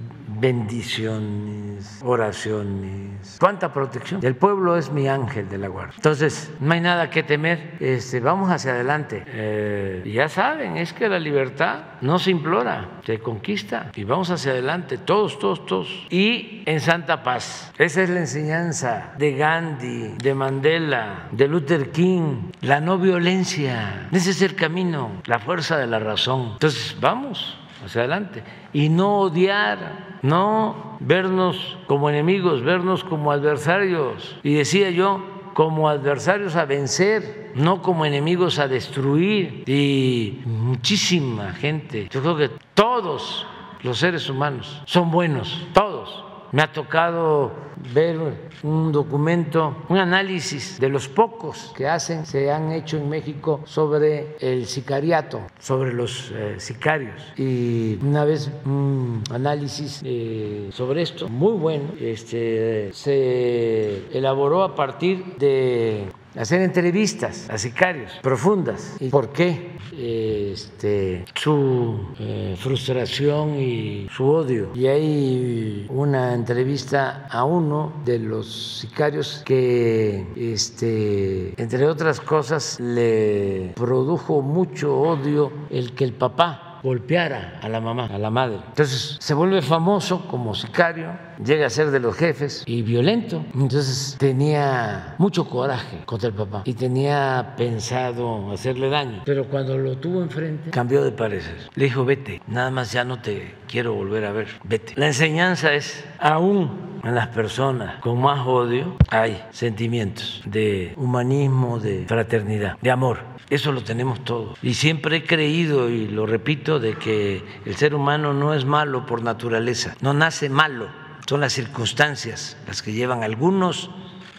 bendiciones, 0.40 2.00
oraciones, 2.02 3.36
cuánta 3.38 3.72
protección. 3.72 4.24
El 4.24 4.36
pueblo 4.36 4.76
es 4.76 4.90
mi 4.90 5.06
ángel 5.06 5.48
de 5.48 5.58
la 5.58 5.68
guardia. 5.68 5.94
Entonces, 5.96 6.50
no 6.60 6.72
hay 6.72 6.80
nada 6.80 7.10
que 7.10 7.22
temer, 7.22 7.76
este, 7.80 8.20
vamos 8.20 8.50
hacia 8.50 8.72
adelante. 8.72 9.22
Eh, 9.26 10.10
ya 10.12 10.28
saben, 10.28 10.78
es 10.78 10.92
que 10.92 11.08
la 11.08 11.18
libertad 11.18 11.80
no 12.00 12.18
se 12.18 12.30
implora, 12.30 13.00
se 13.04 13.18
conquista 13.18 13.90
y 13.94 14.04
vamos 14.04 14.30
hacia 14.30 14.52
adelante, 14.52 14.98
todos, 14.98 15.38
todos, 15.38 15.66
todos. 15.66 16.06
Y 16.08 16.62
en 16.64 16.80
santa 16.80 17.22
paz. 17.22 17.72
Esa 17.78 18.02
es 18.02 18.10
la 18.10 18.20
enseñanza 18.20 19.12
de 19.18 19.34
Gandhi, 19.34 20.14
de 20.22 20.34
Mandela, 20.34 21.28
de 21.32 21.48
Luther 21.48 21.90
King, 21.90 22.50
la 22.62 22.80
no 22.80 22.98
violencia. 22.98 24.08
Ese 24.10 24.30
es 24.30 24.40
el 24.42 24.54
camino, 24.54 25.20
la 25.26 25.38
fuerza 25.38 25.76
de 25.76 25.86
la 25.86 25.98
razón. 25.98 26.52
Entonces, 26.52 26.96
vamos 26.98 27.58
hacia 27.84 28.02
adelante 28.02 28.42
y 28.72 28.88
no 28.88 29.20
odiar, 29.20 30.18
no 30.22 30.96
vernos 31.00 31.78
como 31.86 32.10
enemigos, 32.10 32.62
vernos 32.62 33.04
como 33.04 33.32
adversarios. 33.32 34.36
Y 34.42 34.54
decía 34.54 34.90
yo, 34.90 35.22
como 35.54 35.88
adversarios 35.88 36.56
a 36.56 36.64
vencer, 36.64 37.52
no 37.54 37.82
como 37.82 38.06
enemigos 38.06 38.58
a 38.58 38.68
destruir. 38.68 39.64
Y 39.66 40.40
muchísima 40.44 41.52
gente, 41.52 42.08
yo 42.10 42.20
creo 42.20 42.36
que 42.36 42.50
todos 42.74 43.46
los 43.82 43.98
seres 43.98 44.28
humanos 44.28 44.82
son 44.86 45.10
buenos, 45.10 45.66
todos 45.72 46.29
me 46.52 46.62
ha 46.62 46.72
tocado 46.72 47.52
ver 47.94 48.18
un 48.62 48.92
documento, 48.92 49.76
un 49.88 49.98
análisis 49.98 50.78
de 50.78 50.88
los 50.88 51.08
pocos 51.08 51.72
que 51.76 51.88
hacen, 51.88 52.26
se 52.26 52.50
han 52.50 52.72
hecho 52.72 52.96
en 52.96 53.08
México 53.08 53.60
sobre 53.64 54.36
el 54.40 54.66
sicariato, 54.66 55.40
sobre 55.58 55.92
los 55.92 56.30
eh, 56.32 56.56
sicarios. 56.58 57.20
Y 57.36 57.98
una 58.02 58.24
vez 58.24 58.50
un 58.64 59.22
análisis 59.30 60.02
eh, 60.04 60.68
sobre 60.72 61.02
esto, 61.02 61.28
muy 61.28 61.52
bueno, 61.52 61.84
este, 62.00 62.92
se 62.92 64.16
elaboró 64.16 64.62
a 64.62 64.74
partir 64.74 65.36
de 65.38 66.06
hacer 66.36 66.62
entrevistas 66.62 67.48
a 67.50 67.58
sicarios 67.58 68.12
profundas. 68.22 68.96
¿Y 69.00 69.08
por 69.08 69.30
qué? 69.30 69.78
Este, 69.96 71.24
su 71.34 72.08
eh, 72.18 72.56
frustración 72.58 73.60
y 73.60 74.08
su 74.14 74.24
odio. 74.24 74.70
Y 74.74 74.86
hay 74.86 75.86
una 75.90 76.34
entrevista 76.34 77.26
a 77.30 77.44
uno 77.44 77.92
de 78.04 78.18
los 78.18 78.80
sicarios 78.80 79.42
que, 79.44 80.26
este, 80.36 81.60
entre 81.60 81.86
otras 81.86 82.20
cosas, 82.20 82.78
le 82.80 83.72
produjo 83.74 84.42
mucho 84.42 84.96
odio 84.96 85.52
el 85.70 85.94
que 85.94 86.04
el 86.04 86.12
papá 86.12 86.69
golpeara 86.82 87.58
a 87.62 87.68
la 87.68 87.80
mamá, 87.80 88.06
a 88.06 88.18
la 88.18 88.30
madre. 88.30 88.58
Entonces 88.68 89.16
se 89.20 89.34
vuelve 89.34 89.62
famoso 89.62 90.26
como 90.28 90.54
sicario, 90.54 91.10
llega 91.44 91.66
a 91.66 91.70
ser 91.70 91.90
de 91.90 92.00
los 92.00 92.16
jefes 92.16 92.62
y 92.66 92.82
violento. 92.82 93.44
Entonces 93.54 94.16
tenía 94.18 95.14
mucho 95.18 95.48
coraje 95.48 95.98
contra 96.04 96.28
el 96.28 96.34
papá 96.34 96.62
y 96.64 96.74
tenía 96.74 97.54
pensado 97.56 98.50
hacerle 98.52 98.90
daño. 98.90 99.22
Pero 99.24 99.48
cuando 99.48 99.76
lo 99.76 99.96
tuvo 99.98 100.22
enfrente, 100.22 100.70
cambió 100.70 101.02
de 101.02 101.12
parecer. 101.12 101.56
Le 101.74 101.84
dijo, 101.84 102.04
vete, 102.04 102.40
nada 102.46 102.70
más 102.70 102.92
ya 102.92 103.04
no 103.04 103.20
te 103.20 103.54
quiero 103.68 103.94
volver 103.94 104.24
a 104.24 104.32
ver, 104.32 104.48
vete. 104.64 104.94
La 104.96 105.06
enseñanza 105.06 105.72
es, 105.72 106.04
aún 106.18 106.89
en 107.02 107.14
las 107.14 107.28
personas 107.28 108.00
con 108.00 108.20
más 108.20 108.46
odio 108.46 108.96
hay 109.08 109.42
sentimientos 109.50 110.42
de 110.44 110.94
humanismo, 110.96 111.78
de 111.78 112.04
fraternidad, 112.06 112.78
de 112.80 112.90
amor. 112.90 113.18
Eso 113.48 113.72
lo 113.72 113.82
tenemos 113.82 114.22
todos. 114.22 114.58
Y 114.62 114.74
siempre 114.74 115.16
he 115.16 115.24
creído, 115.24 115.88
y 115.90 116.06
lo 116.06 116.26
repito, 116.26 116.78
de 116.78 116.94
que 116.94 117.42
el 117.64 117.74
ser 117.74 117.94
humano 117.94 118.32
no 118.32 118.54
es 118.54 118.64
malo 118.64 119.06
por 119.06 119.22
naturaleza, 119.22 119.96
no 120.00 120.14
nace 120.14 120.48
malo, 120.48 120.88
son 121.26 121.40
las 121.40 121.52
circunstancias 121.52 122.56
las 122.66 122.82
que 122.82 122.92
llevan 122.92 123.22
a 123.22 123.26
algunos 123.26 123.90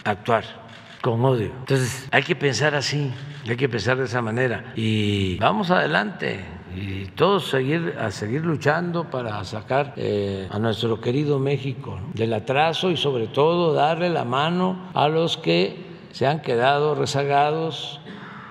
a 0.06 0.12
actuar 0.12 0.44
con 1.02 1.24
odio. 1.26 1.52
Entonces 1.60 2.08
hay 2.12 2.24
que 2.24 2.36
pensar 2.36 2.76
así, 2.76 3.12
hay 3.48 3.58
que 3.58 3.68
pensar 3.68 3.98
de 3.98 4.06
esa 4.06 4.22
manera. 4.22 4.74
Y 4.76 5.38
vamos 5.38 5.72
adelante 5.72 6.46
y 6.76 7.06
todos 7.16 7.50
seguir, 7.50 7.96
a 8.00 8.12
seguir 8.12 8.46
luchando 8.46 9.10
para 9.10 9.44
sacar 9.44 9.94
eh, 9.98 10.48
a 10.50 10.60
nuestro 10.60 11.00
querido 11.02 11.40
México 11.40 12.00
del 12.14 12.34
atraso 12.34 12.92
y 12.92 12.98
sobre 12.98 13.28
todo 13.28 13.74
darle 13.74 14.10
la 14.10 14.26
mano 14.26 14.90
a 14.94 15.08
los 15.08 15.38
que 15.38 15.92
se 16.12 16.28
han 16.28 16.42
quedado 16.42 16.96
rezagados 16.96 18.00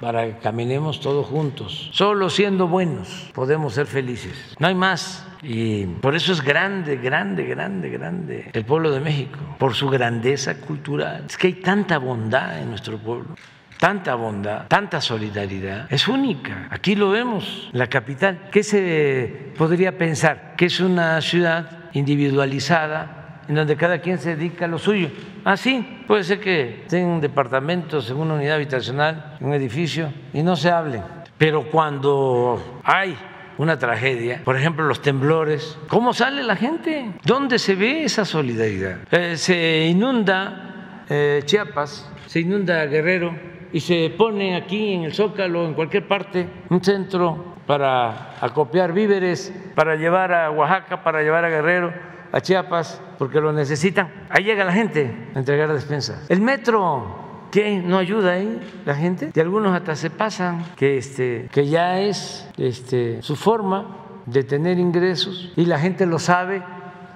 para 0.01 0.27
que 0.27 0.39
caminemos 0.39 1.01
todos 1.01 1.27
juntos. 1.27 1.91
Solo 1.93 2.31
siendo 2.31 2.69
buenos 2.69 3.31
podemos 3.35 3.75
ser 3.75 3.87
felices. 3.87 4.57
No 4.59 4.67
hay 4.67 4.75
más. 4.75 5.27
Y 5.43 5.87
por 5.87 6.15
eso 6.15 6.33
es 6.33 6.43
grande, 6.43 6.97
grande, 6.97 7.45
grande, 7.45 7.89
grande 7.89 8.51
el 8.53 8.65
pueblo 8.65 8.91
de 8.91 9.01
México, 9.01 9.39
por 9.59 9.75
su 9.75 9.89
grandeza 9.89 10.61
cultural. 10.61 11.25
Es 11.29 11.39
que 11.39 11.47
hay 11.47 11.55
tanta 11.55 11.99
bondad 11.99 12.61
en 12.61 12.69
nuestro 12.69 12.99
pueblo 12.99 13.35
tanta 13.81 14.15
bondad, 14.15 14.67
tanta 14.69 15.01
solidaridad, 15.01 15.91
es 15.91 16.07
única. 16.07 16.69
Aquí 16.71 16.95
lo 16.95 17.11
vemos, 17.11 17.71
la 17.73 17.89
capital. 17.89 18.49
¿Qué 18.53 18.63
se 18.63 19.53
podría 19.57 19.97
pensar? 19.97 20.55
Que 20.57 20.67
es 20.67 20.79
una 20.81 21.21
ciudad 21.23 21.89
individualizada, 21.95 23.41
en 23.49 23.55
donde 23.55 23.77
cada 23.77 23.99
quien 23.99 24.19
se 24.19 24.37
dedica 24.37 24.67
a 24.67 24.69
lo 24.69 24.79
suyo. 24.79 25.11
Ah, 25.45 25.57
sí, 25.57 26.05
puede 26.07 26.23
ser 26.25 26.41
que 26.41 26.85
tengan 26.89 27.23
departamentos 27.23 28.11
en 28.11 28.19
una 28.19 28.35
unidad 28.35 28.57
habitacional, 28.57 29.39
en 29.41 29.47
un 29.47 29.55
edificio, 29.55 30.13
y 30.35 30.43
no 30.43 30.57
se 30.57 30.71
hablen. 30.71 31.03
Pero 31.39 31.71
cuando 31.71 32.83
hay 32.85 33.17
una 33.57 33.79
tragedia, 33.79 34.43
por 34.45 34.59
ejemplo 34.59 34.85
los 34.85 35.01
temblores, 35.01 35.79
¿cómo 35.89 36.13
sale 36.13 36.43
la 36.43 36.55
gente? 36.55 37.13
¿Dónde 37.25 37.59
se 37.59 37.75
ve 37.75 38.05
esa 38.05 38.27
solidaridad? 38.27 38.99
Eh, 39.11 39.39
se 39.39 39.87
inunda 39.87 41.05
eh, 41.09 41.43
Chiapas, 41.47 42.11
se 42.27 42.41
inunda 42.41 42.85
Guerrero 42.85 43.51
y 43.73 43.81
se 43.81 44.13
pone 44.17 44.57
aquí 44.57 44.95
en 44.95 45.05
el 45.05 45.15
Zócalo, 45.15 45.67
en 45.67 45.75
cualquier 45.75 46.07
parte, 46.07 46.49
un 46.69 46.83
centro 46.83 47.55
para 47.67 48.37
acopiar 48.41 48.93
víveres, 48.93 49.55
para 49.75 49.97
llevar 49.97 50.33
a 50.33 50.51
Oaxaca, 50.51 51.03
para 51.03 51.23
llevar 51.23 51.45
a 51.45 51.49
Guerrero 51.49 51.93
a 52.33 52.41
Chiapas 52.41 53.01
porque 53.19 53.41
lo 53.41 53.53
necesitan. 53.53 54.11
Ahí 54.31 54.45
llega 54.45 54.65
la 54.65 54.73
gente 54.73 55.15
a 55.35 55.39
entregar 55.39 55.73
despensas. 55.73 56.27
El 56.29 56.41
metro, 56.41 57.49
¿qué? 57.51 57.83
¿No 57.85 57.99
ayuda 57.99 58.33
ahí 58.33 58.61
la 58.85 58.95
gente? 58.95 59.31
Y 59.35 59.41
algunos 59.41 59.75
hasta 59.75 59.95
se 59.95 60.11
pasan, 60.11 60.65
que, 60.77 60.99
este, 60.99 61.49
que 61.53 61.67
ya 61.67 62.01
es 62.01 62.49
este, 62.57 63.23
su 63.23 63.37
forma 63.37 63.99
de 64.27 64.45
tener 64.45 64.79
ingresos 64.79 65.53
y 65.57 65.67
la 65.67 65.79
gente 65.79 66.07
lo 66.07 66.19
sabe 66.19 66.63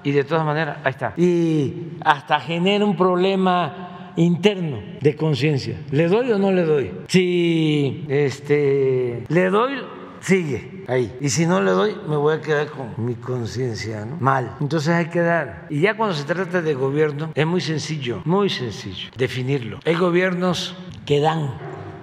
y 0.03 0.11
de 0.11 0.23
todas 0.23 0.45
maneras, 0.45 0.77
ahí 0.83 0.91
está. 0.91 1.13
Y 1.17 1.97
hasta 2.03 2.39
genera 2.39 2.85
un 2.85 2.95
problema 2.95 3.94
interno 4.17 4.81
de 5.01 5.15
conciencia. 5.15 5.77
¿Le 5.91 6.07
doy 6.07 6.31
o 6.31 6.39
no 6.39 6.51
le 6.51 6.63
doy? 6.63 6.91
Si 7.07 8.05
este, 8.09 9.23
le 9.27 9.49
doy, 9.49 9.73
sigue 10.21 10.83
ahí. 10.87 11.15
Y 11.21 11.29
si 11.29 11.45
no 11.45 11.61
le 11.61 11.71
doy, 11.71 11.95
me 12.07 12.15
voy 12.15 12.35
a 12.35 12.41
quedar 12.41 12.67
con 12.67 12.93
mi 12.97 13.15
conciencia, 13.15 14.05
¿no? 14.05 14.17
Mal. 14.19 14.55
Entonces 14.59 14.89
hay 14.89 15.05
que 15.07 15.21
dar. 15.21 15.67
Y 15.69 15.81
ya 15.81 15.95
cuando 15.95 16.15
se 16.15 16.23
trata 16.23 16.61
de 16.61 16.73
gobierno, 16.73 17.31
es 17.35 17.45
muy 17.45 17.61
sencillo, 17.61 18.21
muy 18.25 18.49
sencillo 18.49 19.09
definirlo. 19.17 19.79
Hay 19.85 19.95
gobiernos 19.95 20.75
que 21.05 21.19
dan 21.19 21.53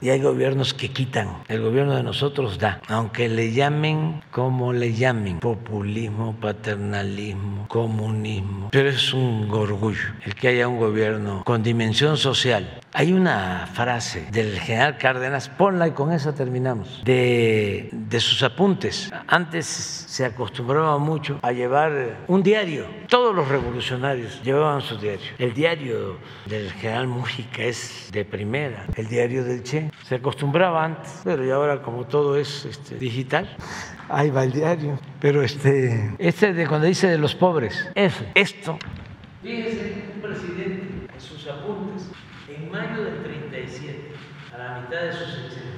y 0.03 0.11
hay 0.11 0.21
gobiernos 0.21 0.75
que 0.75 0.91
quitan. 0.91 1.29
El 1.49 1.63
gobierno 1.63 1.95
de 1.95 2.03
nosotros 2.03 2.59
da, 2.59 2.81
aunque 2.89 3.29
le 3.29 3.53
llamen 3.53 4.23
como 4.31 4.73
le 4.73 4.93
llamen, 4.93 5.39
populismo, 5.39 6.35
paternalismo, 6.41 7.67
comunismo, 7.69 8.69
pero 8.73 8.89
es 8.89 9.15
un 9.15 9.49
orgullo 9.51 10.09
el 10.27 10.35
que 10.35 10.49
haya 10.49 10.69
un 10.69 10.79
gobierno 10.79 11.43
con 11.45 11.63
dimensión 11.63 12.17
social. 12.17 12.82
Hay 12.95 13.15
una 13.15 13.67
frase 13.73 14.27
del 14.33 14.61
general 14.61 14.99
Cárdenas, 14.99 15.49
ponla 15.49 15.89
y 15.89 15.93
con 15.93 16.13
esa 16.13 16.35
terminamos, 16.35 17.03
de, 17.07 17.89
de 17.91 18.21
sus 18.21 18.43
apuntes. 18.43 19.11
Antes 19.27 19.67
se 19.67 20.27
acostumbraba 20.27 20.99
mucho 20.99 21.39
a 21.41 21.53
llevar 21.53 22.19
un 22.29 22.43
diario. 22.43 22.85
Todos 23.09 23.35
los 23.35 23.49
revolucionarios 23.49 24.43
llevaban 24.43 24.83
su 24.83 24.99
diario. 24.99 25.25
El 25.39 25.55
diario 25.55 26.19
del 26.45 26.71
general 26.73 27.07
Mújica 27.07 27.63
es 27.63 28.11
de 28.13 28.27
primera. 28.27 28.85
El 28.95 29.09
diario 29.09 29.43
del 29.43 29.63
Che 29.63 29.91
se 30.07 30.17
acostumbraba 30.17 30.85
antes, 30.85 31.23
pero 31.25 31.47
y 31.47 31.51
ahora 31.51 31.81
como 31.81 32.05
todo 32.05 32.37
es 32.37 32.67
este, 32.67 32.97
digital, 32.97 33.57
ahí 34.11 34.29
va 34.29 34.45
el 34.45 34.53
diario. 34.53 35.01
Pero 35.19 35.43
este, 35.43 36.15
este 36.19 36.53
de 36.53 36.67
cuando 36.67 36.87
dice 36.89 37.09
de 37.09 37.17
los 37.17 37.35
pobres, 37.35 37.89
F, 37.95 38.33
esto. 38.35 38.79
Fíjense, 39.43 40.11
un 40.15 40.21
presidente 40.21 41.09
en 41.15 41.21
sus 41.21 41.47
apuntes, 41.49 42.11
mayo 42.73 43.05
del 43.05 43.23
37, 43.23 44.13
a 44.55 44.59
la 44.59 44.81
mitad 44.81 45.03
de 45.03 45.13
sus 45.13 45.27
sexenio, 45.27 45.73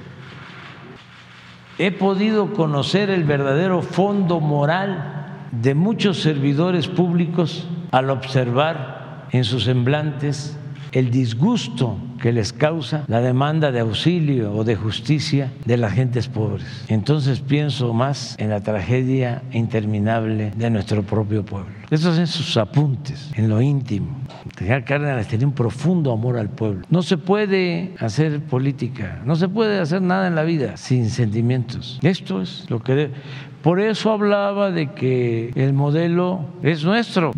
he 1.77 1.91
podido 1.91 2.53
conocer 2.53 3.09
el 3.09 3.25
verdadero 3.25 3.81
fondo 3.81 4.39
moral 4.39 5.49
de 5.51 5.75
muchos 5.75 6.21
servidores 6.21 6.87
públicos 6.87 7.67
al 7.91 8.09
observar 8.09 9.27
en 9.31 9.43
sus 9.43 9.65
semblantes 9.65 10.57
el 10.95 11.11
disgusto 11.11 11.97
que 12.21 12.31
les 12.31 12.53
causa 12.53 13.03
la 13.07 13.19
demanda 13.19 13.71
de 13.71 13.81
auxilio 13.81 14.55
o 14.55 14.63
de 14.63 14.77
justicia 14.77 15.51
de 15.65 15.75
las 15.75 15.91
gentes 15.91 16.29
pobres. 16.29 16.85
Entonces 16.87 17.41
pienso 17.41 17.93
más 17.93 18.35
en 18.39 18.49
la 18.49 18.61
tragedia 18.61 19.43
interminable 19.51 20.51
de 20.55 20.69
nuestro 20.69 21.03
propio 21.03 21.43
pueblo. 21.43 21.69
Esos 21.91 22.15
son 22.15 22.27
sus 22.27 22.55
apuntes, 22.55 23.29
en 23.35 23.49
lo 23.49 23.61
íntimo. 23.61 24.07
General 24.57 24.85
Cárdenas 24.85 25.27
tenía 25.27 25.45
un 25.45 25.53
profundo 25.53 26.13
amor 26.13 26.37
al 26.37 26.49
pueblo. 26.49 26.85
No 26.89 27.01
se 27.01 27.17
puede 27.17 27.93
hacer 27.99 28.39
política, 28.39 29.21
no 29.25 29.35
se 29.35 29.49
puede 29.49 29.79
hacer 29.79 30.01
nada 30.01 30.27
en 30.27 30.35
la 30.35 30.43
vida 30.43 30.77
sin 30.77 31.09
sentimientos. 31.09 31.99
Esto 32.01 32.41
es 32.41 32.65
lo 32.69 32.81
que... 32.81 32.95
Debe. 32.95 33.13
Por 33.61 33.79
eso 33.79 34.11
hablaba 34.11 34.71
de 34.71 34.91
que 34.91 35.51
el 35.55 35.73
modelo 35.73 36.45
es 36.61 36.85
nuestro. 36.85 37.33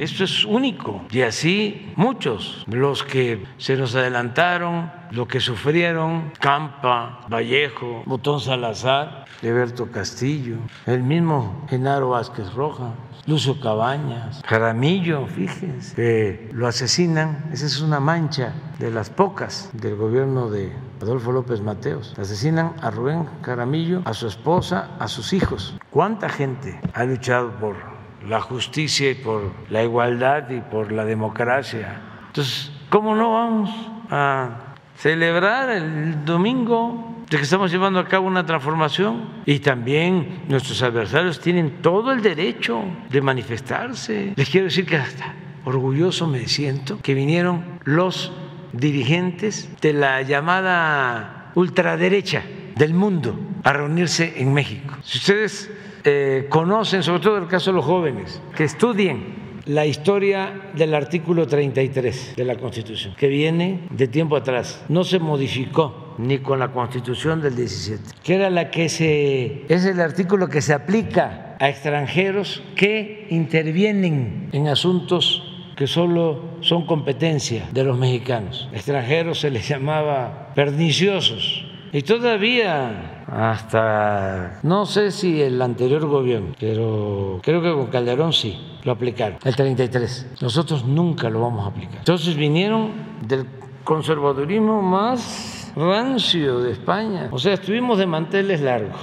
Esto 0.00 0.24
es 0.24 0.46
único. 0.46 1.02
Y 1.10 1.20
así 1.20 1.92
muchos, 1.94 2.64
los 2.66 3.04
que 3.04 3.44
se 3.58 3.76
nos 3.76 3.94
adelantaron, 3.94 4.90
los 5.10 5.28
que 5.28 5.40
sufrieron, 5.40 6.32
Campa, 6.40 7.26
Vallejo, 7.28 8.02
Botón 8.06 8.40
Salazar, 8.40 9.26
Leberto 9.42 9.90
Castillo, 9.90 10.56
el 10.86 11.02
mismo 11.02 11.66
Genaro 11.68 12.08
Vázquez 12.08 12.50
Roja, 12.54 12.94
Lucio 13.26 13.60
Cabañas, 13.60 14.40
Jaramillo, 14.46 15.26
fíjense, 15.26 15.94
que 15.94 16.48
lo 16.54 16.66
asesinan, 16.66 17.50
esa 17.52 17.66
es 17.66 17.82
una 17.82 18.00
mancha 18.00 18.54
de 18.78 18.90
las 18.90 19.10
pocas 19.10 19.68
del 19.74 19.96
gobierno 19.96 20.48
de 20.48 20.72
Adolfo 21.02 21.30
López 21.30 21.60
Mateos. 21.60 22.14
Asesinan 22.18 22.72
a 22.80 22.90
Rubén 22.90 23.28
Jaramillo, 23.42 24.00
a 24.06 24.14
su 24.14 24.26
esposa, 24.26 24.92
a 24.98 25.08
sus 25.08 25.34
hijos. 25.34 25.76
¿Cuánta 25.90 26.30
gente 26.30 26.80
ha 26.94 27.04
luchado 27.04 27.50
por 27.60 27.99
la 28.28 28.40
justicia 28.40 29.10
y 29.10 29.14
por 29.14 29.52
la 29.70 29.82
igualdad 29.82 30.50
y 30.50 30.60
por 30.60 30.92
la 30.92 31.04
democracia. 31.04 32.00
Entonces, 32.28 32.70
¿cómo 32.88 33.14
no 33.14 33.32
vamos 33.32 33.70
a 34.10 34.74
celebrar 34.96 35.70
el 35.70 36.24
domingo 36.24 37.24
de 37.30 37.36
que 37.36 37.42
estamos 37.42 37.70
llevando 37.70 37.98
a 37.98 38.06
cabo 38.06 38.26
una 38.26 38.44
transformación? 38.44 39.42
Y 39.46 39.60
también 39.60 40.42
nuestros 40.48 40.82
adversarios 40.82 41.40
tienen 41.40 41.80
todo 41.82 42.12
el 42.12 42.22
derecho 42.22 42.82
de 43.08 43.20
manifestarse. 43.20 44.34
Les 44.36 44.50
quiero 44.50 44.66
decir 44.66 44.86
que 44.86 44.96
hasta 44.96 45.34
orgulloso 45.64 46.26
me 46.26 46.46
siento 46.46 46.98
que 47.00 47.14
vinieron 47.14 47.80
los 47.84 48.32
dirigentes 48.72 49.70
de 49.80 49.92
la 49.92 50.22
llamada 50.22 51.50
ultraderecha 51.54 52.42
del 52.76 52.94
mundo 52.94 53.38
a 53.64 53.72
reunirse 53.72 54.34
en 54.36 54.52
México. 54.52 54.94
Si 55.02 55.18
ustedes 55.18 55.70
eh, 56.04 56.46
conocen, 56.48 57.02
sobre 57.02 57.20
todo 57.20 57.38
el 57.38 57.46
caso 57.46 57.70
de 57.70 57.76
los 57.76 57.84
jóvenes, 57.84 58.40
que 58.56 58.64
estudien 58.64 59.40
la 59.66 59.86
historia 59.86 60.70
del 60.74 60.94
artículo 60.94 61.46
33 61.46 62.34
de 62.36 62.44
la 62.44 62.56
Constitución, 62.56 63.14
que 63.16 63.28
viene 63.28 63.80
de 63.90 64.08
tiempo 64.08 64.36
atrás. 64.36 64.84
No 64.88 65.04
se 65.04 65.18
modificó 65.18 66.14
ni 66.18 66.38
con 66.38 66.58
la 66.58 66.72
Constitución 66.72 67.40
del 67.40 67.56
17, 67.56 68.02
que 68.22 68.34
era 68.34 68.50
la 68.50 68.70
que 68.70 68.88
se 68.88 69.64
es 69.68 69.84
el 69.84 70.00
artículo 70.00 70.48
que 70.48 70.60
se 70.60 70.72
aplica 70.72 71.56
a 71.60 71.68
extranjeros 71.68 72.62
que 72.74 73.26
intervienen 73.30 74.48
en 74.52 74.68
asuntos 74.68 75.42
que 75.76 75.86
solo 75.86 76.58
son 76.60 76.84
competencia 76.84 77.68
de 77.72 77.84
los 77.84 77.96
mexicanos. 77.96 78.68
Extranjeros 78.72 79.40
se 79.40 79.50
les 79.50 79.68
llamaba 79.68 80.52
perniciosos 80.54 81.64
y 81.92 82.02
todavía 82.02 83.19
hasta, 83.30 84.58
no 84.64 84.86
sé 84.86 85.12
si 85.12 85.40
el 85.40 85.62
anterior 85.62 86.04
gobierno, 86.06 86.52
pero 86.58 87.40
creo 87.42 87.62
que 87.62 87.72
con 87.72 87.86
Calderón 87.86 88.32
sí, 88.32 88.58
lo 88.82 88.92
aplicaron, 88.92 89.38
el 89.44 89.54
33. 89.54 90.32
Nosotros 90.40 90.84
nunca 90.84 91.30
lo 91.30 91.40
vamos 91.40 91.64
a 91.64 91.68
aplicar. 91.68 91.98
Entonces 91.98 92.34
vinieron 92.36 92.90
del 93.26 93.46
conservadurismo 93.84 94.82
más 94.82 95.72
rancio 95.76 96.60
de 96.60 96.72
España. 96.72 97.28
O 97.30 97.38
sea, 97.38 97.54
estuvimos 97.54 97.98
de 97.98 98.06
manteles 98.06 98.60
largos. 98.60 99.00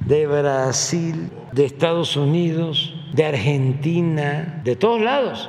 De 0.00 0.26
Brasil, 0.26 1.30
de 1.52 1.64
Estados 1.64 2.16
Unidos, 2.16 2.94
de 3.12 3.24
Argentina, 3.24 4.60
de 4.64 4.76
todos 4.76 5.00
lados, 5.00 5.48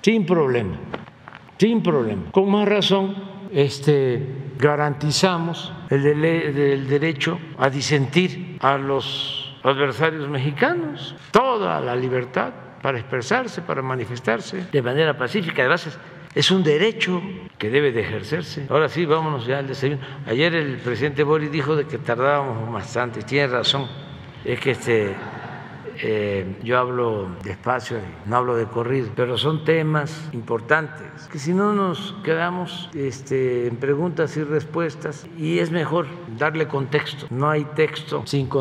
sin 0.00 0.26
problema, 0.26 0.76
sin 1.58 1.82
problema. 1.82 2.22
Con 2.30 2.50
más 2.50 2.68
razón, 2.68 3.16
este 3.52 4.26
garantizamos 4.58 5.72
el, 5.90 6.24
el 6.24 6.88
derecho 6.88 7.38
a 7.58 7.68
disentir 7.68 8.56
a 8.60 8.78
los 8.78 9.58
adversarios 9.62 10.28
mexicanos, 10.28 11.14
toda 11.30 11.80
la 11.80 11.94
libertad 11.94 12.52
para 12.80 12.98
expresarse, 12.98 13.62
para 13.62 13.82
manifestarse 13.82 14.66
de 14.72 14.82
manera 14.82 15.16
pacífica. 15.16 15.62
Además, 15.62 15.98
es 16.34 16.50
un 16.50 16.62
derecho 16.62 17.20
que 17.58 17.70
debe 17.70 17.92
de 17.92 18.00
ejercerse. 18.00 18.66
Ahora 18.70 18.88
sí, 18.88 19.04
vámonos 19.04 19.46
ya 19.46 19.58
al 19.58 19.66
desayuno. 19.66 20.00
Ayer 20.26 20.54
el 20.54 20.76
presidente 20.76 21.24
Boris 21.24 21.50
dijo 21.50 21.76
de 21.76 21.86
que 21.86 21.98
tardábamos 21.98 22.72
bastante, 22.72 23.22
tiene 23.22 23.48
razón. 23.48 23.86
Es 24.44 24.60
que 24.60 24.70
este 24.70 25.14
eh, 26.02 26.56
yo 26.62 26.78
hablo 26.78 27.28
despacio, 27.44 27.98
no 28.26 28.36
hablo 28.36 28.56
de 28.56 28.66
corrido, 28.66 29.10
pero 29.14 29.36
son 29.36 29.64
temas 29.64 30.28
importantes 30.32 31.06
que 31.30 31.38
si 31.38 31.52
no 31.52 31.72
nos 31.72 32.14
quedamos 32.24 32.88
este, 32.94 33.66
en 33.66 33.76
preguntas 33.76 34.36
y 34.36 34.44
respuestas 34.44 35.26
y 35.36 35.58
es 35.58 35.70
mejor 35.70 36.06
darle 36.38 36.66
contexto. 36.68 37.26
No 37.30 37.50
hay 37.50 37.64
texto 37.64 38.22
sin 38.26 38.46
contexto. 38.46 38.58